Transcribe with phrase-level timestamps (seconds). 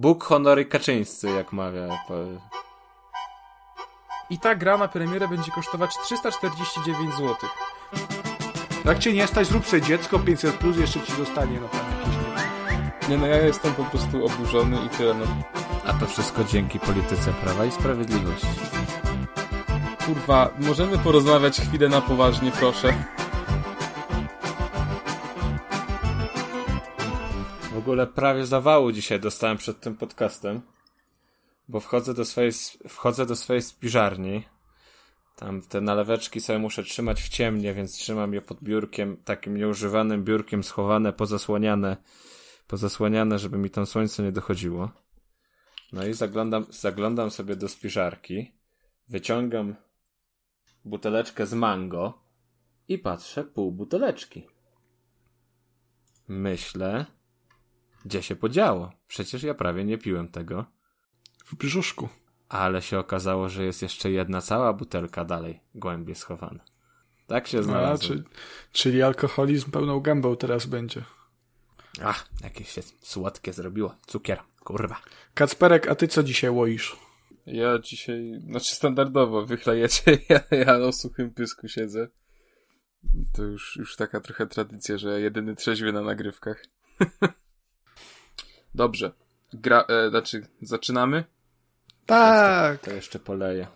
[0.00, 2.04] Bóg, honory Kaczyńscy, jak mawia.
[4.30, 7.36] I ta gra na premierę będzie kosztować 349 zł.
[8.84, 12.14] Jak cię nie stać, zrób sobie dziecko, 500 plus jeszcze ci zostanie, no tam jakieś,
[13.08, 15.26] nie Nie no, ja jestem po prostu oburzony i tyle, no.
[15.86, 18.46] A to wszystko dzięki polityce Prawa i Sprawiedliwości.
[20.06, 22.94] Kurwa, możemy porozmawiać chwilę na poważnie, proszę.
[27.90, 30.60] Ogóle prawie zawału dzisiaj dostałem przed tym podcastem,
[31.68, 32.52] bo wchodzę do swojej,
[32.88, 34.44] wchodzę do swojej spiżarni.
[35.36, 40.24] Tam te naleweczki sobie muszę trzymać w ciemnie, więc trzymam je pod biurkiem, takim nieużywanym
[40.24, 41.96] biurkiem, schowane, pozasłaniane,
[42.66, 44.90] pozasłaniane, żeby mi tam słońce nie dochodziło.
[45.92, 48.52] No i zaglądam, zaglądam sobie do spiżarki,
[49.08, 49.76] wyciągam
[50.84, 52.22] buteleczkę z mango
[52.88, 54.46] i patrzę pół buteleczki.
[56.28, 57.06] Myślę,
[58.04, 58.92] gdzie się podziało?
[59.08, 60.64] Przecież ja prawie nie piłem tego.
[61.44, 62.08] W brzuszku.
[62.48, 66.60] Ale się okazało, że jest jeszcze jedna cała butelka dalej, głębiej schowana.
[67.26, 68.08] Tak się znalazło.
[68.08, 68.22] czyli,
[68.72, 71.02] czyli alkoholizm pełną gębą teraz będzie.
[72.02, 73.94] Ach, jakieś się słodkie zrobiło.
[74.06, 75.00] Cukier, kurwa.
[75.34, 76.96] Kacperek, a ty co dzisiaj łoisz?
[77.46, 82.08] Ja dzisiaj, znaczy standardowo wychlejecie, ja, ja na suchym pysku siedzę.
[83.32, 86.64] To już, już taka trochę tradycja, że jedyny trzeźwy na nagrywkach.
[88.74, 89.12] Dobrze.
[89.52, 91.24] Gra, e, znaczy, zaczynamy?
[92.06, 92.80] Tak.
[92.80, 93.66] To jeszcze poleję.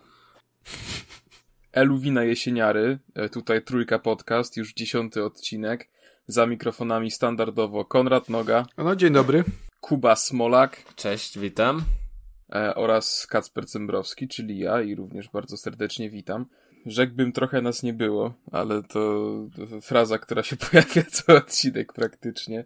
[1.73, 5.89] Eluwina Jesieniary, e, tutaj Trójka Podcast, już dziesiąty odcinek.
[6.27, 8.65] Za mikrofonami standardowo Konrad Noga.
[8.77, 9.43] No, dzień dobry.
[9.81, 10.93] Kuba Smolak.
[10.95, 11.81] Cześć, witam.
[12.55, 16.45] E, oraz Kacper Cembrowski, czyli ja i również bardzo serdecznie witam.
[16.85, 18.99] Rzekłbym trochę nas nie było, ale to,
[19.55, 22.65] to fraza, która się pojawia co odcinek praktycznie.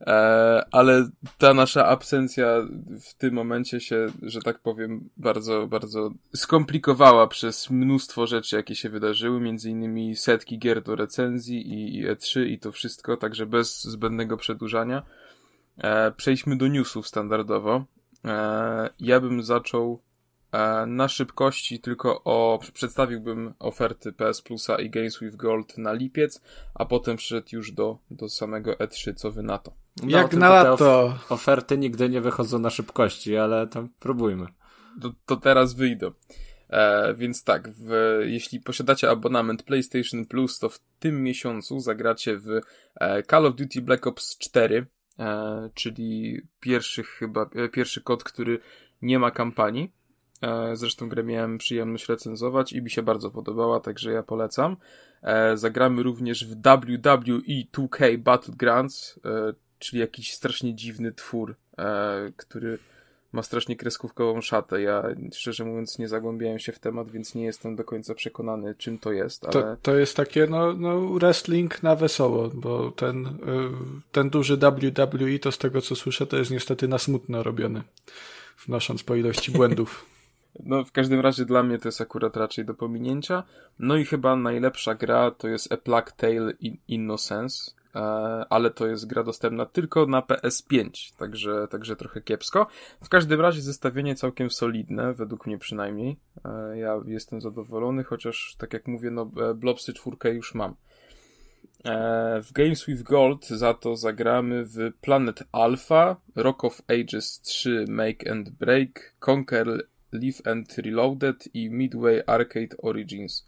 [0.00, 2.46] E, ale ta nasza absencja
[3.10, 8.88] w tym momencie się, że tak powiem, bardzo, bardzo skomplikowała przez mnóstwo rzeczy, jakie się
[8.88, 13.84] wydarzyły, między innymi setki gier do recenzji i, i E3 i to wszystko, także bez
[13.84, 15.02] zbędnego przedłużania.
[15.78, 17.84] E, przejdźmy do newsów standardowo.
[18.24, 20.00] E, ja bym zaczął
[20.86, 26.42] na szybkości tylko o, przedstawiłbym oferty PS Plusa i Games with Gold na lipiec,
[26.74, 29.72] a potem wszedł już do, do samego E3, co wy na to.
[30.02, 31.04] No, Jak na lato.
[31.04, 34.46] Of oferty nigdy nie wychodzą na szybkości, ale tam próbujmy.
[35.02, 36.12] To, to teraz wyjdą.
[36.70, 37.90] E, więc tak, w,
[38.24, 42.60] jeśli posiadacie abonament PlayStation Plus, to w tym miesiącu zagracie w
[43.00, 44.86] e, Call of Duty Black Ops 4,
[45.18, 48.58] e, czyli pierwszy chyba, e, pierwszy kod, który
[49.02, 49.92] nie ma kampanii.
[50.42, 54.76] E, zresztą grę miałem przyjemność recenzować i mi się bardzo podobała, także ja polecam.
[55.22, 57.40] E, zagramy również w WWE
[57.72, 59.20] 2K Battlegrounds,
[59.78, 62.78] czyli jakiś strasznie dziwny twór, e, który
[63.32, 64.82] ma strasznie kreskówkową szatę.
[64.82, 68.98] Ja szczerze mówiąc nie zagłębiałem się w temat, więc nie jestem do końca przekonany, czym
[68.98, 69.44] to jest.
[69.44, 69.52] Ale...
[69.52, 73.38] To, to jest takie no, no wrestling na wesoło, bo ten,
[74.12, 77.82] ten duży WWE to z tego co słyszę, to jest niestety na smutno robiony,
[78.66, 80.04] wnosząc po ilości błędów.
[80.60, 83.42] No, w każdym razie dla mnie to jest akurat raczej do pominięcia.
[83.78, 88.00] No i chyba najlepsza gra to jest A Plague Tale in Innocence, E,
[88.50, 92.66] ale to jest gra dostępna tylko na PS5, także, także trochę kiepsko.
[93.02, 96.16] W każdym razie zestawienie całkiem solidne, według mnie przynajmniej.
[96.44, 100.74] E, ja jestem zadowolony, chociaż tak jak mówię, no e, Blobsy 4 już mam.
[102.42, 108.30] W Games with Gold za to zagramy w Planet Alpha, Rock of Ages 3 Make
[108.30, 113.46] and Break, Conquer Live and Reloaded i Midway Arcade Origins.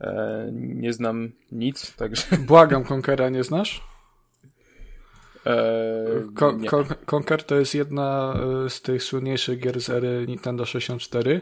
[0.00, 2.22] E, nie znam nic, także...
[2.48, 3.82] Błagam, Conquera nie znasz?
[5.46, 8.34] Eee, Conquer to jest jedna
[8.66, 11.40] e, z tych słynniejszych gier z ery Nintendo 64.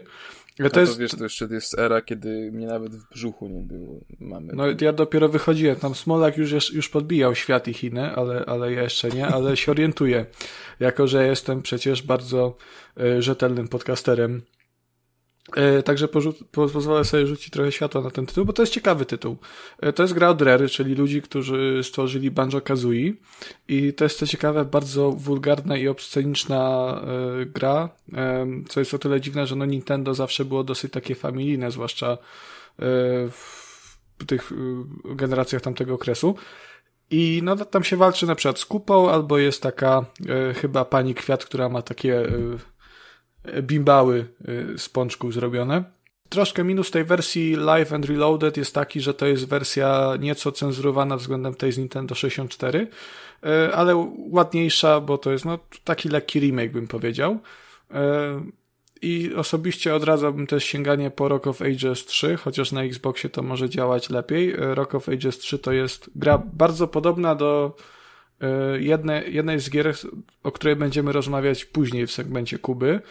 [0.57, 0.99] To, to jest...
[0.99, 3.99] wiesz, to jeszcze jest era, kiedy mnie nawet w brzuchu nie było.
[4.19, 4.53] Mamy.
[4.55, 8.83] No ja dopiero wychodziłem, tam Smolak już, już podbijał świat i Chiny, ale, ale ja
[8.83, 10.25] jeszcze nie, ale się orientuję.
[10.79, 12.57] Jako, że jestem przecież bardzo
[13.01, 14.52] y, rzetelnym podcasterem E,
[15.85, 16.07] także
[16.51, 19.37] pozwolę sobie rzucić trochę światła na ten tytuł, bo to jest ciekawy tytuł.
[19.79, 23.13] E, to jest gra od Rary, czyli ludzi, którzy stworzyli Banjo-Kazooie
[23.67, 26.93] i to jest co ciekawe bardzo wulgarna i obsceniczna
[27.41, 27.89] e, gra,
[28.69, 32.17] co jest o tyle dziwne, że no Nintendo zawsze było dosyć takie familijne, zwłaszcza
[33.31, 34.51] w tych
[35.05, 36.35] generacjach tamtego okresu.
[37.11, 40.05] I no tam się walczy na przykład z kupą, albo jest taka
[40.55, 42.27] chyba pani kwiat, która ma takie
[43.61, 45.83] bimbały y, z pączków zrobione.
[46.29, 51.17] Troszkę minus tej wersji Live and Reloaded jest taki, że to jest wersja nieco cenzurowana
[51.17, 52.87] względem tej z Nintendo 64,
[53.73, 57.39] ale ładniejsza, bo to jest no, taki lekki remake, bym powiedział.
[59.01, 63.69] I osobiście odradzałbym też sięganie po Rock of Ages 3, chociaż na Xboxie to może
[63.69, 64.53] działać lepiej.
[64.57, 67.75] Rock of Ages 3 to jest gra bardzo podobna do
[68.79, 69.95] jednej, jednej z gier,
[70.43, 73.01] o której będziemy rozmawiać później w segmencie Kuby,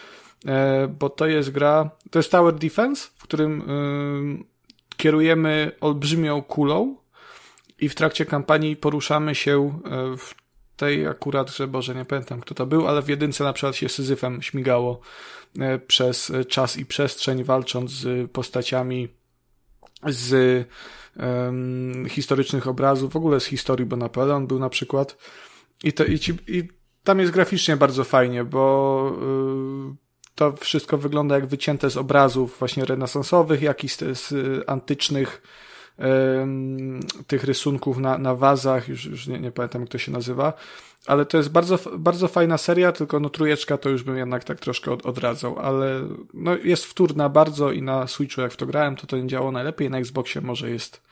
[0.99, 3.63] bo to jest gra, to jest Tower Defense, w którym
[4.97, 6.97] kierujemy olbrzymią kulą
[7.83, 10.35] i w trakcie kampanii poruszamy się e, w
[10.77, 13.89] tej akurat, że Boże, nie pamiętam kto to był, ale w jedynce na przykład się
[13.89, 15.01] Syzyfem śmigało
[15.59, 19.09] e, przez czas i przestrzeń, walcząc z postaciami
[20.07, 20.67] z
[21.17, 25.17] um, historycznych obrazów, w ogóle z historii, bo Napoleon był na przykład.
[25.85, 26.69] I, to, i, ci, i
[27.05, 29.97] tam jest graficznie bardzo fajnie, bo yy,
[30.35, 34.35] to wszystko wygląda jak wycięte z obrazów właśnie renesansowych, jak i z, z
[34.67, 35.43] antycznych
[37.27, 40.53] tych rysunków na, na wazach, już, już nie, nie pamiętam jak to się nazywa,
[41.07, 44.61] ale to jest bardzo, bardzo fajna seria, tylko no trójeczka to już bym jednak tak
[44.61, 48.97] troszkę od, odradzał, ale no jest wtórna bardzo i na Switchu jak w to grałem,
[48.97, 51.03] to to nie działało najlepiej, na Xboxie może jest,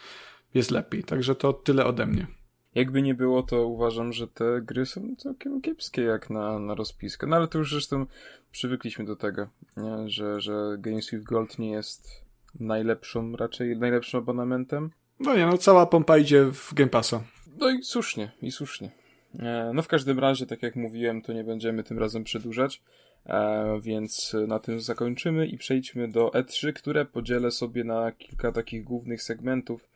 [0.54, 2.39] jest lepiej, także to tyle ode mnie.
[2.74, 7.26] Jakby nie było, to uważam, że te gry są całkiem kiepskie jak na, na rozpiskę.
[7.26, 8.06] No ale to już zresztą
[8.52, 10.08] przywykliśmy do tego, nie?
[10.08, 12.24] Że, że Games with Gold nie jest
[12.60, 14.90] najlepszą, raczej najlepszym abonamentem.
[15.20, 17.24] No nie, no cała pompa idzie w Game Passa.
[17.58, 18.90] No i słusznie, i słusznie.
[19.38, 22.82] E, no w każdym razie, tak jak mówiłem, to nie będziemy tym razem przedłużać,
[23.26, 28.84] e, więc na tym zakończymy i przejdźmy do E3, które podzielę sobie na kilka takich
[28.84, 29.89] głównych segmentów.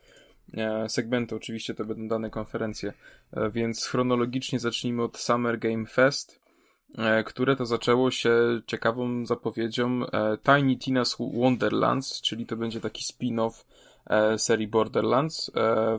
[0.52, 2.92] E, segmenty oczywiście to będą dane konferencje,
[3.52, 6.40] więc chronologicznie zacznijmy od Summer Game Fest,
[7.26, 10.00] które to zaczęło się ciekawą zapowiedzią
[10.44, 13.64] Tiny Tina's Wonderlands, czyli to będzie taki spin-off
[14.38, 15.50] serii Borderlands,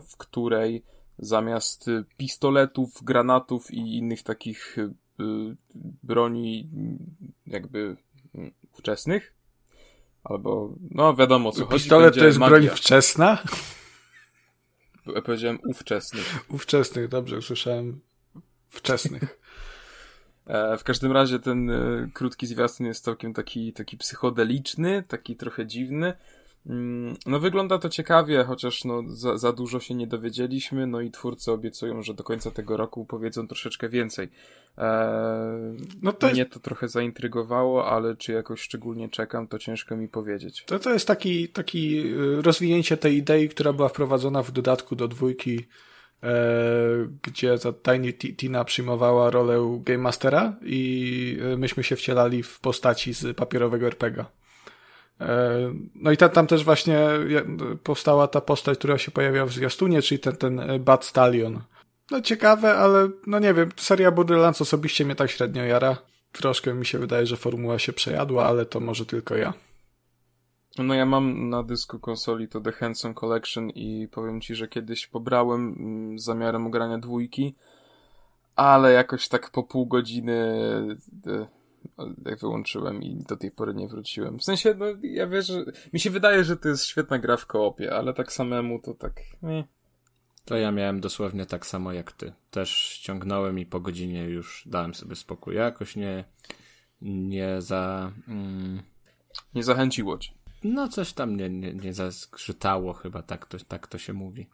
[0.10, 0.84] w której
[1.20, 4.78] zamiast pistoletów, granatów i innych takich
[6.04, 6.70] broni
[7.48, 7.96] jakby
[8.36, 9.34] mm, wczesnych.
[10.24, 11.74] Albo, no wiadomo co chodzi.
[11.84, 12.60] Pistolet to jest magia.
[12.60, 13.44] broń wczesna?
[15.26, 16.40] Powiedziałem ówczesnych.
[16.56, 18.00] Ówczesnych, dobrze, usłyszałem
[18.70, 19.24] wczesnych.
[20.48, 25.66] E, w każdym razie ten y, krótki zwiastun jest całkiem taki, taki psychodeliczny, taki trochę
[25.66, 26.14] dziwny.
[26.70, 31.12] Mm, no wygląda to ciekawie, chociaż no, za, za, dużo się nie dowiedzieliśmy, no i
[31.12, 34.30] twórcy obiecują, że do końca tego roku powiedzą troszeczkę więcej.
[34.78, 36.52] Eee, no to Mnie jest...
[36.52, 40.64] to trochę zaintrygowało, ale czy jakoś szczególnie czekam, to ciężko mi powiedzieć.
[40.66, 45.08] To, to jest taki, taki y, rozwinięcie tej idei, która była wprowadzona w dodatku do
[45.08, 45.66] dwójki,
[46.24, 46.34] e,
[47.24, 53.14] gdzie ta Tiny Tina przyjmowała rolę Game Mastera i y, myśmy się wcielali w postaci
[53.14, 54.45] z papierowego RPGa.
[55.22, 55.58] E,
[55.96, 57.00] no i tam, tam też właśnie
[57.84, 61.62] powstała ta postać, która się pojawia w zwiastunie, czyli ten, ten Bad Stallion.
[62.12, 65.98] No ciekawe, ale no nie wiem, seria Borderlands osobiście mnie tak średnio jara.
[66.32, 69.54] Troszkę mi się wydaje, że formuła się przejadła, ale to może tylko ja.
[70.78, 75.08] No ja mam na dysku konsoli to The Handsome Collection i powiem ci, że kiedyś
[75.08, 77.56] pobrałem mm, z zamiarem ugrania dwójki,
[78.56, 80.34] ale jakoś tak po pół godziny
[81.28, 81.48] e,
[82.26, 84.40] jak wyłączyłem i do tej pory nie wróciłem.
[84.40, 87.46] W sensie, no ja wiesz, że mi się wydaje, że to jest świetna gra w
[87.46, 89.22] koopie, ale tak samemu to tak.
[89.42, 89.68] Nie.
[90.46, 92.34] To ja miałem dosłownie tak samo jak ty.
[92.52, 95.56] Też ściągnąłem i po godzinie już dałem sobie spokój.
[95.56, 96.24] Jakoś nie,
[97.02, 98.12] nie za.
[98.28, 98.82] Mm...
[99.56, 100.32] Nie zachęciło cię.
[100.64, 104.48] No, coś tam nie, nie, nie zaskrzytało, chyba tak to, tak to się mówi.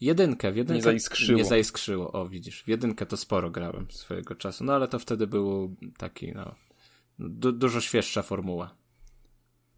[0.00, 0.74] Jedynkę, w jedynkę.
[0.74, 1.38] Nie zaiskrzyło.
[1.38, 2.62] Nie zaiskrzyło, o widzisz.
[2.62, 6.54] W jedynkę to sporo grałem swojego czasu, no ale to wtedy był taki, no,
[7.18, 8.74] du dużo świeższa formuła.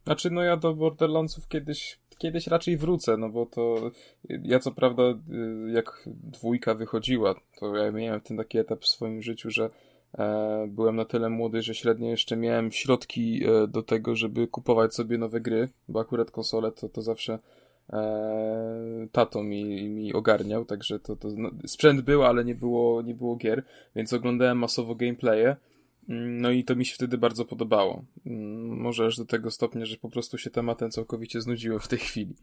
[0.04, 3.90] Znaczy, no ja do Borderlandsów kiedyś, kiedyś raczej wrócę, no bo to
[4.28, 9.22] ja co prawda, y, jak dwójka wychodziła, to ja miałem ten taki etap w swoim
[9.22, 9.70] życiu, że
[10.18, 14.94] e, byłem na tyle młody, że średnio jeszcze miałem środki e, do tego, żeby kupować
[14.94, 17.38] sobie nowe gry, bo akurat konsole to, to zawsze
[17.92, 23.14] e, tato mi, mi ogarniał, także to, to no, sprzęt był, ale nie było, nie
[23.14, 23.64] było gier,
[23.96, 25.56] więc oglądałem masowo gameplaye
[26.08, 28.04] no i to mi się wtedy bardzo podobało.
[28.26, 31.98] Mm, może aż do tego stopnia, że po prostu się tematem całkowicie znudziłem w tej
[31.98, 32.34] chwili.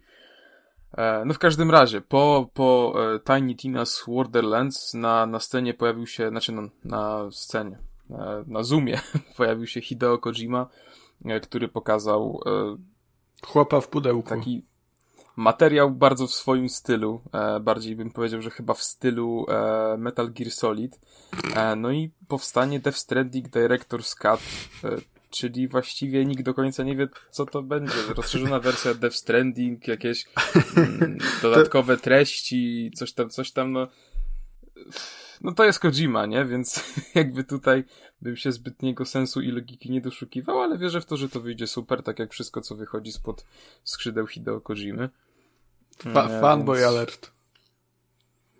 [0.97, 6.07] E, no w każdym razie, po, po e, Tiny Tina's Wonderlands na, na scenie pojawił
[6.07, 7.77] się, znaczy na, na scenie,
[8.09, 8.99] na, e, na Zoomie
[9.37, 10.69] pojawił się Hideo Kojima,
[11.41, 12.41] który pokazał
[13.45, 14.29] chłopa w pudełku.
[14.29, 14.63] Taki
[15.35, 20.31] materiał bardzo w swoim stylu, e, bardziej bym powiedział, że chyba w stylu e, Metal
[20.31, 20.99] Gear Solid.
[21.55, 24.41] E, no i powstanie Death Stranding Director's Cut,
[24.83, 24.97] e,
[25.29, 27.93] czyli właściwie nikt do końca nie wie, co to będzie.
[28.15, 30.25] Rozszerzona wersja Death Stranding, jakieś
[30.77, 33.87] mm, dodatkowe treści, coś tam, coś tam, no
[35.43, 36.45] no to jest Kojima, nie?
[36.45, 36.83] Więc
[37.15, 37.83] jakby tutaj
[38.21, 41.67] bym się zbytniego sensu i logiki nie doszukiwał, ale wierzę w to, że to wyjdzie
[41.67, 43.45] super, tak jak wszystko, co wychodzi spod
[43.83, 45.09] skrzydeł Hideo Kojimy.
[45.97, 46.87] Fa fanboy więc...
[46.87, 47.31] alert.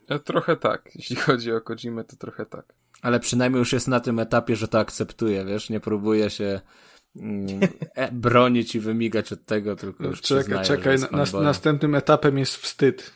[0.07, 0.89] E, trochę tak.
[0.95, 2.73] Jeśli chodzi o Kojimę, to trochę tak.
[3.01, 5.69] Ale przynajmniej już jest na tym etapie, że to akceptuje, wiesz?
[5.69, 6.61] Nie próbuje się
[7.15, 7.47] mm,
[7.95, 10.97] e, bronić i wymigać od tego, tylko już Czekaj, przyznaje, czekaj,
[11.33, 13.13] na, następnym etapem jest wstyd.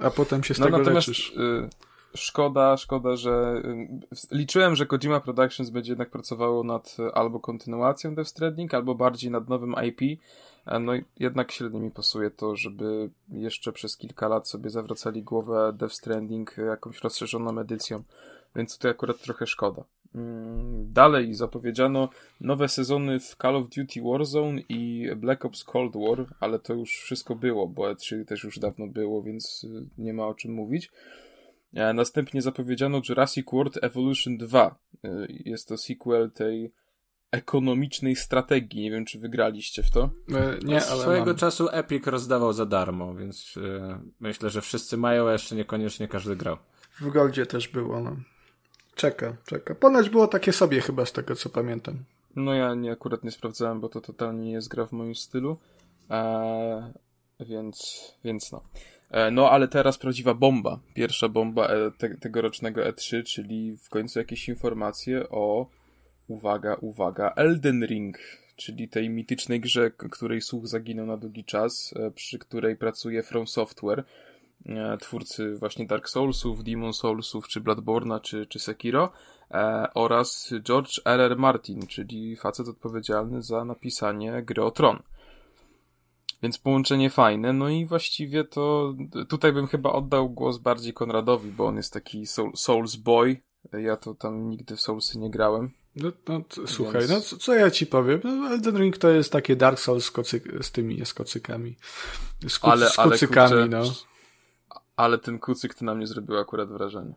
[0.00, 1.30] A potem się z no, tego natomiast, leczysz.
[1.36, 1.68] Y
[2.16, 8.14] szkoda, szkoda, że y, liczyłem, że Kojima Productions będzie jednak pracowało nad y, albo kontynuacją
[8.14, 10.20] Death Stranding, albo bardziej nad nowym IP.
[10.80, 15.94] No jednak średnio mi pasuje to, żeby jeszcze przez kilka lat sobie zawracali głowę Death
[15.94, 18.02] Stranding jakąś rozszerzoną edycją,
[18.56, 19.84] więc tutaj akurat trochę szkoda.
[20.14, 22.08] Mm, dalej zapowiedziano
[22.40, 26.90] nowe sezony w Call of Duty Warzone i Black Ops Cold War, ale to już
[26.90, 30.90] wszystko było, bo E3 też już dawno było, więc y, nie ma o czym mówić.
[31.74, 34.78] E, następnie zapowiedziano Jurassic World Evolution 2.
[35.04, 36.72] E, jest to sequel tej
[37.34, 38.82] ekonomicznej strategii.
[38.82, 40.10] Nie wiem, czy wygraliście w to.
[40.34, 41.36] E, nie, ale swojego mam.
[41.36, 43.54] czasu Epic rozdawał za darmo, więc
[44.20, 46.56] myślę, że wszyscy mają, a jeszcze niekoniecznie każdy grał.
[47.00, 48.16] W Goldzie też było, no.
[48.94, 49.74] Czeka, czeka.
[49.74, 52.04] Ponoć było takie sobie chyba z tego, co pamiętam.
[52.36, 55.58] No ja nie, akurat nie sprawdzałem, bo to totalnie nie jest gra w moim stylu.
[56.10, 56.82] Eee,
[57.40, 58.62] więc, więc no.
[59.10, 60.80] E, no, ale teraz prawdziwa bomba.
[60.94, 65.66] Pierwsza bomba e, te, tegorocznego E3, czyli w końcu jakieś informacje o,
[66.28, 68.18] uwaga, uwaga, Elden Ring,
[68.56, 73.46] czyli tej mitycznej grze, której słuch zaginął na długi czas, e, przy której pracuje From
[73.46, 74.04] Software,
[75.00, 79.12] twórcy właśnie Dark Soulsów, Demon Soulsów, czy Bloodborne'a, czy, czy Sekiro,
[79.94, 81.00] oraz George.
[81.04, 81.36] R.
[81.38, 85.02] Martin, czyli facet odpowiedzialny za napisanie gry o Tron.
[86.42, 88.94] Więc połączenie fajne, no i właściwie to
[89.28, 93.40] tutaj bym chyba oddał głos bardziej Konradowi, bo on jest taki soul, Souls Boy.
[93.72, 95.70] Ja to tam nigdy w Soulsy nie grałem.
[95.96, 97.10] No, no słuchaj, Więc...
[97.10, 98.20] no co, co, ja ci powiem?
[98.24, 101.76] No, Elden Ring to jest takie Dark Souls z, kocyk, z tymi z kocykami.
[102.48, 103.94] Z, ku, ale, z kucykami, ale, kurczę, no.
[104.96, 107.14] Ale ten kucyk to na mnie zrobił akurat wrażenie.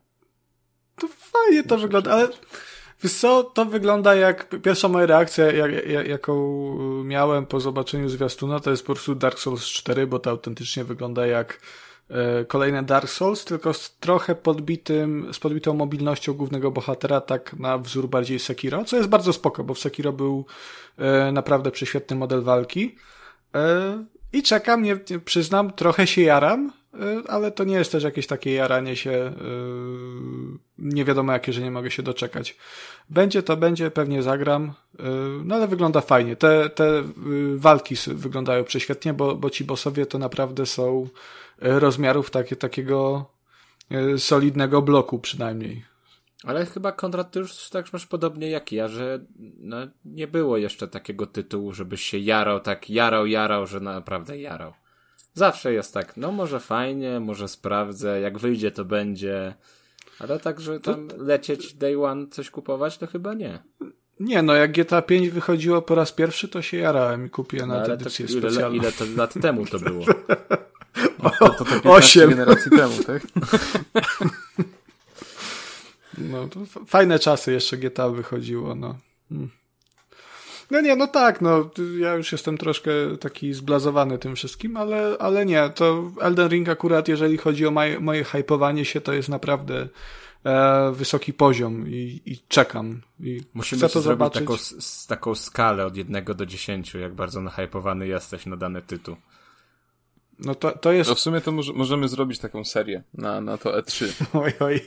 [0.95, 2.27] To fajnie to wygląda, ale
[3.03, 6.33] Wiesz co, to wygląda jak pierwsza moja reakcja, jak, jak, jaką
[7.03, 11.27] miałem po zobaczeniu zwiastuna, to jest po prostu Dark Souls 4, bo to autentycznie wygląda
[11.27, 11.57] jak e,
[12.47, 18.09] kolejne Dark Souls, tylko z trochę podbitym, z podbitą mobilnością głównego bohatera, tak na wzór
[18.09, 20.45] bardziej Sekiro, co jest bardzo spoko, bo w Sekiro był
[20.97, 22.95] e, naprawdę prześwietny model walki.
[23.55, 26.71] E, I czekam, nie, nie, przyznam, trochę się jaram, e,
[27.27, 29.33] ale to nie jest też jakieś takie jaranie się e,
[30.77, 32.57] nie wiadomo jakie, że nie mogę się doczekać.
[33.09, 35.03] Będzie to będzie, pewnie zagram, y,
[35.43, 36.35] no ale wygląda fajnie.
[36.35, 37.03] Te, te y,
[37.57, 41.07] walki wyglądają prześwietnie, bo, bo ci bossowie to naprawdę są
[41.65, 43.25] y, rozmiarów takie, takiego
[44.17, 45.85] solidnego bloku przynajmniej.
[46.43, 49.19] Ale chyba Konrad, ty już tak masz podobnie jak ja, że
[49.59, 54.73] no, nie było jeszcze takiego tytułu, żebyś się jarał, tak jarał, jarał, że naprawdę jarał.
[55.37, 59.53] Zawsze jest tak, no może fajnie, może sprawdzę, jak wyjdzie to będzie,
[60.19, 61.17] ale tak, że tam to...
[61.17, 63.59] lecieć day one coś kupować, to chyba nie.
[64.19, 67.75] Nie, no jak GTA 5 wychodziło po raz pierwszy, to się jarałem i kupiłem no,
[67.75, 68.77] na edycję to, ile, specjalną.
[68.77, 70.05] Ile to lat temu to było?
[71.23, 73.21] O, to, to, to 8 generacji temu, tak?
[76.17, 78.97] No, to fajne czasy jeszcze GTA wychodziło, no.
[79.29, 79.49] Hmm.
[80.71, 81.69] No nie, no tak, no
[81.99, 87.07] ja już jestem troszkę taki zblazowany tym wszystkim, ale, ale nie, to Elden Ring akurat,
[87.07, 89.87] jeżeli chodzi o moje, moje hypowanie się, to jest naprawdę
[90.45, 93.01] e, wysoki poziom i, i czekam.
[93.19, 94.41] I Musimy chcę to zrobić zobaczyć.
[94.41, 99.15] Taką, z, taką skalę od jednego do dziesięciu, jak bardzo nahypowany jesteś na dany tytuł.
[100.39, 101.09] No to, to jest.
[101.09, 104.05] No w sumie to może, możemy zrobić taką serię na, na to E3.
[104.43, 104.81] Oj, oj.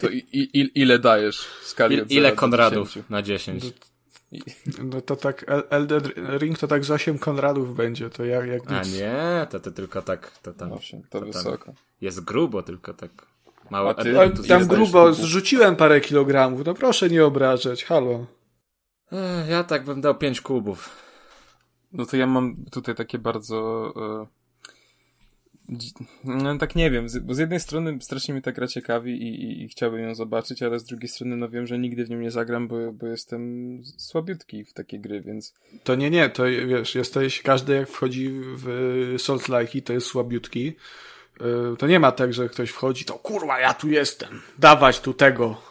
[0.00, 3.64] To i, i, ile dajesz w skali I, Ile Konradów na 10?
[4.84, 6.02] No to tak, Elden
[6.38, 10.02] Ring to tak z 8 Konradów będzie, to jak, jak A nie, to, to tylko
[10.02, 11.72] tak, to tam, 8, to, to wysoko.
[12.00, 13.10] Jest grubo, tylko tak
[13.70, 13.94] mało.
[13.94, 14.14] ty,
[14.48, 18.26] tam grubo, zrzuciłem parę kilogramów, no proszę nie obrażać, halo.
[19.48, 20.90] Ja tak bym dał 5 kubów.
[21.92, 23.92] No to ja mam tutaj takie bardzo...
[26.24, 29.62] No tak nie wiem, bo z jednej strony strasznie mnie ta gra ciekawi i, i,
[29.62, 32.30] i, chciałbym ją zobaczyć, ale z drugiej strony no wiem, że nigdy w nią nie
[32.30, 35.54] zagram, bo, bo jestem słabiutki w takie gry, więc...
[35.84, 40.72] To nie, nie, to wiesz, jesteś, każdy jak wchodzi w Souls Like to jest słabiutki,
[41.40, 45.14] y, to nie ma tak, że ktoś wchodzi, to kurwa, ja tu jestem, dawać tu
[45.14, 45.62] tego,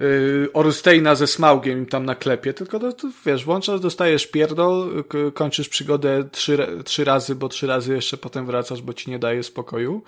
[0.00, 5.68] yy, ze Smaugiem im tam na klepie, tylko to, to, wiesz, włączasz, dostajesz pierdol, kończysz
[5.68, 10.02] przygodę trzy, trzy razy, bo trzy razy jeszcze potem wracasz, bo ci nie daje spokoju.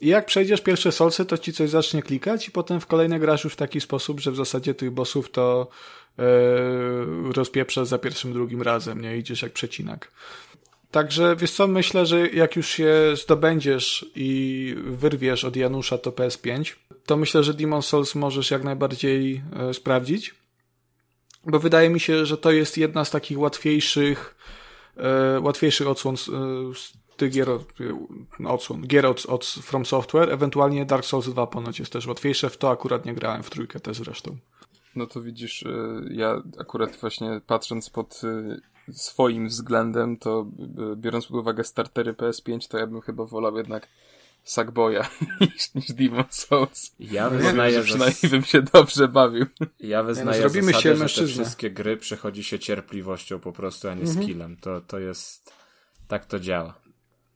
[0.00, 3.44] I jak przejdziesz pierwsze solce, to ci coś zacznie klikać i potem w kolejne grasz
[3.44, 5.68] już w taki sposób, że w zasadzie tych bossów to
[6.18, 6.24] yy,
[7.32, 9.18] rozpieprzasz za pierwszym, drugim razem, nie?
[9.18, 10.10] Idziesz jak przecinak.
[10.90, 12.94] Także wiesz co, myślę, że jak już się
[13.24, 16.74] zdobędziesz i wyrwiesz od Janusza to PS5,
[17.06, 20.34] to myślę, że Demon Souls możesz jak najbardziej e, sprawdzić.
[21.46, 24.34] Bo wydaje mi się, że to jest jedna z takich łatwiejszych,
[24.96, 26.32] e, łatwiejszych odsłon z, e,
[26.74, 27.48] z tych gier,
[28.38, 30.30] no, odsłon, gier od, od From Software.
[30.32, 32.50] Ewentualnie Dark Souls 2 ponoć jest też łatwiejsze.
[32.50, 34.36] W to akurat nie grałem, w trójkę też zresztą.
[34.96, 35.64] No to widzisz,
[36.10, 38.20] ja akurat właśnie patrząc pod
[38.92, 40.46] swoim względem, to
[40.96, 43.88] biorąc pod uwagę startery PS5, to ja bym chyba wolał jednak
[44.44, 45.02] Sackboya
[45.40, 46.94] niż, niż Demon Souls.
[47.00, 49.46] Ja wyznaję, że przynajmniej bym się dobrze bawił.
[49.80, 53.88] Ja wyznaję no, zrobimy zasadę, się że te wszystkie gry przechodzi się cierpliwością po prostu,
[53.88, 54.22] a nie mhm.
[54.22, 54.56] skillem.
[54.56, 55.52] To, to jest...
[56.08, 56.74] Tak to działa.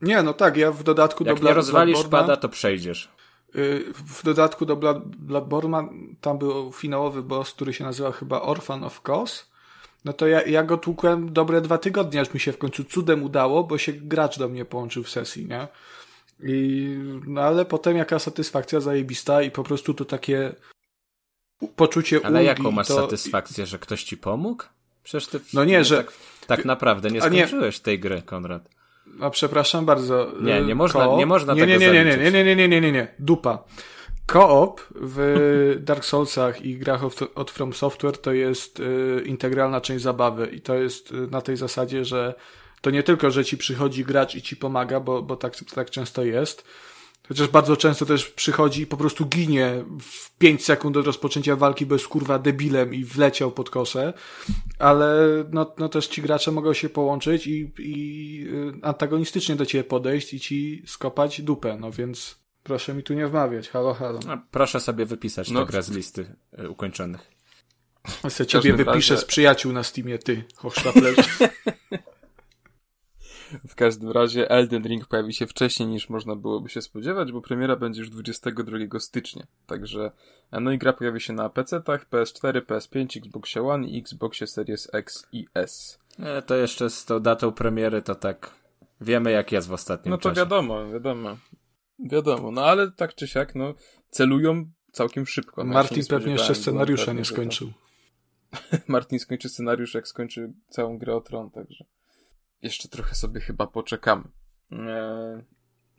[0.02, 3.08] Nie, no tak, ja w dodatku Jak do Jak nie rozwalisz pada, to przejdziesz.
[3.56, 5.88] Y, w dodatku do Bloodborne'a
[6.20, 9.44] tam był finałowy boss, który się nazywa chyba Orphan of Cause
[10.04, 13.22] no to ja, ja go tłukłem dobre dwa tygodnie, aż mi się w końcu cudem
[13.22, 15.68] udało, bo się gracz do mnie połączył w sesji, nie?
[16.40, 16.88] I,
[17.26, 20.54] no ale potem jaka satysfakcja zajebista i po prostu to takie
[21.76, 22.94] poczucie Ale ulgi, jaką masz to...
[22.94, 24.64] satysfakcję, że ktoś ci pomógł?
[25.02, 25.96] Przecież ty no nie, że...
[25.96, 26.12] tak,
[26.46, 27.84] tak naprawdę nie skończyłeś nie...
[27.84, 28.68] tej gry, Konrad.
[29.20, 30.32] A przepraszam bardzo.
[30.40, 32.80] Nie, nie można, nie można nie, tego nie, nie, nie, nie, nie, nie, nie, nie,
[32.80, 33.64] nie, nie, dupa.
[34.26, 35.18] Koop w
[35.80, 37.00] Dark Soulsach i grach
[37.34, 40.46] od From Software to jest y, integralna część zabawy.
[40.46, 42.34] I to jest y, na tej zasadzie, że
[42.80, 46.24] to nie tylko, że ci przychodzi gracz i ci pomaga, bo, bo tak, tak często
[46.24, 46.64] jest,
[47.28, 51.86] chociaż bardzo często też przychodzi i po prostu ginie w 5 sekund od rozpoczęcia walki,
[51.90, 54.12] jest kurwa debilem i wleciał pod kosę,
[54.78, 55.16] ale
[55.52, 60.34] no, no też ci gracze mogą się połączyć i, i y, antagonistycznie do ciebie podejść
[60.34, 63.68] i ci skopać dupę, no więc Proszę mi tu nie wmawiać.
[63.68, 64.20] Halo, halo.
[64.28, 65.60] A proszę sobie wypisać no.
[65.60, 67.30] tę grę z listy y, ukończonych.
[68.24, 69.16] Ja sobie ciebie wypiszę razie...
[69.16, 71.16] z przyjaciół na Steamie, ty, hochsztaplerz.
[73.68, 77.76] w każdym razie Elden Ring pojawi się wcześniej niż można byłoby się spodziewać, bo premiera
[77.76, 79.46] będzie już 22 stycznia.
[79.66, 80.10] Także,
[80.52, 85.26] no i gra pojawi się na PC-tach, PS4, PS5, Xbox One i Xboxie Series X
[85.32, 85.98] i S.
[86.18, 88.50] E, to jeszcze z tą datą premiery to tak
[89.00, 90.28] wiemy jak jest w ostatnim czasie.
[90.28, 91.36] No to wiadomo, wiadomo.
[91.98, 93.74] Wiadomo, no ale tak czy siak, no
[94.10, 95.64] celują całkiem szybko.
[95.64, 97.72] No, Martin pewnie jeszcze scenariusza nie skończył.
[98.88, 101.84] Martin skończy scenariusz, jak skończy całą grę o Tron, także
[102.62, 104.24] jeszcze trochę sobie chyba poczekamy.
[104.72, 105.42] Eee,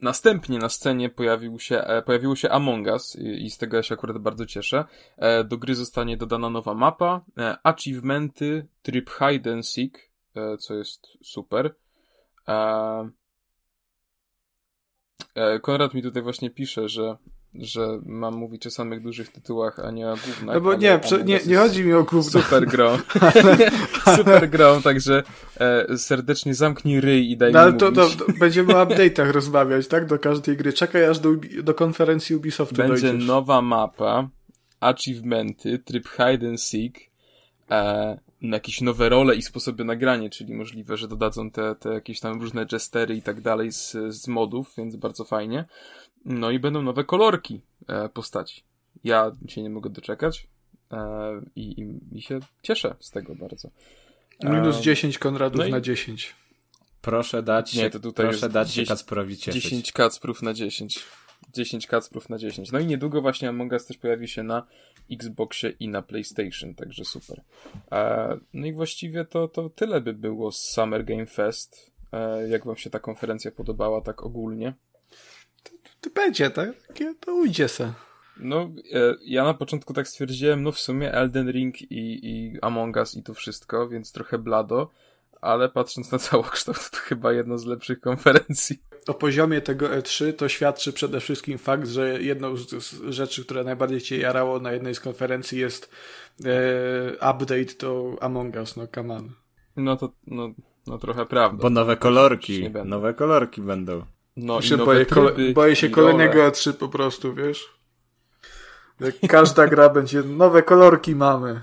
[0.01, 3.83] następnie na scenie pojawił się, e, pojawiło się Among Us i, i, z tego ja
[3.83, 4.85] się akurat bardzo cieszę.
[5.17, 10.73] E, do gry zostanie dodana nowa mapa, e, achievementy, tryb hide and seek, e, co
[10.73, 11.65] jest super.
[11.65, 11.75] E,
[12.47, 13.09] E,
[15.61, 17.17] Konrad mi tutaj właśnie pisze, że
[17.59, 20.55] że mam mówić o samych dużych tytułach, a nie o głównych.
[20.55, 22.43] No bo nie, nie, nie chodzi mi o głównych.
[22.43, 22.97] Super grą.
[24.17, 25.23] Super grą, także
[25.59, 29.31] e, serdecznie zamknij ryj i daj no, mi ale to, to, to, będziemy o update'ach
[29.31, 30.05] rozmawiać, tak?
[30.05, 30.73] Do każdej gry.
[30.73, 31.29] Czekaj aż do,
[31.63, 33.27] do konferencji Ubisoftu Będzie dojdziesz.
[33.27, 34.29] nowa mapa,
[34.79, 36.99] achievementy, tryb hide and seek,
[37.71, 38.17] e,
[38.51, 42.65] jakieś nowe role i sposoby nagrania, czyli możliwe, że dodadzą te, te jakieś tam różne
[42.71, 45.65] jestery i tak dalej z, z modów, więc bardzo fajnie.
[46.25, 48.63] No i będą nowe kolorki e, postaci.
[49.03, 50.47] Ja się nie mogę doczekać
[50.91, 50.97] e,
[51.55, 53.69] i, i, i się cieszę z tego bardzo.
[54.43, 55.71] Minus 10 Konradów no i...
[55.71, 56.35] na 10.
[57.01, 59.63] Proszę dać nie, to tutaj proszę dać 10, Kacprowi cieszyć.
[59.63, 61.05] 10 Kacprów na 10.
[61.53, 62.71] 10 Kacprów na 10.
[62.71, 64.67] No i niedługo właśnie Among Us też pojawi się na
[65.11, 67.41] Xboxie i na PlayStation, także super.
[67.91, 71.91] E, no i właściwie to, to tyle by było z Summer Game Fest.
[72.13, 74.73] E, jak wam się ta konferencja podobała tak ogólnie?
[75.63, 76.71] To, to będzie, tak?
[77.19, 77.93] To ujdzie se.
[78.37, 82.95] No, e, ja na początku tak stwierdziłem, no w sumie Elden Ring i, i Among
[82.95, 84.91] Us i to wszystko, więc trochę blado,
[85.41, 88.79] ale patrząc na całokształt, to chyba jedna z lepszych konferencji.
[89.07, 94.01] O poziomie tego E3 to świadczy przede wszystkim fakt, że jedną z, rzeczy, która najbardziej
[94.01, 95.89] cię jarało na jednej z konferencji jest
[96.45, 99.31] e, update do Among Us, no come on.
[99.75, 100.49] No to, no,
[100.87, 101.61] no trochę prawda.
[101.61, 104.05] Bo nowe kolorki, nowe kolorki będą.
[104.37, 107.75] No się boję, kole, boję się kolejnego E3 po prostu, wiesz?
[109.27, 111.61] Każda gra będzie, nowe kolorki mamy.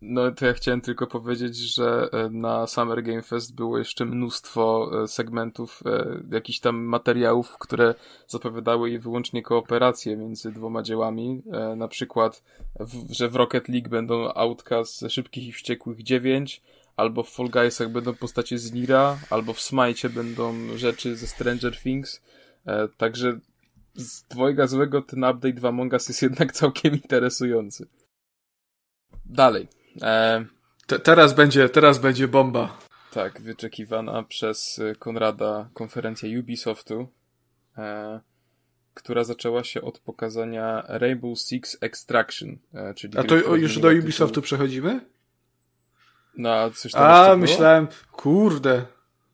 [0.00, 4.90] No to ja chciałem tylko powiedzieć, że e, na Summer Game Fest było jeszcze mnóstwo
[5.02, 7.94] e, segmentów, e, jakichś tam materiałów, które
[8.26, 11.42] zapowiadały je wyłącznie kooperację między dwoma dziełami.
[11.76, 12.42] Na przykład,
[13.10, 16.62] że w Rocket League będą autka z Szybkich i Wściekłych 9,
[16.96, 21.80] albo w Fall Guysach będą postacie z Nira, albo w Smite będą rzeczy ze Stranger
[21.80, 22.22] Things.
[22.96, 23.38] Także
[23.94, 27.86] z dwojga złego ten update w Among Us jest jednak całkiem interesujący.
[29.26, 29.68] Dalej.
[30.02, 30.44] E,
[30.86, 32.78] Te, teraz będzie, teraz będzie bomba.
[33.12, 37.08] tak, wyczekiwana przez y, Konrada konferencja Ubisoftu,
[37.78, 38.20] e,
[38.94, 43.88] która zaczęła się od pokazania Rainbow Six Extraction, e, czyli A to o, już do
[43.88, 44.42] Ubisoftu tytuł.
[44.42, 45.00] przechodzimy?
[46.36, 48.84] No, a coś tam A, myślałem, kurde,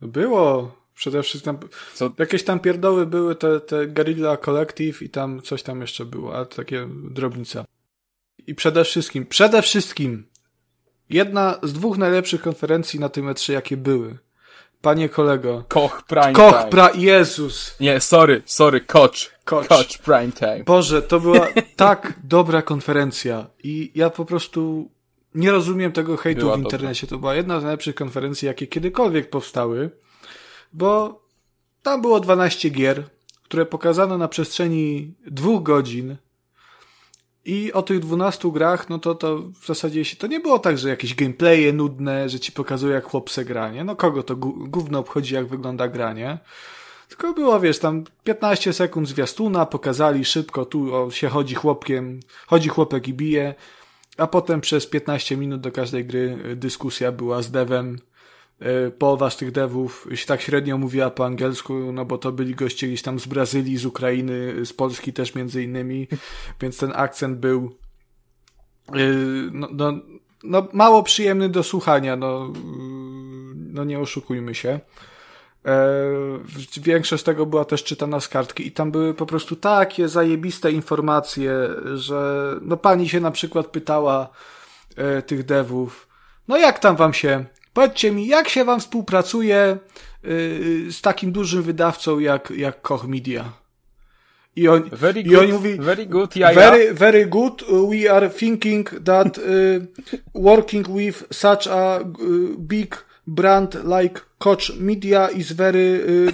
[0.01, 0.77] było.
[0.95, 5.63] Przede wszystkim tam, Co, jakieś tam pierdoły były, te, te Guerrilla Collective i tam coś
[5.63, 7.65] tam jeszcze było, to takie drobnica.
[8.47, 10.27] I przede wszystkim, przede wszystkim,
[11.11, 14.19] jedna z dwóch najlepszych konferencji na tym E3, jakie były.
[14.83, 15.65] Panie kolego.
[15.69, 16.71] Koch Prime Koch, Time.
[16.71, 17.77] pra, Jezus.
[17.81, 19.11] Nie, sorry, sorry, Koch.
[19.45, 19.67] Koch.
[19.69, 20.65] Koch Prime Time.
[20.65, 24.91] Boże, to była tak dobra konferencja i ja po prostu
[25.35, 27.07] nie rozumiem tego hejtu Była w internecie.
[27.07, 29.91] To była jedna z najlepszych konferencji, jakie kiedykolwiek powstały,
[30.73, 31.23] bo
[31.83, 33.03] tam było 12 gier,
[33.43, 36.17] które pokazano na przestrzeni dwóch godzin
[37.45, 40.79] i o tych 12 grach, no to, to w zasadzie się, to nie było tak,
[40.79, 43.85] że jakieś gameplaye nudne, że ci pokazuje jak chłop se gra, nie?
[43.85, 46.39] No kogo to gó- gówno obchodzi jak wygląda granie?
[47.09, 52.69] Tylko było, wiesz, tam 15 sekund zwiastuna, pokazali szybko, tu o, się chodzi chłopkiem, chodzi
[52.69, 53.55] chłopek i bije,
[54.17, 57.99] a potem przez 15 minut do każdej gry y, dyskusja była z devem.
[58.67, 62.55] Y, Połowa z tych devów się tak średnio mówiła po angielsku, no bo to byli
[62.55, 66.09] goście gdzieś tam z Brazylii, z Ukrainy, z Polski też między innymi,
[66.61, 67.77] więc ten akcent był
[68.97, 69.93] y, no, no,
[70.45, 72.53] no mało przyjemny do słuchania, no,
[73.55, 74.81] no nie oszukujmy się.
[75.67, 75.99] E,
[76.83, 81.69] Większość tego była też czytana z kartki i tam były po prostu takie zajebiste informacje,
[81.95, 84.29] że no pani się na przykład pytała
[84.97, 86.09] e, tych devów,
[86.49, 89.79] no jak tam wam się, powiedzcie mi, jak się wam współpracuje e,
[90.93, 93.53] z takim dużym wydawcą jak, jak Koch Media?
[94.57, 97.63] I, on, Very i good, oni mówi, very good, very, very good.
[97.89, 99.45] We are thinking that uh,
[100.35, 102.05] working with such a uh,
[102.59, 106.33] big brand like Koch Media is very, uh,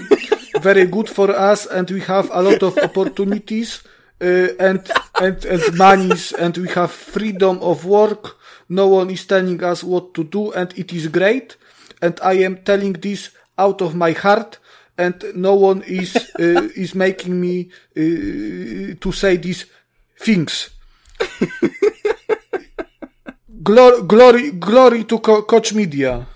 [0.63, 3.83] very good for us, and we have a lot of opportunities
[4.21, 4.81] uh, and
[5.21, 8.38] and and monies, and we have freedom of work.
[8.69, 11.57] No one is telling us what to do, and it is great.
[12.03, 14.59] And I am telling this out of my heart
[14.99, 19.65] and no one is uh, is making me uh, to say these
[20.19, 20.71] things.
[23.63, 26.27] Glory, glory, glory to Co- Coach Media.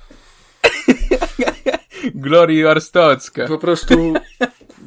[2.15, 3.47] Glory Arstocka.
[3.47, 4.17] Po prostu,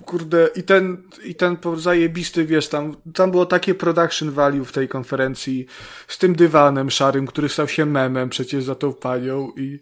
[0.05, 4.87] kurde, i ten, i ten zajebisty, wiesz, tam, tam było takie production value w tej
[4.87, 5.65] konferencji
[6.07, 9.79] z tym dywanem szarym, który stał się memem przecież za tą panią i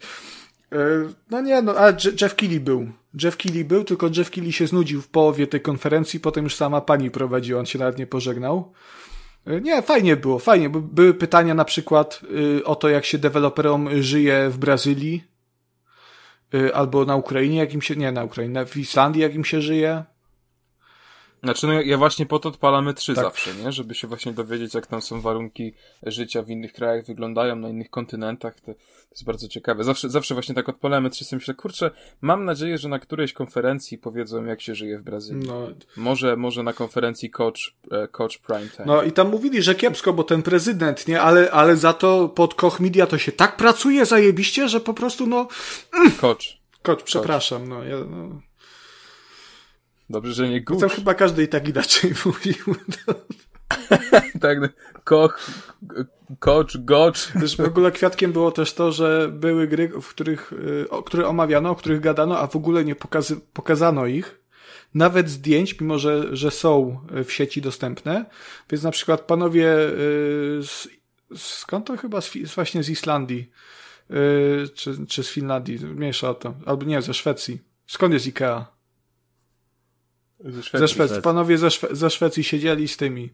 [0.72, 0.78] e,
[1.30, 2.88] no nie, no, a Je- Jeff Keighley był.
[3.24, 6.82] Jeff Keighley był, tylko Jeff Keighley się znudził w połowie tej konferencji, potem już sama
[6.82, 8.72] pani prowadziła, on się nawet nie pożegnał.
[9.48, 10.70] E, Nie, fajnie było, fajnie.
[10.70, 12.22] By- Były pytania na przykład
[12.60, 15.24] y, o to, jak się deweloperom żyje w Brazylii,
[16.74, 20.04] albo na Ukrainie, jak im się, nie na Ukrainie, w Islandii, jak im się żyje.
[21.44, 23.24] Znaczy, no ja właśnie po to odpalamy trzy Tak.
[23.24, 23.72] zawsze, nie?
[23.72, 27.90] Żeby się właśnie dowiedzieć, jak tam są warunki życia w innych krajach, wyglądają na innych
[27.90, 28.56] kontynentach.
[28.56, 28.80] To, to
[29.12, 29.84] jest bardzo ciekawe.
[29.84, 33.98] Zawsze, zawsze właśnie tak odpalamy trzy, sobie myślę, kurczę, mam nadzieję, że na którejś konferencji
[33.98, 35.48] powiedzą, jak się żyje w Brazylii.
[35.48, 38.86] No, Może, może na konferencji Coach, e, Coach Prime Time.
[38.86, 42.54] no i tam mówili, że kiepsko, bo ten prezydent, nie, ale, ale za to pod
[42.54, 45.48] Koch Media to się tak pracuje zajebiście, że po prostu, no,
[46.22, 46.64] Coach.
[46.84, 48.42] Koch, przepraszam, no, ja, no.
[50.14, 50.96] Dobrze, że nie Tam Gucci.
[50.96, 52.56] chyba każdy i tak inaczej mówił.
[54.42, 54.58] Tak,
[55.04, 55.52] Koch,
[56.40, 57.28] Coach, Gocz.
[57.40, 61.28] Też w ogóle kwiatkiem było też to, że były gry, w których, y, o, które
[61.28, 64.40] omawiano, o których gadano, a w ogóle nie pokazy, pokazano ich.
[64.94, 68.26] Nawet zdjęć, mimo że, że są w sieci dostępne.
[68.70, 69.94] Więc na przykład panowie y,
[70.64, 70.88] z,
[71.38, 73.52] skąd to chyba z, właśnie z Islandii,
[74.12, 77.62] y, czy, czy z Finlandii, mniejsza o to, albo nie, ze Szwecji.
[77.88, 78.73] Skąd jest Ikea?
[80.44, 81.22] Ze Ze Szwecji.
[81.22, 83.30] Panowie ze, Szwe- ze Szwecji siedzieli z tymi,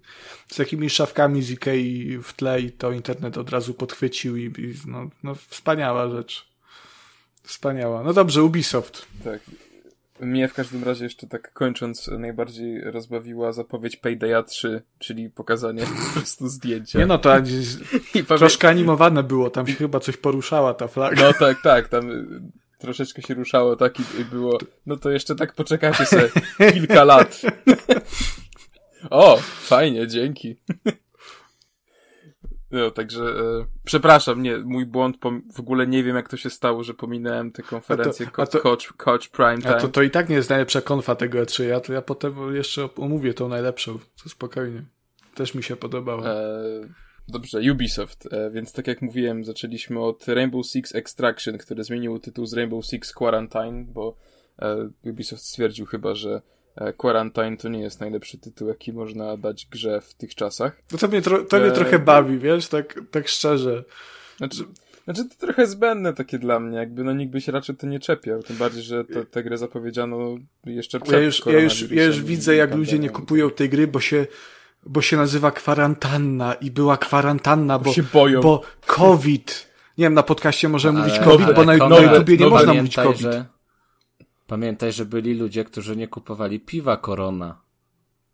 [0.47, 4.73] z jakimiś szafkami z Ikei w tle i to internet od razu podchwycił i, i
[4.87, 6.49] no, no wspaniała rzecz.
[7.43, 8.03] Wspaniała.
[8.03, 9.05] No dobrze, Ubisoft.
[9.23, 9.41] Tak.
[10.19, 16.19] Mnie w każdym razie jeszcze tak kończąc najbardziej rozbawiła zapowiedź Paydaya 3, czyli pokazanie po
[16.19, 16.99] prostu zdjęcia.
[16.99, 17.37] Nie no, to
[18.15, 18.37] I powie...
[18.37, 21.23] troszkę animowane było, tam się chyba coś poruszała ta flaga.
[21.23, 22.11] No tak, tak, tam
[22.79, 26.29] troszeczkę się ruszało tak i, było, no to jeszcze tak poczekacie sobie
[26.73, 27.41] kilka lat.
[29.09, 30.55] o, fajnie, dzięki.
[32.71, 35.17] No, także e, przepraszam, nie, mój błąd,
[35.53, 38.45] w ogóle nie wiem jak to się stało, że pominąłem tę konferencję a to, a
[38.45, 39.75] to, Coach, Coach Prime Time.
[39.75, 42.55] A to, to i tak nie jest najlepsza konfa tego E3, ja, to ja potem
[42.55, 44.83] jeszcze omówię tą najlepszą, to spokojnie.
[45.35, 46.27] Też mi się podobało.
[46.27, 46.49] E,
[47.31, 52.45] dobrze, Ubisoft, e, więc tak jak mówiłem, zaczęliśmy od Rainbow Six Extraction, który zmienił tytuł
[52.45, 54.15] z Rainbow Six Quarantine, bo
[54.61, 56.41] e, Ubisoft stwierdził chyba, że
[56.79, 60.81] E, Quarantine to nie jest najlepszy tytuł, jaki można dać grze w tych czasach.
[60.91, 63.83] No to mnie, tro to mnie trochę bawi, wiesz, tak, tak szczerze.
[64.37, 64.63] Znaczy,
[65.03, 67.99] znaczy to trochę zbędne takie dla mnie, jakby no nikt by się raczej to nie
[67.99, 72.21] czepiał, tym bardziej, że tę grę zapowiedziano jeszcze przed Ja już, ja już, ja już
[72.21, 74.27] widzę, jak ludzie nie kupują tej gry, bo się
[74.85, 78.41] bo się nazywa kwarantanna i była kwarantanna, bo, się boją.
[78.41, 79.69] bo COVID.
[79.97, 83.21] Nie wiem, na podcaście możemy mówić COVID, bo na, na YouTubie nie można mówić COVID.
[83.21, 83.45] Że
[84.47, 87.61] Pamiętaj, że byli ludzie, którzy nie kupowali piwa Korona.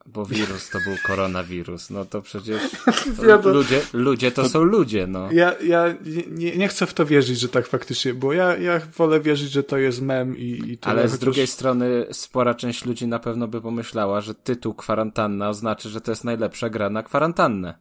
[0.06, 1.90] Bo wirus to był koronawirus.
[1.90, 2.62] No to przecież
[3.44, 5.32] to ludzie, ludzie to, to, są ludzie, no.
[5.32, 5.96] Ja, ja
[6.32, 8.34] nie, nie chcę w to wierzyć, że tak faktycznie było.
[8.34, 11.20] Ja, ja wolę wierzyć, że to jest mem i, i to Ale z chociaż...
[11.20, 16.12] drugiej strony spora część ludzi na pewno by pomyślała, że tytuł kwarantanna oznacza, że to
[16.12, 17.74] jest najlepsza gra na kwarantannę.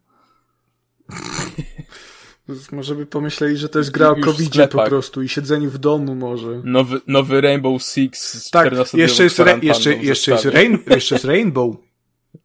[2.72, 6.14] Może by pomyśleli, że to jest gra o covid po prostu i siedzeniu w domu
[6.14, 6.60] może.
[6.64, 11.76] Nowy, nowy Rainbow Six z Tak, jeszcze jest, jeszcze, jeszcze, jest rain, jeszcze jest Rainbow.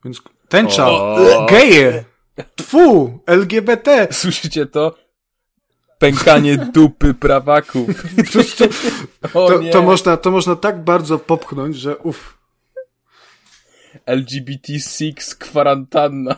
[0.06, 0.88] Więc tęcza,
[1.50, 2.04] geje,
[2.56, 4.08] tfu, LGBT.
[4.12, 4.96] Słyszycie to?
[5.98, 7.88] Pękanie dupy prawaków.
[9.34, 12.38] to, to, można, to można tak bardzo popchnąć, że uff.
[14.08, 16.36] LGBT6 kwarantanna.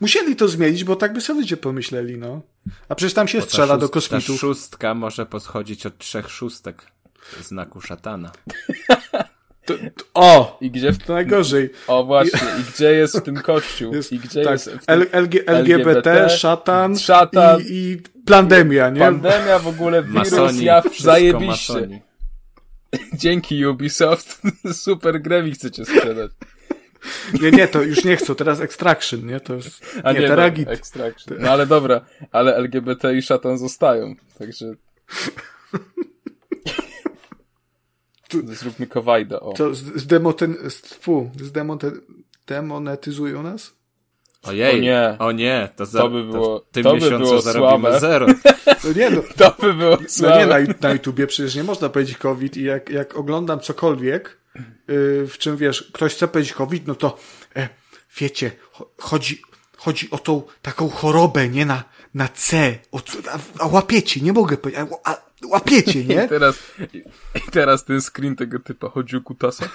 [0.00, 2.40] Musieli to zmienić, bo tak by sobie ludzie pomyśleli, no.
[2.88, 4.36] A przecież tam się strzela do kosmitów.
[4.36, 6.86] Ta szóstka może podchodzić od trzech szóstek
[7.40, 8.32] znaku szatana.
[9.64, 10.58] To, to, o!
[10.60, 11.70] I gdzie w to najgorzej?
[11.86, 13.94] O właśnie, i gdzie jest w tym kościół?
[13.94, 15.02] Jest, I gdzie tak, jest w tym...
[15.12, 19.00] LG, LGBT, szatan, szatan i, i pandemia, nie?
[19.00, 21.72] Pandemia w ogóle, wirus, masoni, ja zajebiście.
[21.72, 22.02] Masoni.
[23.22, 26.30] Dzięki Ubisoft, super grę mi chcecie sprzedać.
[27.40, 29.40] Nie, nie, to już nie chcą, teraz Extraction, nie?
[29.40, 30.66] To jest, A nie, nie Teragit.
[30.66, 31.36] No, extraction.
[31.40, 32.00] No ale dobra,
[32.32, 34.66] ale LGBT i szatan zostają, także...
[38.44, 39.52] Zróbmy kowajda, o.
[39.52, 40.56] To zdemoten...
[41.00, 41.30] Fu,
[42.46, 43.74] zdemonetyzują nas?
[44.42, 46.96] Ojej, o nie, o nie, to, za, to by było, to w tym to by
[46.96, 48.00] miesiącu było zarobimy słabe.
[48.00, 48.26] zero.
[48.84, 50.46] No nie, no, to by było słabe.
[50.46, 54.42] No nie, na, na YouTubie przecież nie można powiedzieć COVID i jak, jak oglądam cokolwiek,
[54.90, 57.18] Y, w czym wiesz, ktoś chce powiedzieć COVID, no to
[57.56, 57.68] e,
[58.18, 58.50] wiecie,
[58.98, 59.42] chodzi,
[59.76, 63.00] chodzi o tą taką chorobę, nie na, na C, o,
[63.32, 66.24] a, a łapiecie, nie mogę powiedzieć, a, a łapiecie, nie?
[66.26, 66.58] I teraz,
[67.34, 69.68] i teraz ten screen tego typa, chodzi o kutasa.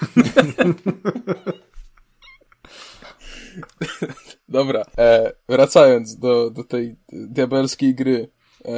[4.50, 8.30] Dobra, e, wracając do, do tej diabelskiej gry.
[8.66, 8.72] E,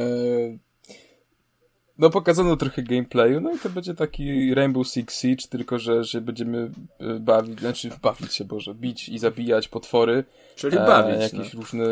[2.00, 6.20] no pokazano trochę gameplayu, no i to będzie taki Rainbow Six Siege, tylko że, że
[6.20, 10.24] będziemy e, bawić, znaczy bawić się, Boże, bić i zabijać potwory.
[10.56, 11.32] Czyli e, bawić.
[11.32, 11.60] Jakieś no.
[11.60, 11.84] różne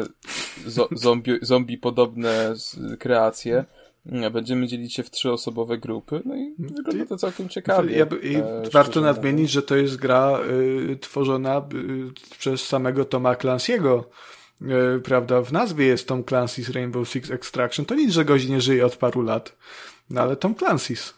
[0.66, 2.54] zo zombie, zombie podobne
[2.98, 3.64] kreacje.
[4.32, 7.98] Będziemy dzielić się w trzyosobowe grupy, no i wygląda to całkiem ciekawie.
[7.98, 10.38] Ja, i e, warto nadmienić, że to jest gra
[10.90, 14.04] y, tworzona y, przez samego Toma Clancy'ego,
[14.96, 15.42] y, prawda?
[15.42, 17.86] W nazwie jest Tom Clancy's Rainbow Six Extraction.
[17.86, 19.56] To nic, że gość nie żyje od paru lat.
[20.10, 21.12] No ale Tom Clancy's.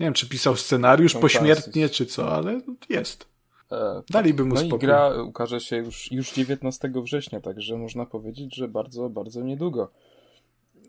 [0.00, 1.90] Nie wiem, czy pisał scenariusz Tom pośmiertnie, Clancy's.
[1.90, 3.26] czy co, ale jest.
[3.72, 4.78] E, Daliby mu no spokój.
[4.78, 9.90] i gra ukaże się już, już 19 września, także można powiedzieć, że bardzo, bardzo niedługo.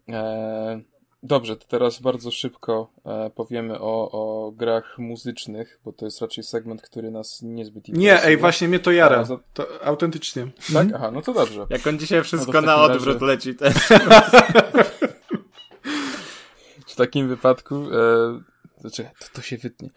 [0.10, 0.82] E,
[1.26, 6.44] dobrze, to teraz bardzo szybko e, powiemy o, o grach muzycznych, bo to jest raczej
[6.44, 8.14] segment, który nas niezbyt interesuje.
[8.14, 9.24] Nie, ej, właśnie mnie to jara.
[9.24, 9.40] Za...
[9.54, 10.48] To autentycznie.
[10.74, 10.88] Tak?
[10.96, 11.66] Aha, no to dobrze.
[11.70, 13.26] Jak on dzisiaj wszystko no na odwrót razie...
[13.26, 13.74] leci też.
[16.88, 18.42] w takim wypadku, e,
[18.82, 19.90] znaczy, to, to się wytnie.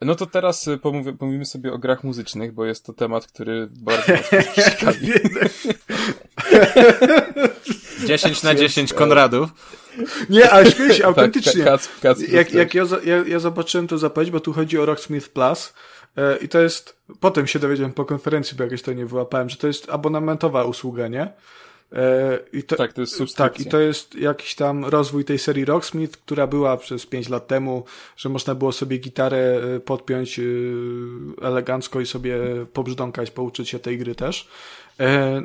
[0.00, 3.68] No to teraz e, pomówi, pomówimy sobie o grach muzycznych, bo jest to temat, który
[3.72, 4.30] bardzo nas
[4.70, 5.12] ciekawi.
[8.06, 9.50] 10 na 10 Konradów.
[10.30, 11.64] Nie, ale śmieję się, autentycznie.
[11.64, 14.86] Tak, kac, kac, jak jak ja, ja, ja zobaczyłem to zapowiedź, bo tu chodzi o
[14.86, 15.74] Rocksmith Plus
[16.16, 19.56] e, i to jest, potem się dowiedziałem po konferencji, bo jakieś to nie wyłapałem, że
[19.56, 21.32] to jest abonamentowa usługa, nie?
[21.92, 23.48] E, I to, tak, to jest subskrypcja.
[23.48, 27.46] Tak, i to jest jakiś tam rozwój tej serii Rocksmith, która była przez 5 lat
[27.46, 27.84] temu,
[28.16, 30.42] że można było sobie gitarę e, podpiąć e,
[31.42, 32.38] elegancko i sobie
[32.72, 34.48] pobrzdąkać, pouczyć się tej gry też.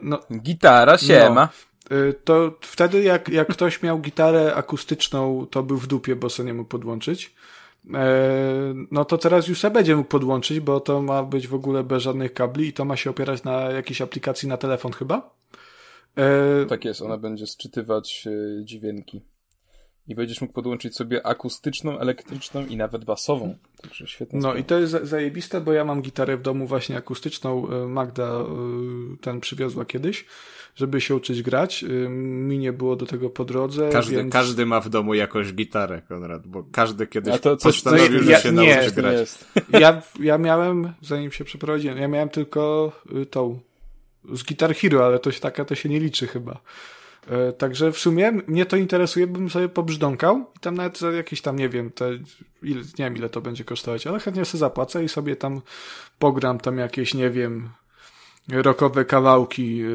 [0.02, 1.42] No, Gitara siema.
[1.42, 1.75] No,
[2.24, 6.54] to wtedy jak, jak ktoś miał gitarę akustyczną, to był w dupie, bo sobie nie
[6.54, 7.36] mógł podłączyć.
[8.92, 12.04] No to teraz już se będzie mógł podłączyć, bo to ma być w ogóle bez
[12.04, 15.36] żadnych kabli i to ma się opierać na jakiejś aplikacji na telefon chyba.
[16.18, 16.66] E...
[16.66, 19.22] Tak jest, ona będzie sczytywać e, dźwięki.
[20.08, 23.56] I będziesz mógł podłączyć sobie akustyczną, elektryczną i nawet basową.
[23.82, 24.40] Także świetnie.
[24.40, 24.60] No sprawa.
[24.60, 27.70] i to jest zajebiste, bo ja mam gitarę w domu właśnie akustyczną.
[27.70, 28.46] E, Magda e,
[29.22, 30.26] ten przywiozła kiedyś,
[30.76, 31.84] żeby się uczyć grać.
[31.84, 33.90] E, mi nie było do tego po drodze.
[33.90, 34.34] Każdy, więc...
[34.34, 38.40] każdy ma w domu jakąś gitarę, Konrad, bo każdy kiedyś to coś, postanowił, że ja,
[38.40, 39.30] się nie, nauczy grać.
[39.82, 42.92] Ja, ja miałem, zanim się przeprowadziłem, ja miałem tylko
[43.32, 43.60] tą
[44.34, 46.62] z Guitar Hero, ale to się taka to się nie liczy chyba.
[47.30, 51.42] E, także w sumie mnie to interesuje, bym sobie pobrzdąkał i tam nawet za jakieś
[51.42, 52.10] tam, nie wiem, te,
[52.64, 55.62] ile, nie wiem ile to będzie kosztować, ale chętnie sobie zapłacę i sobie tam
[56.20, 57.70] pogram tam jakieś, nie wiem,
[58.50, 59.88] rokowe kawałki, e,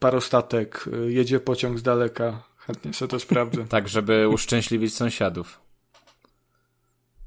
[0.00, 2.42] parostatek, e, jedzie pociąg z daleka.
[2.58, 3.64] Chętnie sobie to sprawdzę.
[3.76, 5.60] tak, żeby uszczęśliwić sąsiadów.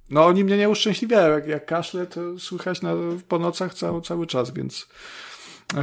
[0.10, 1.34] No oni mnie nie uszczęśliwiają.
[1.34, 2.94] Jak, jak kaszle, to słychać na,
[3.28, 4.88] po nocach cały, cały czas, więc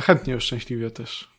[0.02, 1.36] chętnie uszczęśliwię też.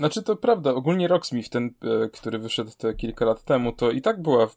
[0.00, 1.70] Znaczy to prawda, ogólnie Rocksmith, ten,
[2.04, 4.48] e, który wyszedł te kilka lat temu, to i tak była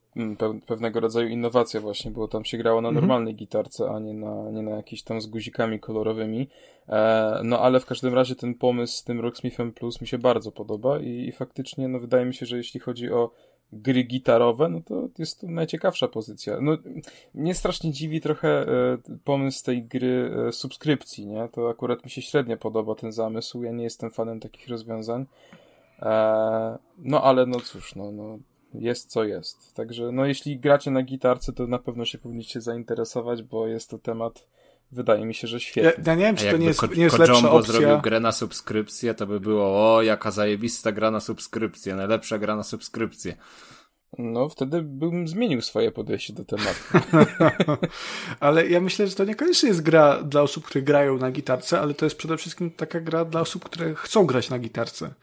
[0.68, 3.04] pewnego rodzaju innowacja właśnie, bo tam się grało na mhm.
[3.04, 6.50] normalnej gitarce, a nie na, nie na jakiejś tam z guzikami kolorowymi.
[6.90, 10.52] E, no ale w każdym razie ten pomysł z tym Rocksmithem Plus mi się bardzo
[10.52, 13.32] podoba i, i faktycznie no wydaje mi się, że jeśli chodzi o
[13.82, 16.58] gry gitarowe, no to jest to najciekawsza pozycja.
[16.62, 16.78] No,
[17.34, 21.50] mnie strasznie dziwi trochę e, pomysł tej gry e, subskrypcji, nie?
[21.52, 23.64] To akurat mi się średnio podoba ten zamysł.
[23.64, 25.26] Ja nie jestem fanem takich rozwiązań.
[26.02, 28.38] E, no ale no cóż, no, no
[28.74, 29.74] jest co jest.
[29.74, 33.98] Także no jeśli gracie na gitarce, to na pewno się powinniście zainteresować, bo jest to
[33.98, 34.48] temat
[34.94, 36.04] Wydaje mi się, że świetnie.
[36.06, 37.74] Ja, ja nie wiem, czy to nie jest, nie jest lepsza opcja.
[37.74, 42.56] zrobił grę na subskrypcję, to by było, o, jaka zajebista gra na subskrypcję, najlepsza gra
[42.56, 43.36] na subskrypcję.
[44.18, 46.80] No, wtedy bym zmienił swoje podejście do tematu.
[48.40, 51.94] ale ja myślę, że to niekoniecznie jest gra dla osób, które grają na gitarce, ale
[51.94, 55.14] to jest przede wszystkim taka gra dla osób, które chcą grać na gitarce.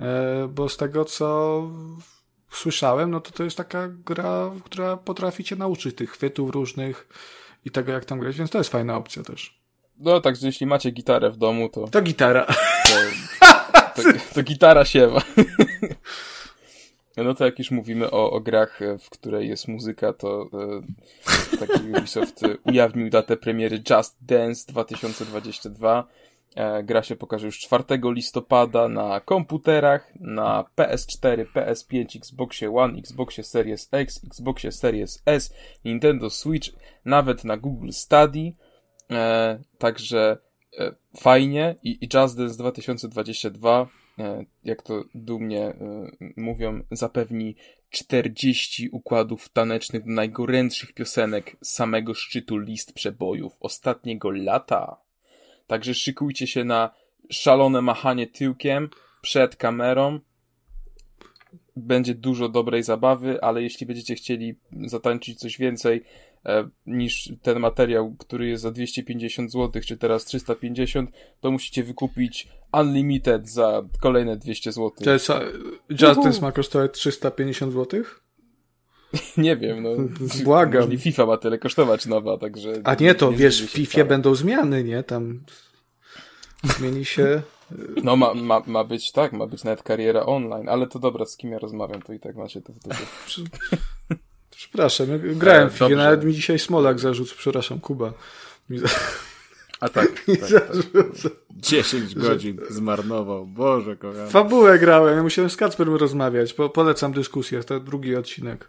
[0.00, 1.62] E, bo z tego, co
[2.50, 7.08] słyszałem, no to to jest taka gra, która potrafi cię nauczyć tych chwytów różnych,
[7.64, 9.60] i tego, jak tam grać, więc to jest fajna opcja też.
[9.98, 11.88] No tak, że jeśli macie gitarę w domu, to...
[11.88, 12.46] To gitara.
[12.46, 12.94] To,
[14.02, 14.02] to,
[14.34, 15.22] to gitara siewa.
[17.16, 20.48] No to jak już mówimy o, o grach, w której jest muzyka, to
[21.52, 26.06] e, taki Ubisoft ujawnił datę premiery Just Dance 2022.
[26.54, 33.44] E, gra się pokaże już 4 listopada na komputerach, na PS4, PS5, Xboxie One, Xboxie
[33.44, 36.68] Series X, Xboxie Series S, Nintendo Switch,
[37.04, 38.52] nawet na Google Study.
[39.10, 40.38] E, także
[40.78, 43.88] e, fajnie i, i Just Dance 2022
[44.18, 47.56] e, jak to dumnie e, mówią, zapewni
[47.90, 55.03] 40 układów tanecznych najgorętszych piosenek samego szczytu list przebojów ostatniego lata.
[55.66, 56.90] Także szykujcie się na
[57.30, 58.88] szalone machanie tyłkiem
[59.22, 60.20] przed kamerą.
[61.76, 64.54] Będzie dużo dobrej zabawy, ale jeśli będziecie chcieli
[64.86, 66.04] zatańczyć coś więcej
[66.46, 72.48] e, niż ten materiał, który jest za 250 zł, czy teraz 350, to musicie wykupić
[72.72, 74.90] Unlimited za kolejne 200 zł.
[75.04, 75.28] To jest,
[75.90, 78.02] Just ma kosztować 350 zł?
[79.36, 79.90] nie wiem, no.
[80.44, 80.98] Błagam.
[80.98, 82.72] FIFA ma tyle kosztować nowa, także...
[82.84, 85.02] A nie, to nie wiesz, w FIFA będą zmiany, nie?
[85.02, 85.40] Tam
[86.64, 87.42] zmieni się...
[88.04, 91.36] No ma, ma, ma być, tak, ma być nawet kariera online, ale to dobra, z
[91.36, 92.96] kim ja rozmawiam, to i tak macie to wtedy.
[94.50, 98.12] Przepraszam, ja grałem w FIFA, nawet mi dzisiaj Smolak zarzucił, przepraszam, Kuba.
[98.70, 98.88] Mi za...
[99.80, 101.32] A tak, tak, tak.
[101.50, 104.30] 10 godzin zmarnował, Boże kochany.
[104.30, 108.68] Fabułę grałem, ja musiałem z Kacperem rozmawiać, po, polecam dyskusję, to drugi odcinek.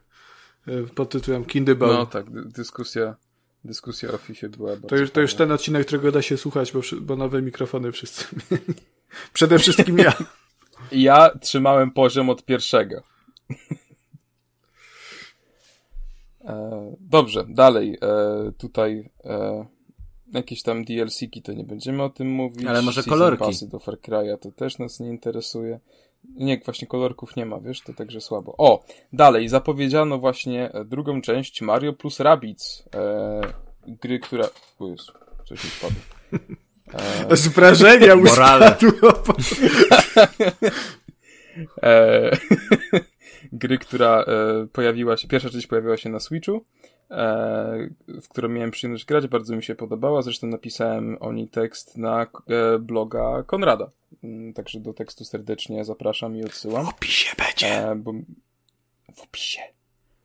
[0.67, 1.93] E, pod tytułem Kindyball.
[1.93, 3.15] No tak, dyskusja,
[3.63, 6.71] dyskusja o FIFA była bardzo to już, to już ten odcinek, którego da się słuchać,
[6.71, 8.79] bo, bo nowe mikrofony wszyscy mieli.
[9.33, 10.13] Przede wszystkim ja.
[10.91, 13.03] Ja trzymałem poziom od pierwszego.
[16.47, 17.97] E, dobrze, dalej.
[18.01, 19.09] E, tutaj
[20.33, 22.65] jakieś tam DLC-ki to nie będziemy o tym mówić.
[22.65, 23.43] Ale może Season kolorki.
[23.43, 25.79] Passy do Far Cry'a to też nas nie interesuje.
[26.35, 28.55] Nie, właśnie kolorków nie ma, wiesz, to także słabo.
[28.57, 28.83] O,
[29.13, 32.83] dalej, zapowiedziano właśnie e, drugą część Mario plus Rabbids.
[32.95, 33.41] E,
[33.87, 34.49] gry, która...
[34.79, 35.11] O Jezu,
[35.45, 36.01] coś mi spadło.
[37.29, 37.35] E...
[37.35, 38.27] Z wrażenia mu
[41.83, 42.31] e...
[43.53, 46.65] gry, która e, pojawiła się, pierwsza część pojawiła się na Switchu,
[48.21, 52.21] w którą miałem przyjemność grać, bardzo mi się podobała, zresztą napisałem o niej tekst na
[52.21, 53.89] e, bloga Konrada.
[54.23, 56.85] Mm, także do tekstu serdecznie zapraszam i odsyłam.
[56.85, 57.67] W opisie będzie.
[57.67, 58.13] E, bo
[59.15, 59.61] w opisie.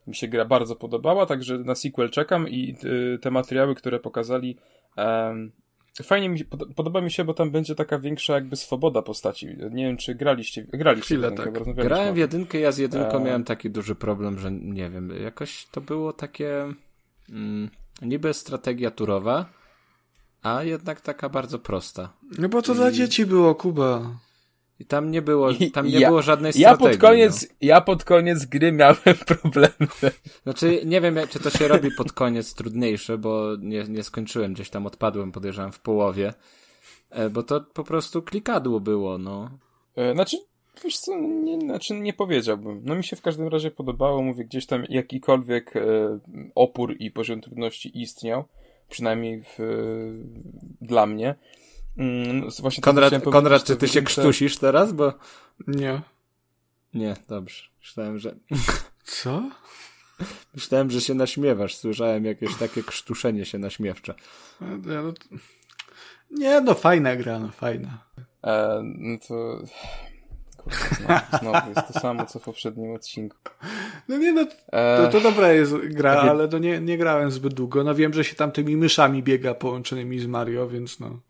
[0.07, 2.77] Mi się gra bardzo podobała, także na sequel czekam i
[3.21, 4.57] te materiały, które pokazali,
[6.03, 6.45] fajnie mi,
[6.77, 9.47] podoba mi się, bo tam będzie taka większa jakby swoboda postaci.
[9.71, 11.75] Nie wiem, czy graliście, graliście Chwilę, w jedynkę, tak.
[11.75, 13.25] bo Grałem w jedynkę, ja z jedynką E.
[13.25, 16.73] miałem taki duży problem, że nie wiem, jakoś to było takie
[17.31, 17.71] mm,
[18.03, 19.47] niby strategia turowa,
[20.43, 22.13] a jednak taka bardzo prosta.
[22.39, 24.17] No bo to dla dzieci było, Kuba.
[24.81, 26.99] I tam nie było, tam nie Ja- było żadnej Ja strategii.
[27.01, 29.75] pod koniec, ja pod koniec gry miałem problemy.
[30.03, 30.09] No.
[30.43, 34.71] Znaczy, nie wiem, czy to się robi pod koniec trudniejsze, bo nie, nie skończyłem, gdzieś
[34.71, 36.35] tam odpadłem, podejrzewam, w połowie.
[37.11, 39.51] E, Bo to po prostu klikadło było, no.
[39.97, 40.37] E, Znaczy,
[40.85, 42.81] wiesz co, nie, znaczy nie powiedziałbym.
[42.85, 45.81] No mi się w każdym razie podobało, mówię, gdzieś tam jakikolwiek e,
[46.55, 48.45] opór i poziom trudności istniał,
[48.89, 49.59] przynajmniej w,
[50.81, 51.35] dla mnie.
[51.97, 54.93] Mm, no, właśnie Konrad, Konrad czy ty się krztusisz teraz?
[54.93, 55.13] Bo...
[55.67, 56.03] Nie.
[56.95, 57.65] Nie, dobrze.
[57.81, 58.35] Myślałem, że...
[59.05, 59.51] Co?
[60.55, 61.77] Myślałem, że się naśmiewasz.
[61.77, 64.15] Słyszałem jakieś takie krztuszenie się naśmiewcze.
[64.61, 65.13] Nie, no,
[66.31, 68.05] nie, no fajna gra, no fajna.
[68.45, 69.59] E, no to...
[70.57, 73.37] Kurde, znowu, znowu jest to samo, co w poprzednim odcinku.
[74.09, 77.55] No nie, no E, to, to dobra jest gra, ale no nie, nie grałem zbyt
[77.55, 77.85] długo.
[77.85, 81.21] No wiem, że się tam tymi myszami biega połączonymi z Mario, więc no.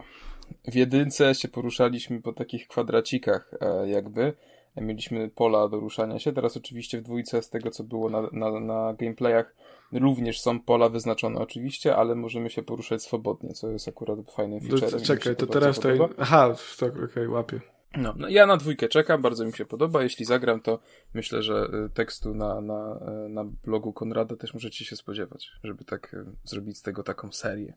[0.71, 4.33] W jedynce się poruszaliśmy po takich kwadracikach e, jakby.
[4.77, 6.33] Mieliśmy pola do ruszania się.
[6.33, 9.55] Teraz oczywiście w dwójce z tego co było na, na, na gameplayach
[9.93, 15.01] również są pola wyznaczone oczywiście, ale możemy się poruszać swobodnie, co jest akurat fajnym featurem.
[15.01, 16.09] czekaj, to teraz podoba.
[16.19, 17.61] Aha, to okej, łapię.
[17.97, 20.03] No, no, ja na dwójkę czekam, bardzo mi się podoba.
[20.03, 20.79] Jeśli zagram, to
[21.15, 25.85] myślę, że y, tekstu na, na, y, na blogu Konrada też możecie się spodziewać, żeby
[25.85, 27.75] tak zrobić z tego taką serię.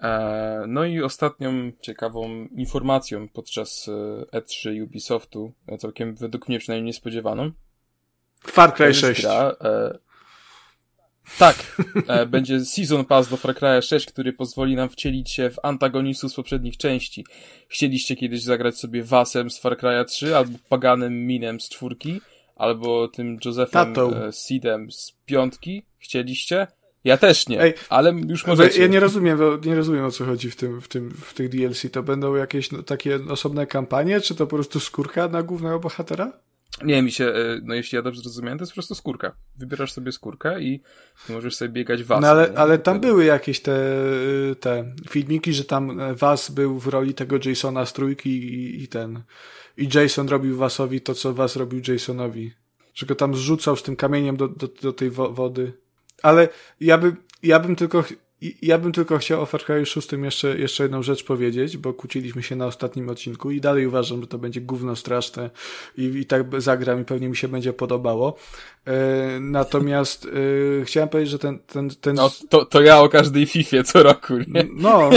[0.00, 6.86] E, No i ostatnią ciekawą informacją podczas y, E3 Ubisoftu, e, całkiem według mnie przynajmniej
[6.86, 7.50] niespodziewaną,
[8.46, 9.22] Far Cry jest 6.
[9.22, 9.98] gra, e,
[11.38, 11.76] tak,
[12.08, 16.32] e, będzie Season Pass do Far Cry 6, który pozwoli nam wcielić się w antagonistów
[16.32, 17.24] z poprzednich części.
[17.68, 22.20] Chcieliście kiedyś zagrać sobie Wasem z Far Cry 3, albo Paganem Minem z czwórki,
[22.56, 25.82] albo tym Josephem e, Seedem z piątki?
[25.98, 26.66] Chcieliście?
[27.04, 28.82] Ja też nie, Ej, ale już możecie.
[28.82, 31.48] Ja nie rozumiem, bo nie rozumiem o co chodzi w tym, w tym, w tych
[31.48, 31.86] DLC.
[31.92, 36.32] To będą jakieś no, takie osobne kampanie, czy to po prostu skórka na głównego bohatera?
[36.82, 39.32] Nie, mi się, e, no jeśli ja dobrze zrozumiałem, to jest po prostu skórka.
[39.56, 40.82] Wybierasz sobie skórkę i
[41.28, 42.22] możesz sobie biegać Wasem.
[42.22, 42.58] No ale, nie?
[42.58, 43.78] ale tam były jakieś te,
[44.60, 49.22] te filmiki, że tam Was był w roli tego Jasona z trójki i, i ten.
[49.76, 52.52] I Jason robił Wasowi to, co Was robił Jasonowi.
[52.94, 55.83] Że go tam zrzucał z tym kamieniem do, do, do tej wo wody.
[56.24, 56.48] Ale
[56.80, 58.04] ja bym, ja bym tylko,
[58.62, 62.42] ja bym tylko chciał o Far Cry 6 jeszcze, jeszcze jedną rzecz powiedzieć, bo kłóciliśmy
[62.42, 65.50] się na ostatnim odcinku i dalej uważam, że to będzie gówno straszne
[65.96, 68.36] i, i tak zagram i pewnie mi się będzie podobało.
[68.86, 70.26] E, natomiast
[70.80, 74.02] e, chciałem powiedzieć, że ten, ten, ten, No, to, to ja o każdej Fifie co
[74.02, 74.66] roku, nie?
[74.74, 75.10] no,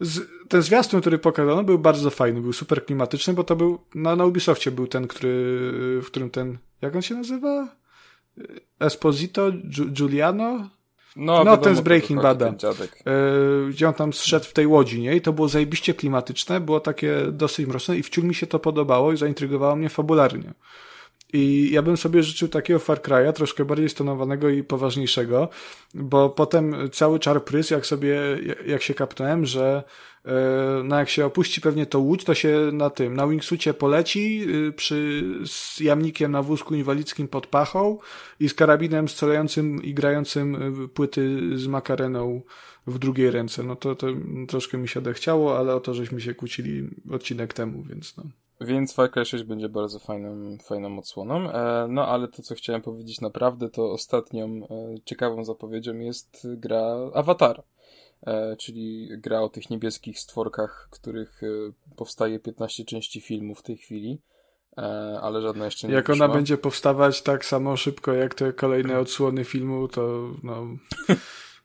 [0.00, 4.16] z, ten zwiastun, który pokazano, był bardzo fajny, był super klimatyczny, bo to był, na,
[4.16, 5.30] na Ubisoftie był ten, który,
[6.02, 7.81] w którym ten, jak on się nazywa?
[8.80, 9.52] Esposito?
[9.52, 10.68] Giu- Giuliano?
[11.16, 12.54] No, wiadomo, ten z Breaking Bada.
[12.56, 13.02] dziadek.
[13.06, 15.16] E, gdzie on tam zszedł w tej łodzi, nie?
[15.16, 19.12] I to było zajebiście klimatyczne, było takie dosyć mroczne i wciąż mi się to podobało
[19.12, 20.54] i zaintrygowało mnie fabularnie.
[21.32, 25.48] I ja bym sobie życzył takiego Far Cry'a, troszkę bardziej stonowanego i poważniejszego,
[25.94, 28.20] bo potem cały czar prys, jak sobie,
[28.66, 29.82] jak się kapnąłem, że
[30.84, 34.72] no jak się opuści pewnie to łódź, to się na tym, na wingsucie poleci y,
[34.72, 37.98] przy, z jamnikiem na wózku inwalidzkim pod pachą
[38.40, 42.42] i z karabinem strzelającym i grającym y, płyty z makareną
[42.86, 43.62] w drugiej ręce.
[43.62, 44.06] No to, to
[44.48, 48.24] troszkę mi się odechciało, ale o to żeśmy się kłócili odcinek temu, więc no.
[48.60, 51.50] Więc Far Cry 6 będzie bardzo fajną, fajną odsłoną.
[51.50, 56.96] E, no ale to, co chciałem powiedzieć naprawdę, to ostatnią e, ciekawą zapowiedzią jest gra
[57.14, 57.62] Avatar.
[58.26, 61.46] E, czyli gra o tych niebieskich stworkach, których e,
[61.96, 64.18] powstaje 15 części filmu w tej chwili.
[64.78, 64.82] E,
[65.22, 66.24] ale żadna jeszcze nie Jak wyszła.
[66.24, 70.66] ona będzie powstawać tak samo szybko jak te kolejne odsłony filmu, to no.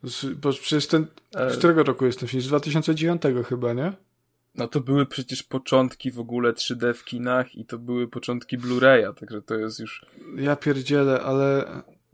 [0.03, 1.07] Z, bo przecież ten.
[1.33, 2.43] Z którego roku jest ten film?
[2.43, 3.93] Z 2009 chyba, nie?
[4.55, 9.13] No to były przecież początki w ogóle 3D w kinach i to były początki Blu-raya,
[9.13, 10.05] także to jest już
[10.35, 11.65] Ja pierdzielę, ale.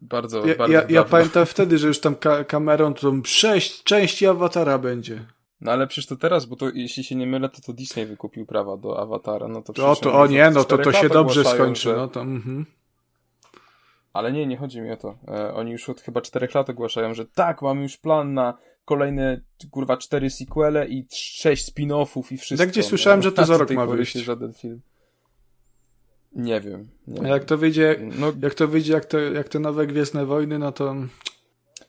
[0.03, 4.27] Bardzo, Ja, bardzo ja, ja pamiętam wtedy, że już tam ka kamerą to sześć części
[4.27, 5.25] awatara będzie.
[5.61, 8.45] No ale przecież to teraz, bo to jeśli się nie mylę, to to Disney wykupił
[8.45, 11.81] prawa do Awatara, no to to, oni o nie, no to to się dobrze skończy.
[11.81, 12.65] że- No to, mhm.
[14.13, 15.15] Ale nie, nie chodzi mi o to.
[15.27, 19.41] E, oni już od chyba czterech lat ogłaszają, że tak, mamy już plan na kolejne,
[19.71, 22.63] kurwa, cztery sequele i sześć spin-offów i wszystko.
[22.65, 23.23] Ja gdzieś słyszałem, nie?
[23.23, 24.13] że to za rok ma wyjść.
[24.13, 24.81] żaden film.
[26.35, 26.87] Nie wiem.
[27.07, 30.25] Nie A jak to wyjdzie, No, jak to wyjdzie, jak, to, jak te nowe Gwiezdne
[30.25, 30.95] Wojny, no to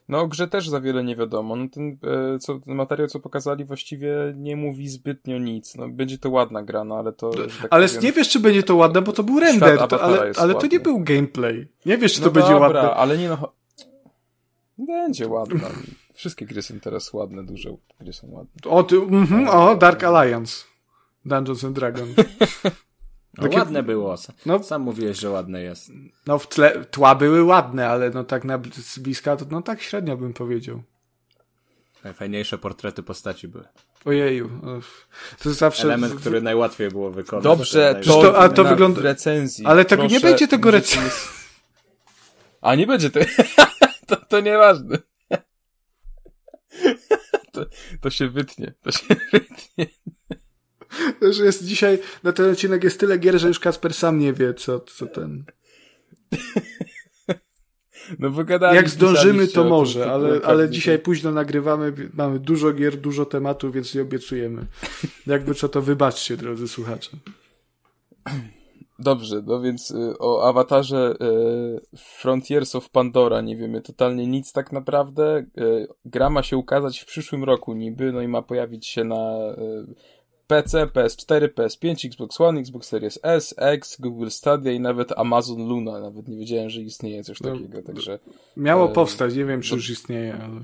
[0.09, 1.55] No o grze też za wiele nie wiadomo.
[1.55, 1.97] No ten,
[2.35, 5.75] e, co, ten materiał, co pokazali, właściwie nie mówi zbytnio nic.
[5.75, 7.29] No, będzie to ładna gra, no ale to...
[7.29, 10.31] Tak ale powiem, nie wiesz, czy będzie to ładne, bo to był render, to, ale,
[10.37, 11.67] ale to nie był gameplay.
[11.85, 12.95] Nie wiesz, czy no to dobra, będzie ładne.
[12.95, 13.51] ale nie no...
[14.77, 15.69] Będzie ładne.
[16.13, 17.69] Wszystkie gry są teraz ładne, duże
[17.99, 18.71] gry są ładne.
[18.71, 20.65] O, ty, mm -hmm, o Dark Alliance.
[21.25, 22.09] Dungeons and Dragons.
[23.37, 23.57] No, Takie...
[23.57, 24.15] ładne było.
[24.45, 25.91] No, Sam mówiłeś, że ładne jest.
[26.27, 29.81] No w tle tła były ładne, ale no tak na z bliska to no tak
[29.81, 30.83] średnio bym powiedział.
[32.03, 33.65] Najfajniejsze portrety postaci były.
[34.05, 34.49] Ojeju.
[35.43, 35.83] To zawsze...
[35.83, 37.43] Element, który najłatwiej było wykonać.
[37.43, 39.01] Dobrze, to, to, a to wygląda...
[39.01, 39.65] recenzji.
[39.65, 41.29] Ale tego nie będzie tego recenzji.
[42.61, 43.19] A nie będzie to...
[44.07, 44.97] to, to nieważne.
[47.51, 47.65] To,
[48.01, 48.73] to się wytnie.
[48.81, 49.87] To się wytnie
[51.31, 54.53] że jest dzisiaj, na ten odcinek jest tyle gier, że już Kasper sam nie wie,
[54.53, 55.43] co, co ten...
[58.19, 58.31] No
[58.73, 63.95] Jak zdążymy, to może, ale, ale dzisiaj późno nagrywamy, mamy dużo gier, dużo tematów, więc
[63.95, 64.65] nie obiecujemy.
[65.27, 67.09] Jakby co, to wybaczcie, drodzy słuchacze.
[68.99, 71.15] Dobrze, no więc y, o awatarze
[71.93, 75.45] y, Frontiers of Pandora nie wiemy totalnie nic tak naprawdę.
[75.57, 79.37] Y, gra ma się ukazać w przyszłym roku niby, no i ma pojawić się na
[80.47, 85.99] PC, PS4, PS5, Xbox One, Xbox Series S, X, Google Stadia i nawet Amazon Luna.
[85.99, 88.19] Nawet nie wiedziałem, że istnieje coś no, takiego, także...
[88.57, 90.61] Miało e, powstać, nie wiem, czy no, już istnieje, ale...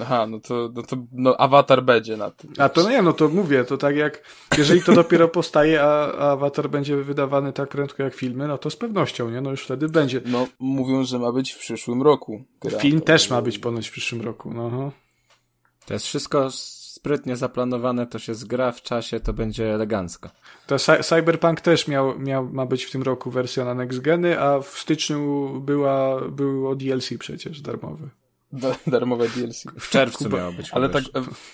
[0.00, 2.52] Aha, no to, no to no, awatar będzie na tym.
[2.58, 4.22] A to nie, no to mówię, to tak jak,
[4.58, 8.70] jeżeli to dopiero powstaje, a, a awatar będzie wydawany tak prędko jak filmy, no to
[8.70, 9.40] z pewnością, nie?
[9.40, 10.20] No już wtedy będzie.
[10.24, 12.44] No, mówią, że ma być w przyszłym roku.
[12.60, 14.92] Gra, Film też ma być ponoć w przyszłym roku, no.
[15.86, 16.50] To jest wszystko
[16.98, 20.30] sprytnie zaplanowane, to się zgra w czasie, to będzie elegancko.
[20.66, 24.60] To Cyberpunk też miał, miał, ma być w tym roku wersja na next geny, a
[24.60, 28.08] w styczniu była, było DLC przecież darmowy.
[28.86, 29.64] darmowe DLC.
[29.78, 30.36] W czerwcu Kuba.
[30.36, 30.70] miało być.
[30.72, 31.04] Ale tak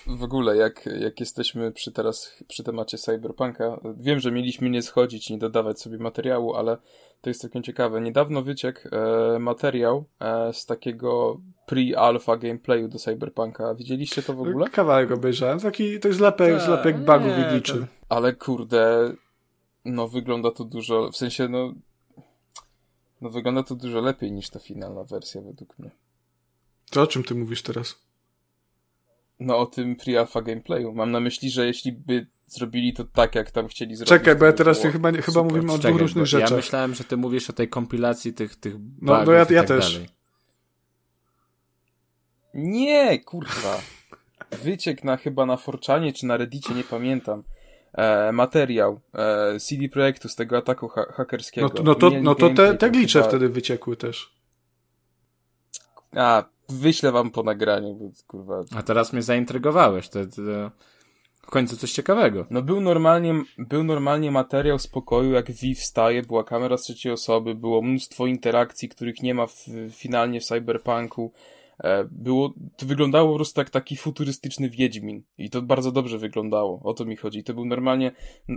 [0.07, 5.29] w ogóle, jak, jak jesteśmy przy teraz, przy temacie Cyberpunka, wiem, że mieliśmy nie schodzić,
[5.29, 6.77] nie dodawać sobie materiału, ale
[7.21, 8.01] to jest całkiem ciekawe.
[8.01, 13.75] Niedawno wyciekł e, materiał e, z takiego pre-alpha gameplayu do Cyberpunka.
[13.75, 14.69] Widzieliście to w ogóle?
[14.69, 15.59] Kawałek obejrzałem.
[15.59, 17.87] Taki, to jest zlepek, Ta, zlepek bugów.
[18.09, 19.13] Ale kurde,
[19.85, 21.73] no wygląda to dużo, w sensie no,
[23.21, 25.91] no wygląda to dużo lepiej niż ta finalna wersja według mnie.
[26.91, 28.05] To o czym ty mówisz teraz?
[29.39, 30.93] No o tym pre-alpha gameplayu.
[30.93, 34.09] Mam na myśli, że jeśli by zrobili to tak, jak tam chcieli zrobić.
[34.09, 36.49] Czekaj, bo ja teraz chyba, chyba mówimy o dwóch różnych rzeczach.
[36.49, 39.67] Ja myślałem, że ty mówisz o tej kompilacji tych, tych No, no ja, ja tak
[39.67, 39.93] też.
[39.93, 40.09] Dalej.
[42.55, 43.81] Nie, kurwa.
[44.63, 47.43] Wyciek na chyba na Forczanie czy na Reddicie, nie pamiętam.
[47.93, 51.71] E, materiał e, CD Projektu z tego ataku ha hakerskiego.
[51.75, 53.29] No, no to, no to te, te glicze chyba...
[53.29, 54.35] wtedy wyciekły też.
[56.15, 58.63] A, wyślę wam po nagraniu, bo kurwa.
[58.75, 60.71] A teraz mnie zaintrygowałeś, to, to
[61.41, 62.45] w końcu coś ciekawego.
[62.49, 67.11] No był normalnie, był normalnie materiał z pokoju, jak V wstaje, była kamera z trzeciej
[67.11, 71.31] osoby, było mnóstwo interakcji, których nie ma w, finalnie w Cyberpunku.
[71.83, 75.23] E, było, to wyglądało po prostu jak taki futurystyczny Wiedźmin.
[75.37, 76.81] I to bardzo dobrze wyglądało.
[76.83, 77.43] O to mi chodzi.
[77.43, 78.11] To był normalnie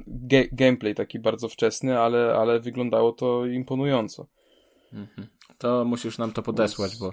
[0.07, 4.27] ge gameplay taki bardzo wczesny, ale, ale wyglądało to imponująco.
[4.93, 5.29] Mhm.
[5.59, 7.13] To musisz nam to podesłać, bo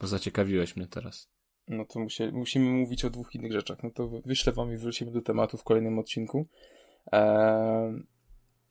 [0.00, 1.30] bo zaciekawiłeś mnie teraz.
[1.68, 3.82] No to musie, musimy mówić o dwóch innych rzeczach.
[3.82, 6.46] No to wyślę wam i wrócimy do tematu w kolejnym odcinku.
[7.12, 8.02] Eee,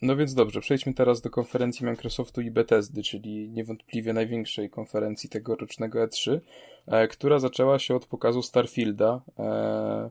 [0.04, 6.08] no więc dobrze, przejdźmy teraz do konferencji Microsoftu i Bethesdy, czyli niewątpliwie największej konferencji tegorocznego
[6.08, 6.40] E3,
[6.88, 10.10] e, która zaczęła się od pokazu Starfielda, e,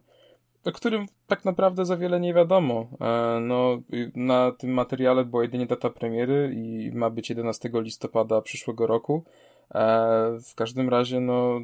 [0.65, 2.89] o którym tak naprawdę za wiele nie wiadomo.
[3.01, 3.83] E, no,
[4.15, 9.25] na tym materiale była jedynie data premiery i ma być 11 listopada przyszłego roku.
[9.75, 9.81] E,
[10.51, 11.61] w każdym razie, no,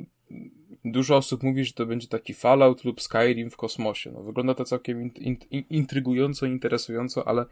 [0.84, 4.10] dużo osób mówi, że to będzie taki Fallout lub Skyrim w kosmosie.
[4.10, 5.10] No, wygląda to całkiem in,
[5.50, 7.44] in, intrygująco, interesująco, ale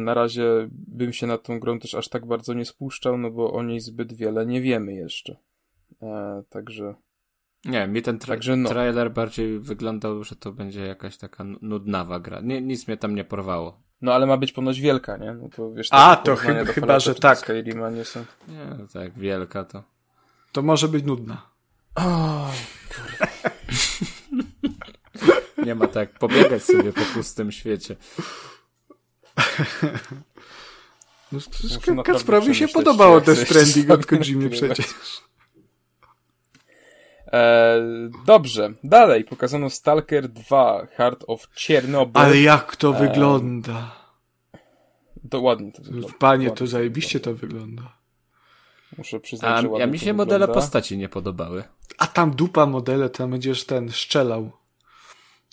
[0.00, 3.52] na razie bym się nad tą grą też aż tak bardzo nie spuszczał, no bo
[3.52, 5.36] o niej zbyt wiele nie wiemy jeszcze.
[6.02, 6.94] E, także.
[7.64, 8.68] Nie, mi ten tra Także no.
[8.68, 12.40] trailer bardziej wyglądał, że to będzie jakaś taka nudnawa gra.
[12.40, 13.80] Nie, nic mnie tam nie porwało.
[14.02, 15.34] No ale ma być ponoć wielka, nie?
[15.34, 17.38] No to wiesz, A, to chyba, chyba że tak.
[17.38, 18.24] Skyrima nie są.
[18.48, 19.82] Nie, no tak, wielka to.
[20.52, 21.42] To może być nudna.
[21.94, 22.50] O,
[25.66, 27.96] nie ma tak pobiegać sobie po pustym świecie.
[31.94, 34.86] No, Kacprowi się podobało te Stranding od Kojimy przecież.
[37.32, 37.80] E,
[38.26, 42.22] dobrze, dalej pokazano Stalker 2 Heart of Chernobyl.
[42.22, 43.96] Ale jak to e, wygląda?
[45.30, 46.18] To ładnie to wygląda.
[46.18, 47.96] Panie, to zajebiście to wygląda.
[48.98, 50.60] Muszę przyznać, A, że ładnie mi to się modele wygląda.
[50.60, 51.64] postaci nie podobały.
[51.98, 54.50] A tam dupa modele, tam będziesz ten szczelał.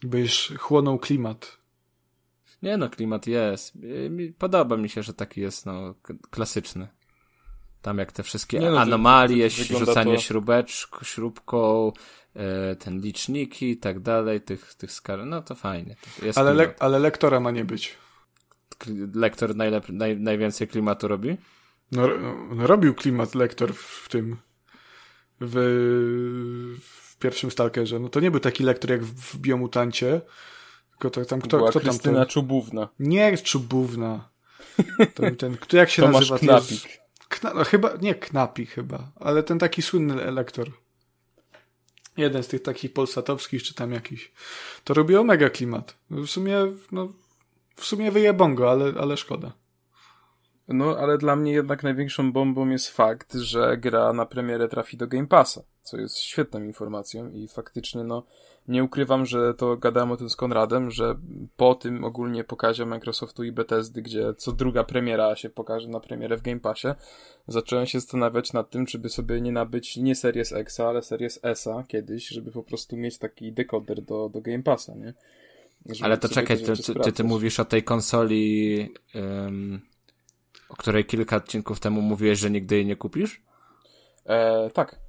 [0.03, 1.59] Byś chłonął klimat.
[2.62, 3.76] Nie no, klimat jest.
[3.76, 5.95] Y, Podoba mi się, że taki jest, no,
[6.30, 6.88] klasyczny.
[7.82, 11.91] Tam jak te wszystkie no, anomalie, to rzucanie to- śrubeczk, śrubką,
[12.36, 15.26] e, ten liczniki i tak dalej, tych, tych skar...
[15.26, 15.95] No to fajnie.
[16.22, 17.97] Jest Ale, le ale lektora ma nie być.
[19.14, 21.38] Lektor najlep- naj, najwięcej klimatu robi?
[21.91, 22.07] No,
[22.51, 24.38] no, robił klimat lektor w, w tym.
[25.41, 25.55] W,
[26.82, 27.99] w pierwszym Stalkerze.
[27.99, 30.22] No to nie był taki lektor jak w, w Biomutancie.
[31.00, 32.32] Tylko to, tam kto, Była kto tam Krystyna to...
[32.32, 32.89] Czubówna.
[33.00, 34.30] Nie Czubówna.
[35.38, 36.56] Ten, kto jak się Tomasz nazywa?
[36.56, 37.00] Jest- Knapik.
[37.30, 40.72] Kna, no chyba, nie Knapik chyba, ale ten taki słynny elektor.
[42.18, 44.32] Jeden z tych takich polsatowskich, czy tam jakiś.
[44.84, 45.95] To robi Omega Klimat.
[46.10, 46.58] W sumie,
[46.91, 47.14] no,
[47.76, 49.52] w sumie wyjebongo, ale, ale szkoda.
[50.70, 55.07] No, ale dla mnie jednak największą bombą jest fakt, że gra na premierę trafi do
[55.07, 58.24] Game Passa, co jest świetną informacją i faktycznie, no,
[58.67, 61.15] nie ukrywam, że to gadałem o tym z Konradem, że
[61.57, 66.38] po tym ogólnie pokazie Microsoftu i Bethesdy, gdzie co druga premiera się pokaże na premierę
[66.38, 66.88] w Game Passie,
[67.47, 71.39] zacząłem się zastanawiać nad tym, czy by sobie nie nabyć nie Series X, ale Series
[71.43, 75.13] S kiedyś, żeby po prostu mieć taki dekoder do, do Game Passa, nie?
[75.86, 79.82] Żeby Ale to czekaj, ty, ty, ty, mówisz o tej konsoli, ym,
[80.70, 83.41] o której kilka odcinków temu mówiłeś, że nigdy jej nie kupisz?
[84.26, 84.99] E, tak.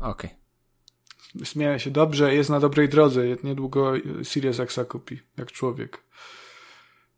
[0.00, 0.30] Okej.
[1.34, 3.22] Zmienia się dobrze, jest na dobrej drodze.
[3.44, 3.92] Niedługo
[4.22, 6.02] Series X kupi, jak człowiek.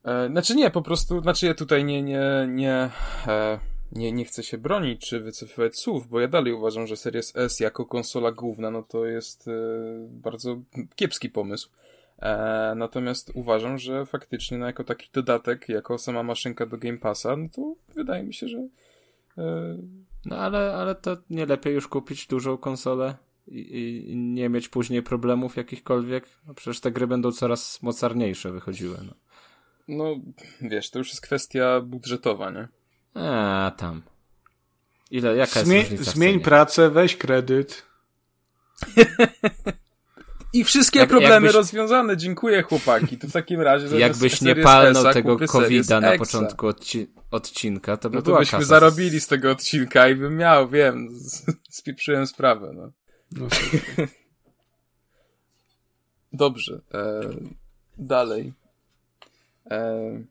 [0.04, 2.90] E, znaczy nie, po prostu, znaczy ja tutaj nie, nie, nie,
[3.26, 3.58] e,
[3.92, 7.60] nie, nie chcę się bronić czy wycofywać słów, bo ja dalej uważam, że Series S
[7.60, 9.52] jako konsola główna, no to jest e,
[10.08, 10.56] bardzo
[10.96, 11.70] kiepski pomysł.
[12.22, 17.36] E, natomiast uważam, że faktycznie no, jako taki dodatek, jako sama maszynka do Game Passa,
[17.36, 18.58] no to wydaje mi się, że
[19.38, 19.76] e,
[20.26, 23.14] No ale, ale to nie lepiej już kupić dużą konsolę
[23.48, 26.28] i, i- i nie mieć później problemów jakichkolwiek?
[26.46, 28.96] No przecież te gry będą coraz mocarniejsze wychodziły.
[29.06, 29.14] No.
[29.88, 30.16] no
[30.60, 32.68] wiesz, to już jest kwestia budżetowa, nie?
[33.14, 34.02] A, tam.
[35.10, 37.82] Ile, jaka jest Zmie różnica w zmień pracę, weź kredyt.
[40.58, 43.18] I wszystkie Jak- problemy jakbyś- rozwiązane, dziękuję chłopaki.
[43.18, 48.16] To w takim razie Jakbyś nie palnął tego COVID-a na początku odci odcinka, to by
[48.16, 48.68] No to byśmy kasa.
[48.68, 52.92] zarobili z tego odcinka i bym miał, wiem, z- spieprzyłem sprawę, no.
[53.32, 53.46] No,
[56.32, 57.20] Dobrze, e,
[57.98, 58.52] dalej.
[59.70, 60.22] E,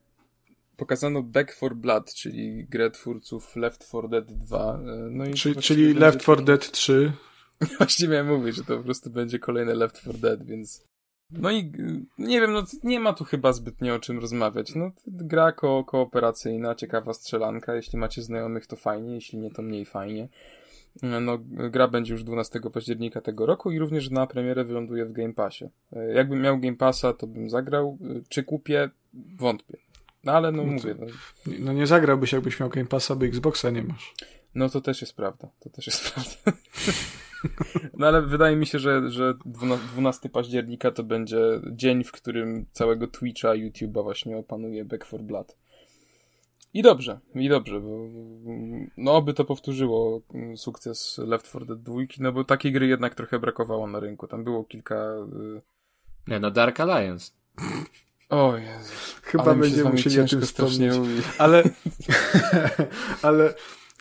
[0.77, 4.73] pokazano Back for Blood, czyli grę twórców Left 4 Dead 2.
[4.73, 4.79] E,
[5.11, 7.11] no i czyli, czyli Left 4 taki- Dead 3.
[7.77, 10.83] Właśnie miałem mówić, że to po prostu będzie kolejne Left 4 Dead, więc...
[11.31, 11.71] No i
[12.17, 14.75] nie wiem, no nie ma tu chyba zbytnio o czym rozmawiać.
[14.75, 17.75] No gra ko kooperacyjna, ciekawa strzelanka.
[17.75, 20.27] Jeśli macie znajomych, to fajnie, jeśli nie, to mniej fajnie.
[21.03, 21.37] No,
[21.69, 25.65] gra będzie już 12 października tego roku i również na premierę wyląduje w Game Passie.
[25.93, 27.97] E, Jakbym miał Game Passa, to bym zagrał.
[28.01, 28.89] E, Czy kupię?
[29.39, 29.77] Wątpię.
[30.23, 33.25] No ale no, No to- mówię, no, No nie zagrałbyś, jakbyś miał Game Passa, bo
[33.25, 34.13] Xboxa nie masz.
[34.55, 35.47] no to też jest prawda.
[35.59, 36.59] To też jest prawda.
[37.93, 39.33] No ale wydaje mi się, że, że
[39.95, 41.37] 12 października to będzie
[41.71, 45.57] dzień, w którym całego Twitcha, YouTube'a właśnie opanuje Back for Blood.
[46.73, 47.97] I dobrze, i dobrze, bo
[48.97, 53.15] no oby to powtórzyło mm, sukces Left 4 Dead 2, no bo takiej gry jednak
[53.15, 54.27] trochę brakowało na rynku.
[54.27, 54.95] Tam było kilka...
[54.95, 55.61] y,
[56.27, 57.31] Nie, no Dark Alliance.
[58.29, 58.93] O Jezu.
[59.21, 61.25] Chyba będziemy musieli o tym strasznie wspomnieć.
[61.37, 61.63] Ale,
[63.21, 63.53] ale,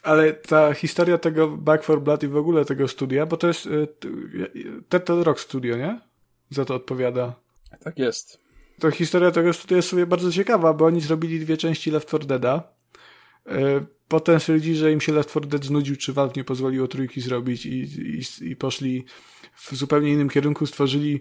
[0.07, 3.67] ale ta historia tego Back for Blood i w ogóle tego studia, bo to jest
[3.67, 3.89] y,
[4.89, 6.01] Turtle Rock Studio, nie?
[6.51, 7.35] Za to odpowiada.
[7.81, 8.41] Tak jest.
[8.81, 12.27] To historia tego studia jest sobie bardzo ciekawa, bo oni zrobili dwie części Left 4
[12.27, 12.63] Deada.
[13.47, 17.21] Y, Potem stwierdzili, że im się Left 4 Dead znudził, czy Valve nie pozwoliło trójki
[17.21, 19.05] zrobić i, i, i poszli
[19.57, 21.21] w zupełnie innym kierunku, stworzyli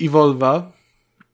[0.00, 0.62] Evolve'a.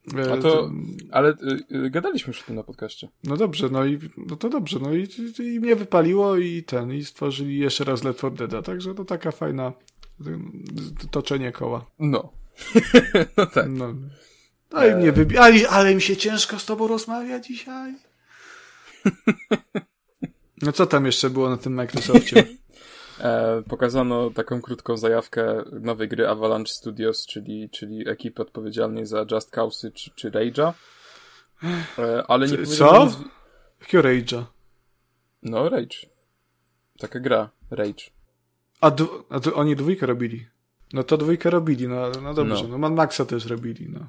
[0.07, 0.71] Y, A to-
[1.11, 3.09] Ale y, y, gadaliśmy już o tym na podcaście.
[3.23, 5.07] No dobrze, no i no to dobrze, no i,
[5.39, 9.31] i, mnie wypaliło i ten, i stworzyli jeszcze raz Left 4 Deada, także to taka
[9.31, 9.73] fajna
[10.21, 11.85] y, toczenie koła.
[11.99, 12.33] No.
[13.37, 13.69] no tak.
[13.69, 13.93] No,
[14.71, 17.95] no i mnie wybi- ale, ale mi się ciężko z tobą rozmawia dzisiaj.
[20.61, 22.43] No co tam jeszcze było na tym Microsoftie?
[23.21, 29.49] E, pokazano taką krótką zajawkę nowej gry Avalanche Studios, czyli, czyli ekipy odpowiedzialnej za Just
[29.51, 30.73] Cause czy, czy Rage'a.
[31.99, 33.05] E, ale nie Co?
[33.05, 33.17] nic-
[33.81, 34.43] Jakiego Rage'a?
[35.43, 35.97] No, Rage.
[36.99, 37.49] Taka gra.
[37.71, 38.03] Rage.
[38.81, 40.47] A, du- a du- oni dwójkę robili.
[40.93, 42.69] No to dwójkę robili, no, no dobrze, No.
[42.69, 43.99] no, Mad Maxa też robili, no.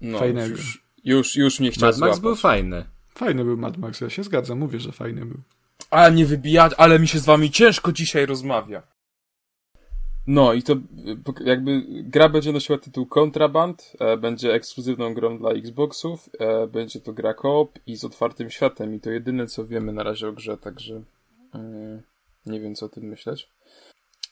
[0.00, 0.48] No, Fajnego.
[0.48, 2.20] Już, już, już mnie chciał Mad Max złapać.
[2.22, 2.84] był fajny.
[3.14, 5.38] Fajny był Mad Max, ja się zgadzam, mówię, że fajny był.
[5.90, 8.82] A nie wybijać, ale mi się z wami ciężko dzisiaj rozmawia.
[10.26, 10.76] No i to
[11.44, 17.12] jakby gra będzie nosiła tytuł Contraband, e, będzie ekskluzywną grą dla Xboxów, e, będzie to
[17.12, 20.58] gra koop i z otwartym światem i to jedyne co wiemy na razie o grze,
[20.58, 21.02] także
[21.54, 22.02] mm,
[22.46, 23.48] nie wiem co o tym myśleć.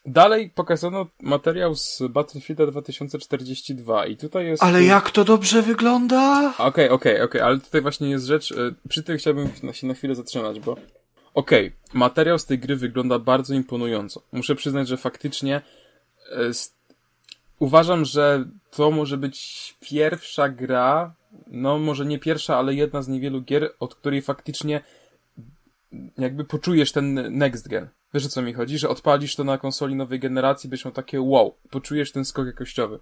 [0.07, 4.63] Dalej pokazano materiał z Battlefielda 2042 i tutaj jest...
[4.63, 6.55] Ale jak to dobrze wygląda?
[6.59, 7.45] Okej, okay, okej, okay, okej, okay.
[7.45, 10.77] ale tutaj właśnie jest rzecz, e, przy tym chciałbym się na chwilę zatrzymać, bo
[11.35, 14.23] okej, okay, materiał z tej gry wygląda bardzo imponująco.
[14.33, 15.61] Muszę przyznać, że faktycznie
[16.31, 16.51] e,
[17.59, 21.15] uważam, że to może być pierwsza gra,
[21.47, 24.81] no może nie pierwsza, ale jedna z niewielu gier, od której faktycznie
[26.19, 27.89] jakby poczujesz ten next gen.
[28.15, 28.79] Wiesz o co mi chodzi?
[28.79, 32.99] Że odpalisz to na konsoli nowej generacji, byś miał takie wow, poczujesz ten skok jakościowy.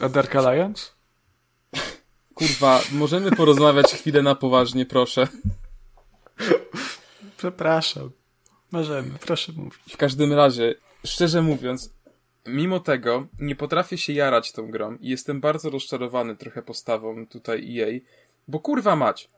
[0.00, 0.86] A Dark Alliance?
[2.34, 5.28] Kurwa, możemy porozmawiać chwilę na poważnie, proszę.
[7.36, 8.10] Przepraszam.
[8.72, 9.80] Możemy, proszę mówić.
[9.88, 10.74] W każdym razie,
[11.04, 11.90] szczerze mówiąc,
[12.46, 17.80] mimo tego nie potrafię się jarać tą grą i jestem bardzo rozczarowany trochę postawą tutaj
[17.80, 18.00] EA,
[18.48, 19.28] bo kurwa mać,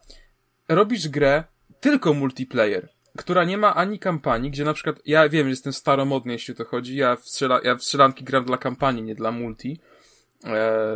[0.69, 1.45] robisz grę
[1.81, 2.89] tylko multiplayer
[3.19, 6.65] która nie ma ani kampanii, gdzie na przykład, ja wiem, że jestem staromodny, jeśli to
[6.65, 9.81] chodzi, ja w, strzela, ja w strzelanki gram dla kampanii, nie dla multi,
[10.45, 10.87] e,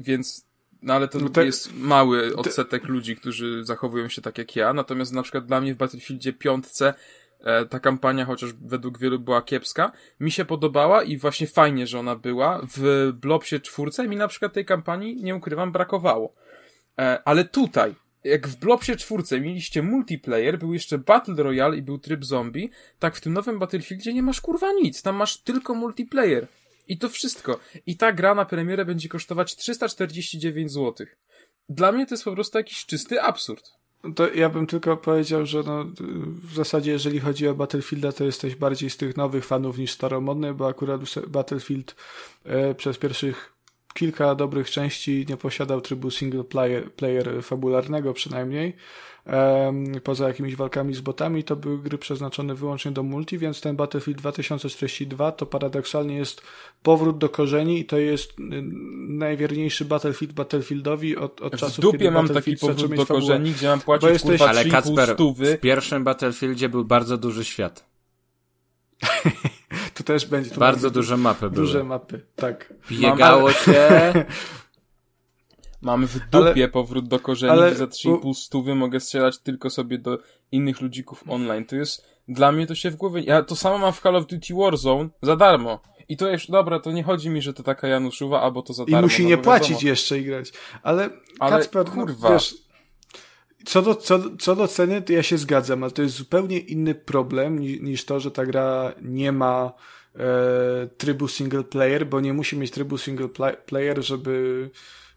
[0.00, 0.46] więc,
[0.82, 2.88] no ale to no tak, jest mały odsetek to...
[2.88, 6.94] ludzi, którzy zachowują się tak jak ja, natomiast na przykład dla mnie w Battlefieldzie piątce
[7.40, 11.98] e, ta kampania, chociaż według wielu była kiepska, mi się podobała i właśnie fajnie, że
[11.98, 12.60] ona była.
[12.76, 16.34] W Blobsie czwórce mi na przykład tej kampanii, nie ukrywam, brakowało.
[16.98, 21.98] E, ale tutaj, jak w Blobsie czwórce mieliście multiplayer, był jeszcze Battle Royale i był
[21.98, 26.46] tryb zombie, tak w tym nowym Battlefieldzie nie masz kurwa nic, tam masz tylko multiplayer.
[26.88, 27.60] I to wszystko.
[27.86, 31.06] I ta gra na premierę będzie kosztować 349 zł.
[31.68, 33.70] Dla mnie to jest po prostu jakiś czysty absurd.
[34.14, 35.84] To ja bym tylko powiedział, że no,
[36.42, 40.54] w zasadzie jeżeli chodzi o Battlefielda, to jesteś bardziej z tych nowych fanów niż staromodny,
[40.54, 41.94] bo akurat Battlefield
[42.44, 43.57] e, przez pierwszych
[43.98, 48.76] kilka dobrych części nie posiadał trybu single player, player fabularnego przynajmniej.
[50.02, 54.18] Poza jakimiś walkami z botami to były gry przeznaczone wyłącznie do multi, więc ten Battlefield
[54.18, 56.42] 2042 to paradoksalnie jest
[56.82, 58.34] powrót do korzeni i to jest y,
[59.08, 63.68] najwierniejszy Battlefield Battlefieldowi od, od czasu, w dupie kiedy mam taki powrót do korzeni, gdzie
[63.68, 67.87] mam płacić kurwa Ale Kacper, w pierwszym Battlefieldzie był bardzo duży świat.
[69.94, 70.50] to też będzie.
[70.50, 71.66] To bardzo duże mapy były.
[71.66, 72.74] Duże mapy, tak.
[72.90, 74.12] Biegało Mam, się.
[75.82, 79.98] Mamy w dupie ale, powrót do korzeni, ale, za 3,5 stówy mogę strzelać tylko sobie
[79.98, 80.18] do
[80.52, 81.64] innych ludzików online.
[81.64, 84.26] To jest, dla mnie to się w głowie, ja to samo mam w Call of
[84.26, 85.80] Duty Warzone za darmo.
[86.08, 88.84] I to już, dobra, to nie chodzi mi, że to taka Januszowa, albo to za
[88.84, 88.98] darmo.
[88.98, 89.88] I musi no, nie płacić wiadomo.
[89.88, 90.52] jeszcze i grać.
[90.82, 92.32] Ale, ale Kacper, no, kurwa.
[92.32, 92.54] Wiesz,
[93.64, 96.94] co do, co, co do ceny, to ja się zgadzam, ale to jest zupełnie inny
[96.94, 99.72] problem niż, niż to, że ta gra nie ma
[100.14, 103.28] e, trybu single player, bo nie musi mieć trybu single
[103.66, 104.70] player, żeby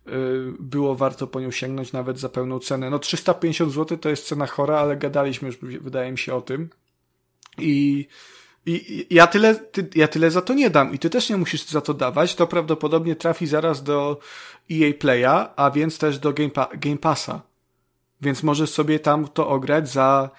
[0.05, 0.11] e,
[0.59, 2.89] było warto po nią sięgnąć nawet za pełną cenę.
[2.89, 6.69] No 350 zł to jest cena chora, ale gadaliśmy już, wydaje mi się, o tym.
[7.57, 8.07] I,
[8.65, 11.65] i ja tyle, ty, ja tyle za to nie dam i ty też nie musisz
[11.65, 12.35] za to dawać.
[12.35, 14.19] To prawdopodobnie trafi zaraz do
[14.71, 17.50] EA Playa, a więc też do Game, pa Game Passa.
[18.21, 20.29] Więc możesz sobie tam to ograć za,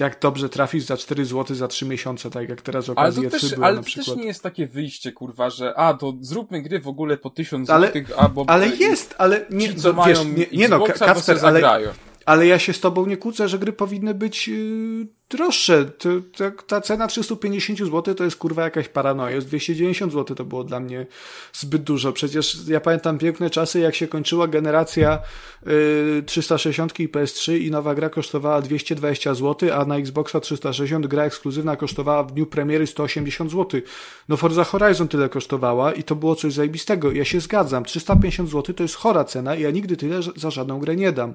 [0.00, 3.38] jak dobrze trafisz, za 4 zł za 3 miesiące, tak jak teraz okazję ale to
[3.38, 4.06] też, było ale na przykład.
[4.06, 7.30] to też nie jest takie wyjście, kurwa, że a, to zróbmy gry w ogóle po
[7.30, 8.44] 1000 ale, złotych, albo...
[8.46, 11.80] Ale jest, ale nie, ci, co wiesz, nie, nie no, Kacper, ale,
[12.26, 15.84] ale ja się z tobą nie kłócę, że gry powinny być yy, droższe.
[15.84, 19.40] To, to, ta cena 350 zł to jest kurwa jakaś paranoja.
[19.40, 21.06] 290 zł to było dla mnie
[21.52, 22.12] zbyt dużo.
[22.12, 25.18] Przecież ja pamiętam piękne czasy, jak się kończyła generacja
[25.66, 31.24] yy, 360 i PS3 i nowa gra kosztowała 220 zł, a na Xboxa 360 gra
[31.24, 33.80] ekskluzywna kosztowała w dniu premiery 180 zł.
[34.28, 37.12] No Forza Horizon tyle kosztowała i to było coś zajebistego.
[37.12, 37.84] Ja się zgadzam.
[37.84, 41.34] 350 zł to jest chora cena i ja nigdy tyle za żadną grę nie dam.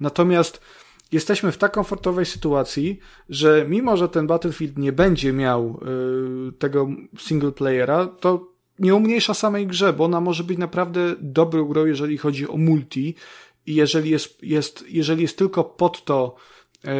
[0.00, 0.60] Natomiast
[1.12, 2.98] jesteśmy w tak komfortowej sytuacji,
[3.28, 5.80] że mimo, że ten Battlefield nie będzie miał
[6.48, 6.88] y, tego
[7.18, 12.18] single playera, to nie umniejsza samej grze, bo ona może być naprawdę dobrą grą, jeżeli
[12.18, 13.14] chodzi o multi
[13.66, 16.36] i jeżeli jest, jest, jeżeli jest tylko pod to
[16.84, 16.90] yy,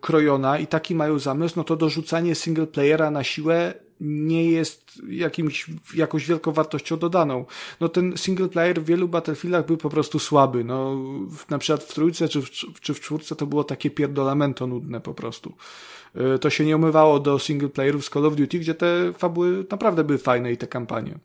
[0.00, 5.66] krojona i taki mają zamysł, no to dorzucanie single playera na siłę nie jest jakimś,
[5.94, 7.44] jakąś wielką wartością dodaną.
[7.80, 10.64] No ten single player w wielu Battlefieldach był po prostu słaby.
[10.64, 10.96] No,
[11.50, 15.14] na przykład w trójce czy w, czy w czwórce to było takie pierdolamento nudne po
[15.14, 15.52] prostu.
[16.34, 19.66] Y, to się nie umywało do single playerów z Call of Duty, gdzie te fabuły
[19.70, 21.18] naprawdę były fajne i te kampanie.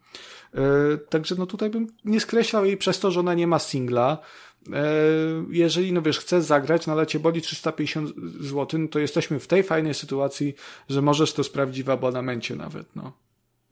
[1.10, 4.18] Także no tutaj bym nie skreślał jej przez to, że ona nie ma singla.
[5.50, 9.48] Jeżeli, no wiesz, chcesz zagrać, no ale cię boli 350 zł, no to jesteśmy w
[9.48, 10.56] tej fajnej sytuacji,
[10.90, 13.12] że możesz to sprawdzić w abonamencie nawet, no.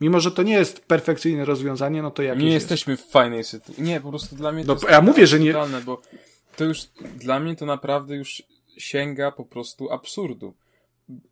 [0.02, 2.64] Mimo, że to nie jest perfekcyjne rozwiązanie, no to jakieś Nie jest.
[2.72, 3.84] jesteśmy w fajnej sytuacji.
[3.84, 5.54] Nie, po prostu dla mnie to No, jest ja mówię, że nie-
[5.86, 6.02] bo
[6.56, 6.80] to już,
[7.18, 8.44] dla mnie to naprawdę już
[8.78, 10.54] sięga po prostu absurdu.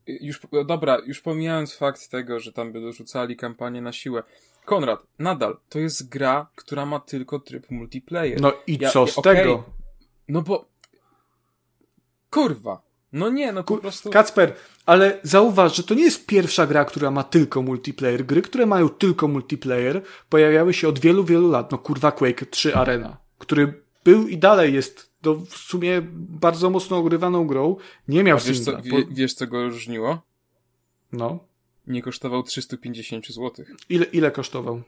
[0.08, 4.24] Już, dobra, już pomijając fakt tego, że tam by dorzucali kampanię na siłę.
[4.66, 8.42] Konrad, nadal, to jest gra, która ma tylko tryb multiplayer.
[8.42, 9.36] No i Ja- co z okej.
[9.36, 9.64] tego?
[10.28, 10.66] No bo...
[12.30, 12.82] Kurwa.
[13.14, 14.10] No nie, no po prostu...
[14.10, 14.54] Kacper,
[14.86, 18.26] ale zauważ, że to nie jest pierwsza gra, która ma tylko multiplayer.
[18.26, 21.72] Gry, które mają tylko multiplayer, pojawiały się od wielu, wielu lat.
[21.72, 26.98] No kurwa Quake 3 Arena, który był i dalej jest to w sumie bardzo mocno
[26.98, 27.76] ogrywaną grą.
[28.08, 30.22] Nie miał A wiesz, co, wie, wiesz, co go różniło?
[31.12, 31.40] No.
[31.88, 33.66] Nie kosztował 350 zł.
[33.90, 34.82] Ile, ile kosztował?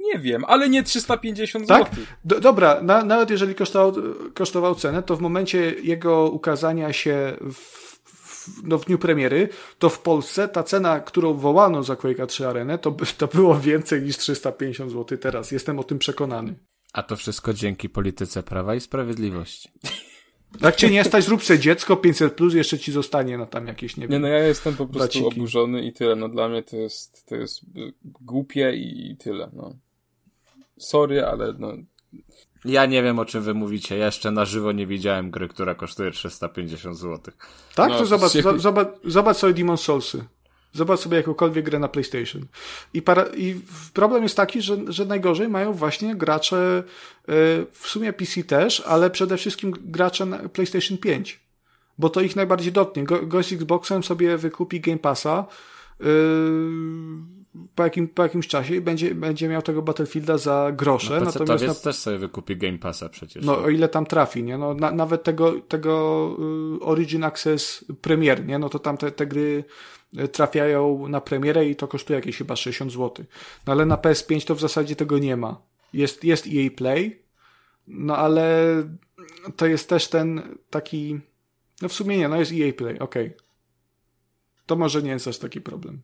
[0.00, 1.90] Nie wiem, ale nie 350 Tak?
[1.90, 2.04] zł.
[2.24, 3.92] Do, dobra, na, nawet jeżeli kosztował,
[4.34, 7.98] kosztował cenę, to w momencie jego ukazania się w,
[8.64, 12.78] no w dniu premiery, to w Polsce ta cena, którą wołano za Quake'a 3 Arenę,
[12.78, 15.50] to, to było więcej niż 350 zł teraz.
[15.52, 16.54] Jestem o tym przekonany.
[16.92, 19.68] A to wszystko dzięki polityce Prawa i Sprawiedliwości.
[20.60, 23.96] Jak cię nie stać, zrób sobie dziecko, 500 plus, jeszcze ci zostanie na tam jakieś,
[23.96, 24.22] nie Nie, wiem.
[24.22, 25.26] no ja jestem po prostu Baciki.
[25.38, 26.16] oburzony i tyle.
[26.16, 27.60] No dla mnie to jest, to jest
[28.04, 29.74] głupie i, i tyle, no.
[30.78, 31.72] Sorry, ale no.
[32.64, 33.98] Ja nie wiem, o czym wy mówicie.
[33.98, 37.34] Ja jeszcze na żywo nie widziałem gry, która kosztuje 350 zł.
[37.74, 37.88] Tak?
[37.90, 40.24] No, to zobacz, się- zo- zobacz, zobacz sobie Demon Soulsy.
[40.72, 42.46] Zobacz sobie jakąkolwiek grę na PlayStation.
[42.94, 43.60] I, para, I
[43.92, 46.82] problem jest taki, że, że najgorzej mają właśnie gracze,
[47.28, 47.32] y,
[47.72, 51.40] w sumie PC też, ale przede wszystkim gracze na PlayStation 5.
[51.98, 53.04] Bo to ich najbardziej dotknie.
[53.04, 55.46] Go, gość z Xboxem sobie wykupi Game Passa
[56.00, 56.04] y,
[57.74, 61.20] po, jakim, po jakimś czasie i będzie, będzie miał tego Battlefielda za grosze.
[61.20, 63.44] No natomiast na, też sobie wykupi Game Passa przecież.
[63.44, 64.58] no, o ile tam trafi, nie?
[64.58, 66.36] No, na, nawet tego, tego
[66.80, 68.58] y, Origin Access Premier, nie?
[68.58, 69.64] No to tam te, te gry
[70.32, 73.26] trafiają na premierę i to kosztuje jakieś chyba 60 zł.
[73.66, 75.62] No ale na PS5 to w zasadzie tego nie ma.
[75.92, 77.22] Jest, jest EA Play,
[77.86, 78.64] no ale
[79.56, 81.20] to jest też ten taki,
[81.82, 83.36] no w sumie nie, no jest EA Play, okej.
[84.66, 86.02] To może nie jest aż taki problem.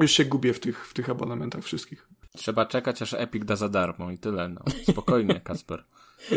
[0.00, 2.08] Już się gubię w tych, w tych abonamentach wszystkich.
[2.36, 4.60] Trzeba czekać, aż Epic da za darmo i tyle, no.
[4.90, 5.84] Spokojnie, Kasper.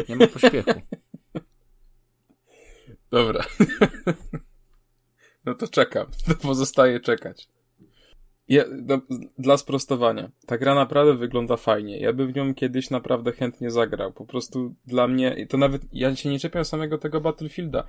[0.10, 0.72] Nie ma pośpiechu.
[3.12, 3.46] Dobra.
[5.46, 6.08] no to czekam.
[6.28, 7.48] To pozostaje czekać.
[8.50, 9.02] Ja, do,
[9.38, 10.32] dla sprostowania.
[10.46, 12.00] Ta gra naprawdę wygląda fajnie.
[12.00, 14.14] Ja bym w nią kiedyś naprawdę chętnie zagrał.
[14.14, 17.88] Po prostu dla mnie, to nawet, ja się nie czepiam samego tego Battlefielda.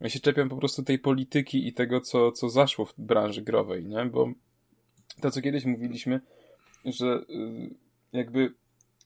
[0.00, 3.84] Ja się czepiam po prostu tej polityki i tego, co, co zaszło w branży growej,
[3.84, 4.04] nie?
[4.04, 4.32] Bo
[5.20, 6.20] to, co kiedyś mówiliśmy,
[6.84, 7.74] że y,
[8.12, 8.52] jakby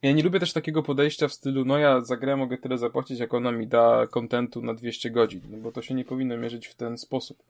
[0.03, 3.19] ja nie lubię też takiego podejścia w stylu, no ja za grę mogę tyle zapłacić,
[3.19, 6.67] jak ona mi da kontentu na 200 godzin, no bo to się nie powinno mierzyć
[6.67, 7.43] w ten sposób.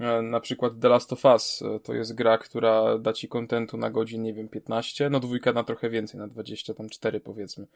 [0.00, 3.76] E, Na przykład The Last of Us e, to jest gra, która da ci kontentu
[3.76, 7.66] na godzin, nie wiem, 15, no dwójka na trochę więcej, na 20, tam 4 powiedzmy.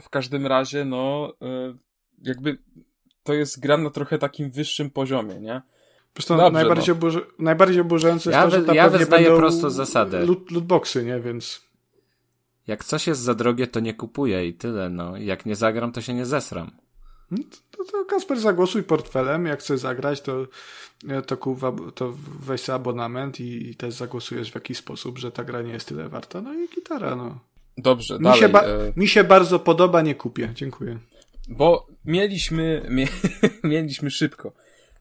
[0.00, 1.74] W każdym razie, no e,
[2.22, 2.58] jakby
[3.22, 5.62] to jest gra na trochę takim wyższym poziomie, nie?
[6.14, 9.70] Zresztą Dobrze, najbardziej, oburzy, najbardziej oburzające jest Ja to, że tam ja wyznaję będą prostą
[9.70, 10.26] zasadę.
[10.26, 11.20] Loot, lootboxy, nie?
[11.20, 11.62] Więc
[12.66, 15.16] Jak coś jest za drogie, to nie kupuję i tyle, no.
[15.16, 16.70] Jak nie zagram, to się nie zesram.
[17.78, 20.46] No to, Kasper zagłosuj portfelem, jak chcesz zagrać, to,
[21.26, 25.44] to, kuwa, to weź sobie abonament i, i też zagłosujesz w jakiś sposób, że ta
[25.44, 26.40] gra nie jest tyle warta.
[26.40, 27.38] No i gitara, no.
[27.78, 28.40] Dobrze, Mi, dalej.
[28.40, 30.50] się, e, mi się bardzo podoba, nie kupię.
[30.54, 30.98] Dziękuję.
[31.48, 33.08] Bo mieliśmy, mie,
[33.64, 34.52] mieliśmy szybko.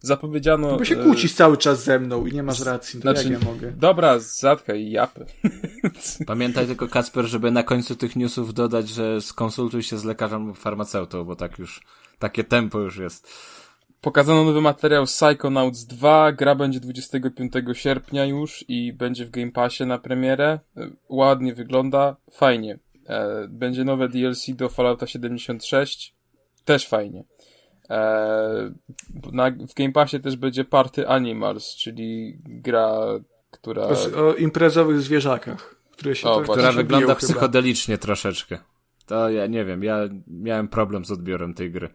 [0.05, 0.77] Zapowiedziano.
[0.77, 2.99] Bo się e, kłócisz cały czas ze mną i nie masz racji.
[2.99, 3.71] To znaczy- jak ja mogę?
[3.71, 5.25] Dobra, zatkaj japy.
[6.27, 10.57] Pamiętaj tylko, Kacper, żeby na końcu tych newsów dodać, że skonsultuj się z lekarzem lub
[10.57, 11.81] farmaceutą, bo tak już,
[12.19, 13.27] takie tempo już jest.
[14.01, 16.31] Pokazano nowy materiał Psychonauts 2.
[16.31, 20.59] Gra będzie 25 sierpnia już i będzie w Game Passie na premierę.
[20.77, 22.79] E, Ładnie wygląda, fajnie.
[23.07, 26.15] E, Będzie nowe DLC do Fallouta 76.
[26.65, 27.23] Też fajnie.
[27.93, 28.73] E,
[29.31, 32.97] Na, w Game Passie też będzie Party Animals, czyli gra,
[33.51, 33.81] która...
[33.81, 36.51] O, o imprezowych zwierzakach, które się O, tak-.
[36.51, 37.15] Która wygląda biją chyba.
[37.15, 38.57] psychodelicznie troszeczkę.
[39.05, 41.89] To ja nie wiem, ja miałem problem z odbiorem tej gry.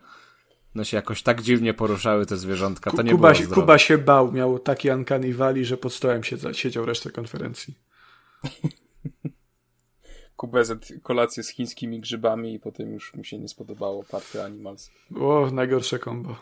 [0.75, 3.61] No się jakoś tak dziwnie poruszały te zwierzątka, to nie Kuba, było zdrowe.
[3.63, 6.23] Kuba się bał, miał taki uncanny valley, że pod stołem
[6.53, 7.75] siedział resztę konferencji.
[10.63, 14.91] Zjadł kolację z chińskimi grzybami i potem już mu się nie spodobało Party Animals.
[15.21, 16.37] O, najgorsze kombo.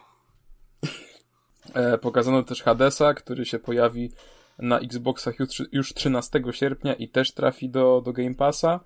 [1.75, 4.13] E, pokazano też Hadesa, który się pojawi
[4.59, 8.81] na Xboxach już, już 13 sierpnia i też trafi do, do Game Passa.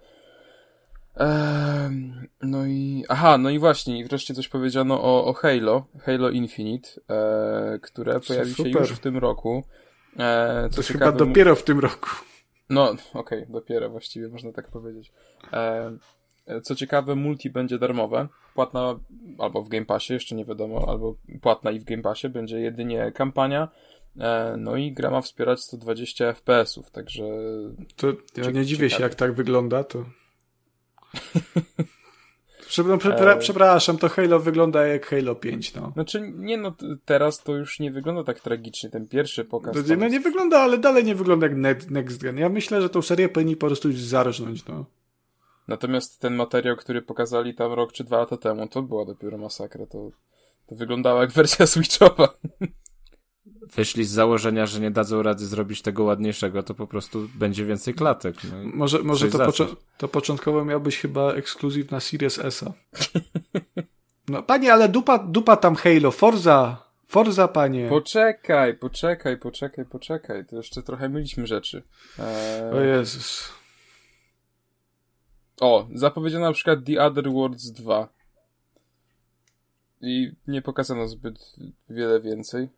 [2.43, 3.05] No i.
[3.09, 8.21] Aha, no i właśnie, i wreszcie coś powiedziano o, o Halo, Halo Infinite, e, które
[8.21, 9.65] pojawi się już w tym roku.
[10.19, 12.11] E, co to ciekawe, chyba dopiero w tym roku.
[12.71, 15.13] No, okej, okay, dopiero właściwie można tak powiedzieć.
[15.53, 15.91] E,
[16.63, 18.99] co ciekawe, multi będzie darmowe, płatna
[19.39, 23.13] albo w Game Passie, jeszcze nie wiadomo, albo płatna i w Game Passie, będzie jedynie
[23.13, 23.69] kampania.
[24.21, 27.25] E, no i gra ma wspierać 120 FPS-ów, także.
[27.97, 28.07] To
[28.37, 30.05] ja nie dziwię się, jak tak wygląda, to.
[32.79, 35.91] No, przepra przepraszam, to Halo wygląda jak Halo 5, no.
[35.95, 39.77] Znaczy, nie no, teraz to już nie wygląda tak tragicznie, ten pierwszy pokaz.
[39.89, 41.57] No, no nie wygląda, ale dalej nie wygląda jak
[41.91, 42.39] Next Gen.
[42.39, 44.85] Ja myślę, że tą serię powinni po prostu już zarżnąć, no.
[45.69, 49.87] Natomiast ten materiał, który pokazali tam rok czy dwa lata temu, to była dopiero masakra,
[49.87, 50.11] to,
[50.67, 52.29] to wyglądało jak wersja Switchowa.
[53.77, 57.95] Wyszli z założenia, że nie dadzą rady zrobić tego ładniejszego, to po prostu będzie więcej
[57.95, 58.37] klatek.
[58.45, 59.63] No może może to, pocz
[59.99, 62.65] to początkowo miał być chyba ekskluzyw na Series S.
[64.29, 67.89] No panie, ale dupa, dupa tam Halo, Forza, Forza panie.
[67.89, 71.83] Poczekaj, poczekaj, poczekaj, poczekaj, to jeszcze trochę myliśmy rzeczy.
[72.19, 72.73] Eee...
[72.73, 73.53] O Jezus.
[75.61, 78.09] O, zapowiedziano na przykład The Other Worlds 2.
[80.01, 81.57] I nie pokazano zbyt
[81.89, 82.69] wiele więcej.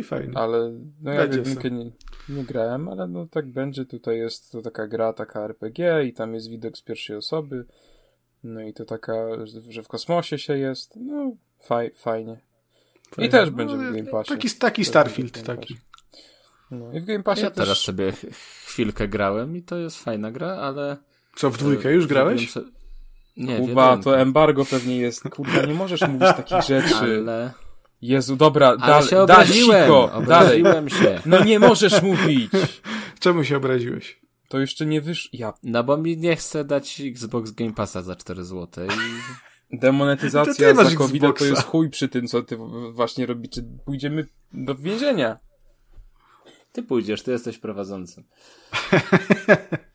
[0.00, 0.38] No i fajnie.
[0.38, 0.72] Ale
[1.02, 1.90] no ja jedynkę nie,
[2.28, 3.84] nie grałem, ale no tak będzie.
[3.84, 7.64] Tutaj jest to taka gra, taka RPG i tam jest widok z pierwszej osoby.
[8.44, 9.14] No i to taka,
[9.68, 10.96] że w kosmosie się jest.
[10.96, 12.40] No faj, fajnie.
[13.10, 13.28] fajnie.
[13.28, 14.28] I też no, będzie w Game Passie.
[14.28, 15.76] Taki, taki Starfield, taki.
[16.70, 17.64] No i w Game Passie ja też...
[17.64, 18.12] teraz sobie
[18.64, 20.96] chwilkę grałem i to jest fajna gra, ale...
[21.36, 22.54] Co, w dwójkę już grałeś?
[23.36, 25.22] Nie, Kuba, to embargo pewnie jest.
[25.22, 26.94] Kurwa, nie możesz mówić takich rzeczy.
[27.18, 27.52] Ale...
[28.02, 31.20] Jezu, dobra, dalej, się dalej, się.
[31.26, 32.50] No nie możesz mówić.
[33.20, 34.20] Czemu się obraziłeś?
[34.48, 35.28] To jeszcze nie wysz...
[35.32, 35.52] Ja...
[35.62, 38.88] No bo mi nie chce dać Xbox Game Passa za 4 zł i...
[39.78, 42.56] Demonetyzacja za covid to jest chuj przy tym, co ty
[42.92, 43.62] właśnie robicie.
[43.84, 45.38] Pójdziemy do więzienia.
[46.72, 48.24] Ty pójdziesz, ty jesteś prowadzącym.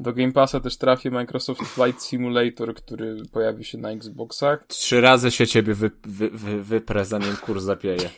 [0.00, 4.66] Do Game Passa też trafi Microsoft Flight Simulator, który pojawi się na Xboxach.
[4.66, 8.10] Trzy razy się ciebie wy, wy, wy, wyprę, zanim kurs zapieje.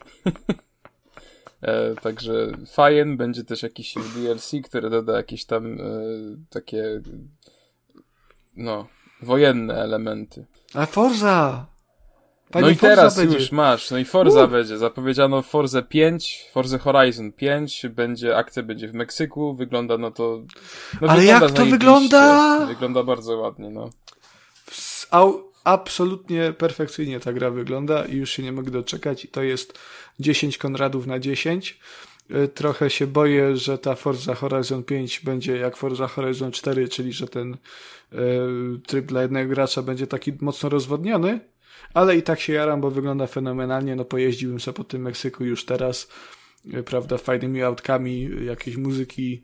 [1.62, 2.32] e, także
[2.66, 5.84] fajnie, będzie też jakiś DLC, który doda jakieś tam e,
[6.50, 7.00] takie
[8.56, 8.88] no,
[9.22, 10.44] wojenne elementy.
[10.74, 11.73] A Forza!
[12.54, 13.38] Panie no i Forza teraz będzie.
[13.38, 14.50] już masz, no i Forza uh.
[14.50, 14.78] będzie.
[14.78, 20.42] Zapowiedziano Forza 5, Forza Horizon 5, będzie, akcja będzie w Meksyku, wygląda no to...
[21.00, 22.66] No Ale jak to wygląda?
[22.66, 23.90] Wygląda bardzo ładnie, no.
[25.10, 29.24] Au, absolutnie perfekcyjnie ta gra wygląda i już się nie mogę doczekać.
[29.24, 29.78] I to jest
[30.20, 31.78] 10 Konradów na 10.
[32.30, 37.12] Y, trochę się boję, że ta Forza Horizon 5 będzie jak Forza Horizon 4, czyli
[37.12, 37.56] że ten
[38.12, 38.16] y,
[38.86, 41.40] tryb dla jednego gracza będzie taki mocno rozwodniony,
[41.94, 45.64] ale i tak się jaram, bo wygląda fenomenalnie, no pojeździłbym sobie po tym Meksyku już
[45.64, 46.08] teraz,
[46.72, 49.42] e, prawda, fajnymi autkami, jakiejś muzyki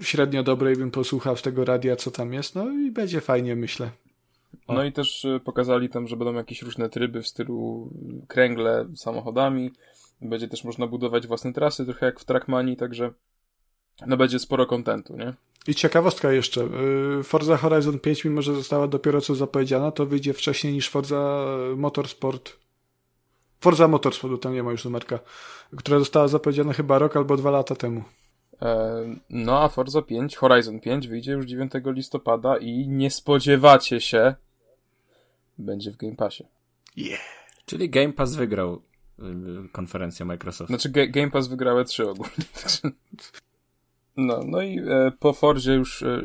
[0.00, 3.56] e, średnio dobrej bym posłuchał z tego radia, co tam jest, no i będzie fajnie,
[3.56, 3.90] myślę.
[4.66, 4.74] O.
[4.74, 7.90] No i też e, pokazali tam, że będą jakieś różne tryby w stylu
[8.28, 9.72] kręgle samochodami,
[10.20, 13.12] będzie też można budować własne trasy, trochę jak w Trackmanii, także
[14.06, 15.34] no będzie sporo kontentu, nie?
[15.66, 16.60] I ciekawostka jeszcze.
[17.20, 21.46] Y, Forza Horizon 5, mimo że została dopiero co zapowiedziana, to wyjdzie wcześniej niż Forza
[21.76, 22.56] Motorsport.
[23.60, 25.18] Forza Motorsport, tam nie ma już numerka,
[25.76, 28.04] która została zapowiedziana chyba rok albo dwa lata temu.
[28.62, 34.34] E, no a Forza 5, Horizon 5 wyjdzie już 9 listopada i nie spodziewacie się,
[35.58, 36.44] będzie w Game Passie.
[36.96, 37.20] Yeah.
[37.66, 38.82] Czyli Game Pass wygrał
[39.18, 40.68] y, konferencję Microsoft.
[40.68, 42.32] Znaczy Game Pass wygrał 3 ogólnie.
[44.16, 46.22] No, no i e, po Forzie już, e,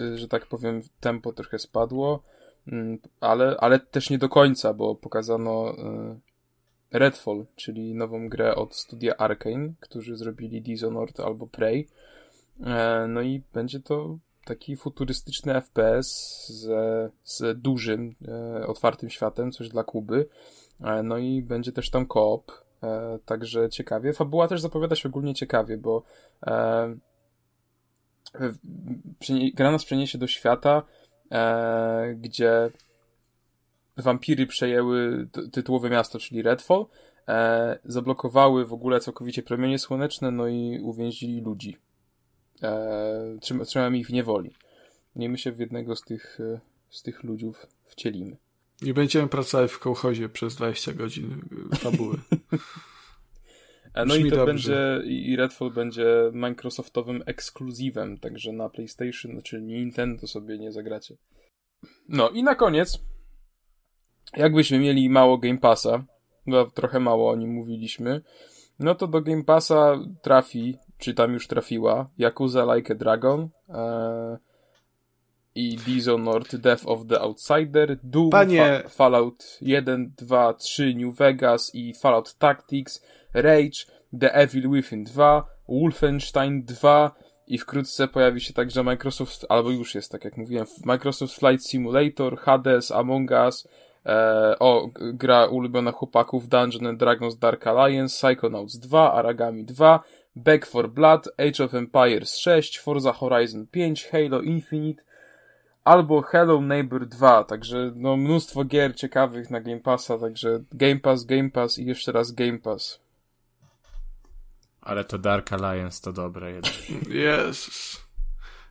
[0.00, 2.22] e, że tak powiem, tempo trochę spadło,
[2.66, 5.74] mm, ale, ale też nie do końca, bo pokazano
[6.92, 11.88] Redfall, czyli nową grę od studia Arkane, którzy zrobili Dishonored albo Prey.
[13.08, 16.08] No i będzie to taki futurystyczny FPS
[16.48, 16.68] z,
[17.24, 18.14] z dużym,
[18.66, 20.28] otwartym światem, coś dla Kuby.
[21.04, 22.52] No i będzie też tam koop,
[23.24, 24.12] także ciekawie.
[24.12, 26.02] Fabuła też zapowiada się ogólnie ciekawie, bo
[29.54, 30.82] gra nas przeniesie do świata,
[31.30, 32.70] e, gdzie
[33.96, 36.86] wampiry przejęły tytułowe miasto, czyli Redfall,
[37.28, 41.76] e, zablokowały w ogóle całkowicie promienie słoneczne, no i uwięzili ludzi.
[42.62, 44.54] E, trzymają ich w niewoli.
[45.16, 46.60] I my się w jednego z tych, e,
[46.90, 48.36] z tych ludziów wcielimy.
[48.82, 51.40] I będziemy pracować w kołchozie przez 20 godzin
[51.74, 52.16] fabuły.
[53.94, 54.46] E, no Brzmi i to dobrze.
[54.52, 61.16] będzie, i Redfall będzie Microsoftowym ekskluzywem, także na PlayStation, czyli Nintendo sobie nie zagracie.
[62.08, 62.98] No i na koniec,
[64.36, 66.04] jakbyśmy mieli mało Game Passa,
[66.46, 68.20] bo trochę mało o nim mówiliśmy,
[68.78, 74.38] no to do Game Passa trafi, czy tam już trafiła, Yakuza Like a Dragon, e,
[75.54, 78.82] i Dishonored Death of the Outsider, Doom, Panie...
[78.82, 83.02] Fa Fallout 1, 2, 3, New Vegas i Fallout Tactics,
[83.34, 83.86] Rage,
[84.20, 87.10] The Evil Within 2, Wolfenstein 2
[87.46, 92.38] i wkrótce pojawi się także Microsoft, albo już jest, tak jak mówiłem, Microsoft Flight Simulator,
[92.38, 93.68] Hades, Among Us,
[94.06, 100.00] e, o, gra ulubiona chłopaków Dungeon and Dragons Dark Alliance, Psychonauts 2, Aragami 2,
[100.36, 105.02] Back for Blood, Age of Empires 6, Forza Horizon 5, Halo Infinite,
[105.84, 111.24] albo Hello Neighbor 2, także no mnóstwo gier ciekawych na Game Passa, także Game Pass,
[111.24, 113.00] Game Pass i jeszcze raz Game Pass.
[114.82, 116.90] Ale to Dark Alliance to dobre jednak.
[117.08, 118.00] Jezus.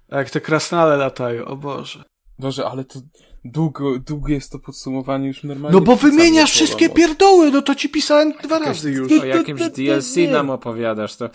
[0.10, 2.04] Jak te krasnale latają, o Boże.
[2.40, 3.00] Boże, ale to
[3.46, 5.80] długo, długo jest to podsumowanie już normalnie.
[5.80, 9.22] No bo wymieniasz wszystkie pierdoły, no to ci pisałem dwa razy już.
[9.22, 11.30] O jakimś DLC nam opowiadasz, to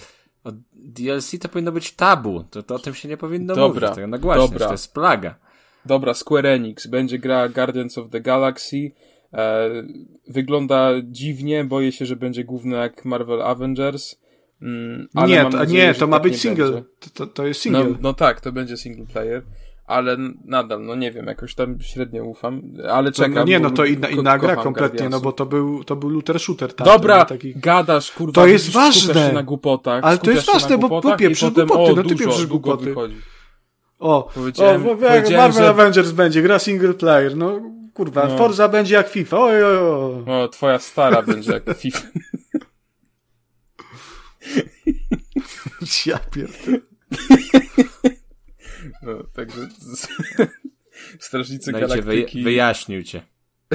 [0.45, 3.97] o DLC to powinno być tabu, to, to o tym się nie powinno dobra, mówić,
[3.97, 4.66] tego nagłaśniać, dobra.
[4.66, 5.35] to jest plaga.
[5.87, 8.93] Dobra, Square Enix, będzie gra Guardians of the Galaxy,
[9.33, 9.70] e,
[10.29, 14.16] wygląda dziwnie, boję się, że będzie główny jak Marvel Avengers,
[14.65, 16.83] mm, nie, to, nadzieję, nie, to ma tak być single,
[17.15, 17.85] to, to, jest single.
[17.85, 19.43] No, no tak, to będzie single player
[19.87, 23.35] ale nadal, no nie wiem, jakoś tam średnio ufam, ale czekam.
[23.35, 26.09] No, no nie, no to inna, inna gra kompletnie, no bo to był, to był
[26.09, 26.75] looter shooter.
[26.75, 27.55] Tak, Dobra, taki...
[27.57, 29.33] gadasz, kurwa, to jest ważne.
[29.33, 32.85] na głupotach, ale to jest ważne, bo po pierwsze głupoty, o, no ty pierwszy głupoty.
[32.85, 33.17] Wychodzi.
[33.99, 35.69] O, powiedziałem, o powiedziałem, Marvel że...
[35.69, 37.61] Avengers będzie, gra single player, no
[37.95, 38.39] kurwa, no.
[38.39, 40.25] Forza będzie jak FIFA, oj, oj, oj.
[40.27, 42.09] O, twoja stara będzie jak FIFA.
[46.07, 46.78] ja pierdolę.
[49.03, 49.61] No, także
[51.18, 52.42] Strażnicy no Galaktyki...
[52.42, 53.22] Wyja wyjaśnił cię.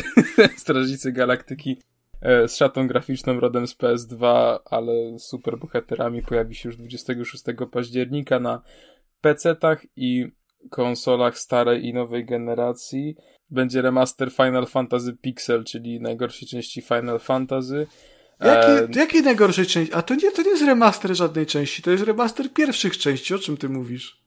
[0.58, 1.82] Strażnicy Galaktyki
[2.22, 8.40] e, z szatą graficzną rodem z PS2, ale super bohaterami pojawi się już 26 października
[8.40, 8.62] na
[9.22, 10.32] PC-tach i
[10.70, 13.16] konsolach starej i nowej generacji.
[13.50, 17.88] Będzie remaster Final Fantasy Pixel, czyli najgorszej części Final Fantasy.
[18.40, 18.88] Jakiej, e...
[18.96, 19.94] jakiej najgorszej części?
[19.94, 23.34] A to nie, to nie jest remaster żadnej części, to jest remaster pierwszych części.
[23.34, 24.20] O czym ty mówisz?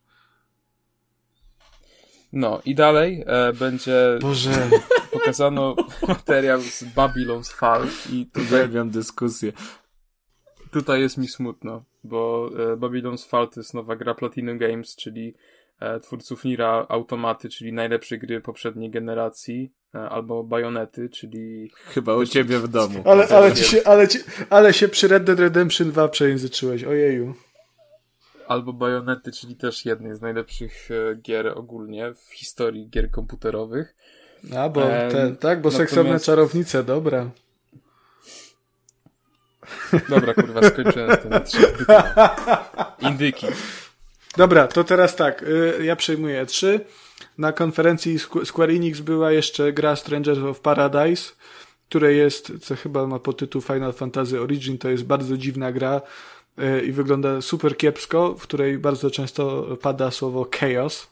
[2.32, 4.50] No i dalej e, będzie Boże.
[5.12, 5.76] pokazano
[6.08, 9.52] materiał z Babylon's Fall i tutaj uwielbiam dyskusję.
[10.70, 15.34] Tutaj jest mi smutno, bo e, Babylon's Fall to jest nowa gra Platinum Games, czyli
[16.02, 21.70] twórców Nira Automaty, czyli najlepszej gry poprzedniej generacji, e, albo Bajonety, czyli...
[21.74, 23.02] Chyba u ciebie w domu.
[23.04, 24.18] Ale, ale, ci się, ale, ci,
[24.50, 27.34] ale się przy Red Dead Redemption 2 przejęzyczyłeś, ojeju
[28.52, 33.94] albo Bajonety, czyli też jednej z najlepszych e, gier ogólnie w historii gier komputerowych.
[34.56, 35.76] A, bo te, tak, bo natomiast...
[35.76, 37.30] seksowne czarownice, dobra.
[40.08, 41.32] Dobra, kurwa, skończyłem z tym.
[43.10, 43.46] Indyki.
[44.36, 46.80] Dobra, to teraz tak, y, ja przejmuję trzy.
[47.38, 51.32] Na konferencji Square Enix była jeszcze gra Strangers of Paradise,
[51.88, 56.00] które jest, co chyba ma po tytuł Final Fantasy Origin, to jest bardzo dziwna gra,
[56.58, 61.10] E, i wygląda super kiepsko, w której bardzo często pada słowo chaos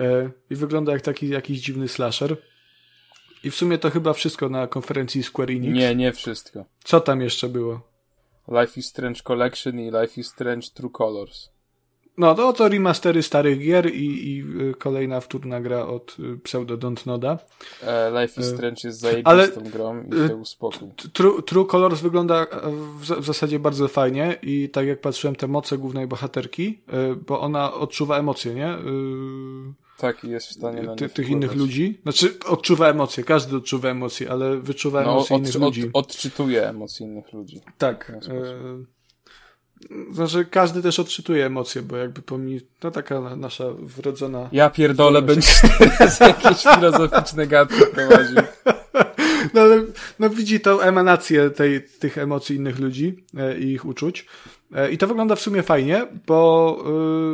[0.00, 2.36] e, i wygląda jak taki jakiś dziwny slasher.
[3.44, 5.74] I w sumie to chyba wszystko na konferencji Square Enix.
[5.74, 6.64] Nie, nie wszystko.
[6.84, 7.80] Co tam jeszcze było?
[8.48, 11.50] Life is Strange Collection i Life is Strange True Colors.
[12.18, 16.76] No to oto remastery starych gier i, i y, kolejna wtórna gra od y, pseudo
[16.76, 17.38] Dontnoda.
[17.82, 20.88] E, Life is e, Strange jest zajebistą grą i się uspokój.
[21.12, 22.46] True, True Colors wygląda e,
[23.00, 26.82] w, w, zasadzie bardzo fajnie i tak jak patrzyłem te moce głównej bohaterki,
[27.26, 28.78] bo ona odczuwa emocje, nie?
[29.98, 32.00] Tak, i jest w stanie na Ty, tych innych ludzi.
[32.02, 35.90] Znaczy, odczuwa emocje, każdy odczuwa emocje, ale wyczuwa no, emocje innych ludzi.
[35.92, 37.60] Od, odczytuje emocje innych ludzi.
[37.78, 38.12] Tak.
[40.12, 44.48] Znaczy, każdy też odczytuje emocje, bo jakby pomni, no taka nasza wrodzona...
[44.52, 48.36] Ja pierdolę, będziesz teraz jakieś filozoficzne gadki prowadził.
[49.54, 49.84] No ale,
[50.18, 54.26] no widzi tą emanację tej, tych emocji innych ludzi e, i ich uczuć.
[54.74, 56.78] E, I to wygląda w sumie fajnie, bo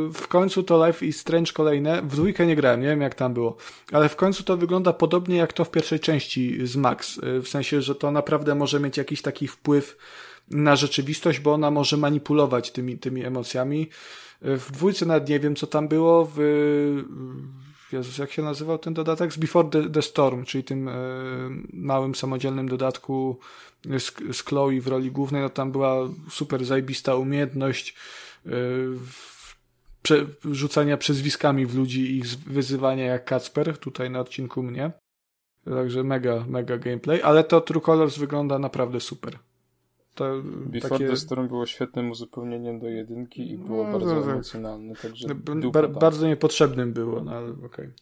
[0.09, 3.15] y, w końcu to Life is Strange kolejne, w dwójkę nie grałem, nie wiem jak
[3.15, 3.57] tam było,
[3.91, 7.47] ale w końcu to wygląda podobnie jak to w pierwszej części z Max, y, w
[7.47, 9.97] sensie, że to naprawdę może mieć jakiś taki wpływ
[10.51, 13.89] na rzeczywistość, bo ona może manipulować tymi, tymi emocjami.
[14.41, 16.31] W dwójce nawet nie wiem, co tam było.
[16.35, 16.39] W,
[17.91, 19.33] Jezus, jak się nazywał ten dodatek?
[19.33, 20.93] Z Before the, the Storm, czyli tym e,
[21.73, 23.39] małym samodzielnym dodatku
[23.85, 25.95] z, z Chloe w roli głównej, no tam była
[26.29, 27.95] super zajbista umiejętność
[28.45, 28.49] e,
[30.01, 34.91] prze, rzucania przezwiskami w ludzi i ich wyzywania jak Kacper, tutaj na odcinku mnie.
[35.65, 39.39] Także mega, mega gameplay, ale to True Colors wygląda naprawdę super.
[40.15, 41.09] To Before takie...
[41.09, 44.29] the Storm było świetnym uzupełnieniem do jedynki i było no, bardzo no, tak.
[44.29, 47.65] emocjonalne, także no, ba bardzo niepotrzebnym było, no ale okej.
[47.65, 47.93] Okay.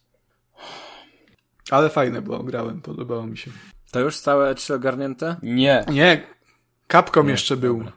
[1.72, 3.52] Ale fajne było, grałem, podobało mi się.
[3.92, 5.36] To już całe E3 ogarnięte?
[5.44, 5.86] Nie.
[5.92, 6.28] Nie,
[6.92, 7.70] Capcom Nie, jeszcze dobra.
[7.70, 7.92] był.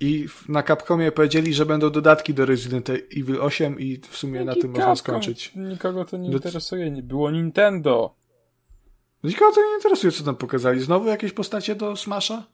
[0.00, 4.46] I na Capcomie powiedzieli, że będą dodatki do Resident Evil 8 i w sumie Jaki
[4.46, 4.80] na tym Capcom?
[4.80, 5.52] można skończyć.
[5.56, 6.36] Nikogo to nie do...
[6.36, 8.14] interesuje, nie było Nintendo.
[9.24, 10.80] Nikogo to nie interesuje, co tam pokazali.
[10.80, 12.46] Znowu jakieś postacie do Smasha?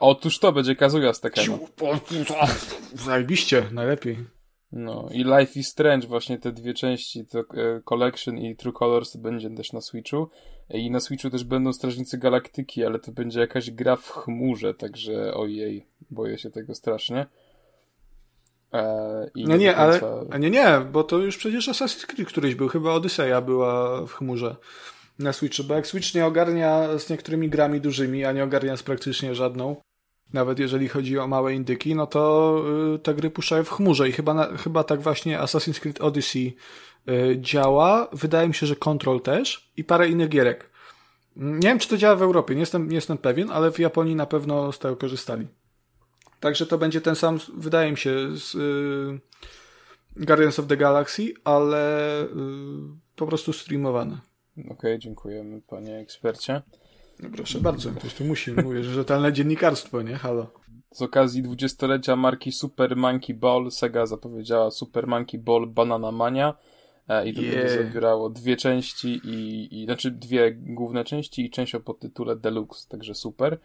[0.00, 1.58] Otóż to będzie Kazuya z Tekena.
[2.94, 4.18] Zajebiście, najlepiej.
[4.72, 7.44] No i Life is Strange, właśnie te dwie części, to e,
[7.84, 10.28] Collection i True Colors będzie też na Switchu.
[10.70, 15.34] I na Switchu też będą Strażnicy Galaktyki, ale to będzie jakaś gra w chmurze, także
[15.34, 17.26] ojej, boję się tego strasznie.
[18.74, 20.10] E, no nie, końca...
[20.30, 24.12] ale nie, nie, bo to już przecież Assassin's Creed któryś był, chyba Odyseja była w
[24.12, 24.56] chmurze
[25.18, 28.82] na Switchu, bo jak Switch nie ogarnia z niektórymi grami dużymi, a nie ogarnia z
[28.82, 29.76] praktycznie żadną,
[30.32, 32.54] nawet jeżeli chodzi o małe indyki, no to
[32.94, 36.56] y, te gry puszczają w chmurze i chyba, chyba tak właśnie Assassin's Creed Odyssey
[37.08, 38.08] y, działa.
[38.12, 40.70] Wydaje mi się, że Control też i parę innych gierek.
[41.36, 44.14] Nie wiem, czy to działa w Europie, nie jestem, nie jestem pewien, ale w Japonii
[44.14, 45.46] na pewno z tego korzystali.
[46.40, 52.22] Także to będzie ten sam, wydaje mi się, z y, Guardians of the Galaxy, ale
[52.22, 52.28] y,
[53.16, 54.18] po prostu streamowane.
[54.58, 56.62] Okej, okay, dziękujemy panie ekspercie.
[57.22, 58.52] No proszę bardzo, ktoś tu musi.
[58.52, 60.14] Mówię, że rzetelne dziennikarstwo, nie?
[60.14, 60.46] Halo.
[60.90, 66.54] Z okazji dwudziestolecia marki Super Monkey Ball Sega zapowiedziała Super Monkey Ball Banana Mania
[67.08, 67.54] e, i to yeah.
[67.54, 72.88] będzie zawierało dwie części i, i znaczy dwie główne części i część o podtytule Deluxe,
[72.88, 73.58] także super.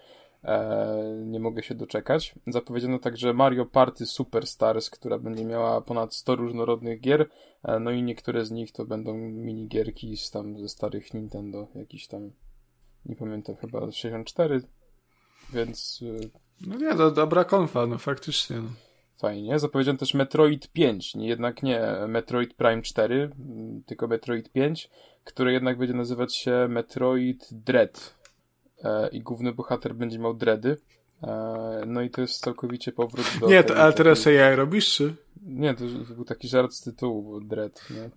[0.44, 2.36] E, nie mogę się doczekać.
[2.48, 7.30] Zapowiedziano także Mario Party Superstars, która będzie miała ponad 100 różnorodnych gier,
[7.64, 12.08] e, no i niektóre z nich to będą minigierki z tam ze starych Nintendo, jakiś
[12.08, 12.32] tam
[13.06, 14.62] nie pamiętam, chyba 64,
[15.54, 16.02] więc...
[16.02, 16.30] Y,
[16.68, 18.56] no nie, to dobra konfa, no faktycznie.
[18.56, 18.70] No.
[19.18, 19.60] Fajnie.
[19.60, 24.90] Zapowiedziano też Metroid 5, nie, jednak nie Metroid Prime 4, mm, tylko Metroid 5,
[25.24, 28.16] które jednak będzie nazywać się Metroid Dread.
[28.84, 30.78] E, I główny bohater będzie miał dready.
[31.24, 33.48] E, no i to jest całkowicie powrót do...
[33.48, 34.42] Nie, to, ale teraz takiej...
[34.42, 35.16] AI robisz, czy?
[35.42, 35.84] Nie, to
[36.16, 38.10] był taki żart z tytułu, Dread, nie?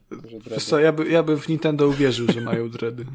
[0.50, 3.04] Wiesz co, ja, by, ja bym w Nintendo uwierzył, że mają dready.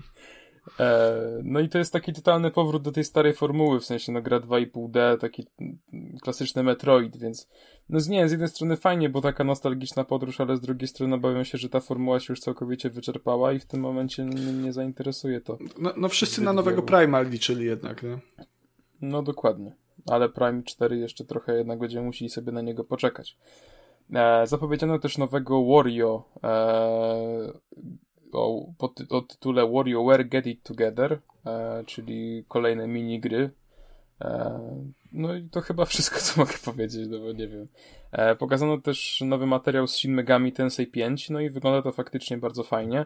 [0.80, 4.22] E, no i to jest taki totalny powrót do tej starej formuły, w sensie no
[4.22, 5.48] gra 2,5D, taki
[6.22, 7.48] klasyczny Metroid, więc
[7.90, 11.16] no z nie, z jednej strony fajnie, bo taka nostalgiczna podróż, ale z drugiej strony
[11.16, 14.74] obawiam się, że ta formuła się już całkowicie wyczerpała i w tym momencie nie, nie
[14.74, 15.58] zainteresuje to.
[15.80, 18.20] No, no wszyscy na nowego Prima liczyli jednak, nie?
[19.02, 19.76] No dokładnie,
[20.08, 23.38] ale Prime 4 jeszcze trochę jednak będziemy musieli sobie na niego poczekać.
[24.14, 27.52] E, zapowiedziano też nowego Wario, e,
[28.34, 28.74] o,
[29.10, 33.50] o tytule WarioWare Get It Together, e, czyli kolejne minigry.
[34.22, 34.60] E,
[35.12, 37.68] no i to chyba wszystko, co mogę powiedzieć, no bo nie wiem.
[38.12, 42.38] E, pokazano też nowy materiał z Shin Megami Tensei 5, no i wygląda to faktycznie
[42.38, 43.06] bardzo fajnie.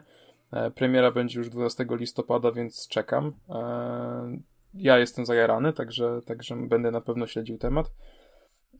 [0.52, 3.32] E, premiera będzie już 12 listopada, więc czekam.
[3.48, 4.38] E,
[4.74, 7.90] ja jestem zajarany, także, także będę na pewno śledził temat.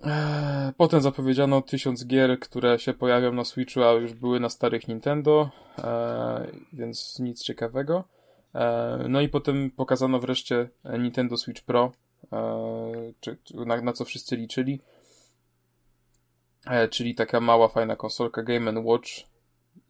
[0.05, 4.89] Eee, potem zapowiedziano tysiąc gier, które się pojawią na Switchu, a już były na starych
[4.89, 5.85] Nintendo, eee,
[6.73, 8.05] więc nic ciekawego.
[8.55, 10.69] Eee, no i potem pokazano wreszcie
[10.99, 11.93] Nintendo Switch Pro,
[13.83, 14.81] na co wszyscy liczyli.
[16.91, 19.11] Czyli taka mała, fajna konsolka Game Watch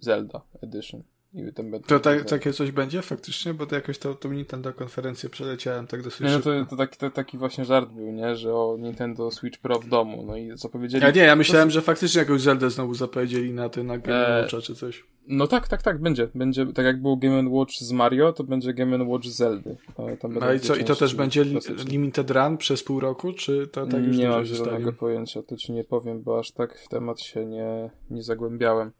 [0.01, 1.03] Zelda Edition.
[1.37, 3.55] I tam to tak, takie coś będzie faktycznie?
[3.55, 6.97] Bo to jakoś to, to Nintendo konferencję przeleciałem tak dosyć Nie, no to, to, taki,
[6.99, 8.37] to taki właśnie żart był, nie?
[8.37, 11.05] Że o Nintendo Switch Pro w domu, no i zapowiedzieli...
[11.05, 11.73] Ja nie, ja myślałem, to...
[11.73, 14.43] że faktycznie jakąś Zeldę znowu zapowiedzieli na tym, na Game e...
[14.43, 15.05] Watcha czy coś.
[15.29, 16.29] No tak, tak, tak, będzie.
[16.35, 19.77] Będzie, tak jak był Game Watch z Mario, to będzie Game Watch z Zeldy.
[20.29, 21.45] No i co, i to też będzie
[21.89, 25.73] limited run przez pół roku, czy to tak już nie mam zielonego pojęcia, to ci
[25.73, 28.93] nie powiem, bo aż tak w temat się nie, nie zagłębiałem.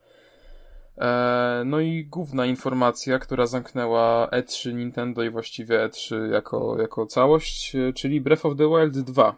[0.97, 7.75] E, no i główna informacja, która zamknęła E3 Nintendo i właściwie E3 jako, jako całość,
[7.75, 9.35] e, czyli Breath of the Wild 2,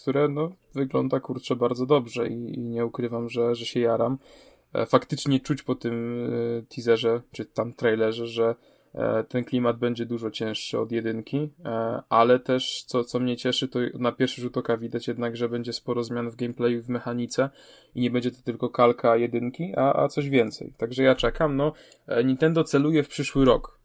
[0.00, 4.18] które no, wygląda kurczę bardzo dobrze i, i nie ukrywam, że, że się jaram.
[4.72, 6.28] E, faktycznie czuć po tym
[6.74, 8.54] teaserze, czy tam trailerze, że
[9.28, 13.78] ten klimat będzie dużo cięższy od jedynki, e, ale też co, co mnie cieszy, to
[13.94, 17.50] na pierwszy rzut oka widać jednak, że będzie sporo zmian w gameplayu, w mechanice
[17.94, 20.72] i nie będzie to tylko kalka jedynki, a, a coś więcej.
[20.78, 21.72] Także ja czekam, no
[22.06, 23.78] e, Nintendo celuje w przyszły rok,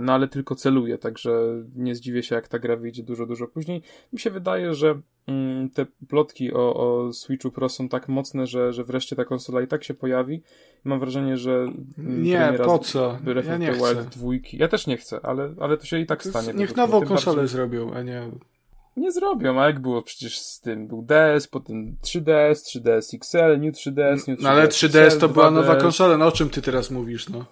[0.00, 3.82] no ale tylko celuje, także nie zdziwię się jak ta gra wyjdzie dużo, dużo później.
[4.12, 8.72] Mi się wydaje, że mm, te plotki o, o Switchu Pro są tak mocne, że,
[8.72, 10.42] że wreszcie ta konsola i tak się pojawi.
[10.84, 11.52] Mam wrażenie, że
[11.98, 13.18] mm, nie, po co?
[13.46, 14.04] Ja nie chcę.
[14.04, 14.58] dwójki.
[14.58, 16.52] Ja też nie chcę, ale, ale to się i tak stanie.
[16.54, 17.56] Niech nową konsolę bardziej...
[17.56, 18.30] zrobią, a nie...
[18.96, 20.88] Nie zrobią, a jak było przecież z tym?
[20.88, 25.28] Był DS, potem 3DS, 3DS XL, New 3DS, New 3DS No ale 3DS XL, to
[25.28, 25.54] była 2DS.
[25.54, 27.44] nowa konsola, no o czym ty teraz mówisz, no?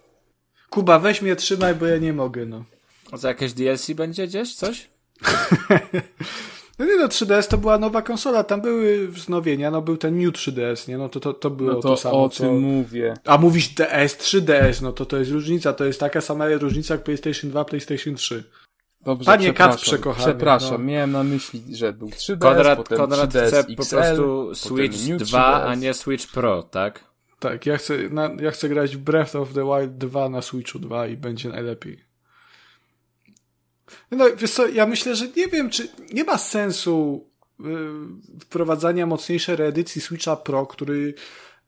[0.70, 2.64] Kuba, weź mnie, trzymaj, bo ja nie mogę, no.
[3.12, 4.88] A co, jakieś DLC będzie gdzieś, coś?
[6.78, 10.34] no nie no, 3DS to była nowa konsola, tam były wznowienia, no był ten New
[10.34, 10.98] 3DS, nie?
[10.98, 12.36] No to, to, to było no to, to samo, o co...
[12.36, 13.14] czym mówię.
[13.24, 17.04] A mówisz DS, 3DS, no to to jest różnica, to jest taka sama różnica jak
[17.04, 18.44] PlayStation 2, PlayStation 3.
[19.04, 20.24] Dobrze, Panie Kat przekochany.
[20.24, 20.92] Przepraszam, no.
[20.92, 24.98] miałem na myśli, że był 3DS, Konrad, potem Konrad 3DS chce XL, po prostu Switch
[24.98, 27.04] 2, a nie Switch Pro, tak?
[27.44, 30.78] Tak, ja chcę, na, ja chcę grać w Breath of the Wild 2 na Switchu
[30.78, 32.04] 2 i będzie najlepiej.
[34.10, 37.28] No wiesz co, ja myślę, że nie wiem, czy nie ma sensu
[37.60, 37.66] yy,
[38.40, 41.14] wprowadzania mocniejszej reedycji Switcha Pro, który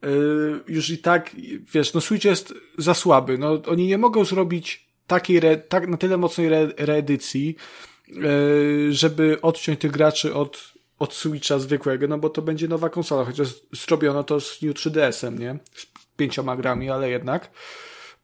[0.03, 1.31] yy, już i tak,
[1.73, 3.39] wiesz, no Switch jest za słaby.
[3.39, 7.57] No oni nie mogą zrobić takiej, re, tak, na tyle mocnej re, reedycji,
[8.09, 13.25] yy, żeby odciąć tych graczy od od Switcha zwykłego, no bo to będzie nowa konsola,
[13.25, 15.59] chociaż zrobiono to z New 3DS-em, nie?
[15.75, 15.87] Z
[16.17, 17.51] pięcioma grami, ale jednak.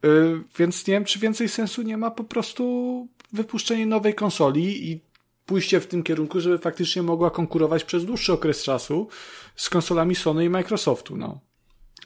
[0.03, 5.01] Yy, więc nie wiem, czy więcej sensu nie ma po prostu wypuszczenie nowej konsoli i
[5.47, 9.09] pójście w tym kierunku, żeby faktycznie mogła konkurować przez dłuższy okres czasu
[9.57, 11.41] z konsolami Sony i Microsoftu, no.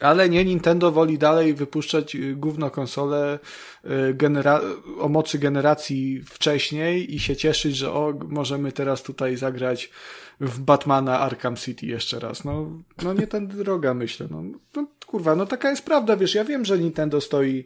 [0.01, 3.39] Ale nie, Nintendo woli dalej wypuszczać y, gówno konsole
[3.85, 9.91] y, o mocy generacji wcześniej i się cieszyć, że o, możemy teraz tutaj zagrać
[10.41, 12.45] w Batmana Arkham City jeszcze raz.
[12.45, 12.71] No,
[13.03, 14.29] no nie ten droga, myślę.
[14.31, 14.43] No,
[14.77, 17.65] no kurwa, no taka jest prawda, wiesz, ja wiem, że Nintendo stoi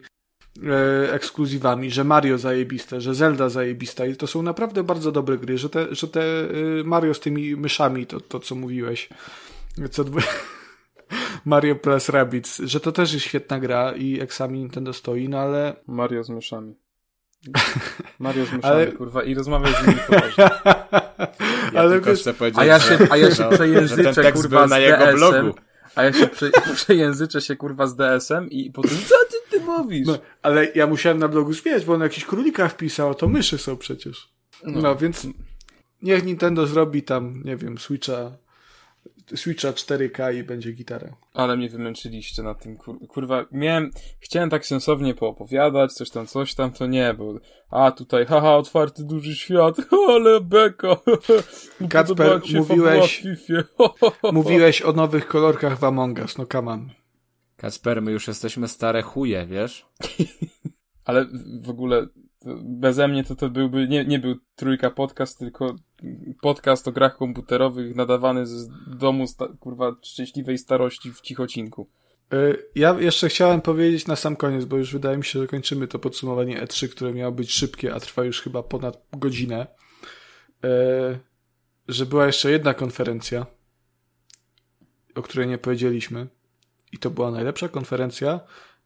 [0.63, 5.57] e, ekskluzywami, że Mario zajebiste, że Zelda zajebista i to są naprawdę bardzo dobre gry,
[5.57, 6.47] że te, że te e,
[6.83, 9.09] Mario z tymi myszami, to, to co mówiłeś,
[9.91, 10.05] co.
[11.45, 15.75] Mario plus Rabbids, że to też jest świetna gra i eksami Nintendo stoi, no ale...
[15.87, 16.75] Mario z myszami.
[18.19, 18.87] Mario z myszami, ale...
[18.87, 20.49] kurwa, i rozmawiaj z nimi poważnie.
[21.73, 25.13] Ja ale wiesz, chcę powiedzieć, a ja się, a ja się przejęzyczę, kurwa, na jego
[25.13, 25.55] blogu.
[25.95, 30.07] A ja się prze, przejęzyczę się, kurwa, z DS-em i potem, co ty, ty mówisz?
[30.07, 33.77] No, ale ja musiałem na blogu śmieć, bo on jakiś królika wpisał, to myszy są
[33.77, 34.29] przecież.
[34.63, 35.27] No, no więc
[36.01, 38.31] niech Nintendo zrobi tam, nie wiem, Switcha
[39.35, 41.15] Switcha 4K i będzie gitara.
[41.33, 46.55] Ale mnie wymęczyliście na tym, kur kurwa, miałem, chciałem tak sensownie poopowiadać, coś tam, coś
[46.55, 47.33] tam, to nie, bo
[47.69, 49.77] a tutaj, haha, otwarty duży świat,
[50.15, 50.97] ale beka.
[51.89, 53.23] Kacper, mówiłeś,
[54.33, 56.89] mówiłeś o nowych kolorkach w Among Us, no come on.
[57.57, 59.85] Kacper, my już jesteśmy stare chuje, wiesz?
[61.05, 61.25] ale
[61.61, 62.07] w ogóle
[62.63, 65.75] beze mnie to to byłby, nie, nie był trójka podcast, tylko
[66.41, 71.89] podcast o grach komputerowych nadawany z domu, sta, kurwa, szczęśliwej starości w cichocinku.
[72.33, 75.87] E, ja jeszcze chciałem powiedzieć na sam koniec, bo już wydaje mi się, że kończymy
[75.87, 79.67] to podsumowanie E3, które miało być szybkie, a trwa już chyba ponad godzinę.
[80.63, 81.19] E,
[81.87, 83.45] że była jeszcze jedna konferencja,
[85.15, 86.27] o której nie powiedzieliśmy.
[86.91, 88.39] I to była najlepsza konferencja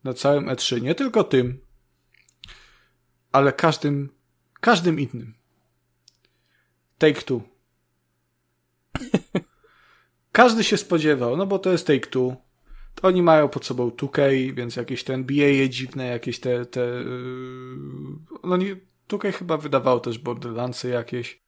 [0.03, 0.81] na całym E3.
[0.81, 1.64] Nie tylko tym,
[3.35, 4.09] ale każdym,
[4.61, 5.33] każdym innym.
[6.97, 7.41] Take Two.
[10.31, 12.35] Każdy się spodziewał, no bo to jest Take Two.
[12.95, 14.21] To oni mają pod sobą 2K,
[14.53, 17.77] więc jakieś te NBA dziwne, jakieś te, te yy...
[18.43, 18.75] no nie,
[19.09, 21.41] 2K chyba wydawało też Borderlandsy jakieś.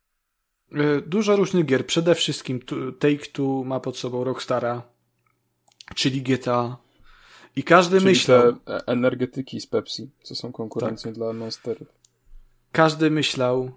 [0.71, 1.85] Yy, dużo różnych gier.
[1.85, 2.59] Przede wszystkim
[2.99, 4.81] Take Two ma pod sobą Rockstara,
[5.95, 6.77] czyli GTA,
[7.57, 8.55] i każdy Czyli myślał.
[8.55, 11.17] Te energetyki z Pepsi, co są konkurencją tak.
[11.17, 11.87] dla Monsterów.
[12.71, 13.71] Każdy myślał,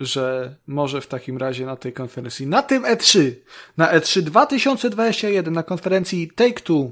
[0.00, 3.32] że może w takim razie na tej konferencji, na tym E3,
[3.76, 6.90] na E3 2021, na konferencji Take Two,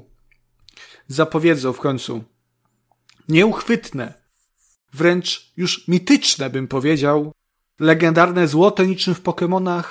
[1.07, 2.23] zapowiedzą w końcu
[3.29, 4.13] nieuchwytne,
[4.93, 7.31] wręcz już mityczne, bym powiedział,
[7.79, 9.83] legendarne złote niczym w Pokémonach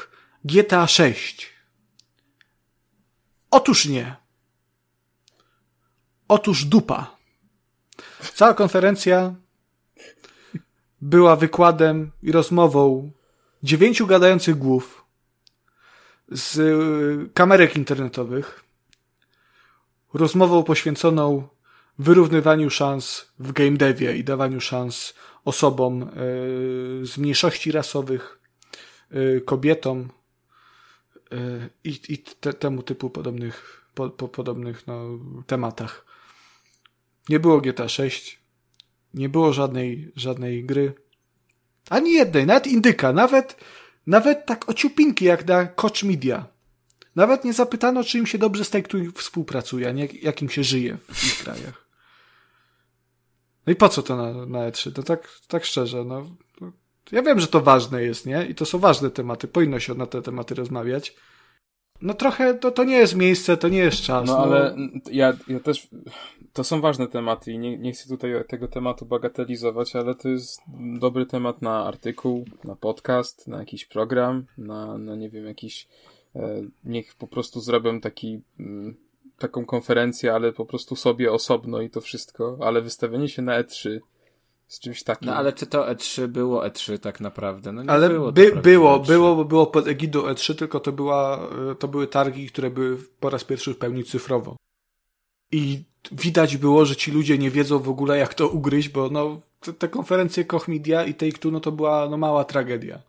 [0.44, 1.50] GTA 6.
[3.50, 4.27] Otóż nie.
[6.28, 7.16] Otóż dupa.
[8.34, 9.34] Cała konferencja
[11.00, 13.10] była wykładem i rozmową
[13.62, 15.04] dziewięciu gadających głów
[16.28, 18.64] z y, kamerek internetowych,
[20.14, 21.48] rozmową poświęconą
[21.98, 25.14] wyrównywaniu szans w game devie i dawaniu szans
[25.44, 26.06] osobom e,
[27.06, 28.40] z mniejszości rasowych,
[29.10, 30.08] e, kobietom
[31.84, 36.07] i, i te, temu typu podobnych, po, po, podobnych no, tematach.
[37.28, 38.40] Nie było GTA 6,
[39.14, 40.94] nie było żadnej, żadnej gry,
[41.90, 43.56] ani jednej, nawet indyka, nawet,
[44.06, 46.46] nawet tak ociupinki jak na Koch Media.
[47.16, 48.84] Nawet nie zapytano, czy im się dobrze z tej,
[49.14, 51.88] współpracuje, a nie jak im się żyje w ich krajach.
[53.66, 54.92] No i po co to na, na E3?
[54.92, 56.26] To tak, tak szczerze, no,
[56.60, 56.72] no.
[57.12, 58.46] Ja wiem, że to ważne jest, nie?
[58.46, 59.48] I to są ważne tematy.
[59.48, 61.14] Powinno się na te tematy rozmawiać.
[62.02, 64.26] No trochę to, to nie jest miejsce, to nie jest czas.
[64.26, 64.42] No, no.
[64.42, 64.76] ale
[65.10, 65.88] ja, ja też.
[66.52, 70.60] To są ważne tematy i nie, nie chcę tutaj tego tematu bagatelizować, ale to jest
[70.98, 75.88] dobry temat na artykuł, na podcast, na jakiś program, na, na nie wiem, jakiś.
[76.36, 78.40] E, niech po prostu zrobią taki.
[78.60, 78.96] Mm,
[79.38, 83.98] taką konferencję, ale po prostu sobie osobno i to wszystko, ale wystawienie się na E3
[84.66, 85.28] z czymś takim.
[85.28, 87.72] No ale czy to E3 było E3 tak naprawdę?
[87.72, 89.06] No nie ale było, by, było, E3.
[89.06, 91.48] było, bo było pod egidą E3, tylko to, była,
[91.78, 94.56] to były targi, które były po raz pierwszy w pełni cyfrowo.
[95.52, 99.40] I widać było, że ci ludzie nie wiedzą w ogóle jak to ugryźć, bo no,
[99.60, 103.02] te, te konferencje Koch Media i Take-Two, no to była no, mała tragedia.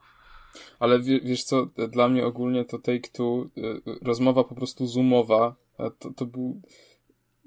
[0.79, 5.55] Ale wiesz co, dla mnie ogólnie to Take-Two, y, rozmowa po prostu zoomowa,
[5.99, 6.61] to, to był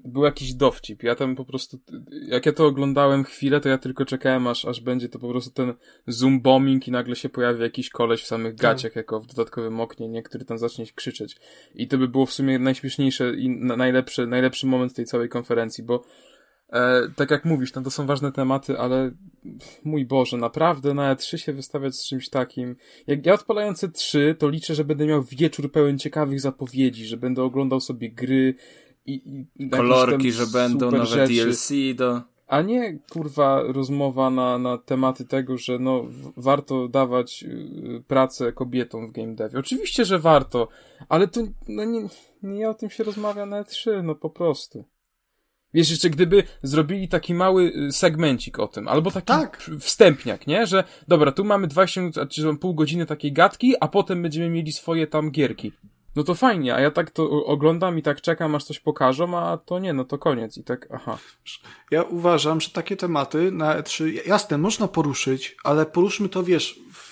[0.05, 1.03] był jakiś dowcip.
[1.03, 1.79] Ja tam po prostu,
[2.27, 5.51] jak ja to oglądałem chwilę, to ja tylko czekałem, aż, aż będzie to po prostu
[5.51, 5.73] ten
[6.07, 8.61] zoom bombing i nagle się pojawi jakiś koleś w samych tak.
[8.61, 10.23] gaciach, jako w dodatkowym oknie, nie?
[10.23, 11.37] Który tam zacznie krzyczeć.
[11.75, 16.03] I to by było w sumie najśmieszniejsze i najlepszy, najlepszy moment tej całej konferencji, bo
[16.69, 19.11] e, tak jak mówisz, tam to są ważne tematy, ale
[19.83, 22.75] mój Boże, naprawdę na E3 się wystawiać z czymś takim.
[23.07, 27.43] Jak ja odpalający 3, to liczę, że będę miał wieczór pełen ciekawych zapowiedzi, że będę
[27.43, 28.55] oglądał sobie gry,
[29.05, 31.33] i, i kolorki, że będą nowe rzeczy.
[31.33, 32.21] DLC do...
[32.47, 36.05] A nie, kurwa, rozmowa na, na tematy tego, że no,
[36.37, 39.59] warto dawać y, pracę kobietom w game devie.
[39.59, 40.67] Oczywiście, że warto,
[41.09, 42.07] ale to no, nie,
[42.43, 44.85] nie o tym się rozmawia na E3, no po prostu.
[45.73, 49.69] Wiesz, jeszcze gdyby zrobili taki mały y, segmencik o tym, albo taki tak.
[49.79, 50.67] wstępniak, nie?
[50.67, 54.71] Że dobra, tu mamy 20 minut, czy pół godziny takiej gadki, a potem będziemy mieli
[54.71, 55.71] swoje tam gierki.
[56.15, 59.57] No to fajnie, a ja tak to oglądam i tak czekam, aż coś pokażą, a
[59.57, 60.57] to nie, no to koniec.
[60.57, 61.17] I tak, aha.
[61.91, 67.09] Ja uważam, że takie tematy na E3, jasne, można poruszyć, ale poruszmy to, wiesz, w,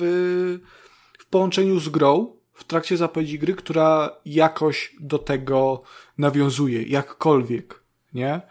[1.19, 5.83] w połączeniu z grą, w trakcie zapowiedzi gry, która jakoś do tego
[6.17, 7.83] nawiązuje, jakkolwiek,
[8.13, 8.41] nie?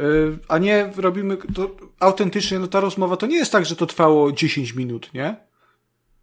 [0.00, 3.86] Y, a nie robimy to autentycznie, no ta rozmowa to nie jest tak, że to
[3.86, 5.36] trwało 10 minut, nie?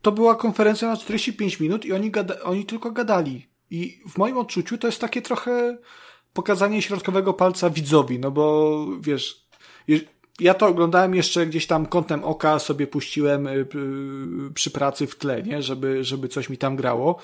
[0.01, 3.50] To była konferencja na 45 minut i oni, gada, oni tylko gadali.
[3.71, 5.77] I w moim odczuciu to jest takie trochę
[6.33, 9.47] pokazanie środkowego palca widzowi, no bo wiesz,
[10.39, 13.65] ja to oglądałem jeszcze gdzieś tam kątem oka, sobie puściłem y,
[14.53, 15.61] przy pracy w tle, nie?
[15.61, 17.19] Żeby, żeby coś mi tam grało.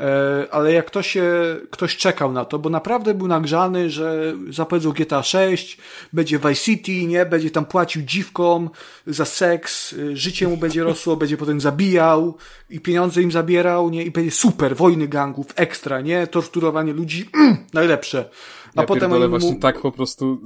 [0.00, 4.92] E, ale jak ktoś, się, ktoś czekał na to, bo naprawdę był nagrzany, że zapowiedzą
[4.92, 5.78] GTA 6,
[6.12, 8.70] będzie Vice City, nie, będzie tam płacił dziwkom
[9.06, 12.36] za seks, y, życie mu będzie rosło, będzie potem zabijał
[12.70, 17.56] i pieniądze im zabierał, nie, i będzie super, wojny gangów, ekstra, nie, torturowanie ludzi, mm,
[17.72, 18.30] najlepsze.
[18.76, 19.60] A ja potem oni właśnie mu...
[19.60, 20.40] tak po prostu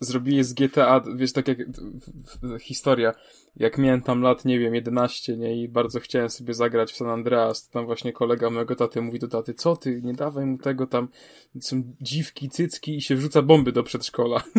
[0.00, 1.58] zrobili z GTA, wiesz, tak jak
[2.60, 3.12] historia,
[3.56, 7.08] jak miałem tam lat, nie wiem, 11, nie, i bardzo chciałem sobie zagrać w San
[7.08, 10.58] Andreas, to tam właśnie kolega mojego taty mówi do taty, co ty, nie dawaj mu
[10.58, 11.08] tego, tam
[11.60, 14.42] są dziwki, cycki i się wrzuca bomby do przedszkola.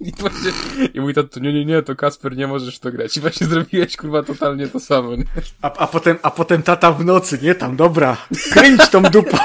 [0.00, 0.50] I, właśnie,
[0.94, 3.16] I mój tato, nie, nie, nie, to Kasper, nie możesz to grać.
[3.16, 5.24] I właśnie zrobiłeś, kurwa, totalnie to samo, nie?
[5.62, 8.16] A, a, potem, a potem tata w nocy, nie, tam, dobra,
[8.52, 9.36] kręć tą dupą.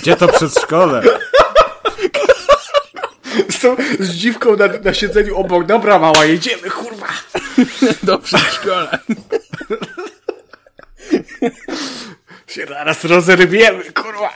[0.00, 1.02] Gdzie to przedszkole?
[3.48, 5.66] Z, tą, z dziwką na, na siedzeniu obok.
[5.66, 7.08] Dobra, mała, jedziemy, kurwa.
[8.02, 8.98] Do przedszkola.
[12.46, 14.30] się zaraz rozerwiemy, kurwa.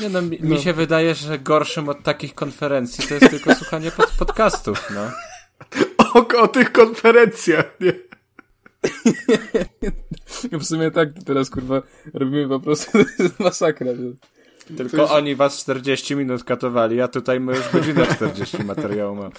[0.00, 0.54] Nie no, mi, no.
[0.56, 5.10] mi, się wydaje, że gorszym od takich konferencji to jest tylko słuchanie pod, podcastów, no.
[6.14, 7.92] O, o tych konferencjach, nie?
[10.60, 11.82] w sumie tak, teraz kurwa
[12.14, 12.98] robimy po prostu
[13.38, 13.90] masakra.
[14.64, 15.12] Tylko jest...
[15.12, 19.30] oni was 40 minut katowali, a tutaj my już godzinę 40 materiału mamy.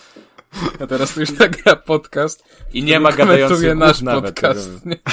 [0.79, 2.43] A teraz to już nagra podcast.
[2.73, 4.85] I nie ma gadających nasz podcast.
[4.85, 4.97] Nie?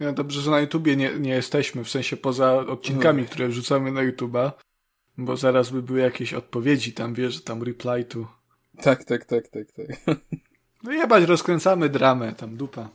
[0.00, 3.28] Ja, dobrze, że na YouTubie nie, nie jesteśmy, w sensie poza odcinkami, no.
[3.28, 4.52] które wrzucamy na YouTuba,
[5.18, 8.34] bo zaraz by były jakieś odpowiedzi tam, wiesz, tam reply to.
[8.82, 10.16] Tak, tak, tak, tak, tak.
[10.82, 12.88] No jebać, rozkręcamy dramę, tam dupa.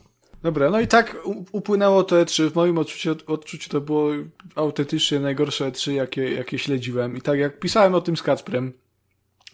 [0.45, 1.17] Dobra, no i tak
[1.51, 2.49] upłynęło to E3.
[2.49, 4.11] W moim odczuciu, odczuciu to było
[4.55, 7.17] autentycznie najgorsze E3, jakie, jakie śledziłem.
[7.17, 8.73] I tak jak pisałem o tym z Kacprem,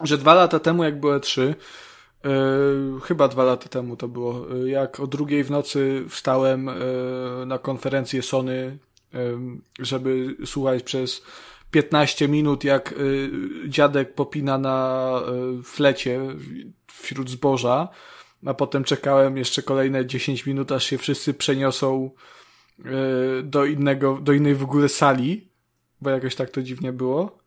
[0.03, 1.53] że dwa lata temu, jak było E3, yy,
[3.03, 6.65] chyba dwa lata temu to było, yy, jak o drugiej w nocy wstałem
[7.39, 8.77] yy, na konferencję Sony,
[9.79, 11.21] żeby słuchać przez
[11.71, 12.93] 15 minut, jak
[13.67, 15.21] dziadek popina na
[15.63, 16.19] flecie
[16.87, 17.87] wśród zboża,
[18.45, 22.09] a potem czekałem jeszcze kolejne 10 minut, aż się wszyscy przeniosą
[23.43, 25.47] do innego, do innej w ogóle sali,
[26.01, 27.39] bo jakoś tak to dziwnie było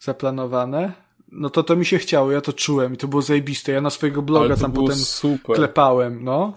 [0.00, 3.72] zaplanowane no to to mi się chciało, ja to czułem i to było zajebiste.
[3.72, 5.56] Ja na swojego bloga tam potem super.
[5.56, 6.52] klepałem, no.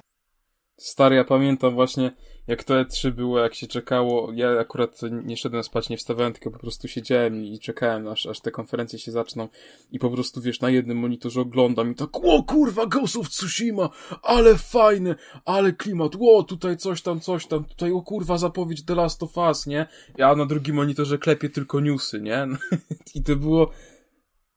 [0.77, 2.11] Stary, ja pamiętam właśnie,
[2.49, 4.31] jak to E3 było, jak się czekało.
[4.35, 8.39] Ja akurat nie szedłem spać, nie wstawałem, tylko po prostu siedziałem i czekałem, aż, aż
[8.39, 9.47] te konferencje się zaczną.
[9.91, 13.89] I po prostu, wiesz, na jednym monitorze oglądam i tak, o kurwa, Ghost of Tsushima,
[14.23, 15.15] ale fajne,
[15.45, 19.37] ale klimat, o, tutaj coś tam, coś tam, tutaj, o kurwa, zapowiedź The Last of
[19.37, 19.87] Us, nie?
[20.17, 22.47] Ja na drugim monitorze klepię tylko newsy, nie?
[23.15, 23.71] I to było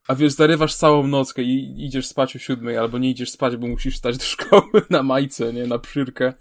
[0.08, 3.66] a wiesz, zarywasz całą nockę i idziesz spać o siódmej, albo nie idziesz spać, bo
[3.66, 6.32] musisz stać do szkoły na majce, nie, na przyrkę.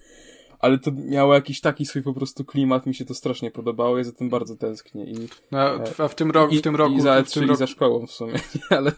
[0.61, 4.03] Ale to miało jakiś taki swój po prostu klimat, mi się to strasznie podobało, ja
[4.03, 5.05] za tym bardzo tęsknię.
[5.05, 5.59] I, no,
[5.97, 7.55] a w tym roku, i, w tym roku, i za, w tym roku...
[7.55, 8.39] za szkołą w sumie,
[8.69, 8.91] ale...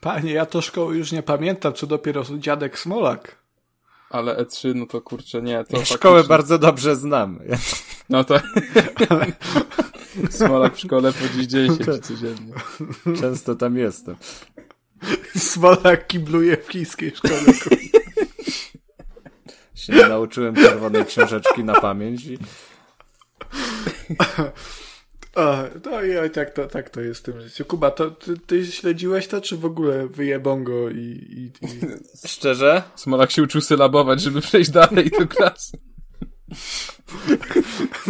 [0.00, 3.46] Panie, ja to szkoły już nie pamiętam, co dopiero dziadek Smolak.
[4.10, 7.38] Ale E3, no to kurczę, nie, to ja Szkołę bardzo dobrze znam.
[8.08, 8.40] No to...
[9.08, 9.26] ale...
[10.30, 12.54] Smolak w szkole po dziś 10 codziennie.
[13.20, 14.16] Często tam jestem.
[15.36, 17.40] Smolak kibluje w chińskiej szkole.
[19.76, 22.38] Się nie nauczyłem czerwonej książeczki na pamięć i...
[25.36, 27.64] O, no i tak to, tak to jest w tym życiu.
[27.64, 31.68] Kuba, to ty, ty śledziłeś to, czy w ogóle wyjebongo i, i, i...
[32.28, 32.82] Szczerze?
[32.94, 35.78] Smolak się uczył sylabować, żeby przejść dalej do klasy.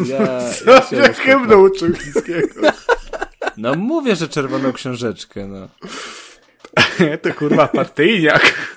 [0.06, 2.72] Ja, ja się jak hymno uczył chińskiego.
[3.56, 5.68] No mówię, że czerwoną książeczkę, no.
[7.22, 8.74] to kurwa partyjniak.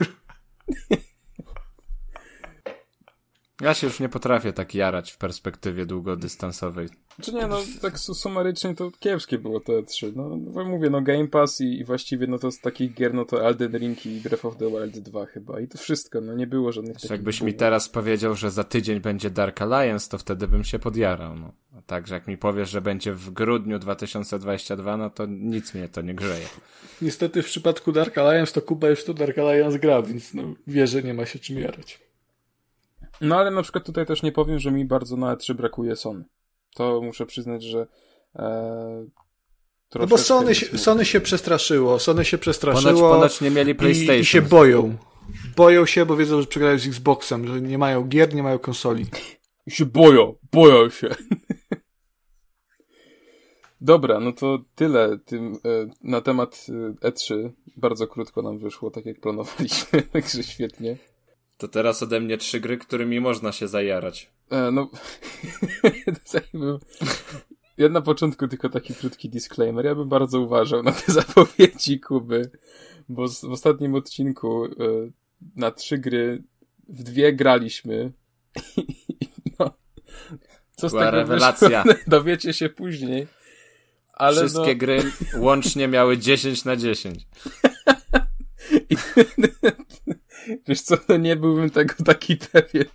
[3.62, 6.90] Ja się już nie potrafię tak jarać w perspektywie długodystansowej.
[7.22, 10.14] Czy nie, no tak sumarycznie to kiepskie było te trzy.
[10.16, 13.26] No, no mówię, no Game Pass i, i, właściwie no to z takich gier, no
[13.26, 15.60] to Elden Ring i Breath of the Wild 2 chyba.
[15.60, 19.00] I to wszystko, no nie było żadnych takich Jakbyś mi teraz powiedział, że za tydzień
[19.00, 21.52] będzie Dark Alliance, to wtedy bym się podjarał, no.
[21.78, 26.02] A także jak mi powiesz, że będzie w grudniu 2022, no to nic mnie to
[26.02, 26.46] nie grzeje.
[27.02, 30.88] Niestety w przypadku Dark Alliance to Kuba już to Dark Alliance gra, więc no wie,
[30.88, 32.09] że nie ma się czym jarać.
[33.22, 36.26] No ale na przykład tutaj też nie powiem, że mi bardzo na E3 brakuje Sony.
[36.76, 37.88] To muszę przyznać, że
[38.36, 39.06] e,
[39.96, 42.00] no bo Sony, Sony się przestraszyło.
[42.00, 42.94] Sony się przestraszyło.
[42.94, 44.16] Ponoć, ponoć nie mieli PlayStation.
[44.16, 44.98] I, I, się boją.
[45.56, 49.06] Boją się, bo wiedzą, że przegrają z Xboxem, że nie mają gier, nie mają konsoli.
[49.66, 51.10] I się boją, boją się.
[53.82, 55.58] Dobra, no to tyle tym, e,
[56.04, 56.66] na temat
[57.04, 57.50] e, E3.
[57.78, 60.98] Bardzo krótko nam wyszło, tak jak planowaliśmy, także świetnie.
[61.60, 64.32] To teraz ode mnie trzy gry, którymi można się zajarać.
[64.52, 64.90] E, no,
[67.78, 69.86] ja na początku tylko taki krótki disclaimer.
[69.86, 72.52] Ja bym bardzo uważał na te zapowiedzi Kuby,
[73.10, 74.70] bo w ostatnim odcinku e,
[75.56, 76.44] na trzy gry
[76.90, 78.12] w dwie graliśmy.
[79.60, 79.78] no,
[80.76, 81.84] co z Była tego rewelacja.
[81.84, 83.28] Wyszło, dowiecie się później.
[84.14, 84.76] Ale Wszystkie no...
[84.76, 85.04] gry
[85.38, 87.28] łącznie miały 10 na 10.
[88.90, 88.96] I,
[90.68, 92.86] wiesz co, no nie byłbym tego taki pewien.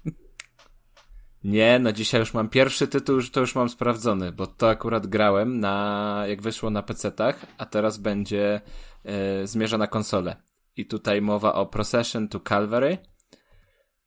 [1.44, 5.60] Nie, no dzisiaj już mam pierwszy tytuł, to już mam sprawdzony, bo to akurat grałem
[5.60, 8.60] na, jak wyszło na PC-tach, a teraz będzie
[9.04, 10.36] e, zmierza na konsolę.
[10.76, 12.98] I tutaj mowa o Procession to Calvary,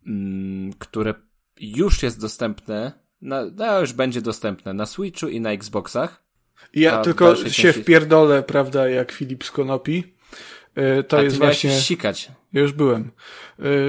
[0.07, 1.14] mm, które
[1.59, 2.91] już jest dostępne,
[3.22, 6.23] na, no już będzie dostępne na Switchu i na Xboxach.
[6.73, 7.73] Ja tylko się części...
[7.73, 10.16] wpierdolę, prawda, jak Filip z Konopi.
[10.78, 11.72] E, to A jest właśnie.
[11.82, 12.32] sikać.
[12.54, 13.12] Ja już byłem.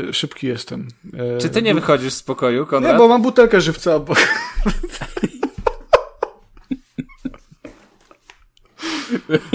[0.08, 0.88] E, szybki jestem.
[1.36, 2.92] E, Czy ty nie wychodzisz z pokoju, Konrad?
[2.92, 4.18] Nie, bo mam butelkę żywca obok.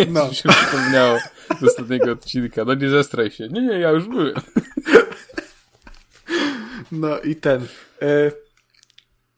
[0.10, 0.34] No.
[0.34, 1.18] się przypomniało
[1.60, 2.66] z ostatniego odcinka.
[2.66, 3.48] No nie zestraj się.
[3.48, 4.34] Nie, nie, ja już byłem.
[6.92, 7.68] No i ten.
[8.02, 8.32] E,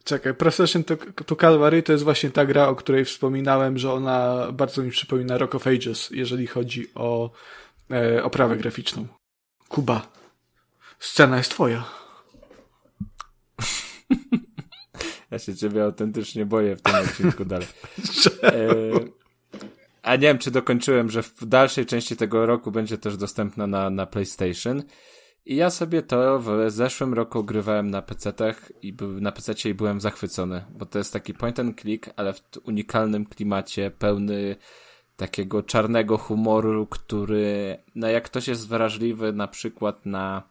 [0.04, 0.96] czekaj, Procession to,
[1.26, 5.38] to Calvary to jest właśnie ta gra, o której wspominałem, że ona bardzo mi przypomina
[5.38, 7.32] Rock of Ages, jeżeli chodzi o
[7.92, 9.08] e, oprawę graficzną.
[9.68, 10.08] Kuba,
[11.00, 11.84] scena jest twoja.
[15.32, 17.68] Ja się ciebie autentycznie boję w tym odcinku dalej.
[18.44, 18.62] E,
[20.04, 23.90] a nie wiem, czy dokończyłem, że w dalszej części tego roku będzie też dostępna na,
[23.90, 24.84] na PlayStation.
[25.46, 29.74] I ja sobie to w zeszłym roku grywałem na PC-tach i był, na PC i
[29.74, 34.56] byłem zachwycony, bo to jest taki point and click, ale w unikalnym klimacie, pełny
[35.18, 40.44] takiego czarnego humoru, który, no jak ktoś jest wrażliwy na przykład na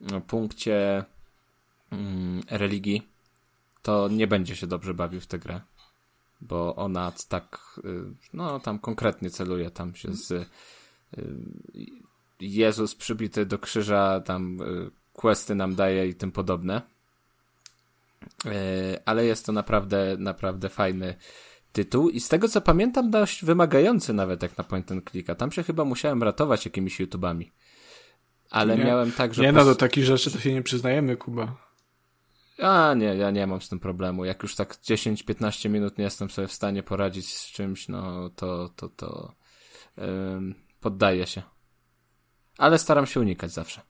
[0.00, 1.04] no, punkcie
[1.90, 3.08] mm, religii,
[3.82, 5.60] to nie będzie się dobrze bawił w tę grę,
[6.40, 10.46] bo ona tak, y, no tam konkretnie celuje, tam się z y,
[12.40, 16.82] Jezus przybity do krzyża, tam y, questy nam daje i tym podobne.
[19.04, 21.14] Ale jest to naprawdę, naprawdę fajny
[21.74, 25.34] tytuł i z tego co pamiętam dość wymagający nawet jak na point and clicka.
[25.34, 27.52] Tam się chyba musiałem ratować jakimiś YouTubami.
[28.50, 29.42] Ale nie, miałem tak, że...
[29.42, 31.56] Nie, no do takich rzeczy to się nie przyznajemy, Kuba.
[32.58, 34.24] A nie, ja nie mam z tym problemu.
[34.24, 38.68] Jak już tak 10-15 minut nie jestem sobie w stanie poradzić z czymś, no to,
[38.76, 39.34] to, to
[39.96, 40.04] yy,
[40.80, 41.42] poddaję się.
[42.58, 43.80] Ale staram się unikać zawsze.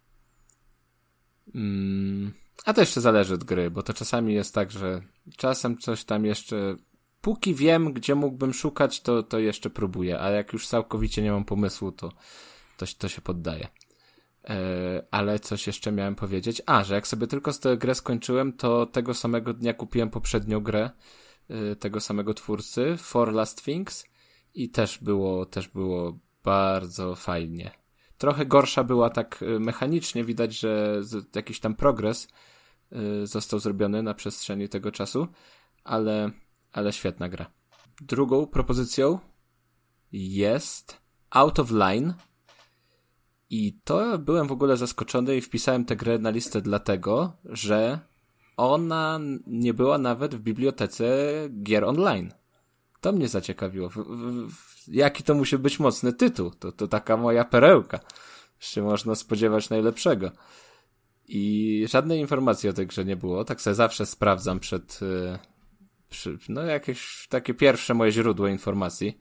[1.54, 2.32] Mm,
[2.64, 5.00] a to jeszcze zależy od gry, bo to czasami jest tak, że
[5.36, 6.76] czasem coś tam jeszcze
[7.24, 11.44] póki wiem, gdzie mógłbym szukać, to, to jeszcze próbuję, a jak już całkowicie nie mam
[11.44, 12.12] pomysłu, to,
[12.76, 13.68] to, to się poddaję.
[14.44, 14.56] E,
[15.10, 16.62] ale coś jeszcze miałem powiedzieć.
[16.66, 20.90] A, że jak sobie tylko tę grę skończyłem, to tego samego dnia kupiłem poprzednią grę
[21.48, 24.04] e, tego samego twórcy, For Last Things
[24.54, 27.70] i też było, też było bardzo fajnie.
[28.18, 31.02] Trochę gorsza była tak e, mechanicznie, widać, że
[31.34, 32.28] jakiś tam progres
[33.24, 35.28] został zrobiony na przestrzeni tego czasu,
[35.84, 36.30] ale
[36.74, 37.46] ale świetna gra.
[38.00, 39.18] Drugą propozycją
[40.12, 42.14] jest Out of Line.
[43.50, 47.98] I to byłem w ogóle zaskoczony i wpisałem tę grę na listę dlatego, że
[48.56, 51.06] ona nie była nawet w bibliotece
[51.62, 52.32] gier online.
[53.00, 53.88] To mnie zaciekawiło.
[53.88, 56.50] W, w, w, jaki to musi być mocny tytuł?
[56.50, 58.00] To, to taka moja perełka.
[58.60, 60.30] Jeszcze można spodziewać najlepszego.
[61.28, 63.44] I żadnej informacji o tej grze nie było.
[63.44, 65.38] Tak sobie zawsze sprawdzam przed, y,
[66.48, 69.18] no jakieś takie pierwsze moje źródło informacji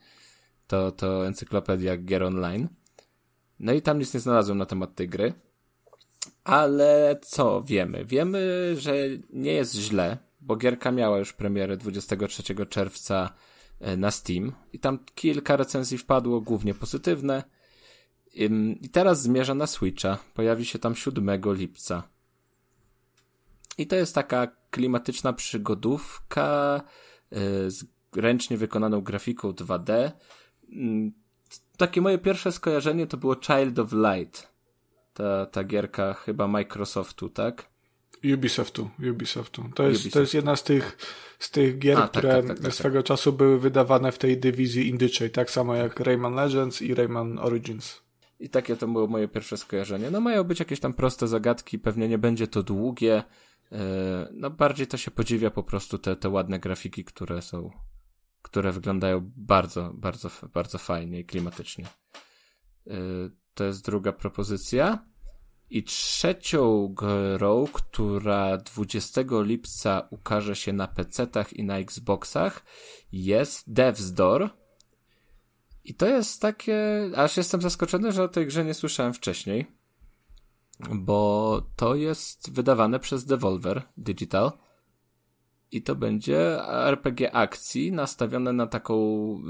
[0.67, 2.67] to, to encyklopedia gier online.
[3.59, 5.33] No i tam nic nie znalazłem na temat tej gry.
[6.43, 8.05] Ale co wiemy?
[8.05, 8.93] Wiemy, że
[9.29, 13.33] nie jest źle, bo gierka miała już premierę 23 czerwca
[13.79, 17.43] e, na Steam i tam kilka recenzji wpadło, głównie pozytywne.
[18.81, 20.17] I teraz zmierza na Switcha.
[20.33, 22.03] Pojawi się tam 7 lipca.
[23.77, 26.81] I to jest taka klimatyczna przygodówka
[27.31, 27.85] e, z
[28.15, 30.11] ręcznie wykonaną grafiką 2D.
[30.71, 31.11] Mm,
[31.77, 34.53] takie moje pierwsze skojarzenie to było Child of Light.
[35.13, 37.73] Ta, ta gierka chyba Microsoftu, tak?
[38.33, 39.63] Ubisoftu, Ubisoftu.
[39.75, 40.13] To jest, Ubisoftu.
[40.13, 40.97] to jest jedna z tych,
[41.39, 43.05] z tych gier, A, tak, które tak, tak, tak, swego tak.
[43.05, 48.01] czasu były wydawane w tej dywizji indyczej, tak samo jak Rayman Legends i Rayman Origins.
[48.39, 50.11] I takie to było moje pierwsze skojarzenie.
[50.11, 53.23] No mają być jakieś tam proste zagadki, pewnie nie będzie to długie.
[53.73, 57.71] E, no bardziej to się podziwia po prostu te, te ładne grafiki, które są,
[58.41, 61.85] które wyglądają bardzo, bardzo, bardzo fajnie i klimatycznie.
[62.87, 62.93] E,
[63.53, 65.05] to jest druga propozycja.
[65.69, 72.63] I trzecią grą, która 20 lipca ukaże się na PC-tach i na Xboxach,
[73.11, 74.49] jest Death's Door.
[75.83, 79.82] I to jest takie, aż jestem zaskoczony, że o tej grze nie słyszałem wcześniej
[80.91, 84.51] bo to jest wydawane przez Devolver Digital
[85.71, 88.95] i to będzie RPG akcji nastawione na taką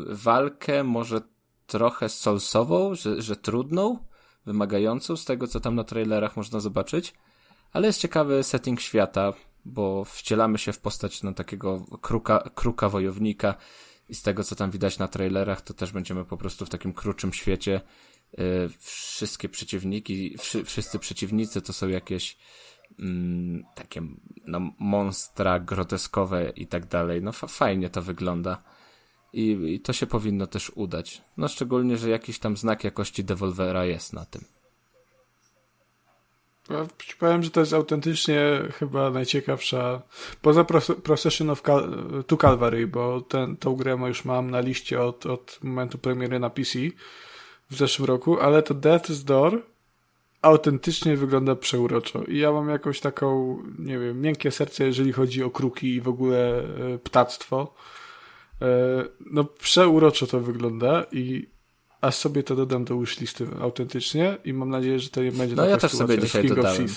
[0.10, 1.22] walkę, może
[1.68, 3.98] trochę solsową, że, że trudną,
[4.46, 7.14] wymagającą z tego, co tam na trailerach można zobaczyć,
[7.74, 9.34] ale jest ciekawy setting świata,
[9.66, 13.56] bo wcielamy się w postać no, takiego kruka, kruka wojownika
[14.10, 16.94] i z tego, co tam widać na trailerach, to też będziemy po prostu w takim
[16.94, 17.82] kruczym świecie
[18.80, 20.36] wszystkie przeciwniki,
[20.66, 22.38] wszyscy przeciwnicy to są jakieś
[23.00, 24.02] mm, takie
[24.46, 27.24] no, monstra groteskowe i tak dalej.
[27.24, 28.64] No fajnie to wygląda.
[29.34, 31.22] I, I, to się powinno też udać.
[31.38, 34.46] No szczególnie, że jakiś tam znak jakości Devolvera jest na tym.
[36.70, 36.88] Ja
[37.20, 40.02] powiem, że to jest autentycznie chyba najciekawsza,
[40.42, 40.66] poza
[41.04, 45.98] Procession of Cal to Calvary, bo ten, grę już mam na liście od, od momentu
[45.98, 46.80] premiery na PC
[47.70, 49.62] w zeszłym roku, ale to Death's Door
[50.42, 52.24] autentycznie wygląda przeuroczo.
[52.24, 56.08] I ja mam jakąś taką, nie wiem, miękkie serce, jeżeli chodzi o kruki i w
[56.08, 57.74] ogóle e, ptactwo.
[58.62, 58.66] E,
[59.32, 61.48] no, przeuroczo to wygląda i
[62.02, 65.66] aż sobie to dodam do wishlisty autentycznie i mam nadzieję, że to nie będzie No
[65.66, 66.88] ja też sobie dzisiaj dodałem.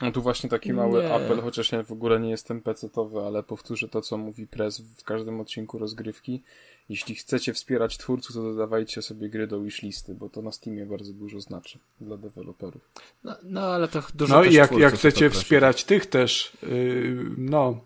[0.00, 1.14] No tu właśnie taki mały Nie.
[1.14, 5.04] apel, chociaż ja w ogóle nie jestem pecetowy, ale powtórzę to, co mówi Press w
[5.04, 6.42] każdym odcinku rozgrywki.
[6.90, 11.12] Jeśli chcecie wspierać twórców, to dodawajcie sobie gry do wishlisty, bo to na Steamie bardzo
[11.12, 12.82] dużo znaczy dla deweloperów.
[13.24, 17.80] No, no ale to dużo No i jak, jak chcecie wspierać tych też, yy, no,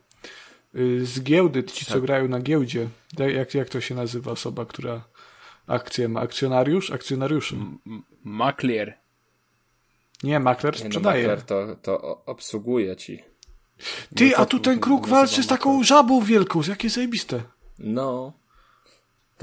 [0.75, 2.03] yy, z giełdy, ci co Tak.
[2.03, 5.05] grają na giełdzie, jak- jak, to się nazywa osoba, która
[5.67, 6.21] akcję ma?
[6.21, 6.91] Akcjonariusz?
[6.91, 7.55] Akcjonariuszy.
[7.57, 7.79] M-
[8.25, 8.95] Maklier.
[10.23, 11.23] Nie, makler Nie, no, sprzedaje.
[11.29, 13.23] makler to, to obsługuje ci.
[14.17, 15.87] Ty, No a tu ten kruk walczy z taką makler.
[15.87, 17.43] żabą wielką, jakie zajebiste.
[17.79, 18.33] No.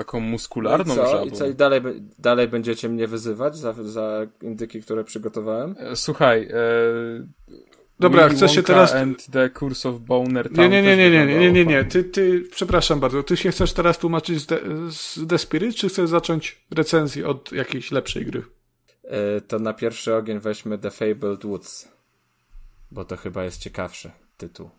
[0.05, 1.07] Taką No muskularną i co?
[1.07, 1.25] żabą.
[1.25, 1.47] I co?
[1.47, 1.81] I dalej,
[2.19, 5.75] dalej będziecie mnie wyzywać za, za indyki, które przygotowałem?
[5.79, 7.51] E, Słuchaj, e...
[7.99, 11.25] Dobra, Willy chcesz się teraz- and the Curse of Boner Nie, nie, nie, nie, nie,
[11.25, 11.83] nie, nie, nie, nie.
[11.85, 14.59] Ty, ty, przepraszam bardzo, ty się chcesz teraz tłumaczyć z The,
[14.91, 18.43] z The Spirit, czy chcesz zacząć recenzję od jakiejś lepszej gry?
[19.03, 21.87] E, to na pierwszy ogień weźmy The Fabled Woods.
[22.91, 24.69] Bo to chyba jest ciekawszy tytuł.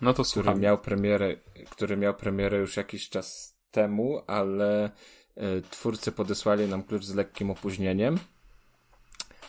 [0.00, 0.60] No to który słucham.
[0.60, 1.36] miał premierę,
[1.70, 4.90] który miał premierę już jakiś czas temu, ale
[5.36, 8.18] y, twórcy podesłali nam klucz z lekkim opóźnieniem.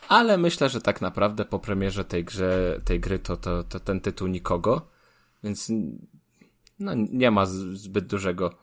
[0.08, 4.02] Ale myślę, że tak naprawdę po premierze tej, grze, tej gry to, to, to ten
[4.02, 4.88] tytuł nikogo,
[5.44, 5.72] więc
[6.80, 8.56] no, nie ma zbyt dużego,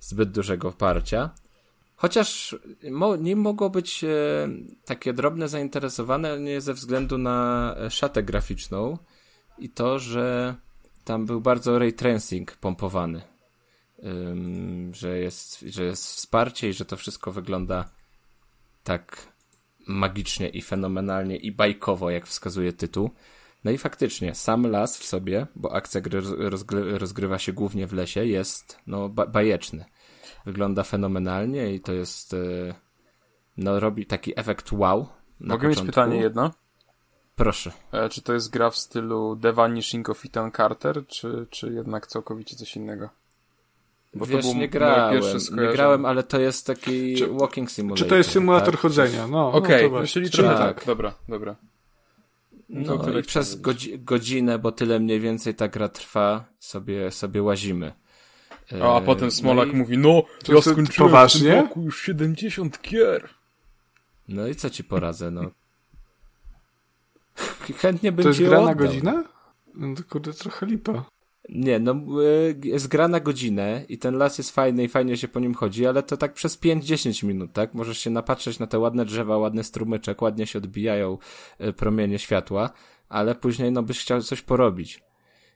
[0.00, 0.74] zbyt dużego.
[1.96, 2.56] Chociaż
[2.90, 4.08] mo, nim mogło być e,
[4.84, 8.98] takie drobne zainteresowane nie ze względu na e, szatę graficzną
[9.58, 10.54] i to, że
[11.04, 13.22] tam był bardzo ray tracing pompowany.
[14.92, 17.90] Że, jest, że jest wsparcie i że to wszystko wygląda
[18.84, 19.32] tak
[19.86, 23.10] magicznie i fenomenalnie i bajkowo, jak wskazuje tytuł.
[23.64, 27.86] No i faktycznie, sam las w sobie, bo akcja gry roz- rozgry- rozgrywa się głównie
[27.86, 29.84] w lesie, jest no, ba- bajeczny.
[30.46, 32.74] Wygląda fenomenalnie i to jest e,
[33.56, 35.08] no robi taki efekt wow.
[35.40, 36.00] Mogę mieć początku.
[36.00, 36.50] pytanie jedno?
[37.36, 37.72] Proszę.
[37.92, 42.06] E, czy to jest gra w stylu The Vanishing of Ethan Carter, czy, czy jednak
[42.06, 43.08] całkowicie coś innego?
[44.18, 45.20] Bo to Wiesz, było nie moje grałem,
[45.50, 48.04] nie grałem, ale to jest taki Czy- walking simulator.
[48.04, 48.80] Czy to jest symulator tak?
[48.80, 49.26] chodzenia?
[49.26, 50.22] No, Okej, no to no, właśnie.
[50.30, 50.58] czyli tak.
[50.58, 50.86] tak.
[50.86, 51.56] Dobra, dobra.
[52.68, 57.10] No To tyle i przez godzi- godzinę, bo tyle mniej więcej ta gra trwa, sobie,
[57.10, 57.92] sobie łazimy.
[58.82, 61.50] O, a E, potem Smolak no i, mówi, no, To ja skończyłem poważnie?
[61.50, 63.28] w tym roku już 70 gier.
[64.28, 65.50] No i co ci poradzę, no.
[67.78, 68.86] Chętnie bym To jest ci gra ją na oddał.
[68.86, 69.24] godzinę?
[69.74, 71.04] No to kurde, trochę lipa.
[71.48, 71.96] Nie, no e,
[72.64, 75.86] jest gra na godzinę i ten las jest fajny i fajnie się po nim chodzi,
[75.86, 77.74] ale to tak przez 5-10 minut, tak?
[77.74, 81.18] Możesz się napatrzeć na te ładne drzewa, ładny strumyczek, ładnie się odbijają
[81.58, 82.70] e, promienie światła,
[83.08, 85.02] ale później no byś chciał coś porobić.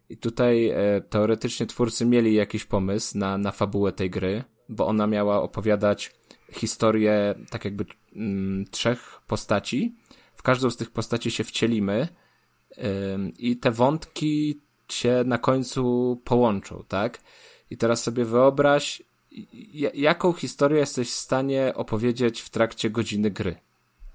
[0.08, 5.06] I tutaj e, teoretycznie twórcy mieli jakiś pomysł na, na fabułę tej gry, bo ona
[5.06, 6.14] miała opowiadać
[6.52, 7.84] historię tak jakby
[8.16, 9.96] mm, trzech postaci.
[10.34, 12.08] W każdą z tych postaci się wcielimy
[13.38, 14.60] i te wątki
[14.92, 17.20] się na końcu połączą, tak?
[17.70, 19.02] I teraz sobie wyobraź,
[19.94, 23.56] jaką historię jesteś w stanie opowiedzieć w trakcie godziny gry.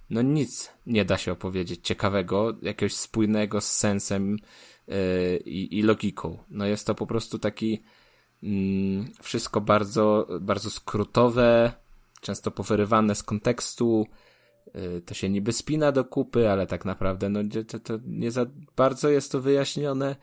[0.10, 4.38] No nic nie da się opowiedzieć ciekawego, jakiegoś spójnego z sensem
[4.88, 6.38] yy, i, logiką.
[6.50, 7.84] No jest to po prostu taki
[8.44, 11.74] mm, wszystko bardzo, bardzo skrótowe,
[12.22, 14.08] często powyrywane z kontekstu,
[14.76, 18.46] yy, to się niby spina do kupy, ale tak naprawdę no, to, to nie za
[18.76, 20.16] bardzo jest to wyjaśnione.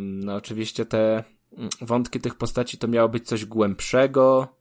[0.00, 4.56] No oczywiście te mm, wątki tych postaci to miało być coś głębszego,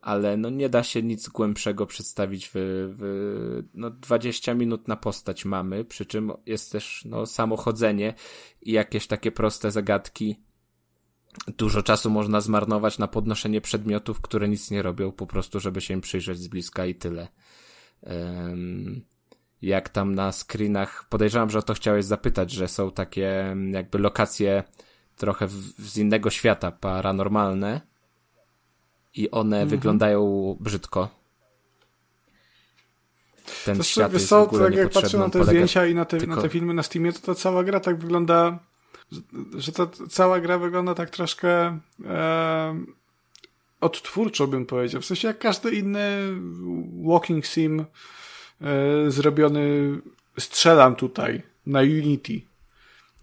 [0.00, 2.52] ale no nie da się nic głębszego przedstawić w,
[2.98, 8.14] w no 20 minut na postać mamy, przy czym jest też no samochodzenie
[8.62, 10.40] i jakieś takie proste zagadki.
[11.58, 15.94] Dużo czasu można zmarnować na podnoszenie przedmiotów, które nic nie robią, po prostu żeby się
[15.94, 17.28] im przyjrzeć z bliska i tyle.
[18.06, 19.04] Ym,
[19.66, 23.98] jak tam na screenach, podejrzewam, że o to chciałeś zapytać, że są takie mm, jakby
[23.98, 24.62] lokacje
[25.16, 27.80] trochę w, z innego świata, paranormalne
[29.14, 29.68] i one Mhm.
[29.68, 31.08] wyglądają brzydko.
[33.64, 35.94] Ten To świat wiesz jest w ogóle tak jak patrzę na te polega- zdjęcia i
[35.94, 38.58] na te, tylko- na te filmy na Steamie, to ta cała gra tak wygląda,
[39.56, 42.84] że, ta cała gra wygląda tak troszkę e,
[43.80, 45.00] odtwórczo bym powiedział.
[45.00, 46.08] W sensie jak każdy inny
[47.04, 47.84] walking sim
[49.08, 49.62] zrobiony
[50.38, 52.40] strzelam tutaj na Unity.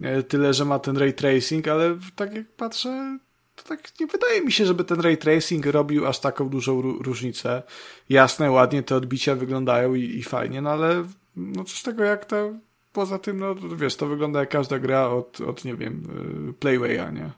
[0.02, 3.20] E, tyle, że ma ten ray tracing, ale tak jak patrzę,
[3.56, 7.02] to tak nie wydaje mi się, żeby ten ray tracing robił aż taką dużą ró-
[7.02, 7.64] różnicę.
[8.10, 11.04] Jasne, ładnie te odbicia wyglądają i, i fajnie, no ale
[11.36, 12.54] no co z tego jak to
[12.94, 16.04] poza tym, no wiesz, to wygląda jak każda gra od, od nie wiem,
[16.50, 17.32] y, Playwaya, nie?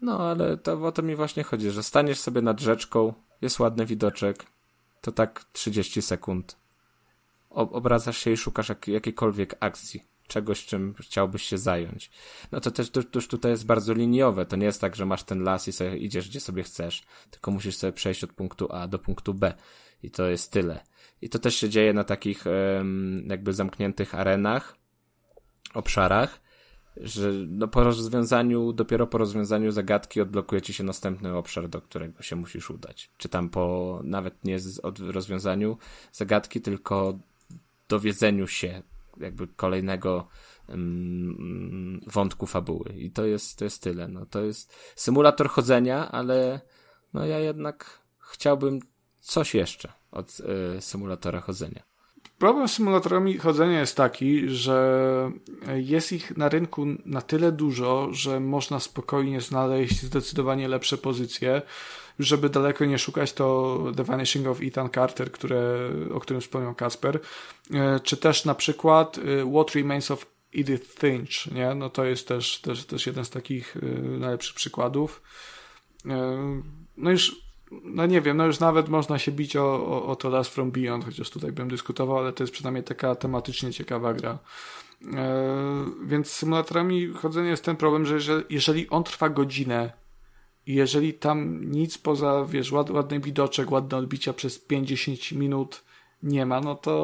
[0.00, 3.86] No, ale to o to mi właśnie chodzi, że staniesz sobie nad rzeczką, jest ładny
[3.86, 4.46] widoczek,
[5.04, 6.56] to tak 30 sekund.
[7.50, 12.10] obracasz się i szukasz jak, jakiejkolwiek akcji, czegoś, czym chciałbyś się zająć.
[12.52, 14.46] No to też już tutaj jest bardzo liniowe.
[14.46, 17.50] To nie jest tak, że masz ten las i sobie idziesz gdzie sobie chcesz, tylko
[17.50, 19.54] musisz sobie przejść od punktu A do punktu B.
[20.02, 20.84] I to jest tyle.
[21.22, 22.44] I to też się dzieje na takich
[23.26, 24.76] jakby zamkniętych arenach,
[25.74, 26.40] obszarach,
[26.96, 32.22] że no po rozwiązaniu, dopiero po rozwiązaniu zagadki odblokuje ci się następny obszar, do którego
[32.22, 33.10] się musisz udać.
[33.16, 35.78] Czy tam po, nawet nie z, od rozwiązaniu
[36.12, 37.18] zagadki, tylko
[37.88, 38.82] dowiedzeniu się
[39.20, 40.28] jakby kolejnego
[40.68, 42.94] um, wątku fabuły.
[42.96, 44.08] I to jest, to jest tyle.
[44.08, 46.60] No, to jest symulator chodzenia, ale
[47.14, 48.80] no ja jednak chciałbym
[49.20, 50.40] coś jeszcze od
[50.76, 51.82] y, symulatora chodzenia.
[52.38, 55.30] Problem z symulatorami chodzenia jest taki, że
[55.74, 61.62] jest ich na rynku na tyle dużo, że można spokojnie znaleźć zdecydowanie lepsze pozycje.
[62.18, 67.20] Żeby daleko nie szukać, to The Vanishing of Ethan Carter, które, o którym wspomniał Kasper,
[67.74, 71.74] e, czy też na przykład e, What Remains of Edith Finch, nie?
[71.74, 75.22] No to jest też, też, też jeden z takich e, najlepszych przykładów.
[76.96, 80.28] No już no nie wiem, no już nawet można się bić o, o, o to
[80.28, 84.38] Last From Beyond, chociaż tutaj bym dyskutował, ale to jest przynajmniej taka tematycznie ciekawa gra.
[85.14, 89.92] E, więc z symulatorami chodzenia jest ten problem, że jeżeli, on trwa godzinę
[90.66, 95.84] i jeżeli tam nic poza, wiesz, ład, ładny widoczek, ładne odbicia przez 5-10 minut
[96.22, 96.94] nie ma, no to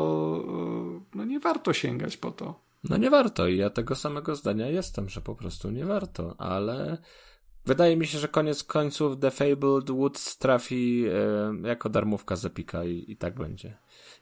[1.15, 2.61] no nie warto sięgać po to.
[2.85, 6.99] No nie warto i ja tego samego zdania jestem, że po prostu nie warto, ale
[7.71, 12.85] Wydaje mi się, że koniec końców The Fabled Woods trafi e, jako darmówka z Epika
[12.85, 13.77] i, i tak będzie.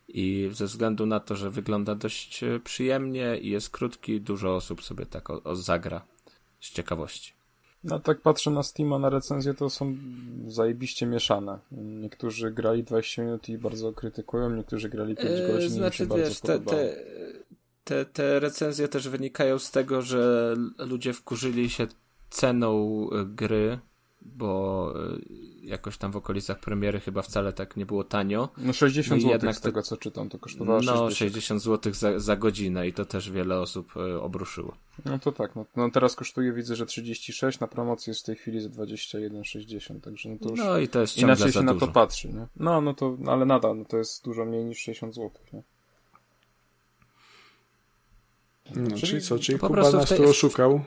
[0.09, 4.83] I ze względu na to, że wygląda dość e, przyjemnie i jest krótki, dużo osób
[4.83, 6.05] sobie tak o, o zagra
[6.61, 7.33] z ciekawości.
[7.85, 9.97] No tak patrzę na Steama, na recenzję, to są
[10.47, 11.59] zajebiście mieszane.
[11.73, 16.13] Niektórzy grali 20 minut i bardzo krytykują, niektórzy grali 5 e, godzin znaczy, i mi
[16.13, 16.97] się wiesz, bardzo te, te,
[17.85, 21.87] te, te recenzje też wynikają z tego, że ludzie wkurzyli się
[22.31, 23.79] ceną e, gry,
[24.23, 25.19] bo e,
[25.63, 28.49] jakoś tam w okolicach premiery chyba wcale tak nie było tanio.
[28.59, 32.19] No 60 no zł z tego co czytam, to kosztowało No 60, 60 zł za,
[32.19, 34.77] za godzinę i to też wiele osób e, obruszyło.
[35.05, 38.37] No to tak, no, no teraz kosztuje widzę, że 36, na promocji jest w tej
[38.37, 41.89] chwili za 21,60, także no to już no i to jest inaczej się na to
[41.89, 42.47] patrzy, nie?
[42.57, 45.63] No, no to, ale nadal, no to jest dużo mniej niż 60 zł, nie?
[48.75, 50.85] No, czyli, czyli co, czyli Kuba nas tu oszukał?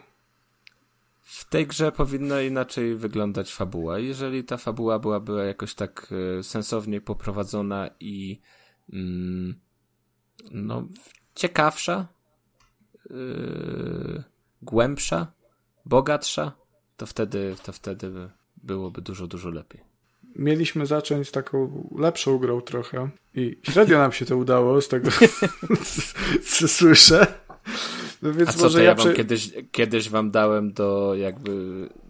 [1.32, 4.00] W tej grze powinna inaczej wyglądać fabuła.
[4.00, 6.08] Jeżeli ta fabuła byłaby jakoś tak
[6.40, 8.42] e, sensownie poprowadzona i
[8.94, 9.60] mm,
[10.52, 10.88] no,
[11.36, 12.08] ciekawsza,
[13.10, 14.24] yy,
[14.62, 15.34] głębsza,
[15.86, 16.52] bogatsza,
[16.98, 18.30] to wtedy, to wtedy
[18.64, 19.82] byłoby dużo, dużo lepiej.
[20.36, 25.10] Mieliśmy zacząć taką lepszą grą trochę i średnio nam się to udało z tego,
[26.58, 27.41] co słyszę.
[28.22, 31.52] No więc A co może to ja, ja wam kiedyś, kiedyś wam dałem do jakby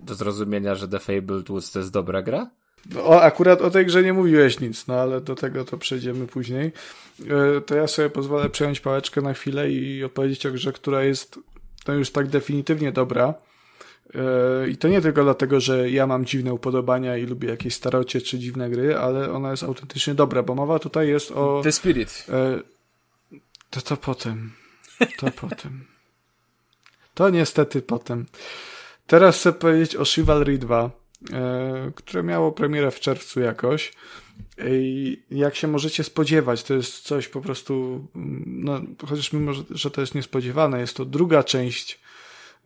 [0.04, 2.50] do zrozumienia, że The Fabled Woods to jest dobra gra?
[2.90, 6.28] No, o, akurat o tej grze nie mówiłeś nic, no ale do tego to przejdziemy
[6.28, 6.72] później.
[7.58, 11.40] E, to ja sobie pozwolę przejąć pałeczkę na chwilę i opowiedzieć o grze, która jest
[11.84, 13.34] to już tak definitywnie dobra.
[14.16, 18.22] E, I to nie tylko dlatego, że ja mam dziwne upodobania i lubię jakieś starocie
[18.22, 21.62] czy dziwne gry, ale ona jest autentycznie dobra, bo mowa tutaj jest o...
[21.64, 22.26] The Spirit.
[22.30, 22.60] E,
[23.70, 24.52] to to potem.
[25.18, 25.91] To potem.
[27.22, 28.26] To niestety potem.
[29.08, 30.92] Teraz chcę powiedzieć o Chivalry 2,
[31.34, 33.94] e, które miało premierę w czerwcu jakoś.
[34.68, 39.92] I jak się możecie spodziewać, to jest coś po prostu, mm, no, chociaż mimo, że
[39.92, 42.00] to jest niespodziewane, jest to druga część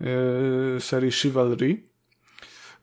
[0.02, 1.84] e, serii Chivalry,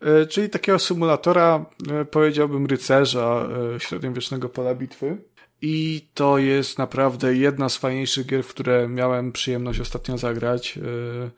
[0.01, 1.67] e, czyli takiego symulatora,
[2.11, 5.17] powiedziałbym, rycerza średniowiecznego pola bitwy.
[5.63, 10.79] I to jest naprawdę jedna z fajniejszych gier, w które miałem przyjemność ostatnio zagrać.
[10.79, 11.31] E,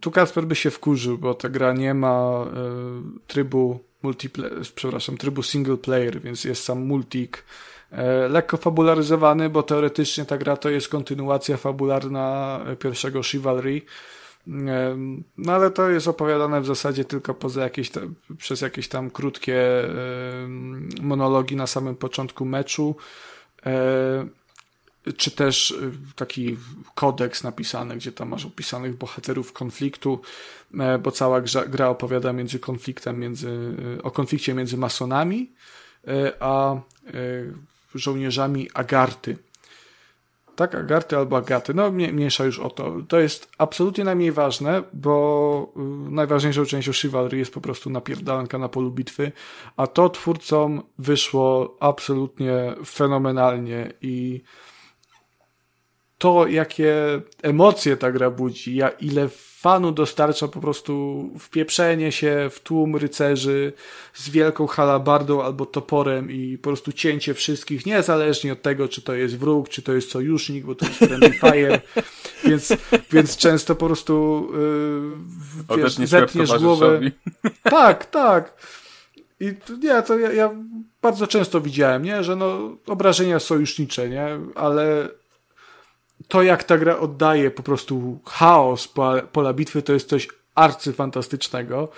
[0.00, 2.46] tu Kasper by się wkurzył, bo ta gra nie ma e,
[3.26, 7.44] trybu multiplayer, przepraszam, trybu single player, więc jest sam multik.
[7.90, 13.82] E, lekko fabularyzowany, bo teoretycznie ta gra to jest kontynuacja fabularna pierwszego Chivalry.
[15.36, 17.90] No ale to jest opowiadane w zasadzie tylko poza jakieś
[18.38, 19.62] przez jakieś tam krótkie
[21.02, 22.96] monologi na samym początku meczu.
[23.66, 26.56] E, czy też e, taki
[26.94, 30.20] kodeks napisany, gdzie tam masz opisanych bohaterów konfliktu,
[30.78, 35.52] e, bo cała gra, gra opowiada między konfliktem między, o konflikcie między masonami
[36.40, 36.76] a
[37.94, 39.36] żołnierzami Agarty.
[40.56, 41.74] Tak, Agarty albo Agaty.
[41.74, 42.96] No, mniejsza już o to.
[43.08, 48.68] To jest absolutnie najmniej ważne, bo y, najważniejszą częścią Chivalry jest po prostu napierdalanka na
[48.68, 49.32] polu bitwy,
[49.76, 54.42] a to twórcom wyszło absolutnie fenomenalnie i
[56.18, 59.28] to, jakie emocje ta gra budzi, ja, ile
[59.64, 63.72] fanu dostarcza po prostu wpieprzenie się w tłum rycerzy
[64.14, 69.14] z wielką halabardą albo toporem i po prostu cięcie wszystkich, niezależnie od tego, czy to
[69.14, 71.80] jest wróg, czy to jest sojusznik, bo to jest friendly fire,
[72.44, 72.72] więc,
[73.12, 74.48] więc często po prostu
[75.68, 77.00] yy, wiesz, zetniesz głowę.
[77.62, 78.56] Tak, tak.
[79.40, 80.50] I nie, to ja, ja
[81.02, 85.08] bardzo często widziałem, nie, że no obrażenia sojusznicze, nie, ale
[86.28, 91.88] to, jak ta gra oddaje po prostu chaos pola, pola bitwy, to jest coś arcyfantastycznego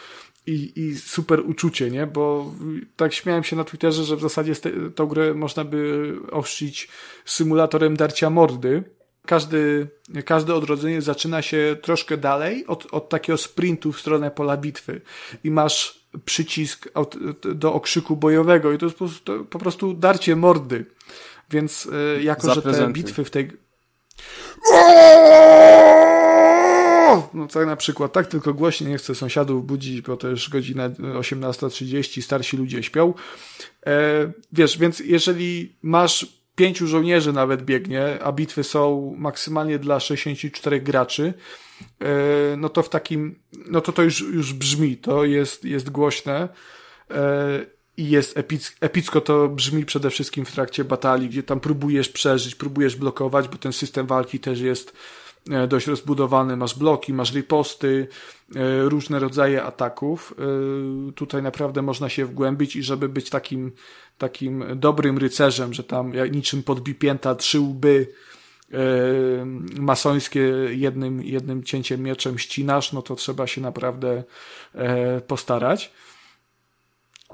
[0.46, 2.06] i, i super uczucie, nie?
[2.06, 2.52] Bo
[2.96, 4.52] tak śmiałem się na Twitterze, że w zasadzie
[4.94, 6.88] tą grę można by ochrzcić
[7.24, 8.84] symulatorem darcia mordy.
[9.26, 9.88] Każdy,
[10.24, 15.00] każde odrodzenie zaczyna się troszkę dalej od, od takiego sprintu w stronę pola bitwy
[15.44, 16.88] i masz przycisk
[17.54, 20.86] do okrzyku bojowego i to jest po prostu, po prostu darcie mordy.
[21.50, 23.65] Więc e, jako, że te bitwy w tej
[27.34, 30.88] no tak na przykład, tak tylko głośniej, nie chcę sąsiadów budzić, bo to już godzina
[30.88, 33.14] 18.30, starsi ludzie śpią.
[33.86, 36.26] E, wiesz, więc jeżeli masz
[36.56, 41.34] pięciu żołnierzy nawet biegnie, a bitwy są maksymalnie dla 64 graczy,
[42.00, 46.48] e, no to w takim, no to to już, już brzmi, to jest, jest głośne.
[47.10, 52.08] E, i jest epic, epicko to brzmi przede wszystkim w trakcie batalii, gdzie tam próbujesz
[52.08, 54.92] przeżyć, próbujesz blokować, bo ten system walki też jest
[55.50, 56.56] e, dość rozbudowany.
[56.56, 58.08] Masz bloki, masz riposty,
[58.56, 60.34] e, różne rodzaje ataków.
[61.08, 63.72] E, tutaj naprawdę można się wgłębić i żeby być takim,
[64.18, 68.06] takim dobrym rycerzem, że tam niczym podbipięta trzy łby
[69.78, 70.40] masońskie
[70.70, 74.24] jednym, jednym cięciem mieczem ścinasz, no to trzeba się naprawdę
[75.26, 75.92] postarać.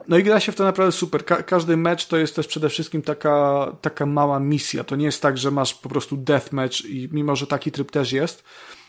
[0.09, 1.24] No i gra się w to naprawdę super.
[1.24, 4.85] Ka każdy mecz to jest też przede wszystkim taka, taka mała misja.
[4.85, 8.12] To nie jest tak, że masz po prostu deathmatch i mimo, że taki tryb też
[8.12, 8.45] jest,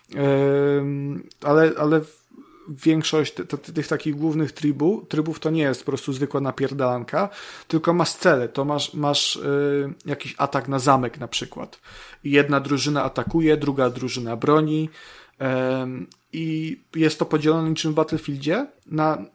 [0.09, 0.19] yy,
[1.41, 2.01] ale, ale
[2.67, 3.33] większość
[3.73, 7.29] tych takich głównych trybu, trybów to nie jest po prostu zwykła napierdalanka,
[7.67, 8.49] tylko masz cele.
[8.49, 11.79] To masz, masz yy, jakiś atak na zamek na przykład.
[12.23, 14.89] I jedna drużyna atakuje, druga drużyna broni.
[16.33, 19.25] I jest to podzielone niczym w Battlefieldzie na,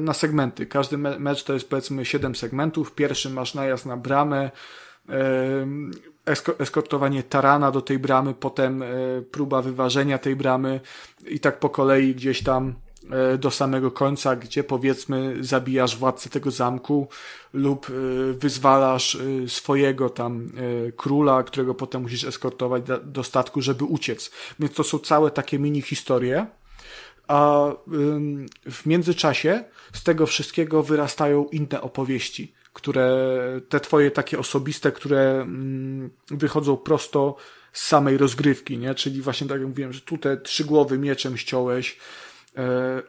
[0.00, 0.66] na segmenty.
[0.66, 2.94] Każdy mecz to jest powiedzmy 7 segmentów.
[2.94, 4.50] Pierwszy masz najazd na bramę,
[6.58, 8.86] eskortowanie tarana do tej bramy, potem e,
[9.30, 10.80] próba wyważenia tej bramy
[11.26, 12.74] i tak po kolei gdzieś tam
[13.38, 17.08] do samego końca, gdzie powiedzmy zabijasz władcę tego zamku
[17.52, 17.92] lub e,
[18.32, 20.52] wyzwalasz e, swojego tam
[20.96, 24.30] króla, którego potem musisz eskortować do statku, żeby uciec.
[24.58, 26.46] Więc to są całe takie mini historie.
[27.28, 27.70] A
[28.70, 33.36] w międzyczasie z tego wszystkiego wyrastają inne opowieści, które
[33.68, 37.36] te twoje takie osobiste, które mm, wychodzą prosto
[37.72, 38.94] z samej rozgrywki, nie?
[38.94, 41.98] Czyli właśnie tak jak mówiłem, że tutaj trzy głowy mieczem ściąłeś, E,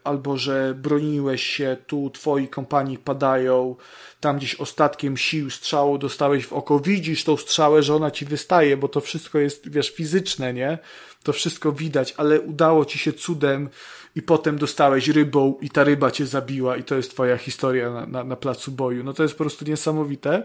[0.03, 3.75] albo że broniłeś się, tu twoi kompanii padają,
[4.19, 8.77] tam gdzieś ostatkiem sił strzału dostałeś w oko, widzisz tą strzałę, że ona ci wystaje,
[8.77, 10.77] bo to wszystko jest, wiesz, fizyczne, nie?
[11.23, 13.69] To wszystko widać, ale udało ci się cudem
[14.15, 18.05] i potem dostałeś rybą i ta ryba cię zabiła i to jest twoja historia na,
[18.05, 19.03] na, na placu boju.
[19.03, 20.43] No to jest po prostu niesamowite.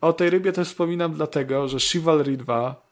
[0.00, 2.91] O tej rybie też wspominam dlatego, że Chivalry 2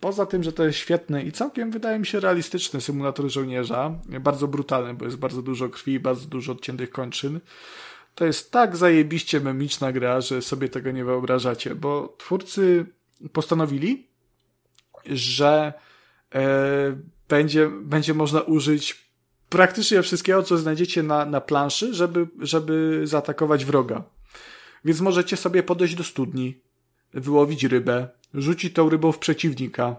[0.00, 4.48] poza tym, że to jest świetny i całkiem wydaje mi się realistyczny symulator żołnierza, bardzo
[4.48, 7.40] brutalny, bo jest bardzo dużo krwi, bardzo dużo odciętych kończyn.
[8.14, 12.86] To jest tak zajebiście memiczna gra, że sobie tego nie wyobrażacie, bo twórcy
[13.32, 14.06] postanowili,
[15.06, 15.72] że
[16.34, 16.96] e,
[17.28, 19.10] będzie, będzie można użyć
[19.48, 24.02] praktycznie wszystkiego, co znajdziecie na, na planszy, żeby, żeby zaatakować wroga.
[24.84, 26.60] Więc możecie sobie podejść do studni,
[27.14, 29.96] wyłowić rybę, rzucić tą rybą w przeciwnika,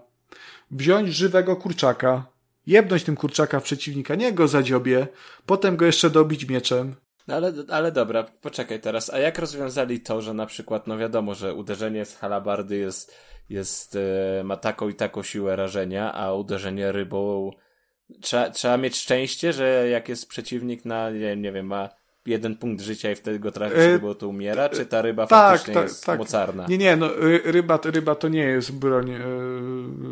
[0.71, 2.25] wziąć żywego kurczaka,
[2.67, 5.07] jebnąć tym kurczaka w przeciwnika, nie go zadziobie,
[5.45, 6.95] potem go jeszcze dobić mieczem.
[7.27, 11.35] No ale, ale dobra, poczekaj teraz, a jak rozwiązali to, że na przykład, no wiadomo,
[11.35, 13.15] że uderzenie z halabardy jest,
[13.49, 17.51] jest e, ma taką i taką siłę rażenia, a uderzenie rybą
[18.21, 21.89] trzeba, trzeba mieć szczęście, że jak jest przeciwnik na, nie, nie wiem, ma
[22.25, 25.51] jeden punkt życia i wtedy go trafisz, e, bo to umiera, czy ta ryba tak,
[25.51, 26.19] faktycznie tak, jest tak.
[26.19, 26.65] mocarna?
[26.67, 27.09] Nie, nie, no
[27.43, 29.19] ryba, ryba to nie jest broń yy,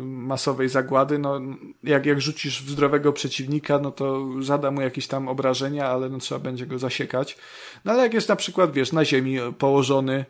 [0.04, 1.40] masowej zagłady, no
[1.84, 6.18] jak, jak rzucisz w zdrowego przeciwnika, no to zada mu jakieś tam obrażenia, ale no
[6.18, 7.38] trzeba będzie go zasiekać.
[7.84, 10.24] No ale jak jest na przykład, wiesz, na ziemi położony,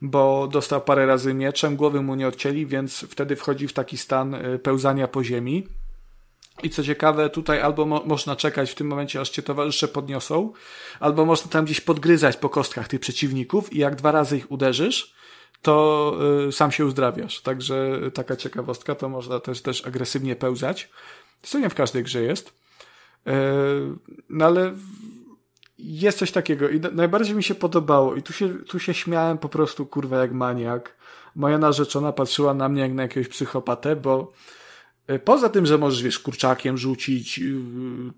[0.00, 4.34] bo dostał parę razy mieczem, głowy mu nie odcięli, więc wtedy wchodzi w taki stan
[4.34, 5.66] e, pełzania po ziemi
[6.62, 10.52] i co ciekawe, tutaj albo mo można czekać w tym momencie, aż cię towarzysze podniosą,
[11.00, 15.14] albo można tam gdzieś podgryzać po kostkach tych przeciwników i jak dwa razy ich uderzysz,
[15.62, 16.14] to
[16.48, 17.40] y, sam się uzdrawiasz.
[17.40, 20.88] Także taka ciekawostka, to można też, też agresywnie pełzać.
[21.42, 22.48] Co nie w każdej grze jest.
[22.48, 23.32] Y,
[24.28, 24.74] no ale
[25.78, 29.48] jest coś takiego i najbardziej mi się podobało i tu się, tu się śmiałem po
[29.48, 30.96] prostu kurwa jak maniak.
[31.34, 34.32] Moja narzeczona patrzyła na mnie jak na jakiegoś psychopatę, bo
[35.24, 37.40] poza tym, że możesz, wiesz, kurczakiem rzucić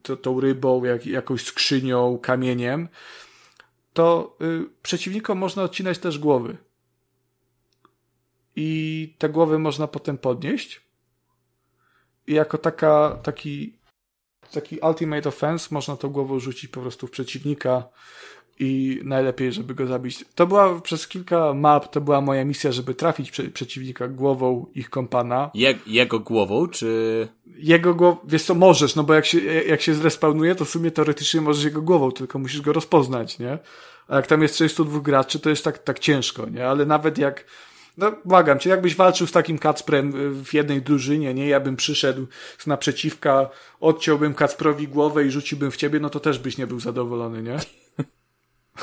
[0.02, 2.88] to, tą rybą, jak, jakąś skrzynią, kamieniem,
[3.92, 6.56] to y, przeciwnikom można odcinać też głowy
[8.56, 10.80] i te głowy można potem podnieść.
[12.26, 13.78] I jako taka, taki,
[14.52, 17.88] taki ultimate offense można tą głową rzucić po prostu w przeciwnika
[18.60, 20.24] i najlepiej, żeby go zabić.
[20.34, 24.90] To była przez kilka map, to była moja misja, żeby trafić prze, przeciwnika głową ich
[24.90, 25.50] kompana.
[25.54, 27.28] Je, jego głową, czy...
[27.56, 30.90] Jego głową, wiesz co, możesz, no bo jak się, jak się zrespawnuje, to w sumie
[30.90, 33.58] teoretycznie możesz jego głową, tylko musisz go rozpoznać, nie?
[34.08, 36.68] A jak tam jest 32 graczy, to jest tak, tak ciężko, nie?
[36.68, 37.44] Ale nawet jak
[37.98, 40.12] no, błagam cię, jakbyś walczył z takim Kacprem
[40.44, 41.48] w jednej drużynie, nie?
[41.48, 42.26] Ja bym przyszedł
[42.58, 43.50] z naprzeciwka,
[43.80, 47.58] odciąłbym Kacprowi głowę i rzuciłbym w ciebie, no to też byś nie był zadowolony, nie?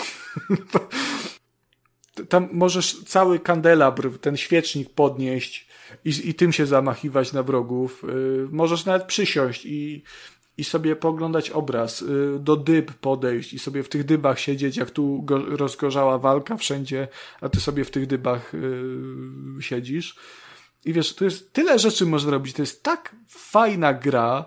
[2.30, 5.68] Tam możesz cały kandelabr, ten świecznik podnieść
[6.06, 8.04] i, i tym się zamachiwać na wrogów.
[8.08, 10.04] Yy, możesz nawet przysiąść i
[10.58, 14.92] i sobie poglądać obraz, y, do dyb podejść i sobie w tych dybach siedzieć, jak
[14.92, 17.08] tu rozgorzała walka wszędzie,
[17.42, 20.16] a ty sobie w tych dybach yy, siedzisz.
[20.86, 22.56] I wiesz, to jest tyle rzeczy można robić.
[22.56, 24.46] To jest tak fajna gra.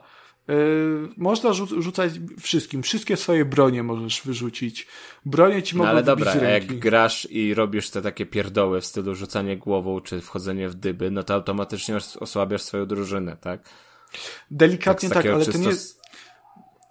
[0.51, 2.83] Yy, można rzu rzucać wszystkim.
[2.83, 4.87] Wszystkie swoje bronie możesz wyrzucić.
[5.25, 8.81] Bronie ci no, mogą no, ale dobra, a jak grasz i robisz te takie pierdoły
[8.81, 13.61] w stylu rzucanie głową czy wchodzenie w dyby, no to automatycznie osłabiasz swoją drużynę, tak?
[14.51, 15.53] Delikatnie tak, tak ale czysto...
[15.53, 16.01] to nie jest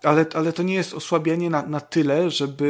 [0.04, 2.66] ale, ale to nie jest osłabienie na, na tyle, żeby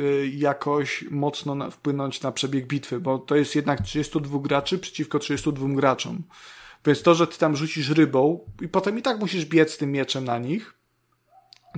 [0.00, 5.18] y, jakoś mocno na, wpłynąć na przebieg bitwy, bo to jest jednak 32 graczy przeciwko
[5.18, 6.22] 32 graczom.
[6.86, 10.24] Więc to, że ty tam rzucisz rybą i potem i tak musisz biec tym mieczem
[10.24, 10.74] na nich,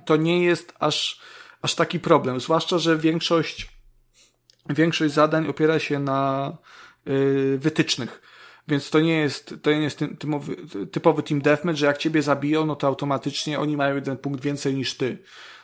[0.04, 1.20] to nie jest aż,
[1.62, 2.40] aż taki problem.
[2.40, 3.68] Zwłaszcza, że większość,
[4.68, 6.52] większość zadań opiera się na
[7.06, 8.22] yy, wytycznych.
[8.68, 10.56] Więc to nie jest, to nie jest typowy,
[10.92, 14.74] typowy team deathmatch, że jak ciebie zabiją, no to automatycznie oni mają jeden punkt więcej
[14.74, 15.18] niż ty.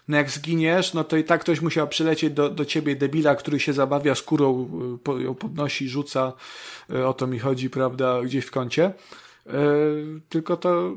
[0.08, 3.60] No jak zginiesz, no to i tak ktoś musiał przylecieć do, do ciebie debila, który
[3.60, 4.70] się zabawia skórą,
[5.18, 6.32] y, ją podnosi, rzuca,
[6.90, 8.92] y, o to mi chodzi, prawda, gdzieś w kącie.
[9.48, 10.96] Yy, tylko to,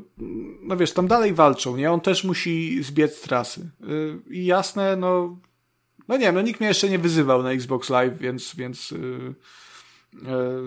[0.62, 1.92] no wiesz, tam dalej walczą, nie?
[1.92, 3.70] On też musi zbiec trasy.
[3.80, 5.36] Yy, I jasne, no,
[6.08, 8.94] no nie wiem, no nikt mnie jeszcze nie wyzywał na Xbox Live, więc, więc
[10.26, 10.62] E,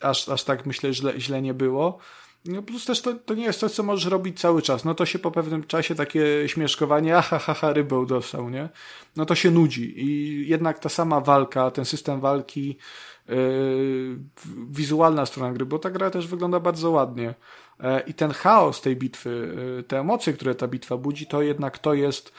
[0.00, 1.98] aż, aż tak myślę, źle, źle nie było.
[2.44, 4.84] No plus też to, to nie jest coś, co możesz robić cały czas.
[4.84, 8.68] No to się po pewnym czasie takie śmieszkowanie, aha, ha, ha, rybą dostał, nie?
[9.16, 10.04] No to się nudzi.
[10.04, 12.76] I jednak ta sama walka, ten system walki,
[14.70, 17.34] wizualna strona gry, bo ta gra też wygląda bardzo ładnie.
[17.80, 21.78] Yy, I ten chaos tej bitwy, yy, te emocje, które ta bitwa budzi, to jednak
[21.78, 22.32] to jest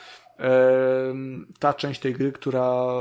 [1.59, 2.93] ta część tej gry, która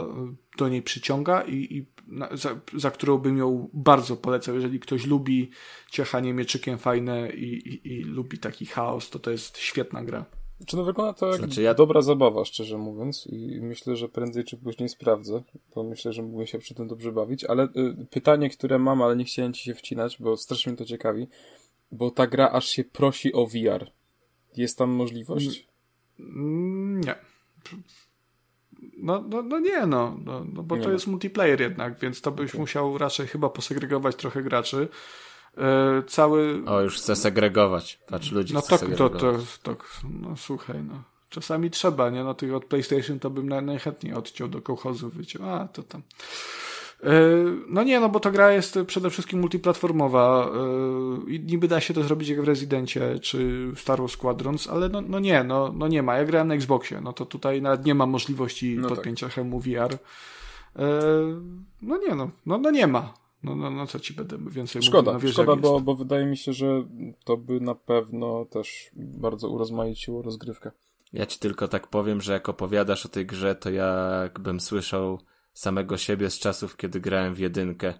[0.58, 1.86] do niej przyciąga i, i
[2.32, 4.54] za, za, którą bym ją bardzo polecał.
[4.54, 5.50] Jeżeli ktoś lubi
[5.90, 10.24] ciechanie mieczykiem fajne i, i, i lubi taki chaos, to to jest świetna gra.
[10.66, 11.74] Czy no wygląda to jak znaczy, ja...
[11.74, 15.42] dobra zabawa, szczerze mówiąc i myślę, że prędzej czy później sprawdzę,
[15.74, 19.16] bo myślę, że mógłbym się przy tym dobrze bawić, ale y, pytanie, które mam, ale
[19.16, 21.26] nie chciałem ci się wcinać, bo strasznie mnie to ciekawi,
[21.92, 23.90] bo ta gra aż się prosi o VR.
[24.56, 25.68] Jest tam możliwość?
[26.20, 27.14] Mm, nie.
[28.96, 32.32] No, no, no nie, no, no, no bo nie to jest multiplayer jednak, więc to
[32.32, 32.60] byś okay.
[32.60, 34.88] musiał raczej chyba posegregować trochę graczy.
[35.58, 36.62] E, cały...
[36.66, 37.98] O, już chcę segregować.
[38.06, 39.76] Patrz, ludzi No to, to, to, to,
[40.20, 41.02] no słuchaj, no.
[41.28, 42.24] Czasami trzeba, nie?
[42.24, 45.50] No tych od PlayStation to bym najchętniej odciął do kołchozu, wyciął.
[45.50, 46.02] A, to tam.
[47.02, 47.10] E,
[47.68, 50.50] no nie, no bo ta gra jest przede wszystkim multiplatformowa
[51.26, 54.88] e, i niby da się to zrobić jak w Rezydencie czy Star Wars Squadrons, ale
[54.88, 56.16] no, no nie, no, no nie ma.
[56.16, 59.44] Ja grałem na Xboxie, no to tutaj nawet nie ma możliwości no podpięcia tak.
[59.44, 59.98] VR.
[61.82, 63.14] No nie, no, no, no nie ma.
[63.42, 65.28] No, no, no co ci będę więcej szkoda, mówił?
[65.28, 66.84] No, szkoda, bo, bo wydaje mi się, że
[67.24, 70.70] to by na pewno też bardzo urozmaiciło rozgrywkę.
[71.12, 75.20] Ja ci tylko tak powiem, że jak opowiadasz o tej grze, to jakbym słyszał
[75.52, 77.94] samego siebie z czasów, kiedy grałem w jedynkę,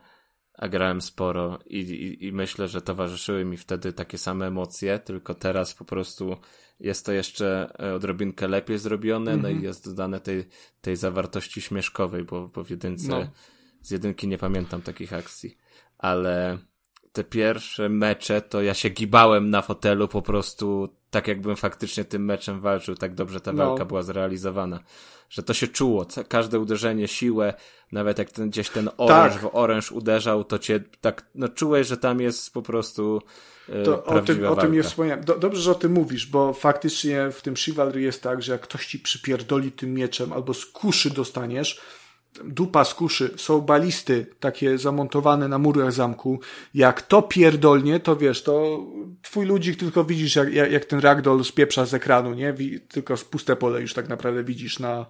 [0.54, 5.34] a grałem sporo i, i, i myślę, że towarzyszyły mi wtedy takie same emocje, tylko
[5.34, 6.36] teraz po prostu
[6.80, 9.42] jest to jeszcze e, odrobinkę lepiej zrobione, mm -hmm.
[9.42, 9.68] no i mhm.
[9.68, 10.44] jest dodane tej,
[10.80, 13.26] tej zawartości śmieszkowej, bo, bo w jedynce, no.
[13.86, 15.56] Z jedynki nie pamiętam takich akcji,
[15.98, 16.58] ale
[17.12, 22.24] te pierwsze mecze to ja się gibałem na fotelu po prostu tak jakbym faktycznie tym
[22.24, 23.86] meczem walczył, tak dobrze ta walka no.
[23.86, 24.80] była zrealizowana.
[25.30, 27.54] Że to się czuło, każde uderzenie, siłę,
[27.92, 29.42] nawet jak ten, gdzieś ten oręż tak.
[29.42, 33.22] w oręż uderzał, to cię tak, no czułeś, że tam jest po prostu
[33.68, 35.24] yy, to o tym, o tym nie wspomniałem.
[35.24, 38.60] Do, dobrze, że o tym mówisz, bo faktycznie w tym Chivalry jest tak, że jak
[38.60, 41.80] ktoś ci przypierdoli tym mieczem albo z kuszy dostaniesz,
[42.44, 46.40] dupa z kuszy, są balisty takie zamontowane na murach zamku.
[46.74, 48.86] Jak to pierdolnie, to wiesz, to
[49.22, 52.54] twój ludzik tylko widzisz, jak, jak, jak ten ragdoll spieprza z ekranu, nie?
[52.88, 55.06] Tylko puste pole już tak naprawdę widzisz na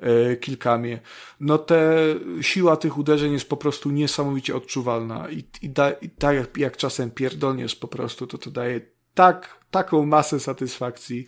[0.00, 1.00] e, kilkamie.
[1.40, 1.94] No te
[2.40, 6.76] siła tych uderzeń jest po prostu niesamowicie odczuwalna i, i, da, i tak jak, jak
[6.76, 8.80] czasem pierdolniesz po prostu, to to daje
[9.14, 11.26] tak, taką masę satysfakcji.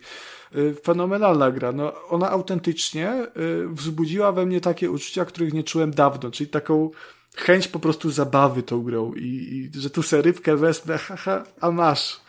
[0.55, 1.71] Y, fenomenalna gra.
[1.71, 6.89] No, ona autentycznie y, wzbudziła we mnie takie uczucia, których nie czułem dawno, czyli taką
[7.35, 12.21] chęć po prostu zabawy tą grą i, i że tu serywkę wezmę, haha, a masz.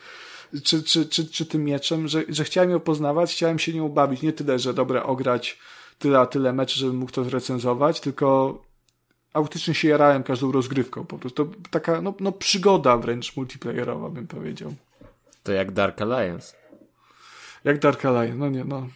[0.64, 4.22] Czy, czy, czy, czy tym mieczem, że, że chciałem ją poznawać, chciałem się nią bawić.
[4.22, 5.58] Nie tyle, że dobra, ograć
[5.98, 8.58] tyle a tyle meczy, żebym mógł to zrecenzować, tylko
[9.32, 11.04] autentycznie się jarałem każdą rozgrywką.
[11.04, 14.74] Po prostu taka no, no przygoda wręcz multiplayerowa, bym powiedział.
[15.42, 16.61] To jak Dark Alliance.
[17.64, 18.88] Jak Dark Alliance, no nie, no.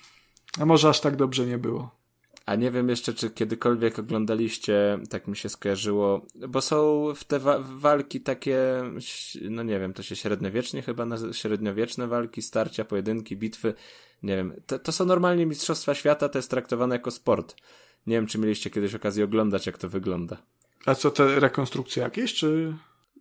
[0.61, 1.97] A może aż tak dobrze nie było.
[2.47, 7.39] A nie wiem jeszcze, czy kiedykolwiek oglądaliście, tak mi się skojarzyło, bo są w te
[7.39, 8.59] wa walki takie,
[9.51, 13.75] no nie wiem, to się średniowiecznie chyba, średniowieczne walki, starcia, pojedynki, bitwy,
[14.23, 14.55] nie wiem.
[14.67, 17.57] To, to są normalnie Mistrzostwa Świata, to jest traktowane jako sport.
[18.07, 20.37] Nie wiem, czy mieliście kiedyś okazję oglądać, jak to wygląda.
[20.87, 22.77] A co, te rekonstrukcje jakieś, czy...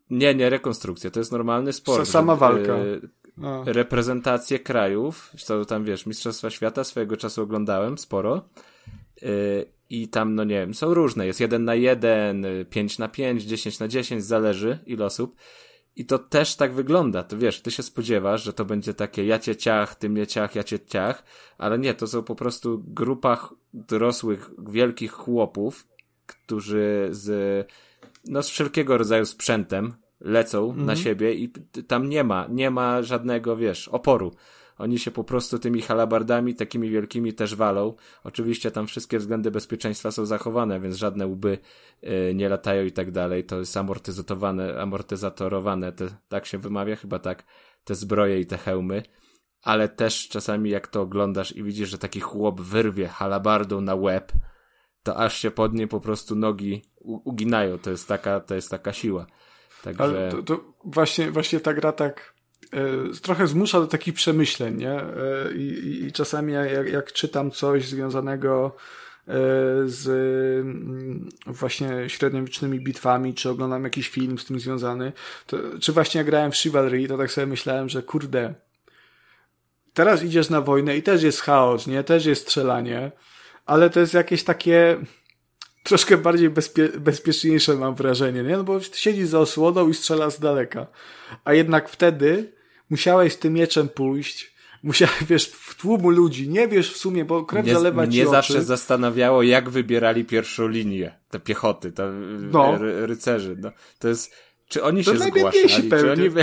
[0.10, 2.10] Nie, nie rekonstrukcja, to jest normalny sport.
[2.10, 2.78] Sama walka.
[3.38, 3.64] No.
[3.66, 8.50] reprezentacje krajów, to tam wiesz, Mistrzostwa Świata swojego czasu oglądałem sporo.
[9.22, 13.44] Yy, i tam, no nie wiem, są różne, jest jeden na jeden, pięć na pięć,
[13.44, 15.36] dziesięć na dziesięć, zależy ile osób.
[15.96, 19.40] I to też tak wygląda, to wiesz, ty się spodziewasz, że to będzie takie ja
[19.40, 21.24] cię ciach, ty mnie ciach, ja cię ciach,
[21.58, 25.88] ale nie, to są po prostu grupa dorosłych, wielkich chłopów,
[26.26, 27.68] którzy z,
[28.26, 29.94] no z wszelkiego rodzaju sprzętem,
[30.26, 30.98] lecą na mhm.
[30.98, 31.50] siebie i
[31.88, 34.32] tam nie ma, nie ma żadnego, wiesz, oporu.
[34.78, 37.94] Oni się po prostu tymi halabardami takimi wielkimi też walą.
[38.24, 41.58] Oczywiście tam wszystkie względy bezpieczeństwa są zachowane, więc żadne łby
[42.04, 43.44] y, nie latają i tak dalej.
[43.44, 47.44] To jest amortyzowane, amortyzatorowane, te, tak się wymawia chyba tak,
[47.84, 49.04] te zbroje i te hełmy.
[49.62, 54.32] Ale też czasami jak to oglądasz i widzisz, że taki chłop wyrwie halabardą na łeb,
[55.04, 57.78] to aż się pod nie po prostu nogi uginają.
[57.78, 59.26] To jest taka, to jest taka siła.
[59.86, 60.04] Także...
[60.04, 62.34] Ale to, to właśnie, właśnie ta gra tak
[62.74, 62.80] e,
[63.22, 64.92] trochę zmusza do takich przemyśleń, nie?
[64.92, 68.76] E, I, i czasami jak, jak czytam coś związanego
[69.28, 69.32] e,
[69.86, 70.08] z
[70.62, 75.14] mm, właśnie średniowiecznymi bitwami, czy oglądam jakiś film z tym związany,
[75.48, 78.54] to, czy właśnie grałem w Chivalry, to tak sobie myślałem, że kurde,
[79.94, 82.04] teraz idziesz na wojnę i też jest chaos, nie?
[82.04, 83.12] Też jest strzelanie,
[83.66, 84.98] ale to jest jakieś takie
[85.86, 88.58] troszkę bardziej bezpie bezpieczniejsze mam wrażenie, nie?
[88.58, 90.88] No bo siedzi za osłoną i strzela z daleka.
[91.44, 92.54] A jednak wtedy
[92.90, 97.46] musiałeś z tym mieczem pójść, musiałeś, wiesz, w tłumu ludzi, nie wiesz w sumie, bo
[97.46, 102.12] krew mnie, zalewa ci Mnie zawsze zastanawiało, jak wybierali pierwszą linię, te piechoty, te
[102.52, 102.78] no.
[103.06, 103.72] rycerzy, no.
[104.00, 104.34] To jest,
[104.68, 106.30] czy oni to się zgłaszali, czy oni...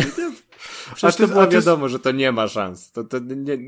[0.94, 2.92] Przecież to, to było wiadomo, że to nie ma szans.
[2.92, 3.58] To, to nie,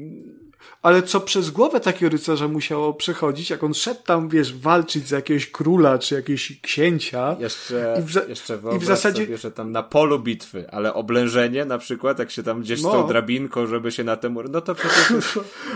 [0.83, 5.11] ale co przez głowę takiego rycerza musiało przechodzić, jak on szedł tam, wiesz, walczyć z
[5.11, 7.37] jakiegoś króla czy jakiegoś księcia.
[7.41, 11.65] Jeszcze, i w, jeszcze i w zasadzie sobie, że tam na polu bitwy, ale oblężenie
[11.65, 12.89] na przykład, jak się tam gdzieś no.
[12.89, 15.13] z tą drabinką, żeby się na tym, no to przecież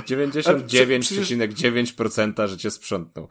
[0.06, 3.28] 99,9% że cię sprzątnął.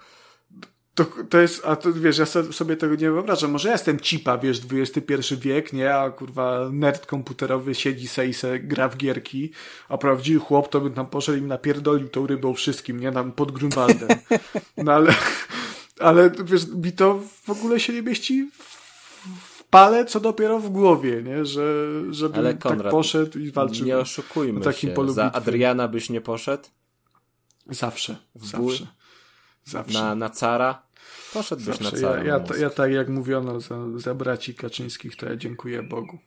[0.98, 3.52] To, to jest, a to wiesz, ja sobie tego nie wyobrażam.
[3.52, 5.96] Może ja jestem cipa, wiesz, XXI wiek, nie?
[5.96, 9.52] A kurwa, nerd komputerowy siedzi se i se gra w gierki,
[9.90, 13.12] a prawdziwy chłop to by tam poszedł i napierdolił tą rybą wszystkim, nie?
[13.12, 14.10] Tam pod Grunwaldem.
[14.78, 15.16] No ale,
[16.00, 18.50] ale wiesz, mi to w ogóle się nie mieści
[19.50, 21.46] w pale, co dopiero w głowie, nie?
[21.46, 23.86] Że, żeby ale tak Konrad, tak poszedł i walczył.
[23.86, 25.12] Nie oszukujmy takim się.
[25.12, 26.64] Za Adriana byś nie poszedł?
[27.70, 28.88] Zawsze, zawsze.
[29.66, 30.00] Zawsze.
[30.00, 30.87] Na, na cara?
[31.38, 32.02] Poszedłbyś Zawsze.
[32.02, 32.10] na.
[32.10, 36.20] Ja, ja, ja, tak jak mówiono za, za braci Kaczyńskich, to ja dziękuję Bogu.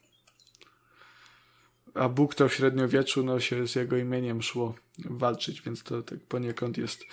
[1.94, 4.74] A Bóg to w średniowieczu no, się z jego imieniem szło
[5.04, 7.04] walczyć, więc to tak poniekąd jest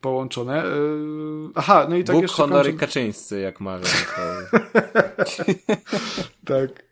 [0.00, 0.64] połączone.
[0.64, 2.72] Yy, aha, no i tak Bóg, jeszcze honory.
[2.72, 3.92] Kaczyńscy, jak mawiam.
[6.44, 6.91] tak.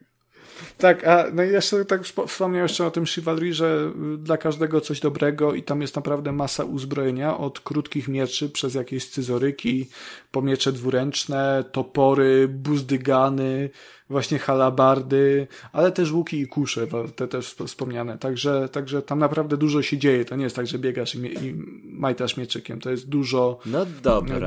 [0.81, 4.81] Tak, a no i jeszcze tak wspomniałem jeszcze o tym Chivalry, że y, dla każdego
[4.81, 9.89] coś dobrego i tam jest naprawdę masa uzbrojenia, od krótkich mieczy przez jakieś scyzoryki,
[10.31, 13.71] po miecze dwuręczne, topory, buzdygany,
[14.11, 16.87] właśnie halabardy, ale też łuki i kusze,
[17.17, 18.19] te też wspomniane.
[18.19, 20.25] Także, także tam naprawdę dużo się dzieje.
[20.25, 21.55] To nie jest tak, że biegasz i, i
[21.85, 22.81] majtasz mieczykiem.
[22.81, 23.87] To jest dużo, no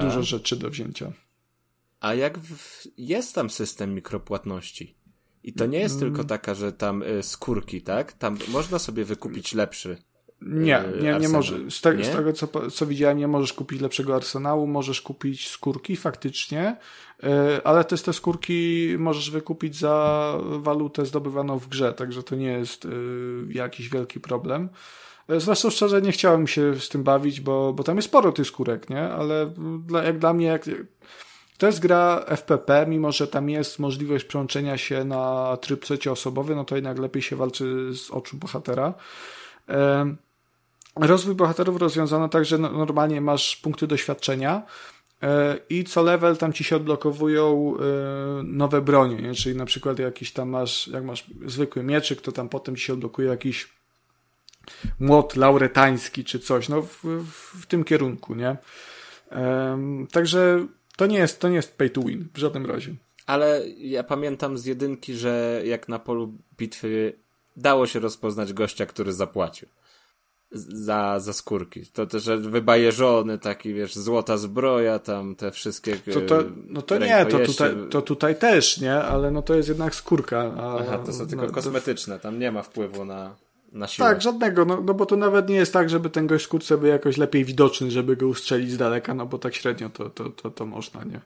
[0.01, 1.11] dużo rzeczy do wzięcia.
[1.99, 2.87] A jak w...
[2.97, 5.02] jest tam system mikropłatności?
[5.43, 6.13] I to nie jest mm.
[6.13, 8.13] tylko taka, że tam y, skórki, tak?
[8.13, 9.97] Tam można sobie wykupić lepszy.
[10.41, 11.71] Nie, y, nie, nie może.
[11.71, 12.05] Z, te, nie?
[12.05, 16.77] z tego, co, co widziałem, nie możesz kupić lepszego arsenału, możesz kupić skórki faktycznie,
[17.23, 17.27] y,
[17.63, 22.85] ale też te skórki możesz wykupić za walutę zdobywaną w grze, także to nie jest
[22.85, 22.89] y,
[23.49, 24.69] jakiś wielki problem.
[25.29, 28.89] Zresztą szczerze nie chciałem się z tym bawić, bo, bo tam jest sporo tych skórek,
[28.89, 29.01] nie?
[29.01, 29.53] Ale
[29.87, 30.65] dla, jak dla mnie, jak,
[31.57, 36.65] to jest gra FPP, mimo że tam jest możliwość przełączenia się na tryb trzecioosobowy, no
[36.65, 38.93] to jednak lepiej się walczy z oczu bohatera.
[40.95, 44.61] Rozwój bohaterów rozwiązano tak, że no, normalnie masz punkty doświadczenia
[45.23, 47.83] e, i co level tam ci się odblokowują e,
[48.43, 49.33] nowe bronie, nie?
[49.33, 52.93] czyli na przykład jakiś tam masz, jak masz zwykły mieczyk, to tam potem ci się
[52.93, 53.69] odblokuje jakiś
[54.99, 58.57] młot lauretański czy coś, no w, w, w tym kierunku, nie?
[60.11, 60.67] Także
[60.97, 62.95] to nie jest, to nie jest pay to win w żadnym razie.
[63.25, 67.13] Ale ja pamiętam z jedynki, że jak na polu bitwy
[67.57, 69.67] dało się rozpoznać gościa, który zapłacił
[70.53, 71.85] za, za skórki.
[71.85, 75.95] To też, wybajeżony taki, wiesz, złota zbroja, tam te wszystkie.
[75.95, 79.69] To, to, no to nie, to tutaj, to tutaj też, nie, ale no to jest
[79.69, 80.53] jednak skórka.
[80.57, 83.35] A, Aha, to są tylko no, kosmetyczne, tam nie ma wpływu na
[83.73, 84.09] na siłę.
[84.09, 86.87] Tak, żadnego, no, no bo to nawet nie jest tak, żeby ten gość skórce był
[86.87, 90.49] jakoś lepiej widoczny, żeby go ustrzelić z daleka, no bo tak średnio to, to, to,
[90.49, 91.21] to można, nie?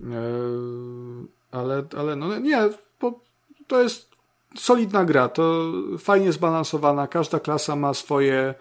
[0.00, 2.68] Eee, ale, ale no nie,
[3.00, 3.20] bo
[3.66, 4.08] to jest
[4.56, 8.54] solidna gra, to fajnie zbalansowana, każda klasa ma swoje e,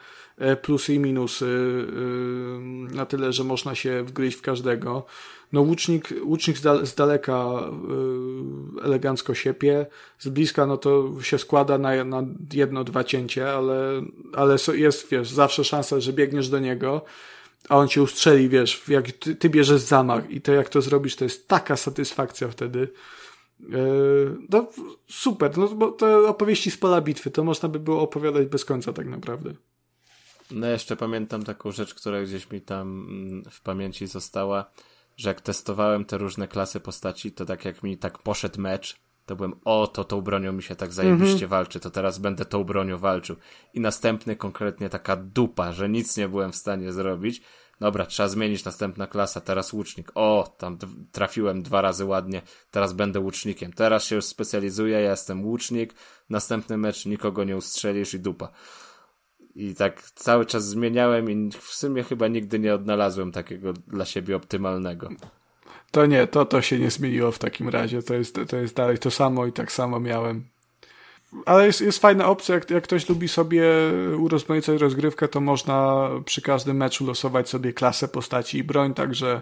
[0.61, 5.05] plusy i minusy e, na tyle, że można się wgryźć w każdego.
[5.53, 7.53] No łucznik, łucznik z daleka
[8.77, 9.85] yy, elegancko siepie,
[10.19, 14.01] z bliska no to się składa na, na jedno, dwa cięcie, ale,
[14.33, 17.01] ale jest, wiesz, zawsze szansa, że biegniesz do niego,
[17.69, 21.15] a on cię ustrzeli, wiesz, jak ty, ty bierzesz zamach i to jak to zrobisz,
[21.15, 22.87] to jest taka satysfakcja wtedy.
[24.49, 24.67] No
[25.07, 28.93] super, no bo te opowieści z pola bitwy, to można by było opowiadać bez końca
[28.93, 29.53] tak naprawdę.
[30.51, 34.71] No jeszcze pamiętam taką rzecz, która gdzieś mi tam mm, w pamięci została
[35.17, 38.95] że jak testowałem te różne klasy postaci, to tak jak mi tak poszedł mecz,
[39.25, 41.49] to byłem, o, to tą bronią mi się tak zajebiście mm -hmm.
[41.49, 43.35] walczy, to teraz będę tą bronią walczył.
[43.73, 47.41] I następny konkretnie taka dupa, że nic nie byłem w stanie zrobić.
[47.79, 50.11] Dobra, trzeba zmienić następna klasa, teraz łucznik.
[50.15, 50.77] O, tam
[51.11, 52.41] trafiłem dwa razy ładnie,
[52.71, 53.73] teraz będę łucznikiem.
[53.73, 55.93] Teraz się już specjalizuję, ja jestem łucznik,
[56.29, 58.51] następny mecz nikogo nie ustrzelisz i dupa.
[59.55, 64.35] I tak cały czas zmieniałem i w sumie chyba nigdy nie odnalazłem takiego dla siebie
[64.35, 65.09] optymalnego.
[65.91, 68.03] To nie, to, to się nie zmieniło w takim razie.
[68.03, 70.45] To jest, to jest dalej to samo i tak samo miałem.
[71.45, 73.63] Ale jest, jest fajna opcja, jak, jak ktoś lubi sobie
[74.17, 79.41] urozmaicać rozgrywkę, to można przy każdym meczu losować sobie klasę postaci i broń, także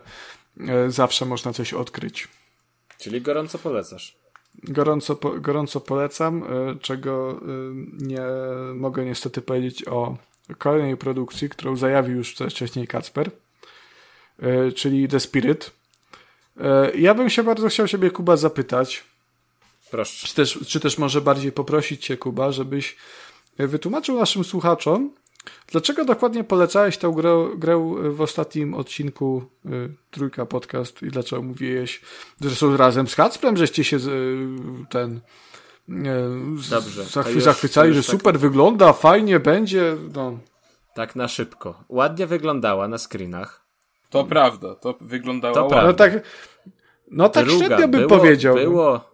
[0.60, 2.27] e, zawsze można coś odkryć.
[2.98, 4.18] Czyli gorąco polecasz.
[4.63, 7.38] Gorąco, gorąco polecam, e, czego e,
[7.97, 8.21] nie
[8.76, 10.17] mogę niestety powiedzieć o
[10.57, 13.31] kolejnej produkcji, którą zajawił już wcześniej Kacper,
[14.39, 15.71] e, czyli The Spirit.
[16.95, 19.03] Ja bym się bardzo chciał siebie, Kuba, zapytać.
[19.91, 20.27] Proszę.
[20.27, 22.95] Czy też, czy też może bardziej poprosić Cię, Kuba, żebyś
[23.57, 25.11] wytłumaczył naszym słuchaczom,
[25.67, 29.69] Dlaczego dokładnie polecałeś tę grę, grę w ostatnim odcinku y,
[30.11, 32.01] Trójka Podcast i dlaczego mówiłeś,
[32.39, 34.47] zresztą razem z Kacprem, żeście się y,
[34.89, 35.21] ten
[35.89, 35.93] y,
[36.69, 38.11] Dobrze, zachwy, zachwycali, że tak...
[38.11, 39.95] super wygląda, fajnie będzie.
[40.15, 40.38] No.
[40.95, 41.84] Tak na szybko.
[41.89, 43.65] Ładnie wyglądała na screenach.
[44.09, 45.81] To prawda, to wyglądało to ładnie.
[45.81, 46.13] No tak,
[47.11, 48.55] no tak Druga, średnio bym było, powiedział.
[48.55, 49.09] Było,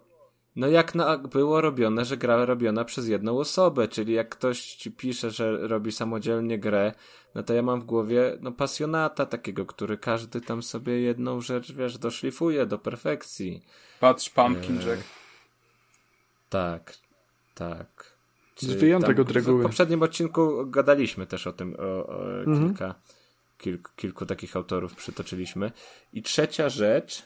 [0.56, 4.92] no jak na, było robione, że gra robiona przez jedną osobę, czyli jak ktoś ci
[4.92, 6.94] pisze, że robi samodzielnie grę,
[7.36, 11.72] no to ja mam w głowie, no pasjonata takiego, który każdy tam sobie jedną rzecz,
[11.72, 13.64] wiesz, doszlifuje do perfekcji.
[14.00, 14.84] Patrz, Pumpkin e...
[14.84, 15.04] Jack.
[16.50, 16.98] Tak,
[17.56, 18.16] tak.
[18.56, 19.60] Z wyjątek od reguły.
[19.60, 22.68] W poprzednim odcinku gadaliśmy też o tym, o, o mhm.
[22.68, 22.96] kilka,
[23.58, 25.72] kilku, kilku takich autorów przytoczyliśmy.
[26.14, 27.24] I trzecia rzecz,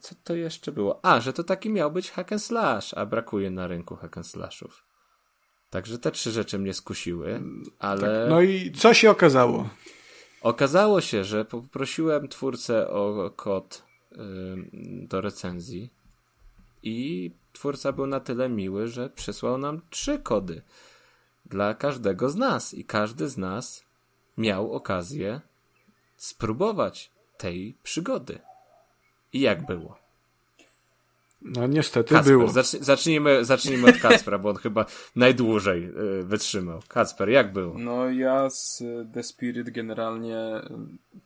[0.00, 1.04] co to jeszcze było?
[1.04, 4.26] A, że to taki miał być hack and slash, a brakuje na rynku hack and
[4.26, 4.84] slashów.
[5.70, 7.42] Także te trzy rzeczy mnie skusiły,
[7.78, 8.20] ale...
[8.20, 8.30] Tak.
[8.30, 9.68] No i co się okazało?
[10.42, 13.82] Okazało się, że poprosiłem twórcę o kod
[14.82, 15.90] do recenzji
[16.82, 20.62] i twórca był na tyle miły, że przysłał nam trzy kody
[21.46, 23.84] dla każdego z nas i każdy z nas
[24.38, 25.40] miał okazję
[26.16, 28.38] spróbować tej przygody.
[29.32, 29.98] I jak było?
[31.42, 32.48] No niestety Kacper, było.
[32.48, 34.86] zacz- zacznijmy, zacznijmy od Kacpra, bo on chyba
[35.16, 36.80] najdłużej y, wytrzymał.
[36.88, 37.74] Kacper, jak było?
[37.78, 40.62] No ja z y, The Spirit generalnie y,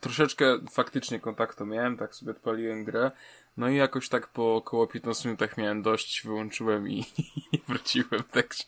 [0.00, 3.10] troszeczkę faktycznie kontaktu miałem, tak sobie odpaliłem grę.
[3.56, 6.98] No i jakoś tak po około 15 minutach miałem dość, wyłączyłem i,
[7.52, 8.64] i wróciłem, także.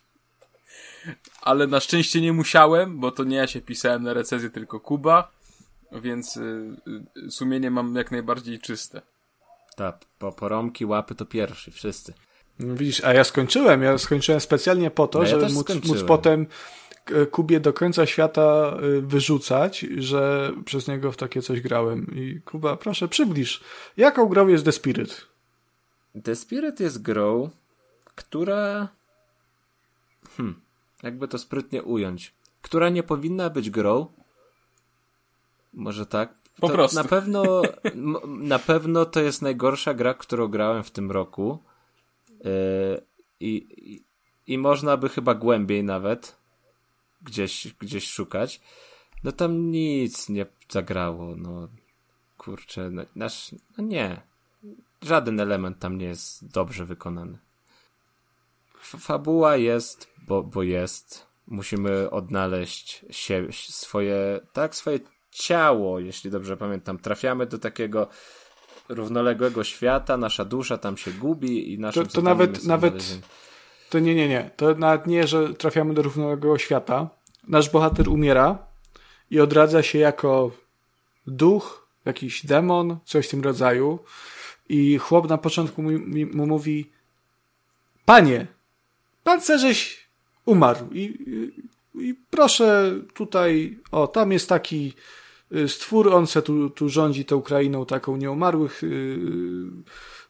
[1.42, 5.30] Ale na szczęście nie musiałem, bo to nie ja się pisałem na recenzję, tylko Kuba,
[5.92, 6.40] więc y,
[7.26, 9.02] y, sumienie mam jak najbardziej czyste.
[9.76, 12.14] Tak, po poromki, łapy to pierwszy, wszyscy.
[12.58, 13.82] No Widzisz, a ja skończyłem.
[13.82, 15.98] Ja skończyłem specjalnie po to, No ja żeby móc, skończyłem.
[15.98, 16.46] móc potem
[17.06, 22.06] e, Kubie do końca świata y, wyrzucać, że przez niego w takie coś grałem.
[22.14, 23.64] I Kuba, proszę, przybliż.
[23.96, 25.26] Jaką grą jest The Spirit?
[26.24, 27.50] The Spirit jest grą,
[28.14, 28.88] która.
[30.36, 30.60] Hmm,
[31.02, 32.34] jakby to sprytnie ująć.
[32.62, 34.06] Która nie powinna być grą.
[35.72, 36.34] Może tak?
[36.60, 36.96] Po to prostu.
[36.98, 37.62] Na pewno,
[38.26, 41.62] na pewno to jest najgorsza gra, którą grałem w tym roku.
[42.30, 43.02] Yy,
[43.40, 44.04] i, i,
[44.54, 46.36] I można by chyba głębiej nawet
[47.22, 48.60] gdzieś, gdzieś szukać.
[49.24, 51.36] No tam nic nie zagrało.
[51.36, 51.68] No
[52.38, 54.20] kurczę, no, nasz, no nie.
[55.02, 57.38] Żaden element tam nie jest dobrze wykonany.
[58.80, 61.26] F- fabuła jest, bo, bo jest.
[61.46, 65.00] Musimy odnaleźć się, swoje, tak, swoje
[65.34, 66.98] ciało, jeśli dobrze pamiętam.
[66.98, 68.08] Trafiamy do takiego
[68.88, 73.18] równoległego świata, nasza dusza tam się gubi i naszym To- to nawet- nawet-
[73.90, 74.50] To nie, nie, nie.
[74.56, 77.08] To nawet nie, że trafiamy do równoległego świata.
[77.48, 78.58] Nasz bohater umiera
[79.30, 80.50] i odradza się jako
[81.26, 83.98] duch, jakiś demon, coś w tym rodzaju.
[84.68, 85.90] I chłop na początku mu,
[86.34, 86.90] mu mówi
[88.04, 88.46] Panie,
[89.24, 90.08] pan żeś
[90.46, 94.92] umarł i, i, i proszę tutaj, o, tam jest taki
[95.66, 99.68] stwór, on se tu, tu rządzi tą krainą taką nieumarłych yy,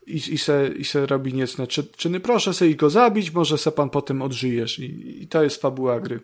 [0.06, 2.20] i, i, se, i se robi niecne czy, czyny.
[2.20, 4.78] Proszę se ich go zabić, może se pan potem odżyjesz.
[4.78, 6.20] I, i to jest fabuła gry.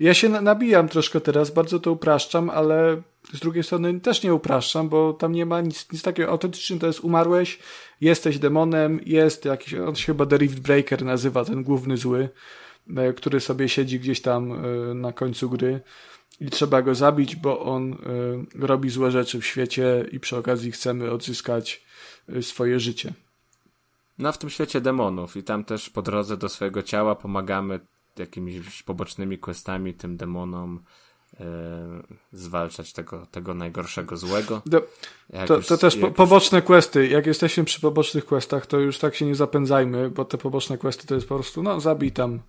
[0.00, 3.02] Ja się na- nabijam troszkę teraz, bardzo to upraszczam, ale
[3.32, 6.30] z drugiej strony też nie upraszczam, bo tam nie ma nic, nic takiego.
[6.30, 7.58] Autentycznie to jest umarłeś,
[8.00, 12.28] jesteś demonem, jest jakiś, on się chyba The Rift Breaker nazywa, ten główny zły,
[12.96, 15.80] e, który sobie siedzi gdzieś tam e, na końcu gry
[16.40, 17.96] i trzeba go zabić, bo on e,
[18.66, 21.82] robi złe rzeczy w świecie i przy okazji chcemy odzyskać
[22.28, 23.12] e, swoje życie.
[24.18, 27.80] No w tym świecie demonów i tam też po drodze do swojego ciała pomagamy
[28.18, 30.80] jakimiś pobocznymi questami tym demonom
[31.40, 31.44] e,
[32.32, 34.62] zwalczać tego, tego najgorszego złego.
[34.66, 34.82] Do,
[35.46, 37.08] To, już- to też po, już- poboczne questy.
[37.08, 41.06] Jak jesteśmy przy pobocznych questach, to już tak się nie zapędzajmy, bo te poboczne questy
[41.06, 42.40] to jest po prostu, no zabij tam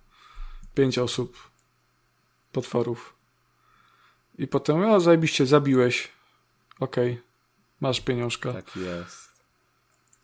[0.74, 1.36] pięć osób,
[2.52, 3.17] potworów.
[4.38, 6.08] I potem, o zajebiście, zabiłeś.
[6.80, 7.20] Okej,
[7.80, 8.52] masz pieniążka.
[8.52, 9.28] Tak jest.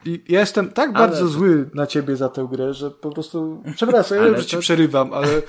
[0.05, 3.11] I ja jestem tak Ale bardzo to- zły na ciebie za tę grę, że po
[3.11, 5.43] prostu, przepraszam, ja wiem, że ci to- przerywam, ale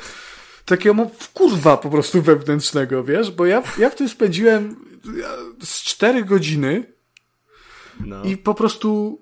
[0.65, 4.75] takiego kurwa po prostu wewnętrznego, wiesz, bo ja, ja w tym spędziłem
[5.63, 6.93] z cztery godziny
[7.99, 8.23] No.
[8.23, 9.21] i po prostu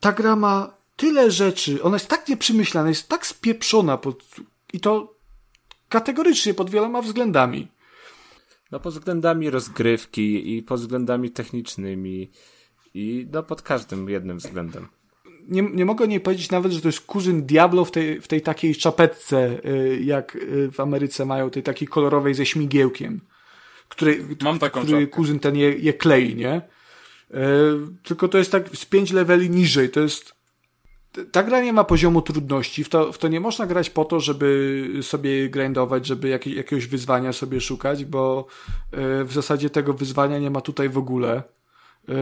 [0.00, 4.24] ta gra ma tyle rzeczy, ona jest tak nieprzemyślana, jest tak spieprzona pod,
[4.72, 5.14] i to
[5.88, 7.68] kategorycznie pod wieloma względami.
[8.72, 12.30] No pod względami rozgrywki i pod względami technicznymi
[12.94, 14.88] i no pod każdym jednym względem.
[15.48, 18.40] Nie, nie mogę nie powiedzieć nawet, że to jest kuzyn Diablo w tej, w tej
[18.42, 23.20] takiej czapetce, y, jak y, w Ameryce mają, tej takiej kolorowej ze śmigiełkiem,
[23.88, 25.16] który, Mam taką który czapkę.
[25.16, 26.56] kuzyn ten je, je klei, nie?
[27.30, 27.36] Y,
[28.02, 30.35] Tylko to jest tak z pięć leveli niżej, to jest
[31.32, 34.20] ta gra nie ma poziomu trudności, w to, w to nie można grać po to,
[34.20, 38.46] żeby sobie grindować, żeby jakie, jakiegoś wyzwania sobie szukać, bo
[39.20, 41.42] y, w zasadzie tego wyzwania nie ma tutaj w ogóle.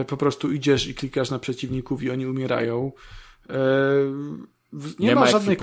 [0.01, 2.91] Y, Po prostu idziesz i klikasz na przeciwników i oni umierają.
[4.73, 5.57] W- Nie, Nie, ma, ma żadnej.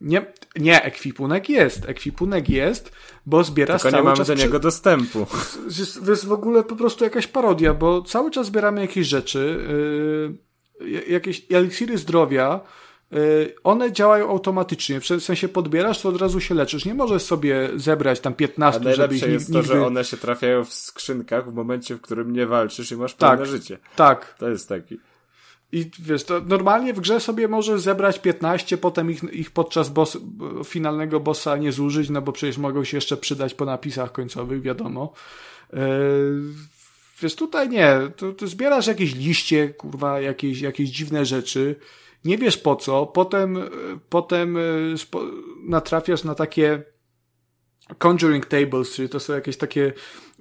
[0.00, 0.26] Nie,
[0.56, 1.88] nie, ekwipunek jest.
[1.88, 2.92] Ekwipunek jest,
[3.26, 4.28] bo zbierasz Tylko nie cały mamy czas.
[4.28, 5.26] do przy- niego dostępu.
[6.04, 9.64] to jest w ogóle po prostu jakaś parodia, bo cały czas zbieramy jakieś rzeczy,
[10.30, 10.47] yy,
[11.08, 12.60] jakieś eliksiry zdrowia,
[13.10, 16.84] yy, one działają automatycznie, w sensie podbierasz, to od razu się leczysz.
[16.84, 19.68] Nie możesz sobie zebrać tam A 15, żeby ich najlepsze ni- jest to, nigdy...
[19.74, 23.30] że one się trafiają w skrzynkach w momencie, w którym nie walczysz i masz Tak.
[23.38, 23.78] pełne życie.
[23.96, 24.34] Tak.
[24.38, 24.98] To jest taki.
[25.72, 30.18] I wiesz, to normalnie w grze sobie możesz zebrać 15, potem ich, ich podczas boss,
[30.64, 35.12] finalnego bossa nie zużyć, no bo przecież mogą się jeszcze przydać po napisach końcowych, wiadomo.
[35.72, 35.78] Yy,
[37.22, 37.96] wiesz, tutaj nie.
[38.16, 41.76] Tu, tu zbierasz jakieś liście, kurwa, jakieś, jakieś dziwne rzeczy
[42.24, 43.58] nie wiesz po co, potem,
[44.08, 44.58] potem
[45.64, 46.82] natrafiasz na takie
[47.98, 49.92] Conjuring Tables, czyli to są jakieś takie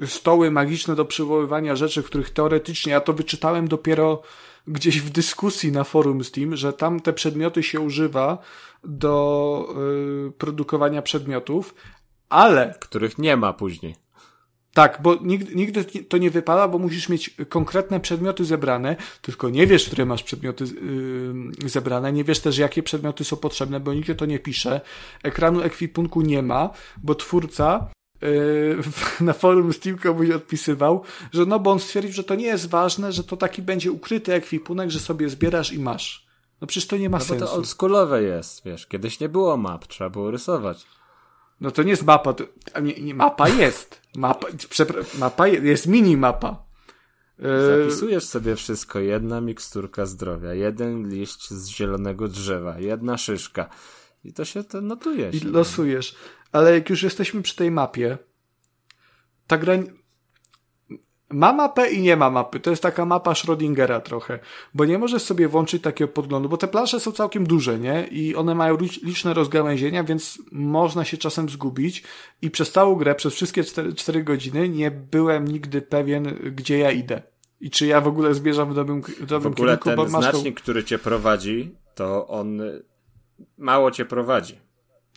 [0.06, 4.22] stoły magiczne do przywoływania rzeczy, których teoretycznie, ja to wyczytałem dopiero
[4.68, 8.38] gdzieś w dyskusji na forum Steam, że tam te przedmioty się używa
[8.84, 9.68] do
[10.28, 11.76] y, produkowania przedmiotów,
[12.30, 12.76] ale...
[12.80, 13.96] Których nie ma później.
[14.78, 19.68] Tak, bo nigdy, nigdy to nie wypada, bo musisz mieć konkretne przedmioty zebrane, tylko nie
[19.68, 20.64] wiesz, które masz przedmioty
[21.64, 24.82] yy, zebrane, nie wiesz też, jakie przedmioty są potrzebne, bo nigdy to nie pisze.
[25.24, 26.70] Ekranu ekwipunku nie ma,
[27.04, 27.90] bo twórca
[28.22, 28.78] yy,
[29.22, 33.12] na forum Steam komuś odpisywał, że no bo on stwierdził, że to nie jest ważne,
[33.12, 36.28] że to taki będzie ukryty ekwipunek, że sobie zbierasz i masz.
[36.62, 37.46] No przecież to nie ma no sensu.
[37.46, 40.86] No to oldschoolowe jest, wiesz, kiedyś nie było map, trzeba było rysować.
[41.62, 42.44] No to nie jest mapa, to,
[42.82, 44.02] nie, nie, mapa jest.
[44.16, 44.48] Mapa,
[45.20, 46.64] mapa jest, jest mini mapa.
[47.40, 49.00] E, Zapisujesz sobie wszystko.
[49.00, 53.70] Jedna miksturka zdrowia, jeden liść z zielonego drzewa, jedna szyszka.
[54.24, 55.30] I to się to notuje.
[55.30, 56.16] I losujesz.
[56.52, 58.18] Ale jak już jesteśmy przy tej mapie,
[59.48, 59.74] ta gra
[61.30, 62.60] ma mapę i nie ma mapy.
[62.60, 64.40] To jest taka mapa Schrödingera trochę,
[64.74, 68.08] bo nie możesz sobie włączyć takiego podglądu, bo te plansze są całkiem duże, nie?
[68.12, 72.04] I one mają liczne rozgałęzienia, więc można się czasem zgubić
[72.42, 76.24] i przez całą grę, przez wszystkie 4, 4 godziny nie byłem nigdy pewien,
[76.56, 77.22] gdzie ja idę.
[77.62, 80.56] I czy ja w ogóle zmierzam w dobrym, w dobrym w ogóle kierunku, ten znacznik,
[80.56, 80.62] tą...
[80.62, 82.62] który cię prowadzi, to on
[83.58, 84.67] mało cię prowadzi.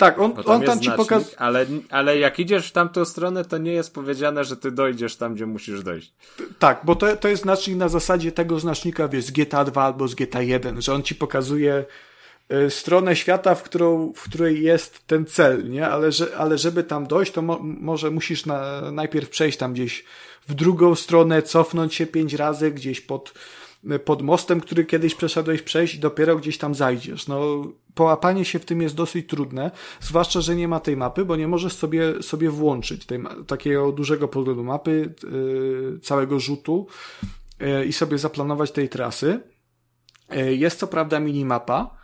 [0.01, 1.41] Tak, on, on tam ci pokazuje.
[1.41, 5.35] Ale, ale jak idziesz w tamtą stronę, to nie jest powiedziane, że ty dojdziesz tam,
[5.35, 6.13] gdzie musisz dojść.
[6.59, 10.09] Tak, bo to, to jest znacznik na zasadzie tego znacznika, wiesz, z GTA 2 albo
[10.09, 11.85] z GTA 1, że on ci pokazuje
[12.53, 15.89] y, stronę świata, w, którą, w której jest ten cel, nie?
[15.89, 20.05] Ale, że, ale żeby tam dojść, to mo, może musisz na, najpierw przejść tam gdzieś
[20.49, 23.33] w drugą stronę, cofnąć się pięć razy gdzieś pod,
[24.05, 27.27] pod mostem, który kiedyś przeszedłeś przejść i dopiero gdzieś tam zajdziesz.
[27.27, 29.71] No, połapanie się w tym jest dosyć trudne,
[30.01, 34.29] zwłaszcza, że nie ma tej mapy, bo nie możesz sobie, sobie włączyć tej, takiego dużego
[34.29, 36.87] podglądu mapy, yy, całego rzutu
[37.61, 39.41] yy, i sobie zaplanować tej trasy.
[40.31, 41.97] Yy, jest co prawda minimapa,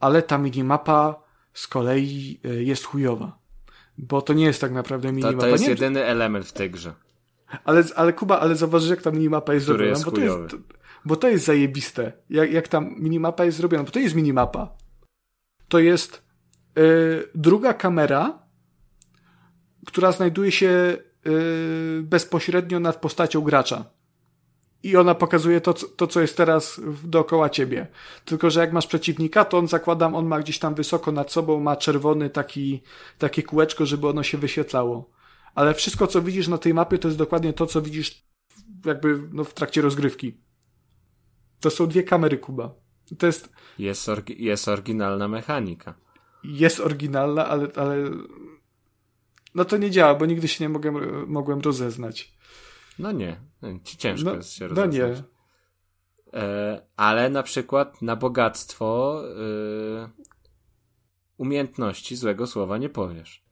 [0.00, 1.22] ale ta minimapa
[1.52, 3.38] z kolei yy, jest chujowa.
[3.98, 5.36] Bo to nie jest tak naprawdę minimapa.
[5.36, 6.94] To, to jest nie, jedyny element w tej grze.
[7.64, 9.98] Ale, ale Kuba, ale zauważysz, jak ta minimapa jest Który zrobiona.
[9.98, 12.12] Jest bo, to jest, bo to jest zajebiste.
[12.30, 14.76] Jak, jak tam minimapa jest zrobiona, bo to jest minimapa
[15.72, 16.22] to jest
[16.78, 18.38] y, druga kamera,
[19.86, 20.96] która znajduje się
[21.26, 23.84] y, bezpośrednio nad postacią gracza.
[24.82, 27.86] I ona pokazuje to, to, co jest teraz dookoła ciebie.
[28.24, 31.60] Tylko, że jak masz przeciwnika, to on zakładam, on ma gdzieś tam wysoko nad sobą,
[31.60, 32.82] ma czerwony taki,
[33.18, 35.10] takie kółeczko, żeby ono się wyświetlało.
[35.54, 38.24] Ale wszystko, co widzisz na tej mapie, to jest dokładnie to, co widzisz
[38.84, 40.41] jakby no, w trakcie rozgrywki.
[41.62, 42.74] To są dwie kamery Kuba.
[43.18, 43.52] To jest...
[43.78, 45.94] Jest, orgi jest oryginalna mechanika.
[46.44, 47.96] Jest oryginalna, ale, ale
[49.54, 52.34] no to nie działa, bo nigdy się nie mogłem, mogłem rozeznać.
[52.98, 53.40] No nie,
[53.84, 54.98] ci ciężko no, jest się rozeznać.
[54.98, 55.22] No nie.
[56.42, 60.10] E, ale na przykład na bogactwo e,
[61.36, 63.44] umiejętności złego słowa nie powiesz.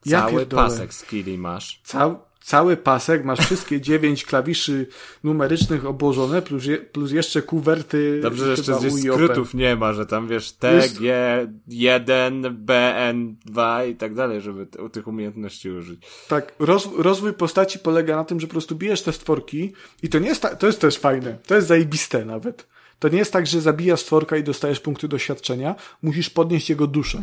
[0.00, 1.80] Cały ja pasek skilli masz.
[1.84, 4.86] Cały cały pasek, masz wszystkie dziewięć klawiszy
[5.24, 8.20] numerycznych obłożone, plus, je, plus jeszcze kuwerty.
[8.22, 13.36] Dobrze, że jeszcze gdzieś skrótów nie ma, że tam wiesz T, G, 1, B, N,
[13.44, 16.06] 2 i tak dalej, żeby te, tych umiejętności użyć.
[16.28, 20.18] Tak, roz, rozwój postaci polega na tym, że po prostu bijesz te stworki i to
[20.18, 22.66] nie jest tak, to jest też fajne, to jest zajebiste nawet.
[22.98, 27.22] To nie jest tak, że zabijasz stworka i dostajesz punkty doświadczenia, musisz podnieść jego duszę.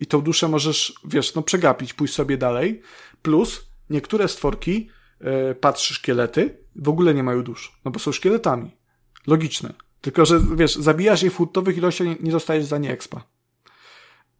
[0.00, 2.82] I tą duszę możesz, wiesz, no przegapić, pójść sobie dalej.
[3.22, 4.90] Plus niektóre stworki,
[5.20, 8.76] e, patrz, szkielety, w ogóle nie mają dusz, no bo są szkieletami.
[9.26, 9.74] Logiczne.
[10.00, 13.24] Tylko, że wiesz, zabijasz je w hurtowych ilościach, nie, nie dostajesz za nie expa.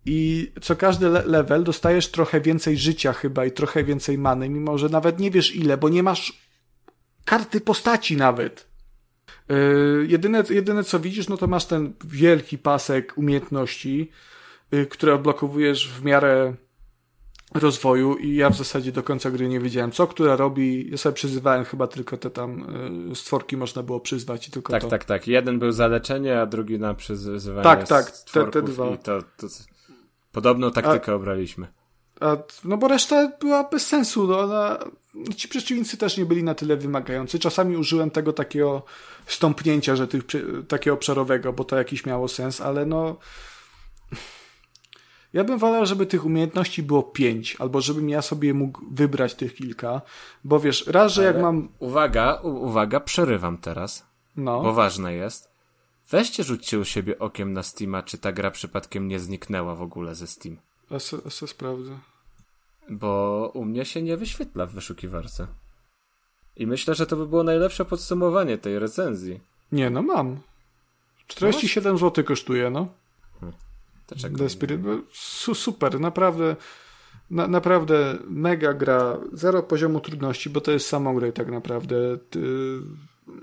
[0.06, 4.78] I co każdy le level dostajesz trochę więcej życia chyba i trochę więcej many, mimo
[4.78, 6.48] że nawet nie wiesz ile, bo nie masz
[7.24, 8.68] karty postaci nawet.
[9.48, 14.10] Yy, jedyne, jedyne co widzisz, no to masz ten wielki pasek umiejętności,
[14.72, 16.54] yy, które odblokowujesz w miarę
[17.54, 20.90] rozwoju i ja w zasadzie do końca gry nie wiedziałem, co która robi.
[20.90, 22.66] Ja sobie przyzywałem chyba tylko te tam
[23.12, 24.88] y, stworki można było przyzwać i tylko tak, to.
[24.88, 28.90] Tak, tak, Jeden był za leczenie, a drugi na przyzywanie Tak, tak, te, te dwa.
[28.90, 29.46] I to, to
[30.32, 31.66] podobną taktykę a, obraliśmy.
[32.20, 34.26] A, no bo reszta była bez sensu.
[34.26, 34.78] No, ona,
[35.36, 37.38] ci przeciwnicy też nie byli na tyle wymagający.
[37.38, 38.82] Czasami użyłem tego takiego
[39.26, 40.22] stąpnięcia, że tych,
[40.68, 43.16] takiego obszarowego, bo to jakiś miało sens, ale no
[45.32, 49.54] ja bym wolał, żeby tych umiejętności było pięć, albo żebym ja sobie mógł wybrać tych
[49.54, 50.00] kilka,
[50.44, 51.68] bo wiesz, raz, że Ale jak mam...
[51.78, 54.06] Uwaga, uwaga, przerywam teraz,
[54.36, 54.62] no.
[54.62, 55.50] bo ważne jest.
[56.10, 60.14] weźcie rzućcie u siebie okiem na Steama, czy ta gra przypadkiem nie zniknęła w ogóle
[60.14, 60.56] ze Steam.
[60.90, 61.98] A se, a se sprawdzę.
[62.90, 65.46] Bo u mnie się nie wyświetla w wyszukiwarce.
[66.56, 69.40] I myślę, że to by było najlepsze podsumowanie tej recenzji.
[69.72, 70.40] Nie, no mam.
[71.26, 72.88] 47 zł kosztuje, no.
[74.08, 74.38] To czego?
[74.38, 74.80] The Spirit.
[75.12, 76.56] Su, super, naprawdę.
[77.30, 79.18] Na, naprawdę mega gra.
[79.32, 82.18] Zero poziomu trudności, bo to jest samą grę tak naprawdę.
[82.30, 82.40] Ty,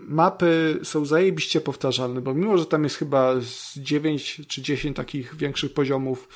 [0.08, 5.36] mapy są zajebiście powtarzalne, bo mimo, że tam jest chyba z 9 czy 10 takich
[5.36, 6.30] większych poziomów,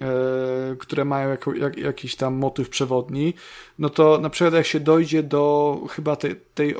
[0.00, 3.34] e, które mają jako, jak, jakiś tam motyw przewodni,
[3.78, 6.74] no to na przykład jak się dojdzie do chyba tej, tej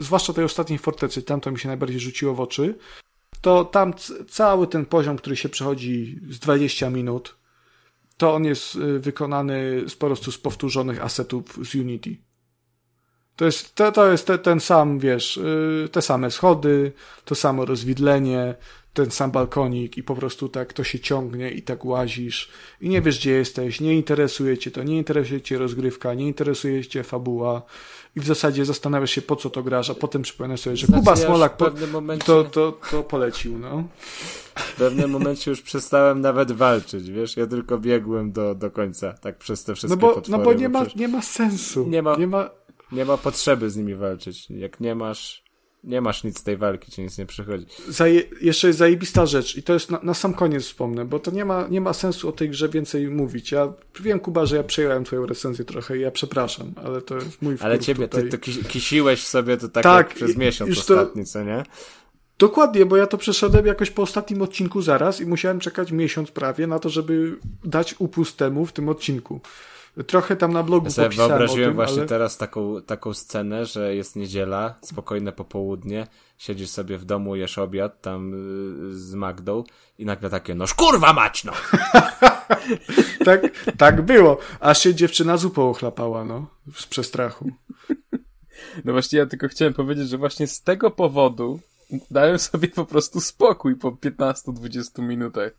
[0.00, 2.74] zwłaszcza tej ostatniej fortecy, tam to mi się najbardziej rzuciło w oczy,
[3.42, 3.94] to tam
[4.28, 7.36] cały ten poziom, który się przechodzi z 20 minut,
[8.16, 12.16] to on jest y, wykonany z, po prostu z powtórzonych asetów z Unity.
[13.36, 16.92] To jest, to, to jest te, ten sam, wiesz, y, te same schody,
[17.24, 18.54] to samo rozwidlenie,
[18.94, 22.50] ten sam balkonik i po prostu tak to się ciągnie i tak łazisz
[22.80, 26.86] i nie wiesz, gdzie jesteś, nie interesuje cię to, nie interesuje cię rozgrywka, nie interesuje
[26.86, 27.62] cię fabuła
[28.16, 31.00] i w zasadzie zastanawiasz się, po co to grasz, a potem przypominasz sobie, że Znaczy,
[31.00, 33.84] Kuba Smolak po, momencie, to, to, to polecił, no.
[34.54, 37.36] w pewnym momencie już przestałem nawet walczyć, wiesz?
[37.36, 40.44] Ja tylko biegłem do, do końca, tak przez te wszystkie No bo, no potwory.
[40.44, 41.86] bo nie ma, przecież nie ma sensu.
[41.88, 42.50] Nie ma- Nie ma,
[42.92, 44.50] nie ma potrzeby z nimi walczyć.
[44.50, 45.41] Jak nie masz,
[45.84, 47.66] nie masz nic z tej walki, ci nic nie przychodzi.
[47.88, 51.30] zaje, jeszcze jest zajebista rzecz i to jest na, na sam koniec wspomnę, bo to
[51.30, 53.52] nie ma, nie ma sensu o tej grze więcej mówić.
[53.52, 57.42] Ja wiem, Kuba, że ja przejąłem twoją recenzję trochę i ja przepraszam, ale to jest
[57.42, 58.22] mój Ale ciebie, tutaj.
[58.24, 61.44] ty to ki- kisiłeś sobie to tak, Tak, jak przez miesiąc już to- ostatni, co
[61.44, 61.62] nie?
[62.38, 66.66] Dokładnie, bo ja to przeszedłem jakoś po ostatnim odcinku zaraz i musiałem czekać miesiąc prawie
[66.66, 69.40] na to, żeby dać upust temu w tym odcinku.
[70.06, 72.06] Trochę tam na blogu Ja sobie wyobraziłem tym, właśnie ale...
[72.06, 76.06] teraz taką, taką scenę, że jest niedziela, spokojne popołudnie,
[76.38, 79.64] siedzisz sobie w domu, jesz obiad tam y, z Magdą
[79.98, 81.52] i nagle takie, no kurwa mać, no!
[83.24, 83.40] tak,
[83.78, 84.38] tak było.
[84.60, 87.50] Aż się dziewczyna zupą ochlapała, no, z przestrachu.
[88.84, 91.60] No właśnie ja tylko chciałem powiedzieć, że właśnie z tego powodu
[92.10, 95.52] dałem sobie po prostu spokój po 15-20 minutach.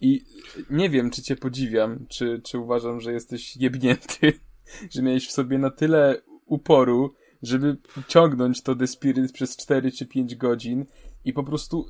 [0.00, 0.24] I
[0.70, 4.32] nie wiem, czy cię podziwiam, czy, czy uważam, że jesteś jebnięty,
[4.94, 7.76] że miałeś w sobie na tyle uporu, żeby
[8.08, 10.84] ciągnąć to The Spirit przez 4 czy 5 godzin
[11.24, 11.86] i po prostu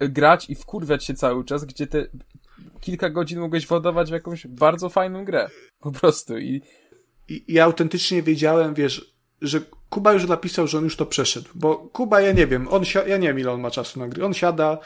[0.00, 2.06] grać i wkurwiać się cały czas, gdzie te
[2.80, 5.50] kilka godzin mogłeś wodować w jakąś bardzo fajną grę.
[5.80, 6.38] Po prostu.
[6.38, 6.62] I
[7.28, 9.60] I ja autentycznie wiedziałem, wiesz, że
[9.90, 11.48] Kuba już napisał, że on już to przeszedł.
[11.54, 14.08] Bo Kuba, ja nie wiem, on si- ja nie wiem, ile on ma czasu na
[14.08, 14.24] gry.
[14.24, 14.78] On siada.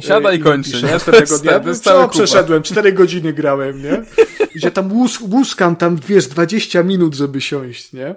[0.00, 0.92] Siada e, i kończy, pisze nie?
[0.92, 1.60] następnego dnia.
[1.60, 2.62] to jest Co przeszedłem?
[2.62, 4.02] Cztery godziny grałem, nie?
[4.54, 8.14] Gdzie tam łus, łuskam tam, wiesz, 20 minut, żeby siąść, nie?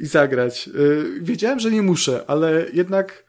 [0.00, 0.68] I zagrać.
[0.68, 3.24] Y, Wiedziałem, że nie muszę, ale jednak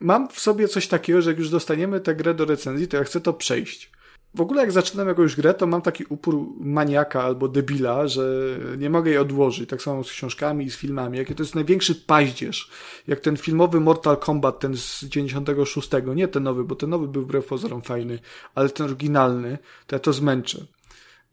[0.00, 3.04] mam w sobie coś takiego, że jak już dostaniemy tę grę do recenzji, to ja
[3.04, 3.90] chcę to przejść.
[4.34, 8.90] W ogóle jak zaczynam jakąś grę, to mam taki upór maniaka albo debila, że nie
[8.90, 9.70] mogę jej odłożyć.
[9.70, 11.18] Tak samo z książkami i z filmami.
[11.18, 12.70] Jakie to jest największy paździerz.
[13.06, 15.90] Jak ten filmowy Mortal Kombat, ten z 96.
[16.14, 18.18] Nie ten nowy, bo ten nowy był wbrew pozorom fajny,
[18.54, 20.66] ale ten oryginalny, to ja to zmęczę.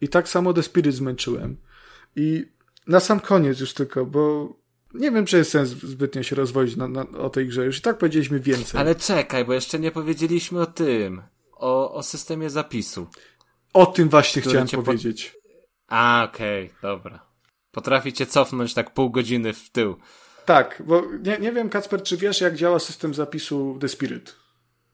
[0.02, 1.58] I tak samo The Spirit zmęczyłem.
[2.16, 2.46] I
[2.88, 4.54] na sam koniec już tylko, bo
[4.94, 7.66] nie wiem, czy jest sens zbytnio się rozwodzić na, na, o tej grze.
[7.66, 8.82] Już i tak powiedzieliśmy więcej.
[8.82, 11.22] Ale czekaj, bo jeszcze nie powiedzieliśmy o tym,
[11.56, 13.08] o, o systemie zapisu.
[13.74, 15.36] O tym właśnie chciałem cię po- powiedzieć.
[15.88, 17.26] A, okej, dobra.
[17.72, 19.96] Potraficie cofnąć tak pół godziny w tył.
[20.46, 24.36] Tak, bo nie, nie wiem, Kacper, czy wiesz, jak działa system zapisu The Spirit?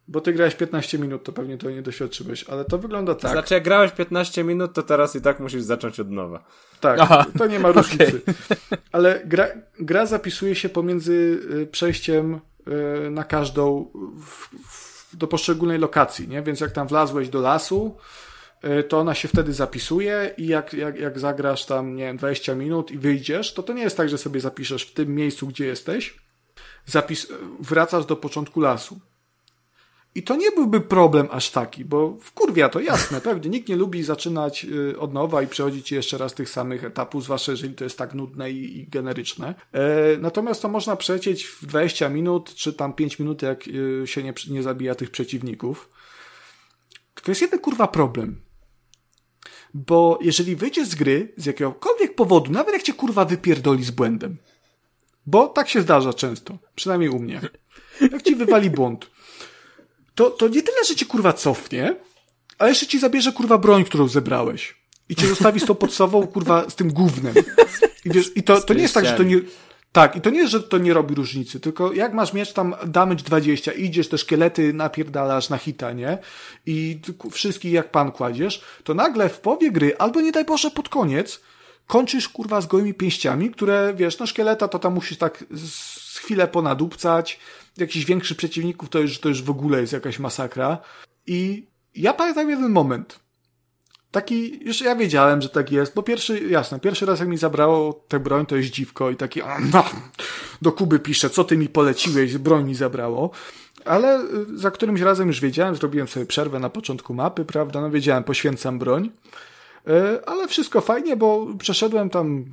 [0.07, 3.31] Bo ty grałeś 15 minut, to pewnie to nie doświadczyłeś, ale to wygląda tak.
[3.31, 6.43] znaczy, jak grałeś 15 minut, to teraz i tak musisz zacząć od nowa.
[6.79, 8.21] Tak, Aha, to nie ma różnicy.
[8.91, 9.47] Ale gra,
[9.79, 12.39] gra zapisuje się pomiędzy y, przejściem
[13.07, 13.91] y, na każdą
[14.25, 16.41] w, w, do poszczególnej lokacji, nie?
[16.41, 17.97] Więc jak tam wlazłeś do lasu,
[18.79, 22.55] y, to ona się wtedy zapisuje i jak, jak, jak zagrasz tam, nie wiem, 20
[22.55, 25.65] minut i wyjdziesz, to to nie jest tak, że sobie zapiszesz w tym miejscu, gdzie
[25.65, 26.19] jesteś,
[26.85, 27.27] zapis,
[27.59, 28.99] wracasz do początku lasu.
[30.15, 33.75] I to nie byłby problem aż taki, bo w kurwia to jasne, pewnie nikt nie
[33.75, 37.83] lubi zaczynać y, od nowa i przechodzić jeszcze raz tych samych etapów, zwłaszcza jeżeli to
[37.83, 39.55] jest tak nudne i, i generyczne.
[39.71, 39.81] E,
[40.17, 44.33] natomiast to można przecieć w 20 minut, czy tam 5 minut, jak y, się nie,
[44.49, 45.89] nie zabija tych przeciwników.
[47.23, 48.41] To jest jeden kurwa problem.
[49.73, 54.37] Bo jeżeli wyjdziesz z gry z jakiegokolwiek powodu, nawet jak cię kurwa wypierdoli z błędem,
[55.25, 57.41] bo tak się zdarza często, przynajmniej u mnie,
[58.11, 59.09] jak ci wywali błąd,
[60.21, 61.95] to, to nie tyle, że cię kurwa cofnie,
[62.57, 64.75] ale jeszcze ci zabierze kurwa broń, którą zebrałeś.
[65.09, 67.33] I cię zostawi z tą podstawą kurwa z tym gównem.
[68.05, 69.37] I wiesz, i to, to nie jest tak, że to nie,
[69.91, 72.75] Tak, i to nie jest, że to nie robi różnicy, tylko jak masz mieć tam
[72.85, 76.17] damage 20, idziesz, te szkielety napierdalasz na hita, nie?
[76.65, 76.99] I
[77.31, 81.41] wszystkich jak pan kładziesz, to nagle w połowie gry, albo nie daj Boże pod koniec,
[81.87, 86.47] kończysz kurwa z gołymi pięściami, które, wiesz, no szkieleta to tam musisz tak z chwilę
[86.47, 87.39] ponadupcać,
[87.77, 90.77] jakichś większych przeciwników to już, to już w ogóle jest jakaś masakra.
[91.27, 93.19] I ja pamiętam jeden moment,
[94.11, 98.05] taki, już ja wiedziałem, że tak jest, bo pierwszy, jasne, pierwszy raz jak mi zabrało
[98.07, 99.41] tę broń, to jest dziwko i taki,
[99.73, 99.83] no,
[100.61, 103.31] do Kuby pisze, co ty mi poleciłeś, broń mi zabrało.
[103.85, 107.89] Ale y, za którymś razem już wiedziałem, zrobiłem sobie przerwę na początku mapy, prawda, no
[107.89, 109.11] wiedziałem, poświęcam broń.
[109.87, 112.45] Y, ale wszystko fajnie, bo przeszedłem tam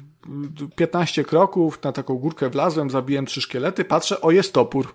[0.76, 4.94] 15 kroków, na taką górkę wlazłem, zabiłem trzy szkielety, patrzę, o jest topór.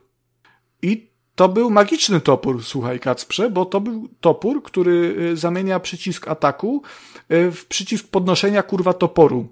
[0.84, 6.28] I to był magiczny topór, słuchaj Kacprze, bo to był topór, który y, zamienia przycisk
[6.28, 6.82] ataku
[7.32, 9.48] y, w przycisk podnoszenia kurwa toporu.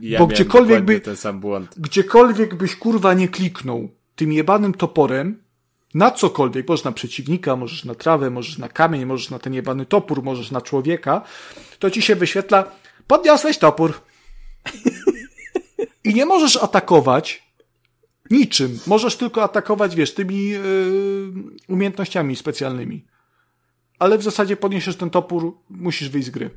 [0.00, 1.74] Ja bo gdziekolwiek by, ten sam błąd.
[1.78, 5.42] gdziekolwiek byś kurwa nie kliknął tym jebanym toporem,
[5.94, 9.86] na cokolwiek, możesz na przeciwnika, możesz na trawę, możesz na kamień, możesz na ten jebany
[9.86, 11.22] topór, możesz na człowieka,
[11.78, 12.70] to ci się wyświetla,
[13.06, 14.00] podniosłeś topór.
[16.04, 17.45] I nie możesz atakować,
[18.30, 18.78] Niczym.
[18.86, 20.60] Możesz tylko atakować, wiesz, tymi yy,
[21.68, 23.06] umiejętnościami specjalnymi.
[23.98, 26.50] Ale w zasadzie podniesiesz ten topór, musisz wyjść z gry.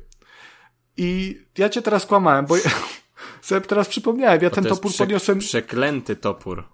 [0.96, 2.70] I ja cię teraz kłamałem, bo ja
[3.42, 5.38] sobie teraz przypomniałem, ja ten topór prze podniosłem...
[5.38, 6.64] przeklęty topór.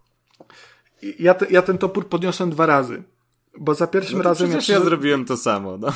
[1.18, 3.02] Ja, te, ja ten topór podniosłem dwa razy.
[3.58, 4.48] Bo za pierwszym no razem...
[4.48, 5.92] Przecież ja zrobiłem to samo, no.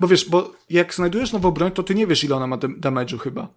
[0.00, 3.18] Bo wiesz, bo jak znajdujesz nową broń, to ty nie wiesz, ile ona ma damage'u
[3.18, 3.48] chyba.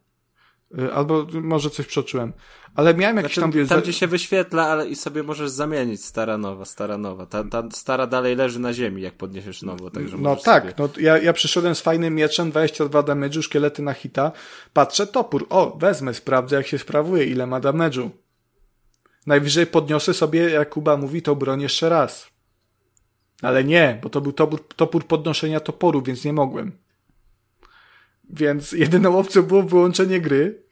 [0.79, 2.33] Y, albo może coś przeoczyłem.
[2.75, 3.67] Ale miałem jakiś znaczy, tam...
[3.67, 7.25] Tam gdzie się wyświetla, ale i sobie możesz zamienić stara nowa, stara nowa.
[7.25, 10.73] Ta, ta stara dalej leży na ziemi, jak podniesiesz nową, także No tak, sobie...
[10.79, 14.31] no ja, ja przyszedłem z fajnym mieczem, 22 damage'u, szkielety na hita.
[14.73, 18.09] Patrzę, topór, o, wezmę, sprawdzę jak się sprawuje, ile ma damage'u.
[19.27, 22.27] Najwyżej podniosę sobie, jak Kuba mówi, tą broń jeszcze raz.
[23.41, 26.71] Ale nie, bo to był topór, topór podnoszenia toporu, więc nie mogłem.
[28.29, 30.63] Więc jedyną opcją było wyłączenie gry,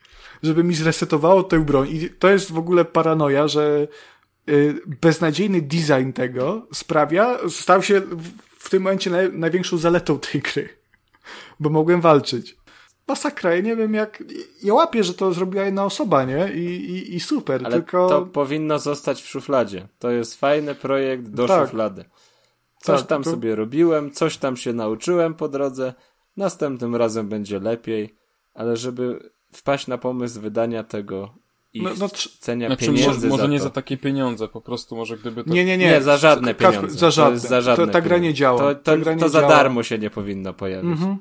[0.43, 1.89] żeby mi zresetowało tę broń.
[1.89, 3.87] I to jest w ogóle paranoja, że
[4.49, 8.01] y, beznadziejny design tego sprawia, stał się
[8.57, 10.69] w tym momencie największą zaletą tej gry.
[11.59, 12.57] Bo mogłem walczyć.
[13.07, 14.23] Masakra, ja nie wiem jak...
[14.63, 16.51] Ja łapię, że to zrobiła jedna osoba, nie?
[16.53, 18.09] I, i, i super, Ale tylko...
[18.09, 19.87] to powinno zostać w szufladzie.
[19.99, 21.67] To jest fajny projekt do tak.
[21.67, 22.05] szuflady.
[22.79, 23.31] Coś tak, tam to...
[23.31, 25.93] sobie robiłem, coś tam się nauczyłem po drodze,
[26.37, 28.15] następnym razem będzie lepiej,
[28.53, 33.49] ale żeby wpaść na pomysł wydania tego i no, no, cenia znaczy, pieniędzy może, może
[33.49, 35.49] nie za takie pieniądze, po prostu może gdyby to...
[35.49, 35.85] Nie, nie, nie.
[35.85, 36.97] Nie, za żadne pieniądze.
[36.97, 37.41] Za żadne.
[37.41, 38.75] To, za żadne to, ta gra nie działa.
[38.75, 39.53] To, to, to za działa.
[39.53, 40.91] darmo się nie powinno pojawić.
[40.91, 41.17] Mhm.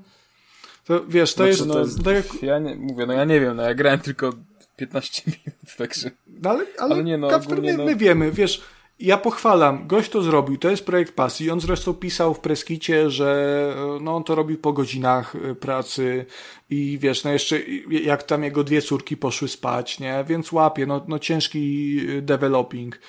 [0.85, 1.67] To wiesz, to znaczy, jest...
[1.67, 2.05] No, to jest...
[2.05, 4.33] Tak ja nie, mówię, no ja nie wiem, no ja grałem tylko
[4.77, 6.11] 15 minut, także...
[6.27, 7.85] No, ale, ale, ale nie, no, ogólnie, my, no...
[7.85, 8.63] my wiemy, wiesz
[9.03, 11.51] ja pochwalam, gość to zrobił, to jest projekt pasji.
[11.51, 16.27] On zresztą pisał w preskicie, że no, on to robił po godzinach y, pracy
[16.71, 20.25] i wiesz, no jeszcze jak tam jego dwie córki poszły spać, nie?
[20.29, 23.01] Więc łapie, no, no ciężki y, developing.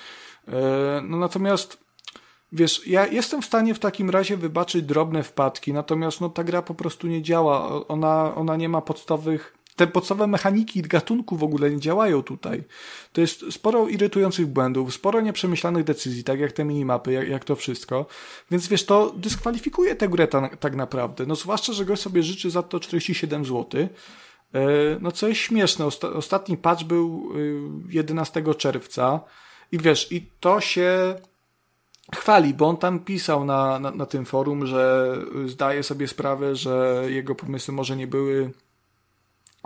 [1.02, 1.84] No natomiast
[2.52, 6.62] Wiesz, ja jestem w stanie w takim razie wybaczyć drobne wpadki, natomiast no ta gra
[6.62, 7.86] po prostu nie działa.
[7.88, 12.64] Ona, ona nie ma podstawowych te podstawowe mechaniki gatunku w ogóle nie działają tutaj.
[13.12, 17.56] To jest sporo irytujących błędów, sporo nieprzemyślanych decyzji, tak jak te minimapy, jak, jak to
[17.56, 18.06] wszystko.
[18.50, 21.26] Więc wiesz, to dyskwalifikuje tę grę ta, tak naprawdę.
[21.26, 23.80] No zwłaszcza, że gość sobie życzy za to 47 zł.
[23.80, 23.88] E,
[25.00, 27.32] no co jest śmieszne, ostatni patch był
[27.88, 29.20] 11 y, czerwca
[29.72, 31.14] i wiesz, i to się
[32.14, 35.12] chwali, bo on tam pisał na, na, na tym forum, że
[35.46, 38.50] zdaje sobie sprawę, że jego pomysły może nie były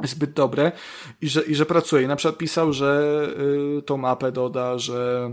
[0.05, 0.73] zbyt dobre
[1.21, 2.09] i że, i że pracuje.
[2.09, 3.23] Na przykład pisał, że
[3.79, 5.31] y, tą mapę doda, że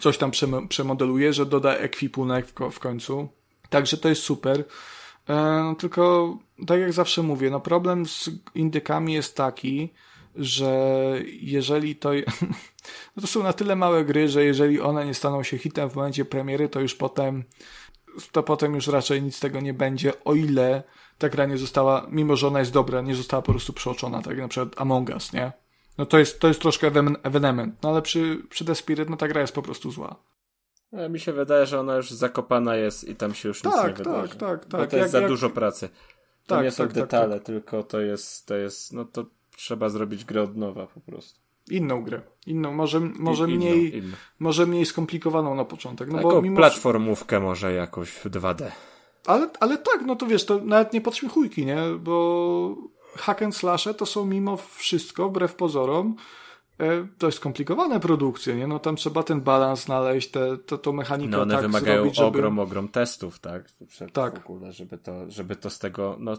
[0.00, 0.30] coś tam
[0.68, 3.28] przemodeluje, że doda ekwipunek w, w końcu.
[3.68, 4.64] Także to jest super.
[5.28, 9.92] E, tylko, tak jak zawsze mówię, no problem z indykami jest taki,
[10.36, 12.10] że jeżeli to.
[13.16, 15.94] No to są na tyle małe gry, że jeżeli one nie staną się hitem w
[15.94, 17.44] momencie premiery, to już potem.
[18.32, 20.82] To potem już raczej nic z tego nie będzie, o ile
[21.22, 24.26] ta gra nie została, mimo że ona jest dobra, nie została po prostu przeoczona, tak
[24.26, 25.52] jak na przykład Among Us, nie?
[25.98, 26.86] No to jest, to jest troszkę
[27.22, 30.16] ewenement, no ale przy, przy The Spirit, no ta gra jest po prostu zła.
[30.92, 33.82] No, mi się wydaje, że ona już zakopana jest i tam się już tak, nic
[33.82, 34.28] nie tak, wydarzy.
[34.28, 34.80] Tak, tak, tak.
[34.80, 35.28] Bo to jest jak, za jak...
[35.28, 35.88] dużo pracy.
[36.46, 39.24] To tak, nie są tak, tak detale, tak, tylko to jest, to jest, no to
[39.56, 41.40] trzeba zrobić grę od nowa po prostu.
[41.70, 42.20] Inną grę.
[42.46, 44.16] Inną, może, może, I, mniej, inną.
[44.38, 46.08] może mniej skomplikowaną na początek.
[46.08, 46.56] No Taką bo mimo...
[46.56, 48.70] platformówkę może jakoś w 2D.
[49.26, 51.78] Ale, ale tak, no to wiesz, to nawet nie podśmiechujki, nie?
[52.00, 52.76] Bo
[53.16, 56.16] hack and slashe to są mimo wszystko, wbrew pozorom,
[56.80, 58.66] e, dość skomplikowane produkcje, nie?
[58.66, 62.16] No tam trzeba ten balans znaleźć, te, to, to mechanikę No one tak wymagają zrobić,
[62.16, 62.28] żeby...
[62.28, 63.72] ogrom, ogrom testów, tak?
[63.88, 64.40] Przed Tak.
[64.40, 66.36] W ogóle, żeby to, żeby to z tego, no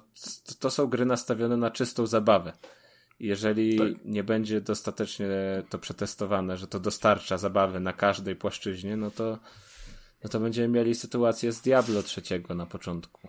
[0.59, 2.53] to są gry nastawione na czystą zabawę.
[3.19, 3.87] Jeżeli Tak.
[4.05, 5.27] nie będzie dostatecznie
[5.69, 9.39] to przetestowane, że to dostarcza zabawy na każdej płaszczyźnie, no to,
[10.24, 13.27] no to będziemy mieli sytuację z Diablo trzeciego na początku.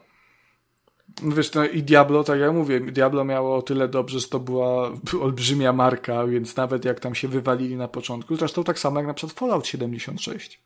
[1.23, 4.93] Wiesz, no i Diablo, tak jak mówię, Diablo miało o tyle dobrze, że to była
[5.23, 9.15] olbrzymia marka, więc nawet jak tam się wywalili na początku, zresztą tak samo jak na
[9.15, 10.63] przykład Fallout 76.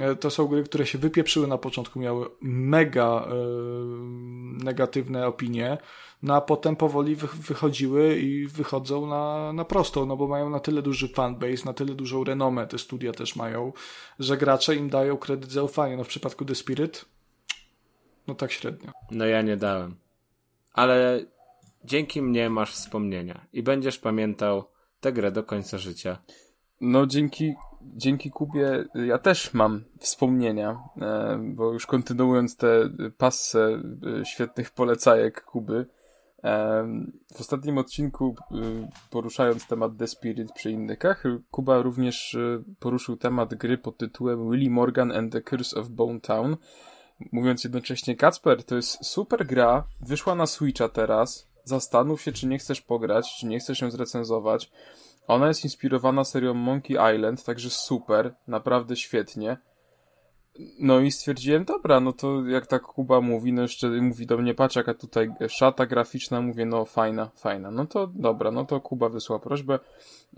[0.00, 3.34] E, To są gry, które się wypieprzyły na początku, miały mega e,
[4.64, 5.78] negatywne opinie,
[6.24, 10.60] no a potem powoli wy, wychodziły i wychodzą na, na prostą, no bo mają na
[10.60, 13.72] tyle duży fanbase, na tyle dużą renomę, te studia też mają,
[14.18, 15.96] że gracze im dają kredyt zaufania.
[15.96, 17.04] No w przypadku The Spirit,
[18.26, 18.92] no tak średnio.
[19.10, 19.96] No ja nie dałem.
[20.72, 21.20] Ale
[21.84, 24.64] dzięki mnie masz wspomnienia i będziesz pamiętał
[25.00, 26.18] tę grę do końca życia.
[26.80, 33.82] No dzięki, dzięki Kubie ja też mam wspomnienia, e, bo już kontynuując te passę
[34.20, 35.86] e, świetnych polecajek Kuby,
[37.34, 38.54] w ostatnim odcinku e,
[39.10, 44.70] poruszając temat The Spirit przy innykach, Kuba również e, poruszył temat gry pod tytułem Willy
[44.70, 46.56] Morgan and the Curse of Bone Town,
[47.32, 52.58] mówiąc jednocześnie Kacper, to jest super gra, wyszła na Switcha teraz, zastanów się, czy nie
[52.58, 54.70] chcesz pograć, czy nie chcesz ją zrecenzować.
[55.26, 59.56] Ona jest inspirowana serią Monkey Island, także super, naprawdę świetnie.
[60.78, 64.54] No i stwierdziłem, dobra, no to jak tak Kuba mówi, no jeszcze mówi do mnie,
[64.54, 67.70] patrz jaka tutaj szata graficzna, mówię, no fajna, fajna.
[67.70, 69.78] No to dobra, no to Kuba wysłał prośbę,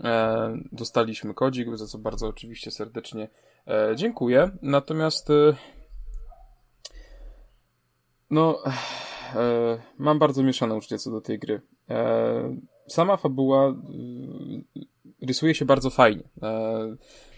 [0.03, 3.29] e, dostaliśmy kodzik, za co bardzo oczywiście serdecznie
[3.67, 4.51] e, dziękuję.
[4.61, 5.55] Natomiast e,
[8.29, 8.63] no,
[9.35, 11.61] e, mam bardzo mieszane uczucie co do tej gry.
[11.89, 16.23] E, sama fabuła y, rysuje się bardzo fajnie.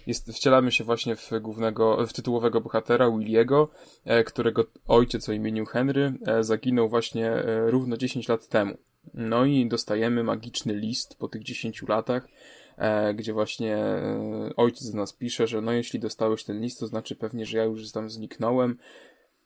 [0.09, 3.69] Jest, wcielamy się właśnie w głównego, w tytułowego bohatera Williego,
[4.05, 8.77] e, którego ojciec o imieniu Henry e, zaginął właśnie e, równo 10 lat temu.
[9.13, 12.27] No i dostajemy magiczny list po tych 10 latach,
[13.15, 13.77] gdzie właśnie
[14.57, 17.63] ojciec do nas pisze, że no jeśli dostałeś ten list, to znaczy pewnie, że ja
[17.63, 18.77] już tam zniknąłem,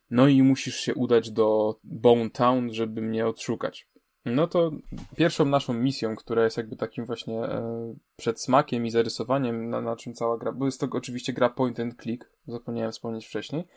[0.10, 3.88] no i musisz się udać do Bone Town, żeby mnie odszukać.
[4.26, 4.72] No to
[5.16, 10.14] pierwszą naszą misją, która jest jakby takim właśnie e, przedsmakiem i zarysowaniem, na, na czym
[10.14, 13.68] cała gra, bo jest to oczywiście gra point and click, zapomniałem wspomnieć wcześniej.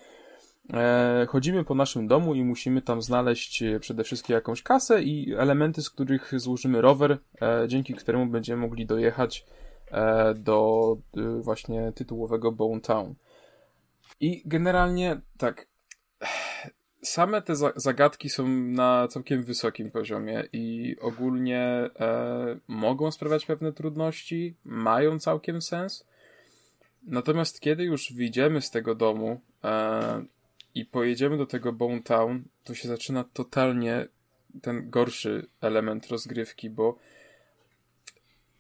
[0.73, 5.35] E, chodzimy po naszym domu i musimy tam znaleźć e, przede wszystkim jakąś kasę i
[5.35, 9.47] elementy, z których złożymy rower, e, dzięki któremu będziemy mogli dojechać
[9.91, 13.15] e, do e, właśnie tytułowego Bone Town.
[14.21, 15.67] I generalnie tak,
[17.07, 23.73] same te za- zagadki są na całkiem wysokim poziomie i ogólnie e, mogą sprawiać pewne
[23.73, 26.07] trudności, mają całkiem sens.
[27.03, 30.25] Natomiast kiedy już wyjdziemy z tego domu e,
[30.75, 34.07] i pojedziemy do tego Bone Town, to się zaczyna totalnie
[34.63, 36.99] ten gorszy element rozgrywki, bo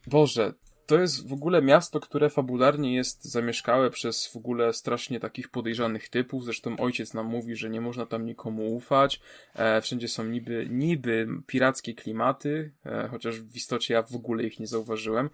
[0.06, 0.52] Boże,
[0.86, 6.08] to jest w ogóle miasto, które fabularnie jest zamieszkałe przez w ogóle strasznie takich podejrzanych
[6.08, 6.44] typów.
[6.44, 9.20] Zresztą ojciec nam mówi, że nie można tam nikomu ufać.
[9.54, 14.60] E, wszędzie są niby, niby pirackie klimaty, e, chociaż w istocie ja w ogóle ich
[14.60, 15.30] nie zauważyłem.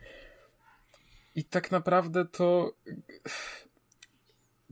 [1.35, 2.75] I tak naprawdę to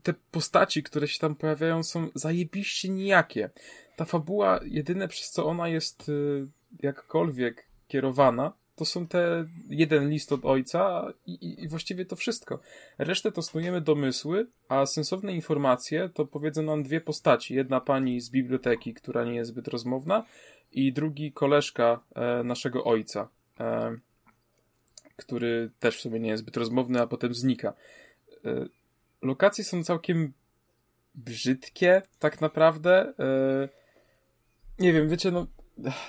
[0.03, 3.51] te postaci, które się tam pojawiają, są zajebiście nijakie.
[3.97, 6.47] Ta fabuła, jedyne przez co ona jest y,
[6.83, 12.61] jakkolwiek kierowana, to są te jeden list od ojca i, i, właściwie to wszystko.
[12.99, 17.55] Resztę to snujemy domysły, a sensowne informacje to powiedzą nam dwie postaci.
[17.55, 20.25] Jedna pani z biblioteki, która nie jest zbyt rozmowna
[20.73, 23.29] i drugi koleżka e, naszego ojca,
[23.61, 23.97] e,
[25.17, 27.73] który też w sumie nie jest zbyt rozmowny, a potem znika.
[28.45, 28.67] E,
[29.23, 30.33] lokacje są całkiem
[31.15, 33.13] brzydkie, tak naprawdę.
[33.19, 33.69] E,
[34.79, 35.47] nie wiem, wiecie, no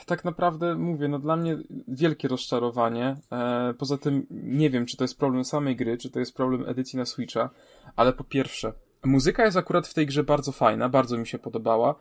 [0.05, 3.15] tak naprawdę mówię, no dla mnie wielkie rozczarowanie.
[3.31, 6.69] E, poza tym nie wiem, czy to jest problem samej gry, czy to jest problem
[6.69, 7.49] edycji na Switcha,
[7.95, 11.95] ale po pierwsze, muzyka jest akurat w tej grze bardzo fajna, bardzo mi się podobała,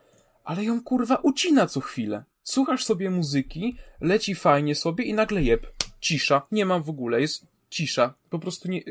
[0.44, 2.24] ale ją kurwa ucina co chwilę.
[2.42, 5.66] Słuchasz sobie muzyki, leci fajnie sobie i nagle jeb,
[6.00, 8.82] cisza, nie mam w ogóle, jest cisza, po prostu nie,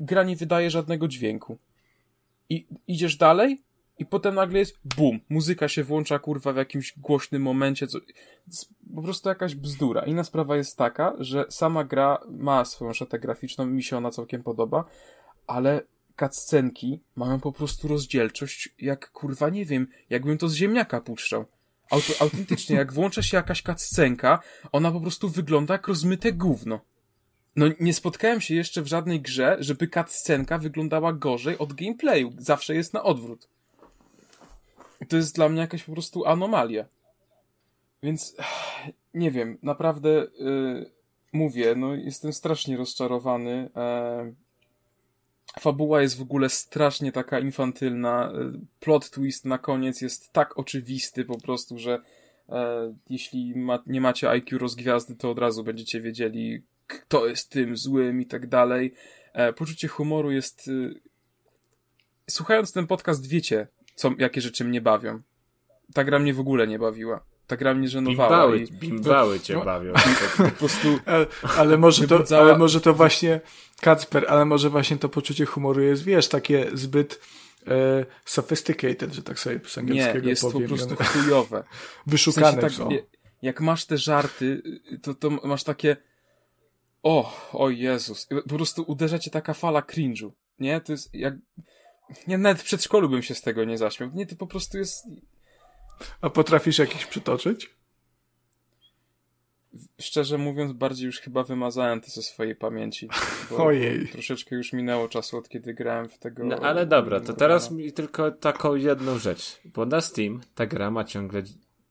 [0.00, 1.58] gra nie wydaje żadnego dźwięku.
[2.48, 3.62] I idziesz dalej,
[3.98, 7.98] i potem nagle jest bum, muzyka się włącza kurwa w jakimś głośnym momencie, co,
[8.94, 10.04] po prostu jakaś bzdura.
[10.04, 14.42] Inna sprawa jest taka, że sama gra ma swoją szatę graficzną, mi się ona całkiem
[14.42, 14.84] podoba,
[15.46, 15.82] ale
[16.20, 21.44] cutscenki mają po prostu rozdzielczość jak kurwa nie wiem, jakbym to z ziemniaka puszczał.
[22.20, 24.38] Autentycznie, jak włącza się jakaś cutscenka,
[24.72, 26.80] ona po prostu wygląda jak rozmyte gówno.
[27.56, 32.32] No, nie spotkałem się jeszcze w żadnej grze, żeby cutscenka wyglądała gorzej od gameplayu.
[32.38, 33.48] Zawsze jest na odwrót.
[35.08, 36.84] To jest dla mnie jakaś po prostu anomalia.
[38.02, 38.36] Więc
[39.14, 40.08] nie wiem, naprawdę
[40.38, 40.90] yy,
[41.32, 43.70] mówię, no jestem strasznie rozczarowany.
[43.76, 44.32] E,
[45.60, 48.32] fabuła jest w ogóle strasznie taka infantylna.
[48.32, 52.02] E, plot twist na koniec jest tak oczywisty po prostu, że
[52.48, 57.76] e, jeśli ma, nie macie IQ rozgwiazdy, to od razu będziecie wiedzieli, kto jest tym
[57.76, 58.94] złym i tak dalej.
[59.32, 60.68] E, poczucie humoru jest.
[60.68, 60.94] E,
[62.30, 63.66] słuchając ten podcast, wiecie,
[63.96, 65.20] co, jakie rzeczy mnie bawią.
[65.94, 67.24] Ta gra mnie w ogóle nie bawiła.
[67.46, 68.28] Ta gra mnie żenowała.
[68.28, 68.72] Bimbały, i...
[68.72, 69.92] bimbały cię no, bawią.
[70.36, 70.98] Po prostu...
[71.06, 71.26] Ale,
[71.58, 73.40] ale, może to, ale może to właśnie,
[73.80, 77.20] Kacper, ale może właśnie to poczucie humoru jest, wiesz, takie zbyt
[77.66, 80.68] e, sophisticated, że tak sobie z angielskiego Nie, jest powiem.
[80.68, 81.64] po prostu chujowe.
[82.06, 83.06] Wyszukane w sensie tak,
[83.42, 84.62] Jak masz te żarty,
[85.02, 85.96] to, to masz takie
[87.02, 88.28] o, o Jezus.
[88.48, 90.30] Po prostu uderza cię taka fala cringe'u.
[90.58, 90.80] Nie?
[90.80, 91.34] To jest jak...
[92.26, 94.10] Nie, nawet w przedszkolu bym się z tego nie zaśmiał.
[94.14, 95.06] Nie, to po prostu jest...
[96.20, 97.70] A potrafisz jakiś przytoczyć?
[100.00, 103.08] Szczerze mówiąc, bardziej już chyba wymazałem to ze swojej pamięci.
[103.58, 104.08] Ojej.
[104.08, 106.44] Troszeczkę już minęło czasu, od kiedy grałem w tego.
[106.44, 109.60] No ale dobra, to teraz mi tylko taką jedną rzecz.
[109.64, 111.42] Bo na Steam ta gra ma ciągle,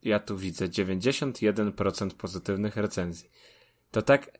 [0.03, 3.29] ja tu widzę, 91% pozytywnych recenzji.
[3.91, 4.31] To tak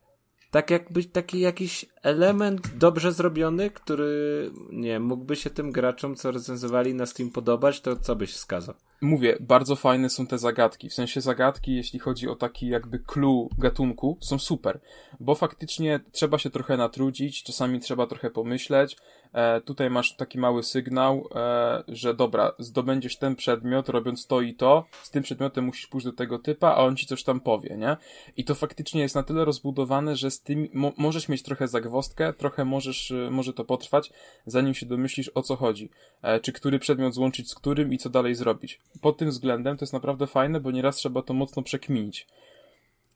[0.56, 6.93] tak jakby taki jakiś element dobrze zrobiony, który nie mógłby się tym graczom, co recenzowali
[6.93, 8.75] na Steam podobać, to co byś wskazał?
[9.01, 10.90] Mówię, bardzo fajne są te zagadki.
[10.90, 14.80] W sensie zagadki, jeśli chodzi o taki jakby clue gatunku, są super,
[15.19, 18.98] bo faktycznie trzeba się trochę natrudzić, czasami trzeba trochę pomyśleć,
[19.34, 24.54] e, tutaj masz taki mały sygnał, e, że dobra, zdobędziesz ten przedmiot robiąc to i
[24.54, 27.78] to, z tym przedmiotem musisz pójść do tego typa, a on ci coś tam powie,
[27.78, 27.98] nie?
[28.38, 32.34] I to faktycznie jest na tyle rozbudowane, że z tym mo możesz mieć trochę zagwostkę,
[32.34, 34.12] trochę możesz, y, może to potrwać,
[34.45, 35.90] zanim się domyślisz o co chodzi.
[36.22, 38.82] E, czy który przedmiot złączyć z którym i co dalej zrobić.
[39.02, 42.28] Pod tym względem to jest naprawdę fajne, bo nieraz trzeba to mocno przekminić.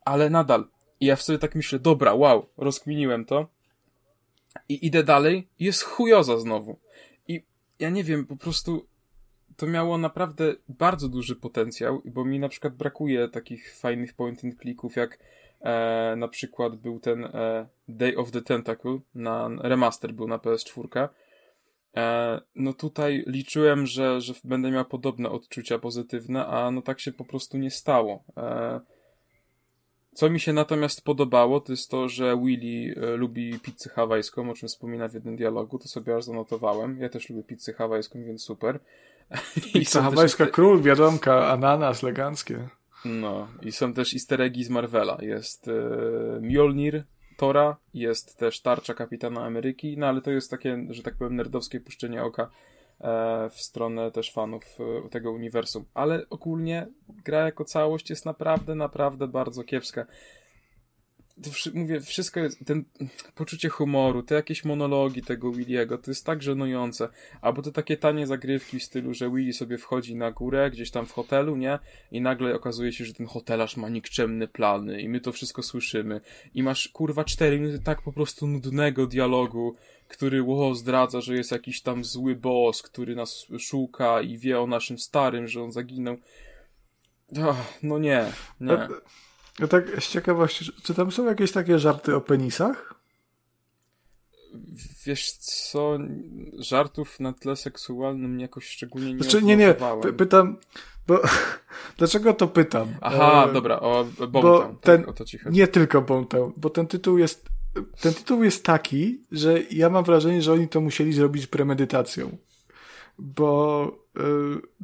[0.06, 0.66] Ale nadal,
[1.02, 3.48] ja wtedy tak myślę, dobra, wow, rozkminiłem to,
[4.70, 6.80] i idę dalej, jest chujoza znowu.
[7.28, 7.44] I
[7.80, 8.88] ja nie wiem, po prostu
[9.56, 14.60] to miało naprawdę bardzo duży potencjał, bo mi na przykład brakuje takich fajnych point and
[14.60, 15.20] clicków, jak
[15.62, 21.08] e, na przykład był ten e, Day of the Tentacle, na remaster był na PS4.
[21.98, 27.12] E, no tutaj liczyłem, że, że będę miał podobne odczucia pozytywne, a no tak się
[27.12, 28.24] po prostu nie stało.
[28.38, 28.80] E,
[30.20, 34.54] co mi się natomiast podobało, to jest to, że Willy e, lubi pizzę hawajską, o
[34.54, 37.02] czym wspomina w jednym dialogu, to sobie aż zanotowałem.
[37.02, 38.80] Ja też lubię pizzę hawajską, więc super.
[39.74, 40.54] Pizza hawajska też...
[40.54, 42.70] król, wiadomka, ananas, eleganckie.
[43.06, 45.18] No, i są też easter eggi z Marvela.
[45.22, 45.72] Jest e,
[46.42, 47.04] Mjolnir,
[47.38, 51.80] Tora, jest też tarcza Kapitana Ameryki, no ale to jest takie, że tak powiem, nerdowskie
[51.80, 52.50] puszczenie oka
[53.50, 54.64] w stronę też fanów
[55.06, 55.86] e, tego uniwersum.
[55.94, 56.88] Ale ogólnie
[57.26, 60.06] gra jako całość jest naprawdę, naprawdę bardzo kiepska.
[61.44, 62.86] To, mówię, wszystko jest, ten
[63.36, 67.10] poczucie humoru, te jakieś monologi tego Williego, to jest tak żenujące.
[67.42, 71.06] Albo te takie tanie zagrywki w stylu, że Willy sobie wchodzi na górę, gdzieś tam
[71.06, 71.80] w hotelu, nie?
[72.12, 76.22] I nagle okazuje się, że ten hotelarz ma nikczemne plany i my to wszystko słyszymy.
[76.54, 79.76] I masz, kurwa, cztery minuty tak po prostu nudnego dialogu,
[80.10, 84.68] który ło, zdradza, że jest jakiś tam zły boss, który nas szuka i wie o
[84.68, 86.18] naszym starym, że on zaginął.
[87.84, 88.26] no nie,
[88.60, 88.88] nie.
[89.60, 92.96] Ja tak z ciekawości, czy tam są jakieś takie żarty o penisach?
[95.06, 95.98] Wiesz co,
[96.58, 99.76] żartów na tle seksualnym jakoś szczególnie nie Znaczy, nie, nie,
[100.18, 100.58] pytam,
[101.08, 101.20] bo
[101.98, 102.88] dlaczego to pytam?
[103.02, 105.58] Aha, e, dobra, o Boomtown, ten, tak, o to ci chodzi.
[105.58, 107.50] Nie tylko Boomtown, bo ten tytuł jest
[108.02, 112.38] ten tytuł jest taki, że ja mam wrażenie, że oni to musieli zrobić premedytacją.
[113.20, 113.92] Bo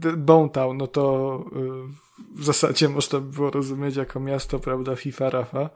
[0.05, 5.29] y, Bone Town, no to y, w zasadzie można było rozumieć jako miasto, prawda, FIFA
[5.29, 5.69] Rafa.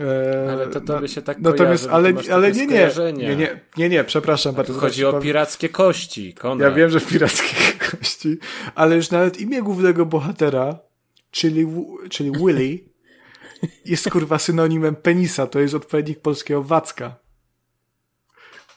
[0.00, 3.60] E, ale to to by się tak Natomiast, kojarzy, ale, ale nie, nie, nie, nie,
[3.76, 4.72] nie, nie, przepraszam bardzo.
[4.72, 6.70] Chodzi o pirackie kości, Konrad.
[6.70, 7.56] Ja wiem, że pirackie
[7.90, 8.38] kości,
[8.74, 10.78] ale już nawet imię głównego bohatera,
[11.30, 11.66] czyli,
[12.10, 12.78] czyli Willy,
[13.84, 17.16] jest kurwa synonimem penisa, to jest odpowiednik polskiego wacka.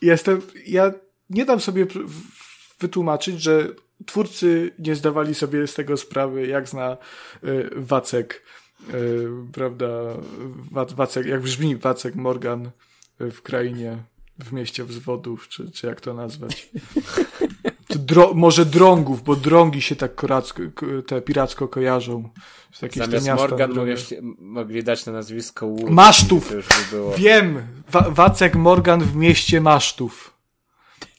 [0.01, 0.91] Jestem, ja
[1.29, 1.87] nie dam sobie
[2.79, 3.67] wytłumaczyć, że
[4.05, 6.97] twórcy nie zdawali sobie z tego sprawy, jak zna
[7.43, 8.43] y, Wacek,
[8.93, 9.87] y, prawda,
[10.71, 12.71] Wacek, jak brzmi Wacek Morgan
[13.19, 13.97] w krainie,
[14.39, 16.69] w mieście wzwodów, czy, czy jak to nazwać.
[17.95, 20.63] Dro może drągów, bo drągi się tak koracko,
[21.07, 22.29] te piracko kojarzą.
[22.95, 23.95] Zamiast Morgan mogli,
[24.39, 25.89] mogli dać na nazwisko Wood.
[25.89, 26.49] Masztów!
[26.91, 27.61] By Wiem!
[27.91, 30.33] Wa Wacek Morgan w mieście Masztów.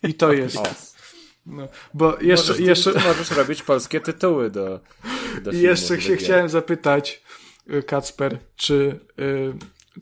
[0.02, 0.96] I to jest.
[1.46, 2.92] No, bo jeszcze, możesz, jeszcze...
[2.92, 4.80] możesz robić polskie tytuły do,
[5.42, 7.22] do filmu, Jeszcze się chciałem zapytać,
[7.70, 9.52] y, Kacper, czy, y,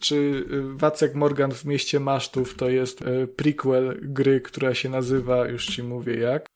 [0.01, 0.45] czy y,
[0.77, 3.05] Wacek Morgan w mieście Masztów to jest
[3.37, 6.47] prequel gry, która się nazywa, już ci mówię jak,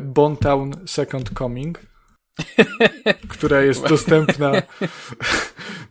[0.00, 1.80] Bontown Second Coming,
[3.28, 4.52] która jest dostępna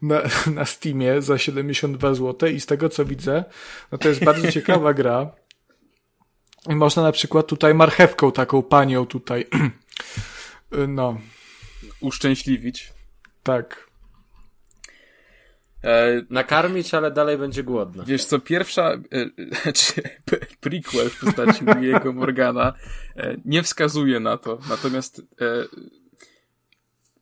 [0.01, 0.21] na,
[0.53, 3.43] na Steamie za 72 zł i z tego co widzę,
[3.91, 5.31] no to jest bardzo ciekawa gra,
[6.69, 9.45] i można na przykład tutaj marchewką taką panią tutaj,
[10.87, 11.17] no.
[12.01, 12.93] Uszczęśliwić.
[13.43, 13.90] Tak.
[15.83, 18.03] E, nakarmić, ale dalej będzie głodna.
[18.03, 20.01] Wiesz co, pierwsza, e, czy
[20.59, 22.73] prequel w postaci jego Morgana
[23.15, 25.65] e, nie wskazuje na to, natomiast e,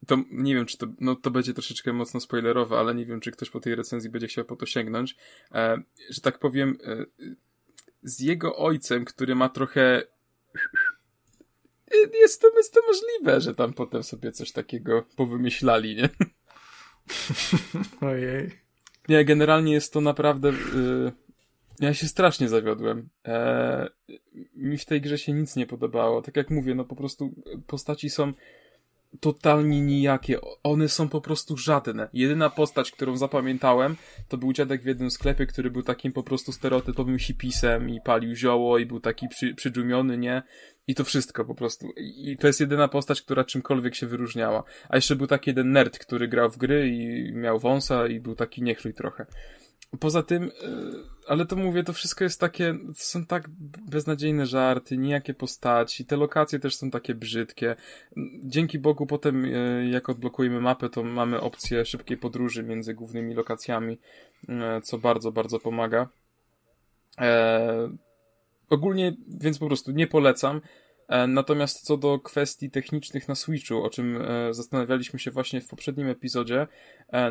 [0.07, 3.31] to nie wiem, czy to, no to będzie troszeczkę mocno spoilerowe, ale nie wiem, czy
[3.31, 5.15] ktoś po tej recenzji będzie chciał po to sięgnąć,
[5.51, 7.05] e, że tak powiem, e,
[8.03, 10.03] z jego ojcem, który ma trochę.
[12.13, 16.09] Jest to, jest to możliwe, że tam potem sobie coś takiego powymyślali, nie?
[18.01, 18.51] Ojej.
[19.09, 20.49] Nie, generalnie jest to naprawdę.
[20.49, 21.11] Yy...
[21.79, 23.09] Ja się strasznie zawiodłem.
[23.25, 23.89] Eee,
[24.55, 26.21] mi w tej grze się nic nie podobało.
[26.21, 27.33] Tak jak mówię, no po prostu
[27.67, 28.33] postaci są
[29.19, 30.39] totalnie nijakie.
[30.63, 32.09] One są po prostu żadne.
[32.13, 33.95] Jedyna postać, którą zapamiętałem,
[34.27, 38.35] to był dziadek w jednym sklepie, który był takim po prostu stereotypowym hipisem i palił
[38.35, 39.55] zioło i był taki przy,
[40.17, 40.43] nie?
[40.89, 41.91] I to wszystko po prostu.
[41.97, 44.63] I to jest jedyna postać, która czymkolwiek się wyróżniała.
[44.89, 48.35] A jeszcze był taki jeden nerd, który grał w gry i miał wąsa i był
[48.35, 49.25] taki niechluj trochę.
[49.99, 50.49] Poza tym, e,
[51.27, 53.49] ale to mówię, to wszystko jest takie, są tak
[53.89, 57.75] beznadziejne żarty, nijakie postaci, te lokacje też są takie brzydkie.
[58.43, 59.49] Dzięki Bogu potem, e,
[59.89, 63.99] jak odblokujemy mapę, to mamy opcję szybkiej podróży między głównymi lokacjami,
[64.49, 66.09] e, co bardzo, bardzo pomaga.
[68.71, 70.61] E, ogólnie, więc po prostu nie polecam.
[71.27, 76.67] Natomiast co do kwestii technicznych na Switchu, o czym zastanawialiśmy się właśnie w poprzednim epizodzie,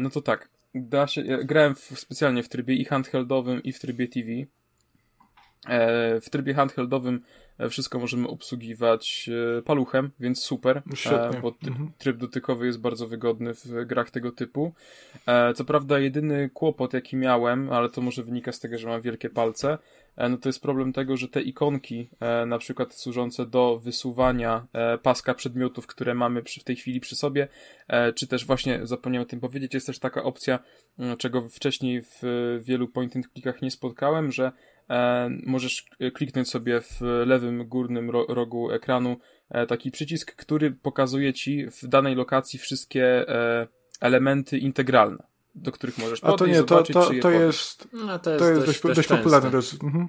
[0.00, 4.08] no to tak, da się, grałem w, specjalnie w trybie i handheldowym, i w trybie
[4.08, 4.28] TV.
[5.66, 7.20] E, w trybie handheldowym
[7.58, 11.40] e, wszystko możemy obsługiwać e, paluchem, więc super, Świetnie.
[11.40, 11.90] bo mhm.
[11.98, 14.74] tryb dotykowy jest bardzo wygodny w grach tego typu.
[15.54, 19.30] Co prawda jedyny kłopot jaki miałem, ale to może wynika z tego, że mam wielkie
[19.30, 19.78] palce,
[20.30, 22.08] no to jest problem tego, że te ikonki,
[22.46, 24.66] na przykład służące do wysuwania
[25.02, 27.48] paska przedmiotów, które mamy w tej chwili przy sobie,
[28.14, 30.58] czy też właśnie zapomniałem o tym powiedzieć, jest też taka opcja,
[31.18, 32.22] czego wcześniej w
[32.62, 34.52] wielu point and clickach nie spotkałem, że
[35.46, 39.16] możesz kliknąć sobie w lewym górnym rogu ekranu
[39.50, 43.66] e, taki przycisk, który pokazuje ci w danej lokacji wszystkie e,
[44.00, 48.18] elementy integralne, do których możesz podejść, A to nie, to, zobaczyć, to, to jest, no,
[48.18, 49.50] to jest, to jest dość, dość, dość popularne.
[49.50, 50.08] Dość, mhm.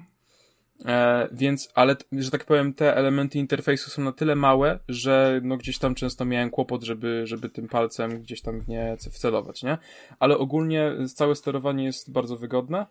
[0.84, 5.56] E, więc, ale, że tak powiem, te elementy interfejsu są na tyle małe, że no
[5.56, 9.78] gdzieś tam często miałem kłopot, żeby, żeby tym palcem gdzieś tam w nie wcelować, nie?
[10.18, 12.86] Ale ogólnie całe sterowanie jest bardzo wygodne e,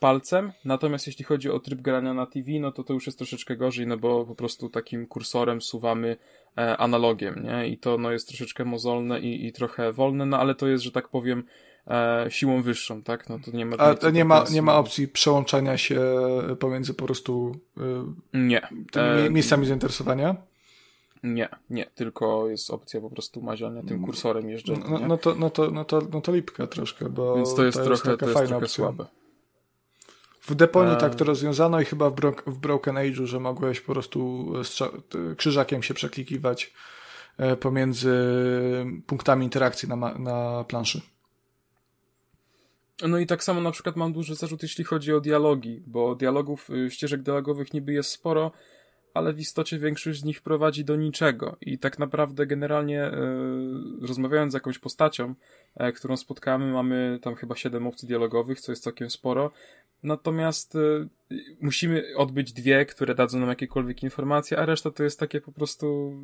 [0.00, 3.56] palcem, natomiast jeśli chodzi o tryb grania na TV, no to to już jest troszeczkę
[3.56, 6.16] gorzej, no bo po prostu takim kursorem suwamy
[6.58, 7.68] e, analogiem, nie?
[7.68, 10.92] I to no jest troszeczkę mozolne i, i trochę wolne, no ale to jest, że
[10.92, 11.44] tak powiem,
[11.86, 13.28] e, siłą wyższą, tak?
[13.28, 13.76] No to nie ma...
[13.76, 16.00] A to nie ma, nie ma opcji przełączania się
[16.58, 17.80] pomiędzy po prostu e,
[18.34, 18.68] nie.
[18.92, 20.36] tymi e, miejscami zainteresowania?
[21.22, 24.84] Nie, nie, tylko jest opcja po prostu maziania tym kursorem jeżdżenia.
[24.90, 27.78] No, no, to, no, to, no, to, no to lipka troszkę, bo Więc to jest,
[27.78, 28.84] to jest trochę, taka to jest fajna trochę opcja.
[28.84, 29.06] słabe.
[30.48, 33.92] W Deponii tak to rozwiązano i chyba w, Bro w Broken Age'u, że mogłeś po
[33.92, 34.52] prostu
[35.36, 36.72] krzyżakiem się przeklikiwać
[37.38, 38.14] e, pomiędzy
[39.06, 41.00] punktami interakcji na, na planszy.
[43.02, 46.70] No i tak samo na przykład mam duży zarzut, jeśli chodzi o dialogi, bo dialogów,
[46.70, 48.52] y, ścieżek dialogowych niby jest sporo,
[49.14, 51.56] ale w istocie większość z nich prowadzi do niczego.
[51.60, 53.12] I tak naprawdę generalnie e,
[54.02, 55.34] rozmawiając z jakąś postacią,
[55.76, 59.50] e, którą spotkamy, mamy tam chyba 7 opcji dialogowych, co jest całkiem sporo.
[60.02, 60.78] Natomiast e,
[61.60, 66.16] musimy odbyć dwie, które dadzą nam jakiekolwiek informacje, a reszta to jest takie po prostu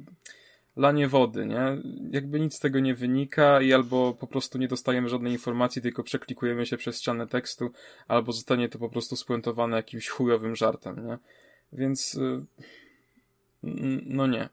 [0.76, 1.76] lanie wody, nie?
[2.10, 6.02] Jakby nic z tego nie wynika i albo po prostu nie dostajemy żadnej informacji, tylko
[6.02, 7.70] przeklikujemy się przez ścianę tekstu,
[8.08, 11.18] albo zostanie to po prostu spuentowane jakimś chujowym żartem, nie?
[11.72, 12.18] Więc
[14.06, 14.48] no nie.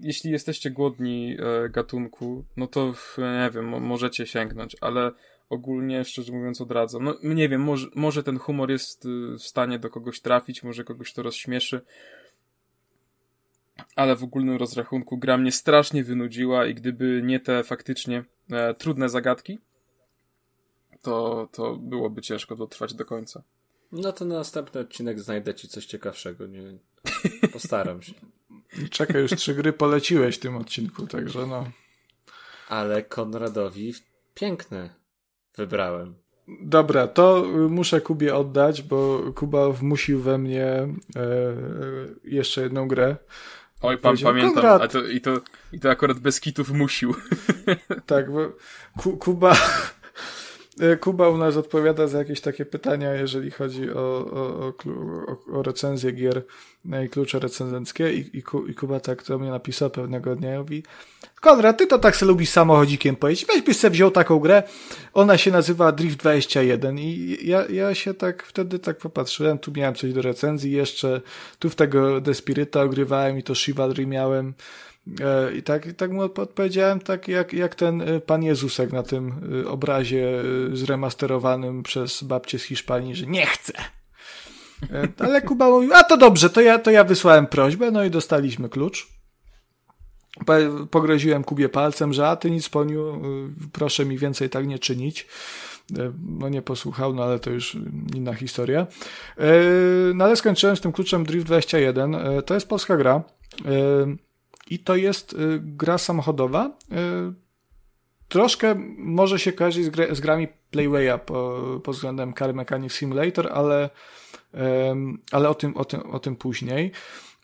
[0.00, 5.12] Jeśli jesteście głodni e, gatunku, no to nie wiem, możecie sięgnąć, ale
[5.50, 7.04] ogólnie, szczerze mówiąc, odradzam.
[7.04, 10.84] No nie wiem, może, może ten humor jest y, w stanie do kogoś trafić, może
[10.84, 11.80] kogoś to rozśmieszy.
[13.96, 19.08] ale w ogólnym rozrachunku gra mnie strasznie wynudziła i gdyby nie te faktycznie e, trudne
[19.08, 19.58] zagadki,
[21.02, 23.42] to, to byłoby ciężko dotrwać do końca.
[23.94, 26.62] No to na następny odcinek znajdę ci coś ciekawszego, nie
[27.52, 28.12] postaram się.
[28.90, 31.70] Czekaj, już trzy gry poleciłeś w tym odcinku, także no.
[32.68, 33.94] Ale Konradowi
[34.34, 34.94] piękne
[35.56, 36.14] wybrałem.
[36.62, 40.88] Dobra, to muszę Kubie oddać, bo Kuba wmusił we mnie e,
[42.24, 43.16] jeszcze jedną grę.
[43.80, 45.40] Oj, pan pamiętam, a to, i, to,
[45.72, 47.14] i to akurat bez kitów musił.
[48.06, 48.52] Tak, bo
[49.18, 50.03] Kuba E,
[51.00, 54.00] Kuba u nas odpowiada za jakieś takie pytania, jeżeli chodzi o,
[54.32, 54.72] o,
[55.48, 56.42] o, o recenzję gier
[57.04, 58.12] i klucze recenzenckie.
[58.12, 60.82] I, i, i Kuba tak do mnie napisał pewnego dnia i mówi
[61.40, 64.62] Konrad, ty to tak se lubisz samochodzikiem pojeździć, weź byś se wziął taką grę,
[65.12, 69.94] ona się nazywa Drift 21 i ja, ja się tak wtedy tak popatrzyłem, tu miałem
[69.94, 71.20] coś do recenzji jeszcze,
[71.58, 74.93] tu w tego Despirita ogrywałem i to Chivalry miałem, E,
[75.56, 79.34] I tak, tak mu odpowiedziałem, tak jak, jak ten e, pan Jezusek na tym
[79.64, 80.42] e, obrazie
[80.72, 83.72] zremasterowanym przez babcię z Hiszpanii, że nie chcę.
[85.18, 88.68] Ale Kuba mówił, a to dobrze, to ja, to ja wysłałem prośbę, no i dostaliśmy
[88.68, 89.06] klucz.
[90.90, 93.22] Pogroziłem Kubie palcem, że a ty nic poniu,
[93.72, 95.26] proszę mi więcej tak nie czynić.
[96.28, 97.76] No nie posłuchał, no ale to już
[98.14, 98.86] inna historia.
[100.14, 102.16] No ale skończyłem z tym kluczem Drift 21.
[102.46, 103.22] To jest polska gra.
[104.70, 106.66] I to jest y, gra samochodowa.
[106.66, 107.44] Y,
[108.28, 113.48] troszkę może się kojarzyć z, gr z grami Playwaya po, pod względem Car Mechanic Simulator,
[113.52, 113.90] ale,
[115.32, 116.92] ale o, tym, o, tym, o tym później.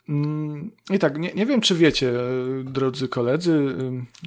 [0.08, 2.12] Mm, I tak, nie, nie wiem, czy wiecie,
[2.64, 3.74] drodzy koledzy,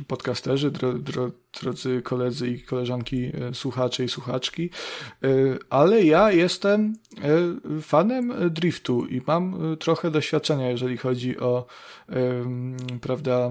[0.08, 4.70] podcasterzy, dro, dro, drodzy koledzy i koleżanki, e, słuchacze i słuchaczki,
[5.24, 5.28] e,
[5.70, 11.66] ale ja jestem e, fanem driftu i mam trochę doświadczenia, jeżeli chodzi o,
[13.02, 13.50] prawda,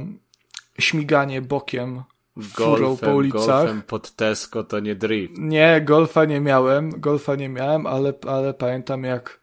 [0.78, 2.02] śmiganie bokiem
[2.42, 3.46] furą po ulicach.
[3.46, 5.34] Golfem pod Tesco to nie drift.
[5.38, 9.41] Nie, golfa nie miałem, golfa nie miałem, ale, ale pamiętam jak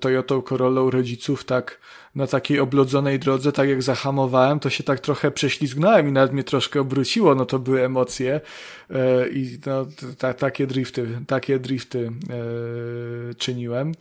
[0.00, 1.80] Toyotą Corollą rodziców tak
[2.14, 6.44] na takiej oblodzonej drodze, tak jak zahamowałem, to się tak trochę prześlizgnąłem i nawet mnie
[6.44, 8.40] troszkę obróciło, no to były emocje
[8.90, 9.86] e, i no,
[10.18, 13.92] ta, takie drifty, takie drifty e, czyniłem.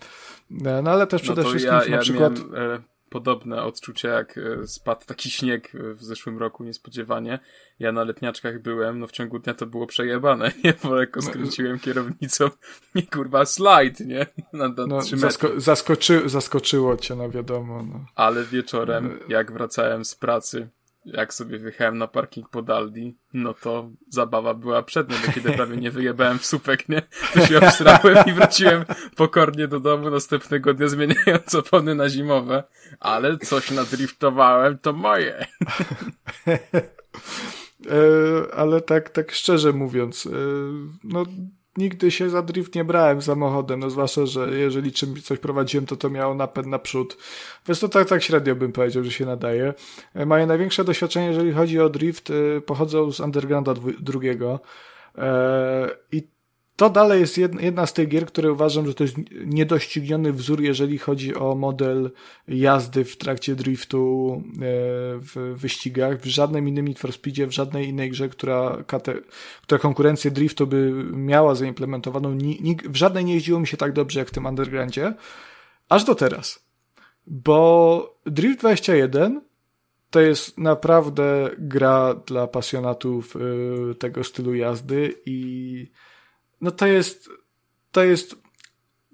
[0.65, 2.39] E, no ale też przede no wszystkim ja, na przykład...
[2.51, 7.39] Miałem, e, podobne odczucia, jak e, spadł taki śnieg w zeszłym roku niespodziewanie.
[7.79, 10.73] Ja na letniaczkach byłem, no w ciągu dnia to było przejebane, nie?
[10.83, 12.49] Bo lekko no, skręciłem kierownicą,
[12.95, 14.25] nie kurwa, slajd, nie?
[14.53, 17.83] Na, na no, zasko zaskoczy zaskoczyło cię, no wiadomo.
[17.83, 18.05] No.
[18.15, 20.69] Ale wieczorem, jak wracałem z pracy,
[21.05, 25.77] jak sobie wyjechałem na parking pod Aldi, no to zabawa była przednia, bo kiedy prawie
[25.77, 27.01] nie wyjebałem w supek, nie?
[27.33, 28.85] To się obstrałem i wróciłem
[29.15, 32.63] pokornie do domu następnego dnia, zmieniając opony na zimowe.
[32.99, 35.45] Ale coś nadriftowałem, to moje.
[37.89, 40.29] E, ale tak, tak szczerze mówiąc, e,
[41.03, 41.25] no
[41.77, 45.95] nigdy się za drift nie brałem samochodem, no zwłaszcza, że jeżeli czymś coś prowadziłem, to
[45.95, 47.17] to miało napęd naprzód.
[47.67, 49.73] Więc to tak, tak średnio bym powiedział, że się nadaje.
[50.25, 54.59] Moje największe doświadczenie, jeżeli chodzi o drift, e, pochodzą z Undergrounda drugiego.
[55.17, 56.34] E, I
[56.75, 60.97] to dalej jest jedna z tych gier, które uważam, że to jest niedościgniony wzór, jeżeli
[60.97, 62.11] chodzi o model
[62.47, 64.59] jazdy w trakcie driftu e,
[65.19, 66.21] w wyścigach.
[66.21, 68.83] W żadnym innym Need for Speedzie, w żadnej innej grze, która,
[69.61, 72.37] która konkurencję driftu by miała zaimplementowaną,
[72.85, 75.13] w żadnej nie jeździło mi się tak dobrze jak w tym Undergroundzie.
[75.89, 76.65] Aż do teraz.
[77.27, 79.41] Bo Drift 21
[80.09, 85.91] to jest naprawdę gra dla pasjonatów e, tego stylu jazdy i
[86.61, 87.29] no to jest,
[87.91, 88.35] to jest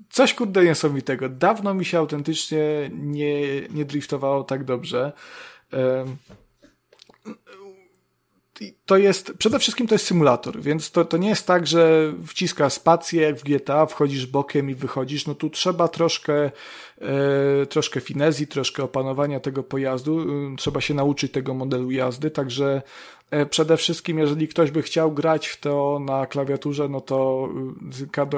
[0.09, 1.29] coś kurde niesamowitego.
[1.29, 5.11] Dawno mi się autentycznie nie, nie driftowało tak dobrze.
[8.85, 12.69] To jest, przede wszystkim to jest symulator, więc to, to nie jest tak, że wciska
[12.69, 15.27] spację jak w GTA, wchodzisz bokiem i wychodzisz.
[15.27, 16.51] No tu trzeba troszkę,
[17.01, 20.25] e, troszkę finezji, troszkę opanowania tego pojazdu.
[20.57, 22.81] Trzeba się nauczyć tego modelu jazdy, także
[23.49, 27.49] przede wszystkim, jeżeli ktoś by chciał grać w to na klawiaturze, no to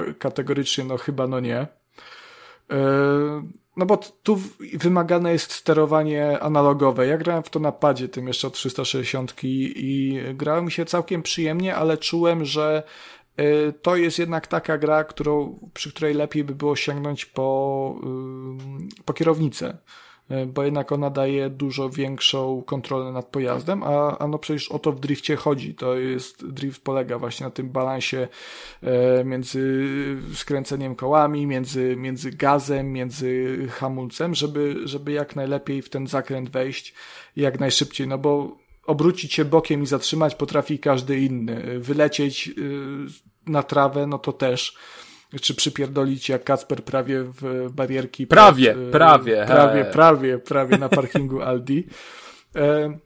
[0.09, 1.57] y, kategorycznie no chyba no nie.
[1.57, 1.67] E,
[3.77, 4.39] no bo tu
[4.73, 7.07] wymagane jest sterowanie analogowe.
[7.07, 11.75] Ja grałem w to na padzie, tym jeszcze od 360 i grałem się całkiem przyjemnie,
[11.75, 12.83] ale czułem, że
[13.37, 17.99] e, to jest jednak taka gra, którą, przy której lepiej by było sięgnąć po,
[19.05, 20.02] po kierownicę E,
[20.47, 24.91] bo jednak ona daje dużo większą kontrolę nad pojazdem, a, a no przecież o to
[24.91, 25.75] w drifcie chodzi.
[25.75, 28.27] To jest, drift polega właśnie na tym balansie
[28.83, 29.85] e, między
[30.33, 36.93] skręceniem kołami, między, między gazem, między hamulcem, żeby, żeby jak najlepiej w ten zakręt wejść
[37.35, 41.79] jak najszybciej, no bo obrócić się bokiem i zatrzymać potrafi każdy inny.
[41.79, 44.77] Wylecieć y, na trawę, no to też
[45.41, 48.27] czy przypierdolić jak Kacper prawie w barierki.
[48.27, 49.45] Prawie, przed, prawie.
[49.47, 51.87] Prawie, prawie, prawie na parkingu Aldi.
[52.55, 52.97] E,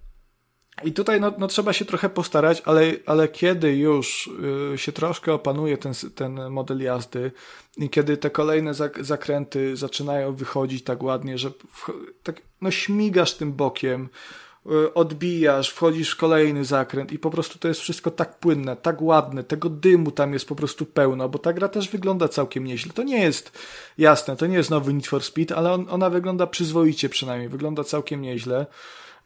[0.83, 4.29] I tutaj no, no, trzeba się trochę postarać, ale, ale kiedy już
[4.73, 7.31] y, się troszkę opanuje ten, ten model jazdy
[7.77, 11.91] i kiedy te kolejne zakręty zaczynają wychodzić tak ładnie, że w,
[12.23, 14.46] tak, no śmigasz tym bokiem, Y,
[14.93, 19.43] odbijasz, wchodzisz w kolejny zakręt i po prostu to jest wszystko tak płynne, tak ładne,
[19.43, 22.93] tego dymu tam jest po prostu pełno, bo ta gra też wygląda całkiem nieźle.
[22.93, 23.51] To nie jest
[23.97, 27.83] jasne, to nie jest nowy Need for Speed, ale on, ona wygląda przyzwoicie przynajmniej, wygląda
[27.83, 28.65] całkiem nieźle.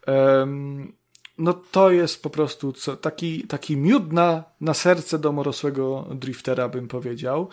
[0.06, 0.92] Um,
[1.38, 6.88] no to jest po prostu co, taki, taki miód na, na serce domorosłego driftera, bym
[6.88, 7.48] powiedział.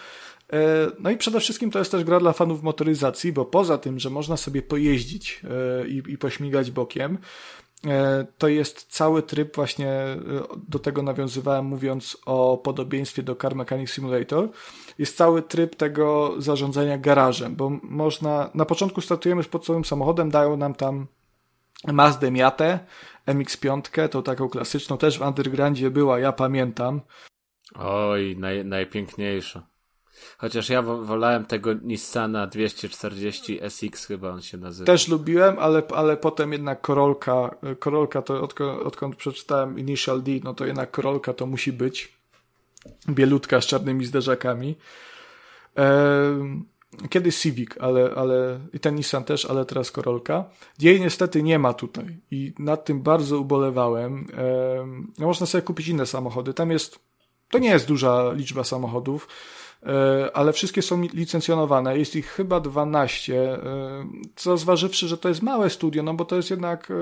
[0.54, 4.00] E, no i przede wszystkim to jest też gra dla fanów motoryzacji, bo poza tym,
[4.00, 7.18] że można sobie pojeździć e, i, i pośmigać bokiem,
[8.38, 10.18] to jest cały tryb właśnie, e,
[10.68, 14.50] do tego nawiązywałem mówiąc o podobieństwie do Car Mechanic Simulator,
[14.98, 20.58] jest cały tryb tego zarządzania garażem, bo można, na początku startujemy z podstawowym samochodem, dają
[20.58, 21.08] nam tam
[21.88, 22.80] Mazdę Miatę,
[23.28, 27.02] MX-5, tą taką klasyczną, też w Undergroundzie była, ja pamiętam.
[27.76, 29.68] Oj, naj, najpiękniejsza.
[30.38, 34.86] Chociaż ja wolałem tego Nissana 240 SX chyba on się nazywa.
[34.86, 38.42] Też lubiłem, ale, ale potem jednak Korolka, Korolka to
[38.86, 42.20] odkąd, przeczytałem Initial D, no to jednak Korolka to musi być.
[43.10, 44.76] Bielutka z czarnymi zderzakami.
[45.76, 46.64] Ehm,
[47.10, 50.46] Kiedyś Civic, ale, ale i ten Nissan też, ale teraz Korolka.
[50.80, 54.28] Jej niestety nie ma tutaj i nad tym bardzo ubolewałem.
[55.18, 56.54] No można sobie kupić inne samochody.
[56.54, 57.00] Tam jest,
[57.50, 59.28] to nie jest duża liczba samochodów.
[59.86, 62.00] E, ale wszystkie są licencjonowane.
[62.00, 63.60] Jest ich chyba 12, e,
[64.36, 66.96] co zważywszy, że to jest małe studio, no bo to jest jednak e,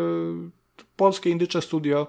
[0.96, 2.08] polskie indycze studio,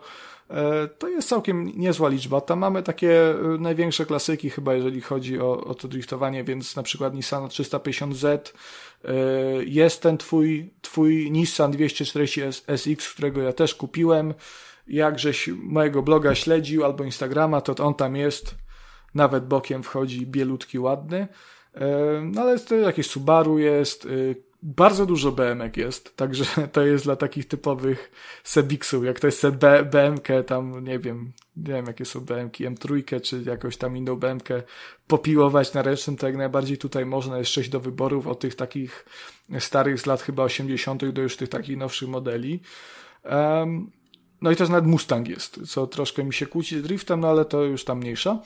[0.99, 2.41] to jest całkiem niezła liczba.
[2.41, 7.15] Tam mamy takie największe klasyki chyba, jeżeli chodzi o, o to driftowanie, więc na przykład
[7.15, 8.39] Nissan 350Z,
[9.67, 12.41] jest ten twój, twój Nissan 240
[12.77, 14.35] SX, którego ja też kupiłem.
[14.87, 18.55] Jakżeś mojego bloga śledził albo Instagrama, to on tam jest
[19.19, 21.29] nawet bokiem wchodzi bielutki, ładny.
[21.75, 21.87] E,
[22.25, 24.09] no ale to jakieś Subaru jest, e,
[24.63, 28.11] bardzo dużo BMK jest, także to jest dla takich typowych
[28.45, 33.21] Sebixów, jak to jest B, BMK, tam nie wiem, nie wiem jakie są BMK, M3
[33.21, 34.49] czy jakąś tam inną BMK
[35.07, 39.05] popiłować na ręcznym, to jak najbardziej tutaj można, jest sześć do wyborów od tych takich
[39.59, 41.09] starych z lat chyba 80.
[41.09, 42.61] do już tych takich nowszych modeli.
[43.25, 43.91] Um,
[44.43, 47.45] no i też nawet Mustang jest, co troszkę mi się kłóci z driftem, no ale
[47.45, 48.43] to już tam mniejsza.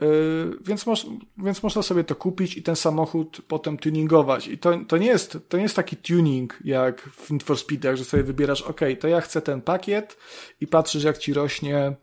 [0.00, 1.06] Yy, więc, moż,
[1.38, 4.48] więc można sobie to kupić i ten samochód potem tuningować.
[4.48, 7.96] I to, to, nie, jest, to nie jest taki tuning jak w Need for Speedach,
[7.96, 10.16] że sobie wybierasz, ok, to ja chcę ten pakiet
[10.60, 11.96] i patrzysz jak ci rośnie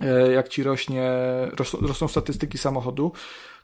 [0.00, 1.12] yy, jak ci rośnie,
[1.80, 3.12] rosną statystyki samochodu.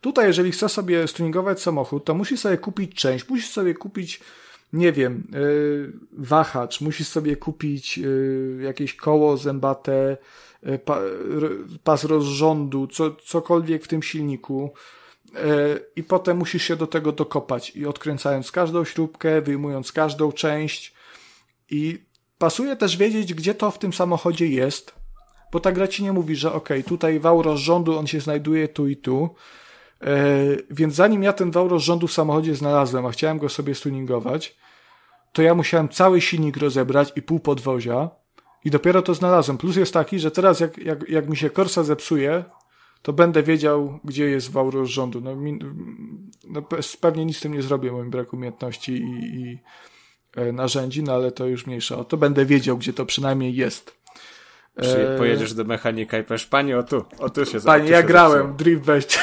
[0.00, 4.20] Tutaj, jeżeli chcesz sobie stuningować samochód, to musisz sobie kupić część, musisz sobie kupić
[4.72, 8.00] nie wiem, yy, wahacz, musisz sobie kupić
[8.60, 10.16] jakieś koło zębate,
[10.51, 10.51] E,
[11.84, 14.72] pas rozrządu, co, cokolwiek w tym silniku
[15.36, 15.38] e,
[15.96, 17.76] i potem musisz się do tego dokopać.
[17.76, 20.94] I odkręcając każdą śrubkę, wyjmując każdą część.
[21.70, 21.98] I
[22.38, 24.94] pasuje też wiedzieć, gdzie to w tym samochodzie jest,
[25.52, 28.88] bo ta gra ci nie mówi, że ok, tutaj wał rozrządu, on się znajduje tu
[28.88, 29.34] i tu,
[30.00, 30.16] e,
[30.70, 34.56] więc zanim ja ten wał rozrządu w samochodzie znalazłem, a chciałem go sobie stuningować,
[35.32, 38.10] to ja musiałem cały silnik rozebrać i pół podwozia,
[38.64, 39.58] i dopiero to znalazłem.
[39.58, 42.44] Plus jest taki, że teraz jak, jak, jak mi się korsa zepsuje,
[43.02, 45.20] to będę wiedział, gdzie jest wał rozrządu.
[45.20, 45.58] No, mi,
[46.48, 46.62] no,
[47.00, 49.58] pewnie nic z tym nie zrobię, moim brak umiejętności i, i
[50.36, 51.98] e, narzędzi, no ale to już mniejsza.
[51.98, 54.02] O to będę wiedział, gdzie to przynajmniej jest.
[54.76, 55.18] E...
[55.18, 58.82] Pojedziesz do mechanika i powiesz, panie, o tu, o tu się Panie, ja grałem, drift
[58.82, 59.18] wejść.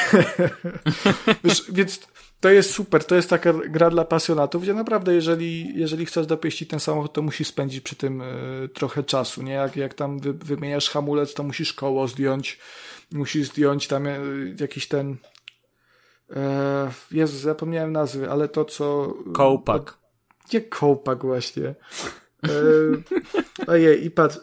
[1.72, 2.08] więc
[2.40, 6.68] to jest super, to jest taka gra dla pasjonatów, gdzie naprawdę jeżeli, jeżeli chcesz dopieścić
[6.68, 9.52] ten samochód, to musisz spędzić przy tym y, trochę czasu, nie?
[9.52, 12.58] Jak, jak tam wy, wymieniasz hamulec, to musisz koło zdjąć,
[13.12, 15.16] musisz zdjąć tam y, jakiś ten
[17.10, 19.14] Jezu, zapomniałem nazwy, ale to co...
[19.34, 19.98] Kołpak.
[20.52, 21.74] Nie kołpak właśnie.
[23.66, 24.38] Ojej, i patrz,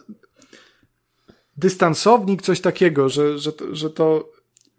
[1.57, 4.29] dystansownik, coś takiego, że, że, że to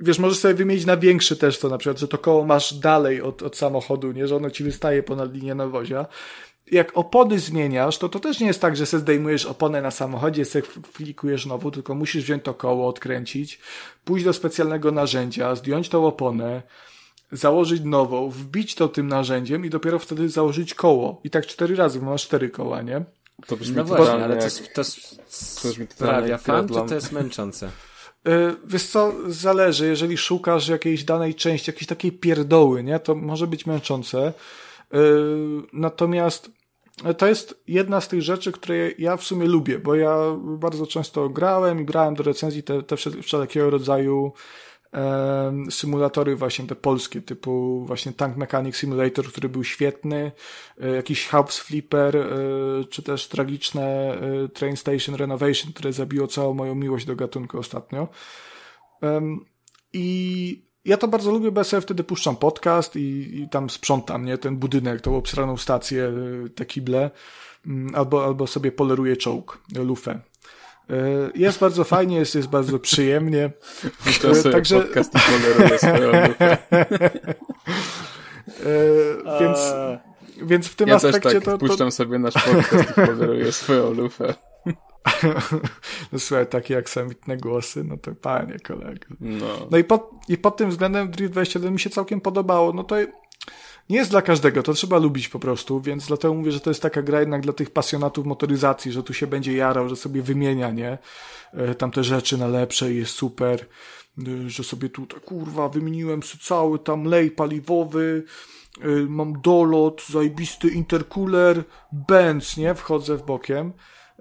[0.01, 3.23] wiesz, możesz sobie wymienić na większy też to, na przykład, że to koło masz dalej
[3.23, 6.07] od, od samochodu, nie, że ono ci wystaje ponad linię nawozia.
[6.73, 10.45] jak opony zmieniasz, to to też nie jest tak, że sobie zdejmujesz oponę na samochodzie,
[10.45, 13.61] sobie klikujesz nową, tylko musisz wziąć to koło, odkręcić,
[14.05, 16.63] pójść do specjalnego narzędzia, zdjąć tą oponę,
[17.33, 21.21] założyć nową, wbić to tym narzędziem i dopiero wtedy założyć koło.
[21.25, 23.05] I tak cztery razy, bo masz cztery koła, nie?
[23.47, 24.83] To brzmi no właśnie, ale to, jest, to,
[25.63, 27.71] to sprawia fan, czy to jest męczące?
[28.29, 33.47] Yy, wiesz co, zależy, jeżeli szukasz jakiejś danej części, jakiejś takiej pierdoły, nie, to może
[33.47, 34.33] być męczące.
[34.93, 35.01] Yy,
[35.73, 36.51] natomiast
[37.19, 41.29] to jest jedna z tych rzeczy, które ja w sumie lubię, bo ja bardzo często
[41.29, 44.33] grałem i brałem do recenzji te, te wszelkiego rodzaju
[45.71, 50.33] symulatory właśnie te polskie, typu właśnie Tank Mechanic Simulator, który był świetny,
[50.81, 52.29] e, jakiś House Flipper, e,
[52.91, 58.09] czy też tragiczne e, Train Station Renovation, które zabiło całą moją miłość do gatunku ostatnio.
[59.93, 64.25] I ja to bardzo lubię, bo ja sobie wtedy puszczam podcast i, i tam sprzątam,
[64.25, 64.39] nie?
[64.39, 66.13] Ten budynek, tą obsraną stację,
[66.55, 67.11] te kible,
[67.67, 70.21] mm, albo, albo sobie poleruję czołg, lufę.
[70.91, 73.51] E, jest bardzo fajnie, jest, jest bardzo przyjemnie.
[74.23, 74.81] To sobie Także...
[74.81, 75.13] podcast
[75.79, 76.59] swoją lufę.
[78.67, 79.59] E, więc,
[80.43, 81.59] więc w tym ja aspekcie też tak, to, to...
[81.59, 84.35] puszczam sobie nasz podcast i poleruję swoją lufę.
[86.13, 89.07] No słuchaj, takie jak samitne głosy, no to panie kolego.
[89.21, 92.73] No, no i, pod, i pod tym względem Drift 21 mi się całkiem podobało.
[92.73, 92.97] No to
[93.91, 96.83] nie jest dla każdego, to trzeba lubić po prostu, więc dlatego mówię, że to jest
[96.83, 100.71] taka gra jednak dla tych pasjonatów motoryzacji, że tu się będzie jarał, że sobie wymienia,
[100.71, 100.99] nie?
[101.53, 103.67] E, tam te rzeczy na lepsze i jest super,
[104.19, 108.25] e, że sobie tutaj, kurwa, wymieniłem cały tam lej paliwowy,
[108.81, 112.75] e, mam dolot, zajbisty intercooler, Benz, nie?
[112.75, 113.73] Wchodzę w bokiem.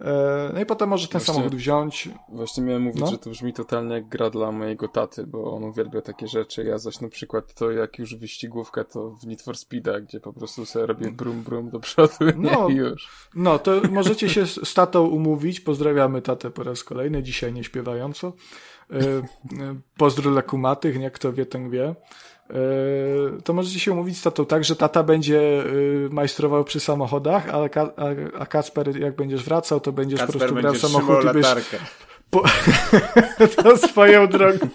[0.02, 2.10] E, no i potem może ten właśnie, samochód wziąć.
[2.30, 3.08] Właśnie miałem mówić, no?
[3.08, 6.64] że to brzmi totalnie jak gra dla mojego taty, bo on uwielbia takie rzeczy.
[6.64, 10.34] Ja zaś na przykład to jak już wyścigówkę, to w Need for Speeda, gdzie po
[10.34, 13.30] prostu sobie robię brum brum do przodu no, i już.
[13.36, 15.60] No, to możecie się z tatą umówić.
[15.60, 18.34] Pozdrawiamy tatę po raz kolejny, dzisiaj nie śpiewająco.
[18.92, 19.24] E, e,
[19.98, 21.96] pozdro dla kumatych, nie kto wie, ten wie.
[22.50, 27.50] E, to możecie się umówić z tatą tak, że tata będzie y, majstrował przy samochodach,
[27.50, 31.26] a, a, a Kacper jak będziesz wracał, to będziesz Kacper po prostu brał samochód i
[31.26, 31.66] będziesz...
[32.30, 32.44] Po...
[33.64, 34.68] to swoją drogą.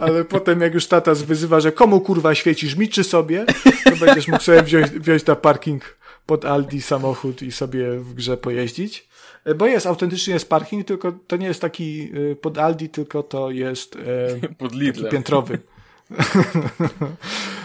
[0.00, 3.44] Ale potem jak już tata wyzywa, że komu kurwa świecisz, mi czy sobie,
[3.84, 8.36] to będziesz mógł sobie wziąć, wziąć na parking pod Aldi samochód i sobie w grze
[8.36, 9.08] pojeździć.
[9.44, 12.10] E, bo jest, autentycznie jest parking, tylko to nie jest taki
[12.40, 15.58] pod Aldi, tylko to jest e, pod taki piętrowy.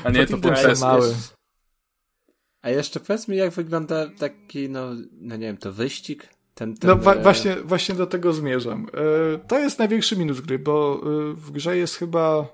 [0.03, 1.15] A nie, to PES mały.
[2.61, 6.29] A jeszcze powiedz mi, jak wygląda taki, no, no nie wiem, to wyścig?
[6.55, 7.21] Ten, ten, no wa e...
[7.21, 8.87] właśnie, właśnie do tego zmierzam.
[9.33, 12.47] E, to jest największy minus gry, bo e, w grze jest chyba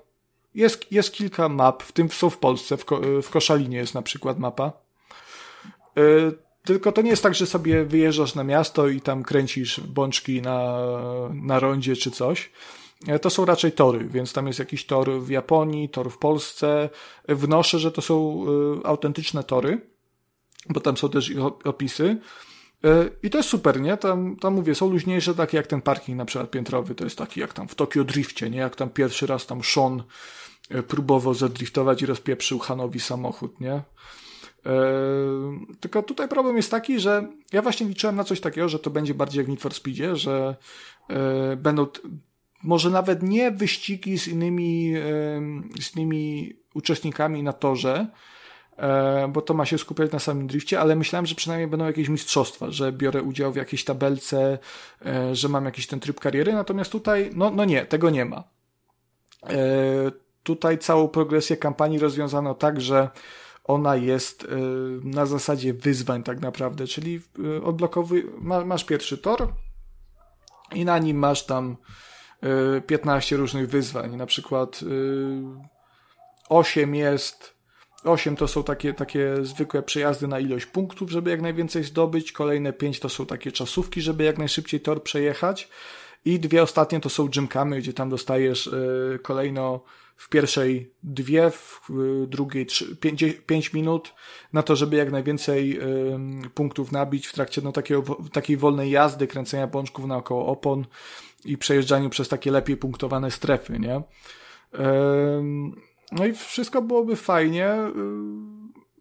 [0.54, 4.02] jest, jest kilka map, w tym są w Polsce, w, Ko w Koszalinie jest na
[4.02, 4.72] przykład mapa.
[5.96, 6.02] E,
[6.64, 10.78] tylko to nie jest tak, że sobie wyjeżdżasz na miasto i tam kręcisz bączki na,
[11.32, 12.50] na rondzie czy coś
[13.22, 16.90] to są raczej tory, więc tam jest jakiś tor w Japonii, tor w Polsce.
[17.28, 18.44] Wnoszę, że to są
[18.82, 19.80] e, autentyczne tory,
[20.68, 21.32] bo tam są też
[21.64, 22.16] opisy.
[22.84, 23.96] E, I to jest super, nie?
[23.96, 27.40] Tam, tam mówię, są luźniejsze, takie jak ten parking na przykład piętrowy, to jest taki
[27.40, 28.58] jak tam w Tokio Drifcie, nie?
[28.58, 30.02] Jak tam pierwszy raz tam Sean
[30.88, 33.82] próbował zadriftować i rozpieprzył Hanowi samochód, nie?
[35.80, 39.14] tylko tutaj problem jest taki, że ja właśnie liczyłem na coś takiego, że to będzie
[39.14, 40.56] bardziej jak Need for Speedzie, że
[41.56, 41.86] będą
[42.62, 44.94] może nawet nie wyścigi z innymi,
[45.80, 48.06] z innymi uczestnikami na torze,
[48.76, 52.08] e, bo to ma się skupiać na samym drifcie, ale myślałem, że przynajmniej będą jakieś
[52.08, 54.58] mistrzostwa, że biorę udział w jakiejś tabelce,
[55.06, 58.44] e, że mam jakiś ten tryb kariery, natomiast tutaj, no, no nie, tego nie ma.
[59.42, 59.56] E,
[60.42, 63.10] tutaj całą progresję kampanii rozwiązano tak, że
[63.64, 64.46] ona jest
[65.04, 67.20] na zasadzie wyzwań tak naprawdę, czyli
[67.64, 69.52] odblokowy, masz pierwszy tor
[70.74, 71.76] i na nim masz tam
[72.86, 74.16] 15 różnych wyzwań.
[74.16, 74.80] Na przykład
[76.48, 77.56] 8 y, jest
[78.04, 82.32] 8 to są takie, takie zwykłe przejazdy na ilość punktów, żeby jak najwięcej zdobyć.
[82.32, 85.68] Kolejne 5 to są takie czasówki, żeby jak najszybciej tor przejechać.
[86.24, 89.80] I dwie ostatnie to są gymkamy, gdzie tam dostajesz y, kolejno
[90.16, 91.80] w pierwszej dwie, w
[92.26, 92.96] drugiej trzy,
[93.46, 94.14] pięć, minut
[94.52, 95.80] na to, żeby jak najwięcej
[96.46, 100.86] y, punktów nabić w trakcie no, takiego, takiej wolnej jazdy, kręcenia bączków naokoło opon
[101.46, 104.02] i przejeżdżaniu przez takie lepiej punktowane strefy, nie?
[106.12, 107.76] No i wszystko byłoby fajnie.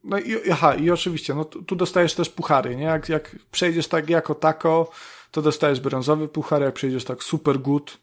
[0.03, 2.83] No i, aha, i oczywiście, no tu, tu dostajesz też puchary, nie?
[2.83, 4.91] Jak, jak przejdziesz tak jako tako,
[5.31, 7.97] to dostajesz brązowy puchar, jak przejdziesz tak super good,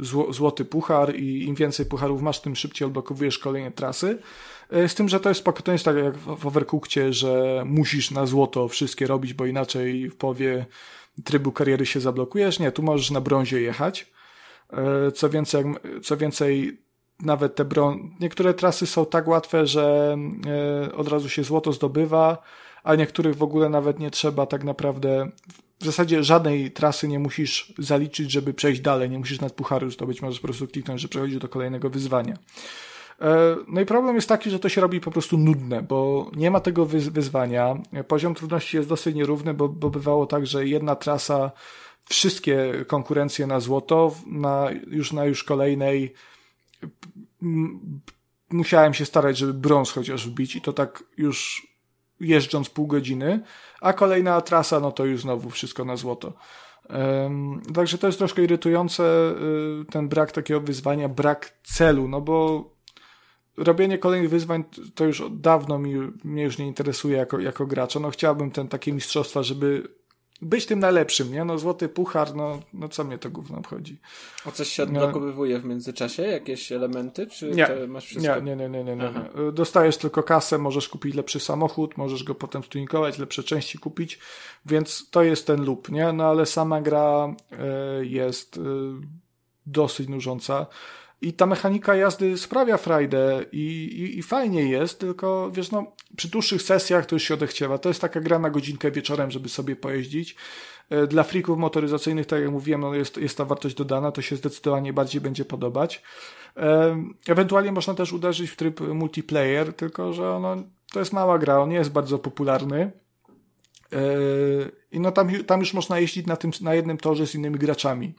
[0.00, 4.18] zło, złoty puchar i im więcej pucharów masz, tym szybciej odblokowujesz kolejne trasy.
[4.70, 8.26] Z tym, że to jest spoko, to jest tak jak w Overcookcie, że musisz na
[8.26, 10.66] złoto wszystkie robić, bo inaczej w połowie
[11.24, 12.58] trybu kariery się zablokujesz.
[12.58, 14.12] Nie, tu możesz na brązie jechać.
[15.14, 15.64] Co więcej,
[16.02, 16.82] co więcej
[17.22, 18.10] nawet te brą...
[18.20, 20.16] niektóre trasy są tak łatwe, że
[20.96, 22.42] od razu się złoto zdobywa,
[22.84, 25.30] a niektórych w ogóle nawet nie trzeba tak naprawdę
[25.80, 30.22] w zasadzie żadnej trasy nie musisz zaliczyć, żeby przejść dalej, nie musisz nad pucharu zdobyć,
[30.22, 32.36] możesz po prostu kliknąć, że przechodzisz do kolejnego wyzwania.
[33.20, 36.50] E, no i problem jest taki, że to się robi po prostu nudne, bo nie
[36.50, 37.74] ma tego wyzwania.
[38.08, 41.50] Poziom trudności jest dosyć nierówny, bo, bo bywało tak, że jedna trasa,
[42.04, 46.14] wszystkie konkurencje na złoto, na, już na już kolejnej
[48.50, 51.66] musiałem się starać, żeby brąz chociaż wbić i to tak już
[52.20, 53.40] jeżdżąc pół godziny,
[53.80, 56.32] a kolejna trasa, no to już znowu wszystko na złoto.
[56.90, 59.34] Um, także to jest troszkę irytujące,
[59.82, 62.64] y, ten brak takiego wyzwania, brak celu, no bo
[63.56, 65.94] robienie kolejnych wyzwań to już dawno mi,
[66.24, 68.00] mnie już nie interesuje jako, jako gracza.
[68.00, 69.88] No chciałbym ten takie mistrzostwa, żeby
[70.42, 71.44] być tym najlepszym, nie?
[71.44, 74.00] No złoty puchar, no, no co mnie to gówno obchodzi.
[74.46, 76.22] A coś się odblokowywuje w międzyczasie?
[76.22, 77.26] Jakieś elementy?
[77.26, 78.40] Czy nie, masz wszystko?
[78.40, 79.10] Nie, nie, nie, nie, nie.
[79.52, 84.18] Dostajesz tylko kasę, możesz kupić lepszy samochód, możesz go potem stuningować, lepsze części kupić,
[84.66, 86.12] więc to jest ten loop, nie?
[86.12, 87.34] No ale sama gra
[88.00, 88.60] y, jest y,
[89.66, 90.66] dosyć nużąca.
[91.20, 96.28] I ta mechanika jazdy sprawia frajdę i, i, i, fajnie jest, tylko wiesz, no, przy
[96.28, 97.78] dłuższych sesjach to już się odechciewa.
[97.78, 100.36] To jest taka gra na godzinkę wieczorem, żeby sobie pojeździć.
[100.90, 104.36] E, dla freaków motoryzacyjnych, tak jak mówiłem, no jest, jest ta wartość dodana, to się
[104.36, 106.02] zdecydowanie bardziej będzie podobać.
[106.56, 106.96] E,
[107.28, 110.56] ewentualnie można też uderzyć w tryb multiplayer, tylko że ono,
[110.92, 112.92] to jest mała gra, on nie jest bardzo popularny.
[113.92, 113.98] E,
[114.92, 118.14] I no tam, tam już można jeździć na, tym, na jednym torze z innymi graczami.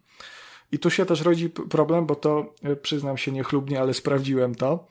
[0.71, 4.87] I tu się też rodzi problem, bo to e, przyznam się niechlubnie, ale sprawdziłem to.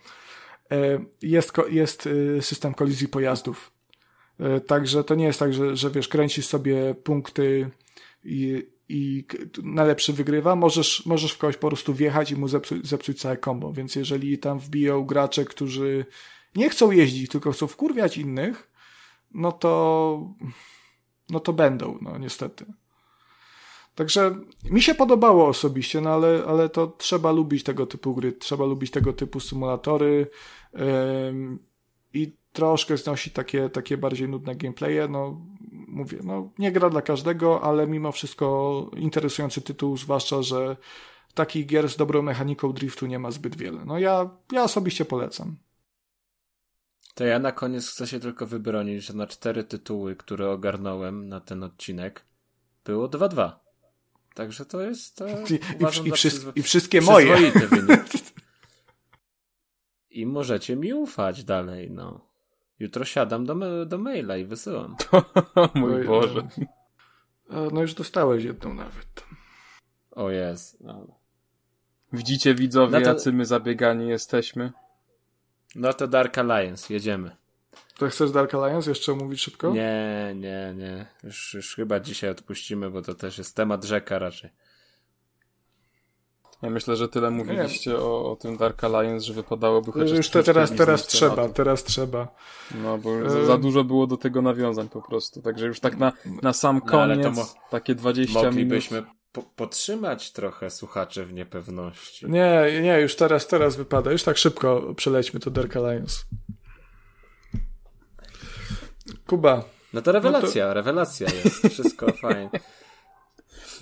[0.70, 3.72] E, jest, jest e, system kolizji pojazdów.
[4.66, 7.70] Także to nie jest tak, że, że wiesz, kręcisz sobie punkty
[8.24, 9.24] i, i
[9.62, 10.56] najlepszy wygrywa.
[10.56, 13.72] Możesz, możesz w kogoś po prostu wjechać i mu zepsuć, zepsuć całe combo.
[13.72, 16.06] Więc jeżeli tam wbiją gracze, którzy
[16.56, 18.70] nie chcą jeździć, tylko chcą wkurwiać innych,
[19.34, 20.34] no to,
[21.30, 22.66] no to będą, no niestety.
[23.96, 24.34] Także
[24.70, 28.90] mi się podobało osobiście, no ale, ale to trzeba lubić tego typu gry, trzeba lubić
[28.90, 30.26] tego typu symulatory
[30.74, 30.80] yy,
[32.14, 35.08] i troszkę znosi takie, takie bardziej nudne gameplaye.
[35.08, 35.40] No,
[35.88, 40.76] mówię, no nie gra dla każdego, ale mimo wszystko interesujący tytuł, zwłaszcza, że
[41.34, 43.84] takich gier z dobrą mechaniką driftu nie ma zbyt wiele.
[43.84, 45.56] No ja, ja osobiście polecam.
[47.14, 51.40] To ja na koniec chcę się tylko wybronić, że na cztery tytuły, które ogarnąłem na
[51.40, 52.24] ten odcinek,
[52.84, 53.65] było 2-2.
[54.36, 55.16] Także to jest.
[55.16, 56.12] To I, i, i,
[56.54, 57.36] i wszystkie moje.
[60.10, 62.26] I możecie mi ufać dalej, no.
[62.78, 64.96] Jutro siadam do, do maila i wysyłam.
[65.74, 66.48] Mój Oj, Boże.
[67.50, 69.24] No, no już dostałeś jedną nawet.
[70.10, 70.80] O jest.
[70.80, 71.06] No.
[72.12, 73.08] Widzicie widzowie, no to...
[73.08, 74.72] jacy my zabiegani jesteśmy?
[75.74, 77.36] No to Dark Alliance, jedziemy.
[77.98, 79.70] To chcesz Dark Alliance jeszcze mówić szybko?
[79.70, 81.06] Nie, nie, nie.
[81.24, 84.50] Już, już chyba dzisiaj odpuścimy, bo to też jest temat rzeka raczej.
[86.62, 90.10] Ja myślę, że tyle mówiliście o, o, tym Dark Alliance, że wypadałoby chociaż...
[90.16, 92.28] Już to teraz, teraz trzeba, teraz trzeba.
[92.82, 95.42] No, bo za, za, dużo było do tego nawiązań po prostu.
[95.42, 99.16] Także już tak na, na sam koniec, no, mo- takie 20 moglibyśmy minut...
[99.32, 102.26] Po podtrzymać trochę słuchaczy w niepewności.
[102.30, 104.12] Nie, nie, już teraz, teraz wypada.
[104.12, 106.16] Już tak szybko przelećmy to Dark Alliance.
[109.26, 109.64] Kuba.
[109.92, 110.74] No to rewelacja, no to...
[110.74, 111.68] rewelacja jest.
[111.68, 112.50] Wszystko fajnie.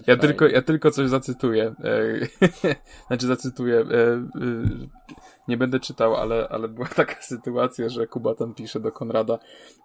[0.06, 1.74] Ja tylko, ja tylko coś zacytuję.
[1.84, 2.74] E,
[3.08, 3.78] znaczy zacytuję.
[3.78, 4.28] E, e,
[5.48, 9.38] nie będę czytał, ale, ale była taka sytuacja, że Kuba tam pisze do Konrada.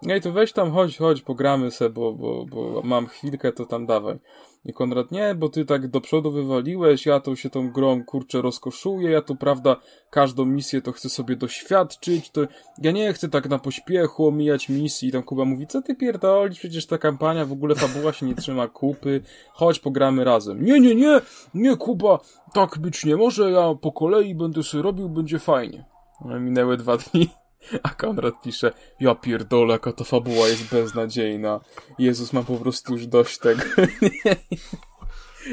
[0.09, 3.85] Ej, to weź tam, chodź, chodź, pogramy se, bo, bo, bo mam chwilkę, to tam
[3.85, 4.19] dawaj.
[4.65, 8.41] I Konrad, nie, bo ty tak do przodu wywaliłeś, ja to się tą grą, kurczę,
[8.41, 9.75] rozkoszuję, ja to, prawda,
[10.09, 12.41] każdą misję to chcę sobie doświadczyć, to
[12.81, 15.09] ja nie chcę tak na pośpiechu omijać misji.
[15.09, 18.35] I tam Kuba mówi, co ty pierdolisz, przecież ta kampania, w ogóle fabuła się nie
[18.35, 19.21] trzyma kupy,
[19.51, 20.65] chodź, pogramy razem.
[20.65, 21.21] Nie, nie, nie,
[21.53, 22.19] nie, Kuba,
[22.53, 25.85] tak być nie może, ja po kolei będę sobie robił, będzie fajnie.
[26.25, 27.29] Minęły dwa dni.
[27.83, 31.59] A Konrad pisze, ja pierdolę, jaka to fabuła jest beznadziejna.
[31.99, 33.61] Jezus, mam po prostu już dość tego.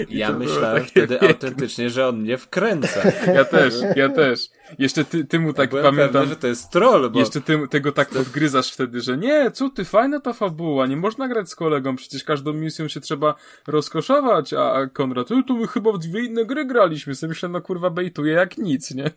[0.08, 3.00] Ja myślałem wtedy autentycznie, że on mnie wkręca.
[3.34, 4.48] Ja też, ja też.
[4.78, 6.12] Jeszcze ty, ty mu tak ja pamiętam.
[6.12, 7.18] Pewny, że to jest troll, bo...
[7.18, 11.28] Jeszcze ty tego tak podgryzasz wtedy, że nie, co ty, fajna ta fabuła, nie można
[11.28, 13.34] grać z kolegą, przecież każdą misją się trzeba
[13.66, 17.90] rozkoszować, a Konrad, tu my chyba w dwie inne gry graliśmy, sobie myślę, no kurwa
[17.90, 19.10] bejtuje jak nic, nie?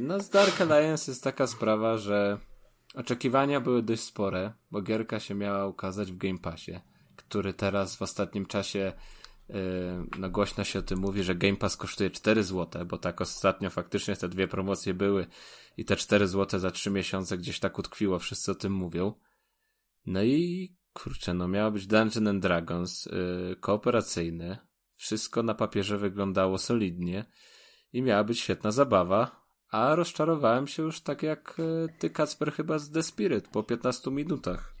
[0.00, 2.38] No z Dark Alliance jest taka sprawa, że
[2.94, 6.80] oczekiwania były dość spore, bo gierka się miała ukazać w Game Passie,
[7.16, 8.92] który teraz w ostatnim czasie
[9.48, 9.54] yy,
[10.18, 13.70] no głośno się o tym mówi, że Game Pass kosztuje 4 zł, bo tak ostatnio
[13.70, 15.26] faktycznie te dwie promocje były
[15.76, 19.14] i te 4 zł za 3 miesiące gdzieś tak utkwiło, wszyscy o tym mówią.
[20.06, 24.58] No i kurczę, no miała być Dungeon and Dragons yy, kooperacyjny,
[24.96, 27.24] wszystko na papierze wyglądało solidnie
[27.92, 29.39] i miała być świetna zabawa,
[29.70, 34.10] a rozczarowałem się już tak jak e, ty, Kacper, chyba z The Spirit po 15
[34.10, 34.74] minutach.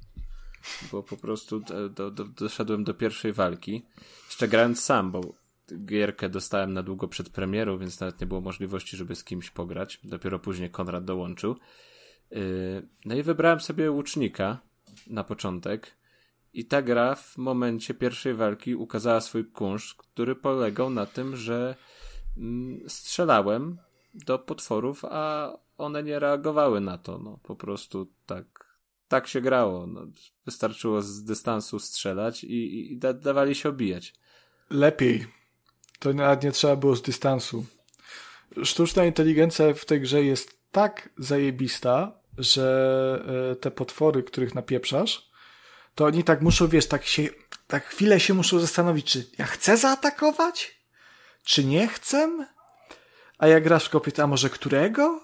[0.92, 1.60] Bo po prostu
[1.94, 3.86] do, do, doszedłem do pierwszej walki.
[4.26, 5.20] Jeszcze grając sam, bo
[5.84, 10.00] gierkę dostałem na długo przed premierą, więc nawet nie było możliwości, żeby z kimś pograć.
[10.04, 11.56] Dopiero później Konrad dołączył.
[12.32, 12.36] E,
[13.04, 14.58] no i wybrałem sobie łucznika
[15.06, 15.96] na początek.
[16.52, 21.76] I ta gra w momencie pierwszej walki ukazała swój kunszt, który polegał na tym, że
[22.36, 23.78] mm, strzelałem
[24.14, 27.18] do potworów, a one nie reagowały na to.
[27.18, 28.44] No, po prostu tak,
[29.08, 29.86] tak się grało.
[29.86, 30.06] No,
[30.46, 34.14] wystarczyło z dystansu strzelać i, i da, dawali się obijać.
[34.70, 35.26] Lepiej.
[35.98, 37.66] To nawet nie trzeba było z dystansu.
[38.64, 45.30] Sztuczna inteligencja w tej grze jest tak zajebista, że e, te potwory, których napieprzasz,
[45.94, 47.28] to oni tak muszą, wiesz, tak się,
[47.66, 50.80] tak chwilę się muszą zastanowić, czy ja chcę zaatakować?
[51.44, 52.46] Czy nie chcę?
[53.40, 55.20] A jak grasz w kopie, a może którego?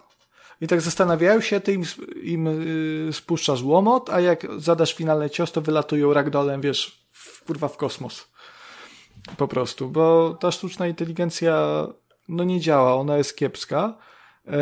[0.61, 1.85] I tak zastanawiają się, ty im,
[2.23, 2.47] im
[3.07, 7.77] yy, spuszczasz łomot, a jak zadasz finalne cios, to wylatują ragdolem, wiesz, w, kurwa w
[7.77, 8.28] kosmos.
[9.36, 11.86] Po prostu, bo ta sztuczna inteligencja
[12.28, 13.99] no nie działa, ona jest kiepska.
[14.47, 14.57] Eee,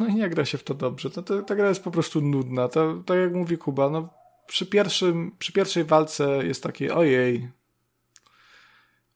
[0.00, 1.10] no i nie gra się w to dobrze.
[1.10, 2.68] To, ta gra jest po prostu nudna.
[2.68, 4.08] To, tak jak mówi Kuba, no
[4.46, 7.48] przy, pierwszym, przy pierwszej walce jest takie ojej,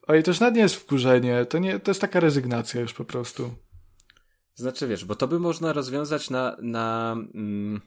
[0.06, 3.04] Oj, to już nawet nie jest wkurzenie, to, nie, to jest taka rezygnacja już po
[3.04, 3.54] prostu.
[4.54, 7.80] Znaczy wiesz, bo to by można rozwiązać na, na mm,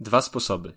[0.00, 0.72] dwa sposoby.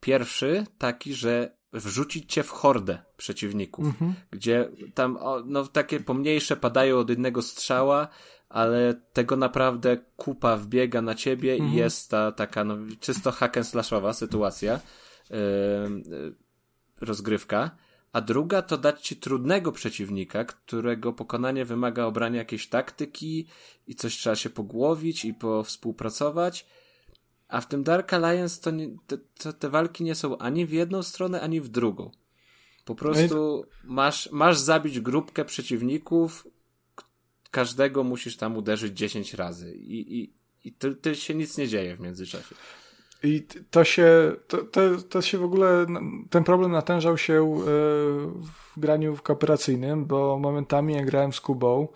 [0.00, 4.14] Pierwszy taki, że wrzucić cię w hordę przeciwników, mhm.
[4.30, 8.08] gdzie tam o, no, takie pomniejsze padają od jednego strzała,
[8.48, 11.72] ale tego naprawdę kupa wbiega na ciebie mhm.
[11.72, 14.80] i jest ta taka no, czysto hack and slashowa sytuacja,
[15.30, 15.36] yy,
[17.00, 17.70] rozgrywka
[18.18, 23.46] a druga to dać ci trudnego przeciwnika, którego pokonanie wymaga obrania jakiejś taktyki
[23.86, 26.66] i coś trzeba się pogłowić i powspółpracować.
[27.48, 28.88] A w tym Dark Alliance to, nie,
[29.38, 32.10] to, te walki nie są ani w jedną stronę, ani w drugą.
[32.84, 36.46] Po prostu masz, masz zabić grupkę przeciwników,
[37.50, 40.32] każdego musisz tam uderzyć 10 razy i, i,
[40.64, 42.54] i to, to się nic nie dzieje w międzyczasie.
[43.22, 45.86] I to się, to, to, to się w ogóle,
[46.30, 47.64] ten problem natężał się e,
[48.76, 51.88] w graniu kooperacyjnym, bo momentami jak grałem z Kubą,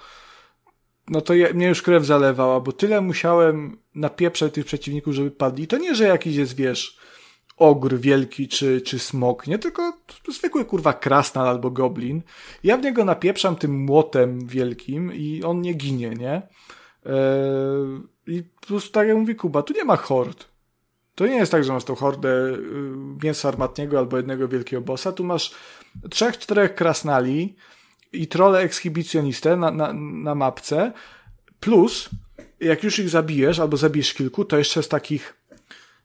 [1.08, 5.66] no to ja, mnie już krew zalewała, bo tyle musiałem napieprzać tych przeciwników, żeby padli.
[5.66, 6.98] To nie, że jakiś jest, wiesz,
[7.56, 9.92] ogr wielki czy, czy smok, nie, tylko
[10.28, 12.22] zwykły kurwa krasnal albo goblin.
[12.64, 16.42] Ja w niego napieprzam tym młotem wielkim i on nie ginie, nie?
[17.06, 20.51] Eee, I po prostu tak jak mówi Kuba, tu nie ma hord.
[21.14, 22.58] To nie jest tak, że masz tą hordę y,
[23.24, 25.12] mięsa armatniego albo jednego wielkiego bossa.
[25.12, 25.54] Tu masz
[26.10, 27.56] trzech, czterech krasnali
[28.12, 30.92] i trole ekshibicjonistę na, na, na mapce.
[31.60, 32.08] Plus,
[32.60, 35.36] jak już ich zabijesz albo zabijesz kilku, to jeszcze z takich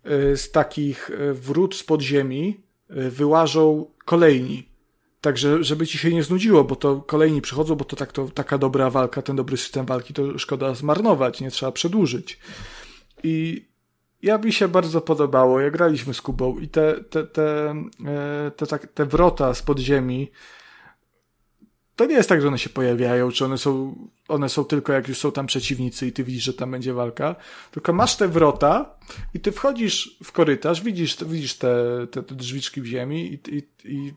[0.06, 4.69] y, z takich y, wrót z podziemi wyłażą kolejni.
[5.22, 8.58] Także, żeby ci się nie znudziło, bo to kolejni przychodzą, bo to, tak, to taka
[8.58, 12.40] dobra walka, ten dobry system walki, to szkoda zmarnować, nie trzeba przedłużyć.
[13.24, 13.66] I
[14.22, 18.68] ja mi się bardzo podobało, jak graliśmy z Kubą i te, te, te, e, te,
[18.68, 20.32] te, te wrota z podziemi,
[21.96, 23.96] to nie jest tak, że one się pojawiają, czy one są,
[24.28, 27.36] one są tylko jak już są tam przeciwnicy i ty widzisz, że tam będzie walka,
[27.72, 28.98] tylko masz te wrota
[29.34, 31.76] i ty wchodzisz w korytarz, widzisz, widzisz te,
[32.12, 34.14] te, te drzwiczki w ziemi i, i, i,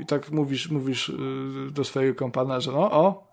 [0.00, 3.28] i tak mówisz, mówisz y, do swojego kompana, że no, o,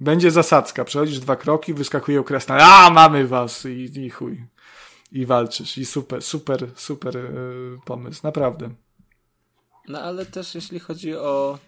[0.00, 4.55] będzie zasadzka, przechodzisz dwa kroki, wyskakuje krasna, a mamy was i, i chuj
[5.12, 5.78] i walczysz.
[5.78, 8.70] I super, super, super yy, pomysł, naprawdę.
[9.88, 11.58] No ale też jeśli chodzi o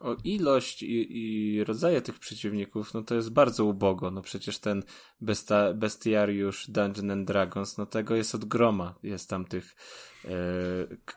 [0.00, 4.10] o ilość i, i rodzaje tych przeciwników, no to jest bardzo ubogo.
[4.10, 4.82] No przecież ten
[5.20, 8.94] besta, bestiariusz Dungeon and Dragons, no tego jest od groma.
[9.02, 9.76] Jest tam tych
[10.24, 10.28] e,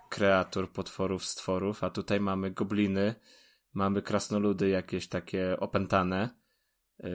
[0.09, 3.15] kreatur, potworów, stworów, a tutaj mamy gobliny,
[3.73, 6.29] mamy krasnoludy jakieś takie opętane.
[6.99, 7.09] E,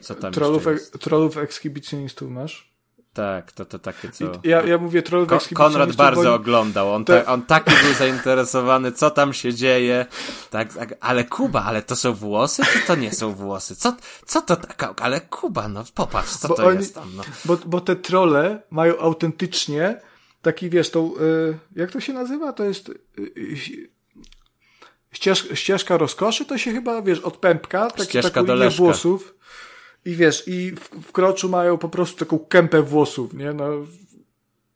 [0.00, 0.98] co tam trollów, jest?
[0.98, 2.75] trollów ekshibicjonistów masz?
[3.16, 4.24] Tak, to to takie co...
[4.24, 6.34] I ja, ja mówię trollów Ko- Konrad bardzo bo...
[6.34, 10.06] oglądał, on, ta, on taki był zainteresowany, co tam się dzieje,
[10.50, 13.76] tak, tak, ale Kuba, ale to są włosy, czy to nie są włosy?
[13.76, 13.96] Co,
[14.26, 17.22] co to taka, ale Kuba, no popatrz, co Bo to oni- jest tam, no.
[17.44, 20.00] Bo, bo te trolle mają autentycznie
[20.42, 22.52] taki, wiesz, tą, y, jak to się nazywa?
[22.52, 23.56] To jest y, y,
[25.12, 29.36] ścież, ścieżka rozkoszy, to się chyba, wiesz, od pępka, taki, Ścieżka do włosów
[30.06, 33.52] i wiesz, i w, w kroczu mają po prostu taką kępę włosów, nie?
[33.52, 33.70] No,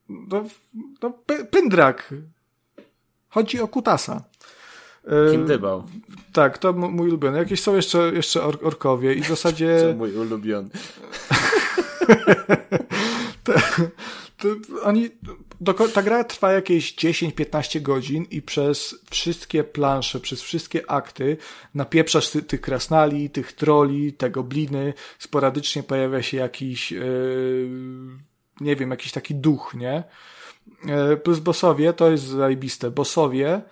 [0.09, 0.45] no,
[1.03, 1.13] no
[1.51, 2.15] pędrak.
[3.29, 4.25] Chodzi o kutasa.
[5.29, 5.85] Y, Kim dybał?
[6.33, 7.39] Tak, to mój ulubiony.
[7.39, 9.95] Jakieś są jeszcze, jeszcze or orkowie i w Co zasadzie...
[9.99, 10.69] mój ulubiony.
[13.45, 13.53] to,
[14.39, 14.49] to
[14.83, 15.11] oni,
[15.95, 21.37] ta gra trwa jakieś 10-15 godzin i przez wszystkie plansze, przez wszystkie akty
[21.75, 27.71] napieprzasz ty, tych krasnali, tych troli, te gobliny, sporadycznie pojawia się jakiś, yy,
[28.61, 30.05] nie wiem, jakiś taki duch, nie?
[30.85, 33.63] Yy, plus bossowie, to jest zajebiste, bossowie,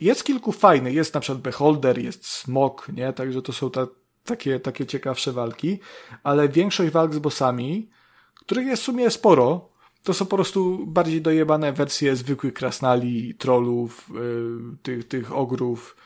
[0.00, 3.12] jest kilku fajnych, jest na przykład Beholder, jest Smok, nie?
[3.12, 3.86] Także to są ta,
[4.24, 5.80] takie, takie ciekawsze walki,
[6.22, 7.90] ale większość walk z bossami,
[8.34, 9.68] których jest w sumie sporo,
[10.02, 15.96] to są po prostu bardziej dojebane wersje zwykłych krasnali, trollów, yy, tych, tych ogrów,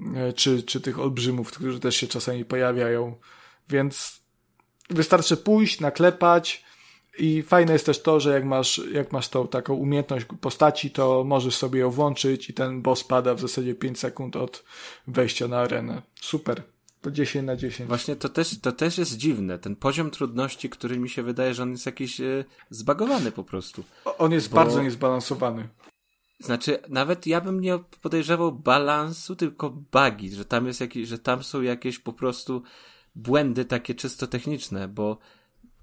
[0.00, 3.16] yy, czy, czy tych olbrzymów, którzy też się czasami pojawiają.
[3.68, 4.20] Więc
[4.90, 6.64] wystarczy pójść, naklepać
[7.18, 11.24] i fajne jest też to, że jak masz, jak masz tą taką umiejętność postaci, to
[11.24, 14.64] możesz sobie ją włączyć i ten boss pada w zasadzie 5 sekund od
[15.06, 16.02] wejścia na arenę.
[16.20, 16.75] Super.
[17.06, 17.88] To 10 na 10.
[17.88, 21.62] Właśnie to też, to też jest dziwne, ten poziom trudności, który mi się wydaje, że
[21.62, 23.84] on jest jakiś e, zbagowany po prostu.
[24.18, 25.68] On jest Bo- bardzo niezbalansowany.
[26.40, 31.42] Znaczy, nawet ja bym nie podejrzewał balansu, tylko bugi, że tam jest jakiś, że tam
[31.42, 32.62] są jakieś po prostu
[33.14, 35.18] błędy takie czysto techniczne, bo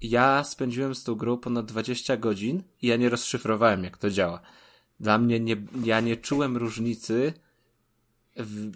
[0.00, 4.40] ja spędziłem z tą grą ponad 20 godzin i ja nie rozszyfrowałem, jak to działa.
[5.00, 7.32] Dla mnie nie, ja nie czułem różnicy
[8.36, 8.72] w,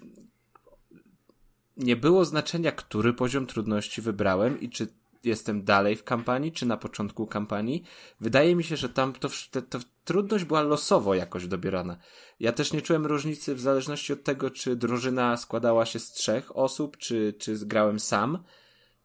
[1.79, 4.87] nie było znaczenia, który poziom trudności wybrałem i czy
[5.23, 7.83] jestem dalej w kampanii, czy na początku kampanii.
[8.19, 11.97] Wydaje mi się, że tam to, to, to trudność była losowo jakoś dobierana.
[12.39, 16.57] Ja też nie czułem różnicy w zależności od tego, czy drużyna składała się z trzech
[16.57, 18.43] osób, czy, czy grałem sam.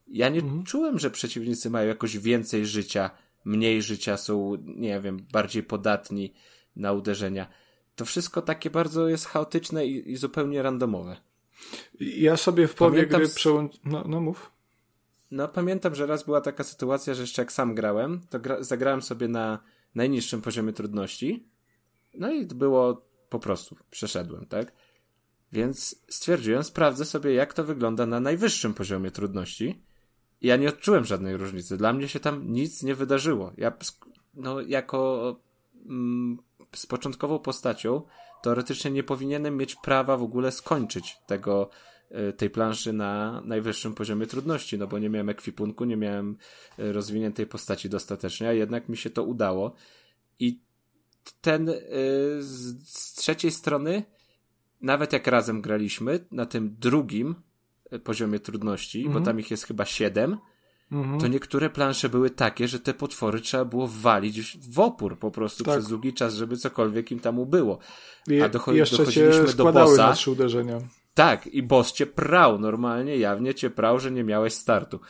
[0.07, 3.11] Ja nie czułem, że przeciwnicy mają jakoś więcej życia,
[3.45, 6.35] mniej życia, są, nie wiem, bardziej podatni
[6.77, 7.47] na uderzenia.
[7.97, 11.17] To wszystko takie bardzo jest chaotyczne i, i zupełnie randomowe.
[12.01, 13.93] Ja sobie w połowie Pamiętam gry przełączyłem.
[13.93, 14.51] No, no mów.
[15.31, 19.03] No, pamiętam, że raz była taka sytuacja, że jeszcze jak sam grałem, to gra- zagrałem
[19.03, 19.59] sobie na
[19.95, 21.49] najniższym poziomie trudności.
[22.15, 24.73] No i było po prostu, przeszedłem, tak?
[25.53, 29.83] Więc stwierdziłem, sprawdzę sobie, jak to wygląda na najwyższym poziomie trudności.
[30.41, 31.77] I ja nie odczułem żadnej różnicy.
[31.77, 33.53] Dla mnie się tam nic nie wydarzyło.
[33.57, 33.73] Ja,
[34.35, 35.37] no, jako
[35.87, 36.39] mm,
[36.75, 38.03] z początkową postacią,
[38.45, 41.71] teoretycznie nie powinienem mieć prawa w ogóle skończyć tego,
[42.29, 46.37] y, tej planszy na najwyższym poziomie trudności, no bo nie miałem ekwipunku, nie miałem
[46.79, 49.75] y, rozwiniętej postaci dostatecznie, a jednak mi się to udało.
[50.39, 50.61] I
[51.41, 51.75] ten y,
[52.41, 54.03] z, trzeciej strony,
[54.81, 57.35] nawet jak razem graliśmy, na tym drugim
[58.05, 60.39] poziomie trudności, bo tam ich jest chyba siedem,
[60.93, 61.21] Mhm.
[61.21, 65.65] to niektóre plansze były takie, że te potwory trzeba było walić w opór po prostu
[65.65, 65.75] Tak.
[65.75, 67.79] przez długi czas, żeby cokolwiek im tam ubyło.
[68.45, 70.07] A docho- i jeszcze dochodziliśmy cię do bossa.
[70.07, 70.79] na trzy uderzenia.
[71.15, 75.01] Tak, i boss cię prał normalnie, jawnie cię prał, że nie miałeś startu.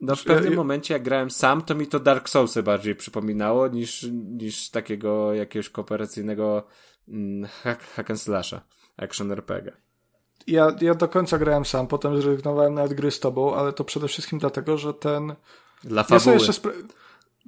[0.00, 4.06] No w pewnym momencie jak grałem sam, to mi to Dark Soulsy bardziej przypominało niż,
[4.12, 6.66] niż takiego jakiegoś kooperacyjnego
[7.08, 8.60] mm, hack, hack and slasha,
[8.96, 9.72] action RPG.
[10.46, 14.08] Ja, ja do końca grałem sam, potem zrezygnowałem nawet gry z tobą, ale to przede
[14.08, 15.34] wszystkim dlatego, że ten.
[15.84, 16.34] Dla Ja fabuły.
[16.36, 16.82] jeszcze spra-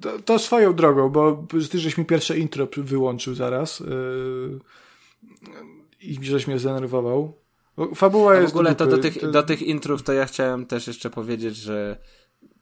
[0.01, 4.59] to, to swoją drogą, bo ty żeś mi pierwsze intro wyłączył zaraz yy,
[6.01, 7.33] i żeś mnie zdenerwował.
[7.95, 8.53] Fabuła A w jest.
[8.53, 11.97] ogóle to do tych, do tych intrów to ja chciałem też jeszcze powiedzieć, że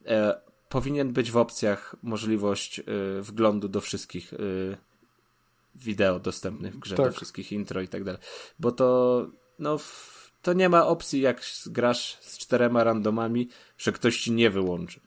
[0.06, 2.82] e, powinien być w opcjach możliwość e,
[3.22, 4.36] wglądu do wszystkich e,
[5.74, 7.06] wideo dostępnych w grze, Tak.
[7.06, 8.20] do wszystkich intro i tak dalej.
[8.58, 9.26] Bo to,
[9.58, 14.50] no, w, to nie ma opcji, jak grasz z czterema randomami, że ktoś ci nie
[14.50, 15.00] wyłączy.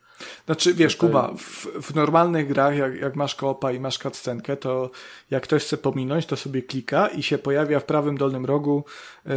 [0.45, 4.91] Znaczy, wiesz, Kuba, w, w, normalnych grach, jak, jak masz koopa i masz cutscenkę, to
[5.31, 8.85] jak ktoś chce pominąć, to sobie klika i się pojawia w prawym dolnym rogu,
[9.25, 9.33] yy,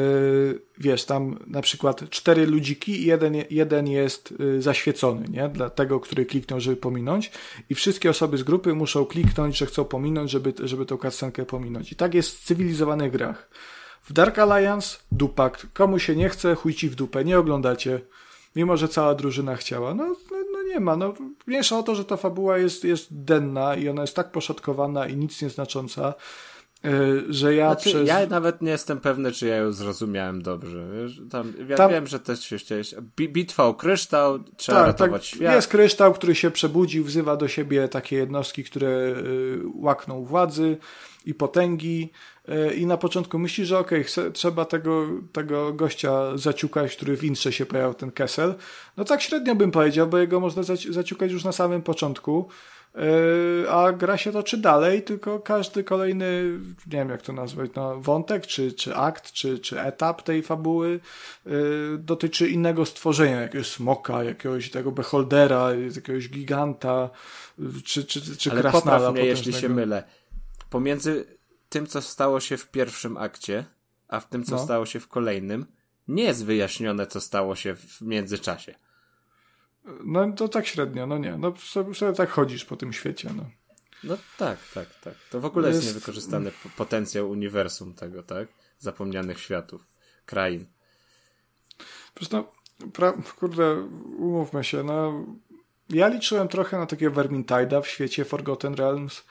[0.79, 5.49] wiesz, tam na przykład cztery ludziki i jeden, jeden jest yy, zaświecony, nie?
[5.49, 7.31] Dla tego, który kliknął, żeby pominąć
[7.71, 11.93] i wszystkie osoby z grupy muszą kliknąć, że chcą pominąć, żeby, żeby tą cutscenkę pominąć.
[11.93, 13.49] I tak jest w cywilizowanych grach.
[14.07, 15.67] W Dark Alliance dupak.
[15.75, 18.01] Komu się nie chce, chuj ci w dupę, nie oglądacie.
[18.57, 19.95] Mimo, że cała drużyna chciała.
[19.95, 20.97] No, no, no nie ma.
[20.97, 21.15] No,
[21.47, 25.17] mniejsza o to, że ta fabuła jest, jest denna i ona jest tak poszatkowana i
[25.17, 26.15] nic nieznacząca,
[26.85, 28.09] yy, że ja znaczy, przez...
[28.09, 30.87] Ja nawet nie jestem pewny, czy ja ją zrozumiałem dobrze.
[30.93, 31.21] Wiesz?
[31.31, 32.95] Tam, ja Tam- wiem, że też się chciałeś...
[33.17, 35.37] Bi- Bitwa o kryształ, trzeba Tak, ratować tak.
[35.37, 35.55] świat.
[35.55, 40.77] Jest kryształ, który się przebudził, wzywa do siebie takie jednostki, które y, łakną władzy
[41.27, 42.13] i potęgi
[42.77, 47.53] i na początku myśli, że okej, chce- trzeba tego, tego gościa zaciukać, który w intrze
[47.53, 48.55] się pojawił, ten Kessel.
[48.97, 52.49] No tak średnio bym powiedział, bo jego można zaci- zaciukać już na samym początku.
[53.65, 58.01] y, A gra się toczy dalej, tylko każdy kolejny, nie wiem jak to nazwać, no,
[58.01, 61.01] wątek, czy, czy akt, czy, czy etap tej fabuły
[61.47, 61.51] y,
[61.99, 67.11] dotyczy innego stworzenia, jakiegoś smoka, jakiegoś tego beholdera, jakiegoś giganta,
[67.61, 70.03] y, czy, czy, czy Ale krasnala popraw mnie, jeśli się mylę.
[70.71, 71.37] Pomiędzy
[71.69, 73.65] tym, co stało się w pierwszym akcie,
[74.09, 74.65] a w tym, co No.
[74.65, 75.67] stało się w kolejnym,
[76.09, 78.75] nie jest wyjaśnione, co stało się w międzyczasie.
[80.05, 83.51] No to tak średnio, no nie, no sobie, sobie tak chodzisz po tym świecie, no.
[84.05, 85.15] No tak, tak, tak.
[85.31, 88.49] To w ogóle jest, Jest- niewykorzystany potencjał uniwersum tego, tak?
[88.79, 89.87] Zapomnianych światów,
[90.27, 90.67] krain.
[92.17, 92.45] Zresztą,
[92.93, 93.75] pra, kurde,
[94.19, 95.25] umówmy się, no,
[95.91, 99.25] ja liczyłem trochę na takiego Vermintide'a w świecie Forgotten Realms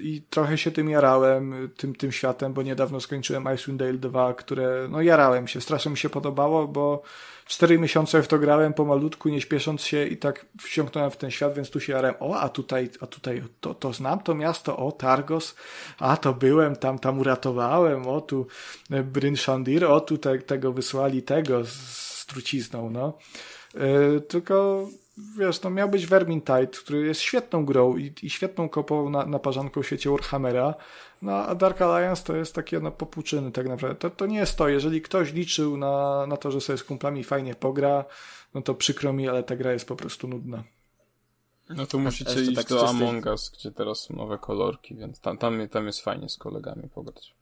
[0.00, 4.86] i trochę się tym jarałem, tym, tym światem, bo niedawno skończyłem Icewind Dale 2, które,
[4.90, 7.02] no jarałem się, strasznie mi się podobało, bo
[7.46, 11.54] cztery miesiące w to grałem pomalutku, nie śpiesząc się i tak wsiąknąłem w ten świat,
[11.54, 14.92] więc tu się jarałem, o, a tutaj, a tutaj to, to znam to miasto, o,
[14.92, 15.54] Targos,
[15.98, 18.46] a to byłem, tam, tam uratowałem, o, tu
[18.90, 23.18] e, Bryn Shandir, o, tu te, tego wysłali, tego z, z trucizną, no.
[23.74, 24.86] Yy, tylko
[25.38, 29.82] wiesz, no miał być Vermintide, który jest świetną grą i, i świetną kopą na, naparzanką
[29.82, 30.74] w świecie Warhammera,
[31.22, 33.96] no a Dark Alliance to jest takie no popłuczyny tak naprawdę.
[33.96, 34.68] To, to nie jest to.
[34.68, 38.04] Jeżeli ktoś liczył na, na to, że sobie z kumplami fajnie pogra,
[38.54, 40.64] no to przykro mi, ale ta gra jest po prostu nudna.
[41.68, 44.94] No to musicie jeszcze iść tak z do Among Us, gdzie teraz są nowe kolorki,
[44.94, 47.34] więc tam, tam, tam jest fajnie z kolegami pograć.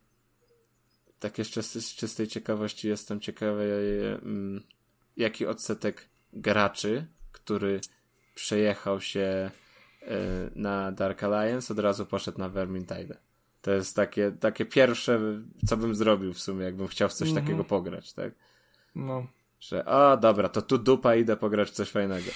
[1.18, 4.62] Tak jeszcze z, z czystej ciekawości jestem ciekawy, mm,
[5.16, 7.06] jaki odsetek graczy,
[7.47, 7.81] który
[8.34, 9.50] przejechał się
[10.02, 10.07] y,
[10.55, 13.16] na Dark Alliance, od razu poszedł na Vermintide.
[13.62, 15.20] To jest takie, takie pierwsze,
[15.66, 17.47] co bym zrobił w sumie, jakbym chciał w coś Mhm.
[17.47, 18.33] takiego pograć, tak?
[18.94, 19.26] No.
[19.60, 22.31] Że, o dobra, to tu dupa, idę pograć w coś fajnego.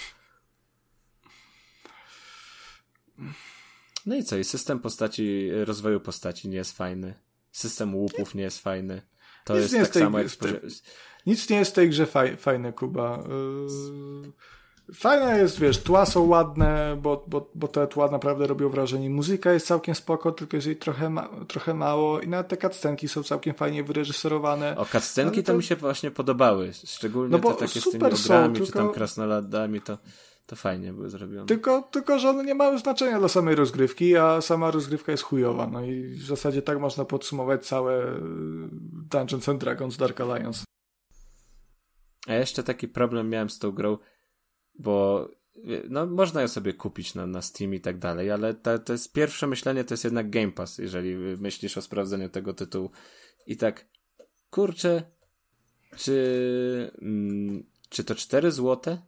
[4.07, 4.37] No i co?
[4.37, 7.15] I system postaci, rozwoju postaci nie jest fajny.
[7.53, 9.03] System łupów nie jest fajny.
[9.45, 10.29] To Nic jest tak jest samo jak...
[10.29, 10.83] w tej- spozie-
[11.27, 13.25] Nic nie jest w tej grze faj, fajne, Kuba.
[13.29, 14.33] Yy,
[14.95, 19.11] fajne jest, wiesz, tła są ładne, bo, bo, bo te tła naprawdę robią wrażenie.
[19.11, 23.09] Muzyka jest całkiem spoko, tylko jest jej trochę, ma, trochę mało i nawet te cutscenki
[23.09, 24.77] są całkiem fajnie wyreżyserowane.
[24.77, 25.53] O, cutscenki to...
[25.53, 26.73] to- mi się właśnie podobały.
[26.85, 29.99] Szczególnie No bo te takie z tymi ogrami, czy tylko- tam krasnoludami, to,
[30.47, 31.47] to fajnie były zrobione.
[31.47, 35.67] Tylko, tylko, że one nie mają znaczenia dla samej rozgrywki, a sama rozgrywka jest chujowa.
[35.67, 38.69] No i w zasadzie tak można podsumować całe yy,
[39.11, 40.65] Dungeons and Dragons Dark Alliance.
[42.27, 43.99] A jeszcze taki problem miałem z tą grą,
[44.81, 45.29] bo
[45.89, 49.13] no, można ją sobie kupić na, na Steam i tak dalej, ale to, to jest
[49.13, 52.91] pierwsze myślenie, to jest jednak Game Pass, jeżeli myślisz o sprawdzeniu tego tytułu.
[53.47, 53.87] I tak,
[54.51, 55.03] kurczę,
[55.97, 59.03] czy, mm, czy to 4 złote?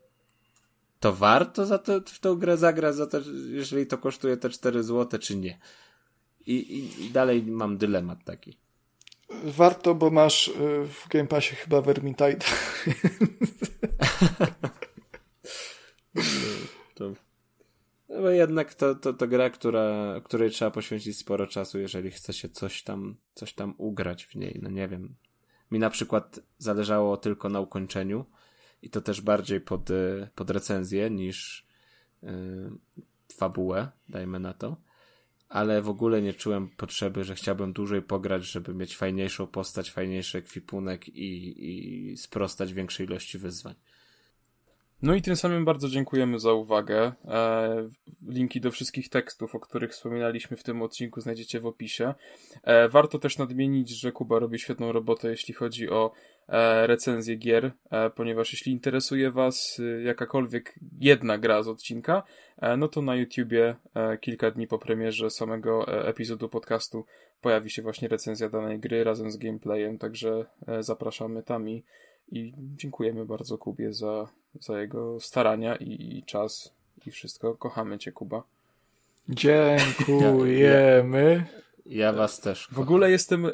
[1.00, 3.18] To warto za to, w tą grę zagrać, za to,
[3.48, 5.58] jeżeli to kosztuje te 4 złote, czy nie?
[6.46, 8.58] I, i, dalej mam dylemat taki.
[9.44, 12.46] Warto, bo masz yy, w Game Passie chyba Vermintide.
[16.94, 17.12] To...
[18.08, 22.48] No jednak to, to, to gra, która, której trzeba poświęcić sporo czasu, jeżeli chce się
[22.48, 24.58] coś tam, coś tam ugrać w niej.
[24.62, 25.14] No nie wiem.
[25.70, 28.24] Mi na przykład zależało tylko na ukończeniu
[28.82, 31.66] i to też bardziej pod, y, pod recenzję niż
[32.22, 32.30] yy,
[33.32, 34.76] fabułę, dajmy na to.
[35.48, 40.38] Ale w ogóle nie czułem potrzeby, że chciałbym dłużej pograć, żeby mieć fajniejszą postać, fajniejszy
[40.38, 43.74] ekwipunek i, i sprostać większej ilości wyzwań.
[45.02, 47.12] No i tym samym bardzo dziękujemy za uwagę.
[47.24, 47.88] E,
[48.28, 52.14] linki do wszystkich tekstów, o których wspominaliśmy w tym odcinku, znajdziecie w opisie.
[52.62, 56.12] E, warto też nadmienić, że Kuba robi świetną robotę, jeśli chodzi o
[56.48, 57.72] e, recenzje gier,
[58.14, 62.22] ponieważ jeśli interesuje Was jakakolwiek jedna gra z odcinka,
[62.78, 63.76] no to na YouTubie
[64.20, 67.04] kilka dni po premierze samego epizodu podcastu
[67.40, 70.44] pojawi się właśnie recenzja danej gry razem z gameplayem, także
[70.80, 71.84] zapraszamy tam i,
[72.28, 74.28] i dziękujemy bardzo Kubie za,
[74.60, 76.72] za jego starania i, i czas
[77.06, 77.54] i wszystko.
[77.54, 78.42] Kochamy Cię, Kuba.
[79.28, 80.82] Dziękujemy.
[81.86, 82.68] Ja was też.
[82.72, 83.50] W ogóle jestem e,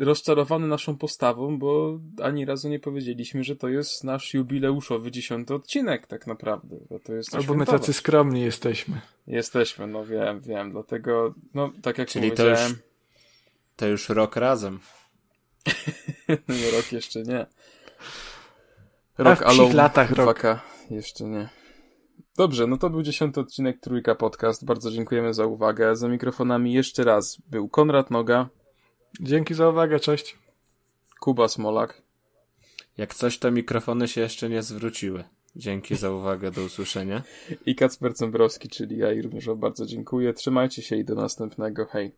[0.00, 6.06] rozczarowany naszą postawą, bo ani razu nie powiedzieliśmy, że to jest nasz jubileuszowy dziesiąty odcinek
[6.06, 6.76] tak naprawdę.
[6.90, 9.00] Bo to jest Albo my tacy skromni jesteśmy.
[9.26, 10.70] Jesteśmy, no wiem, wiem.
[10.70, 12.70] Dlatego, no tak jak Czyli to powiedziałem...
[12.70, 12.80] już,
[13.76, 14.80] to już rok razem.
[16.28, 17.46] nie, rok jeszcze nie.
[19.18, 20.42] A Rok w psich latach rok.
[20.90, 21.48] Jeszcze nie.
[22.36, 24.64] Dobrze, no to był dziesiąty odcinek Trójka Podcast.
[24.64, 25.96] Bardzo dziękujemy za uwagę.
[25.96, 28.48] Za mikrofonami jeszcze raz był Konrad Noga,
[29.20, 30.38] Dzięki za uwagę, cześć.
[31.20, 32.02] Kuba Smolak.
[32.96, 35.24] Jak coś, to mikrofony się jeszcze nie zwróciły.
[35.56, 37.22] Dzięki za uwagę, do usłyszenia.
[37.66, 40.32] i Kacper Cembrowski, czyli ja i również bardzo dziękuję.
[40.32, 41.86] Trzymajcie się i do następnego.
[41.86, 42.12] Hej.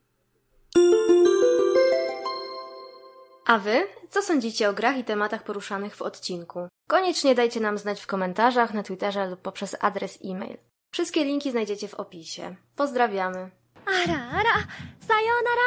[3.45, 3.88] A wy?
[4.10, 6.68] Co sądzicie o grach i tematach poruszanych w odcinku?
[6.90, 10.58] Koniecznie dajcie nam znać w komentarzach, na Twitterze lub poprzez adres e-mail.
[10.94, 12.56] Wszystkie linki znajdziecie w opisie.
[12.76, 13.52] Pozdrawiamy!
[13.86, 14.52] あらあら、
[15.00, 15.61] さようなら。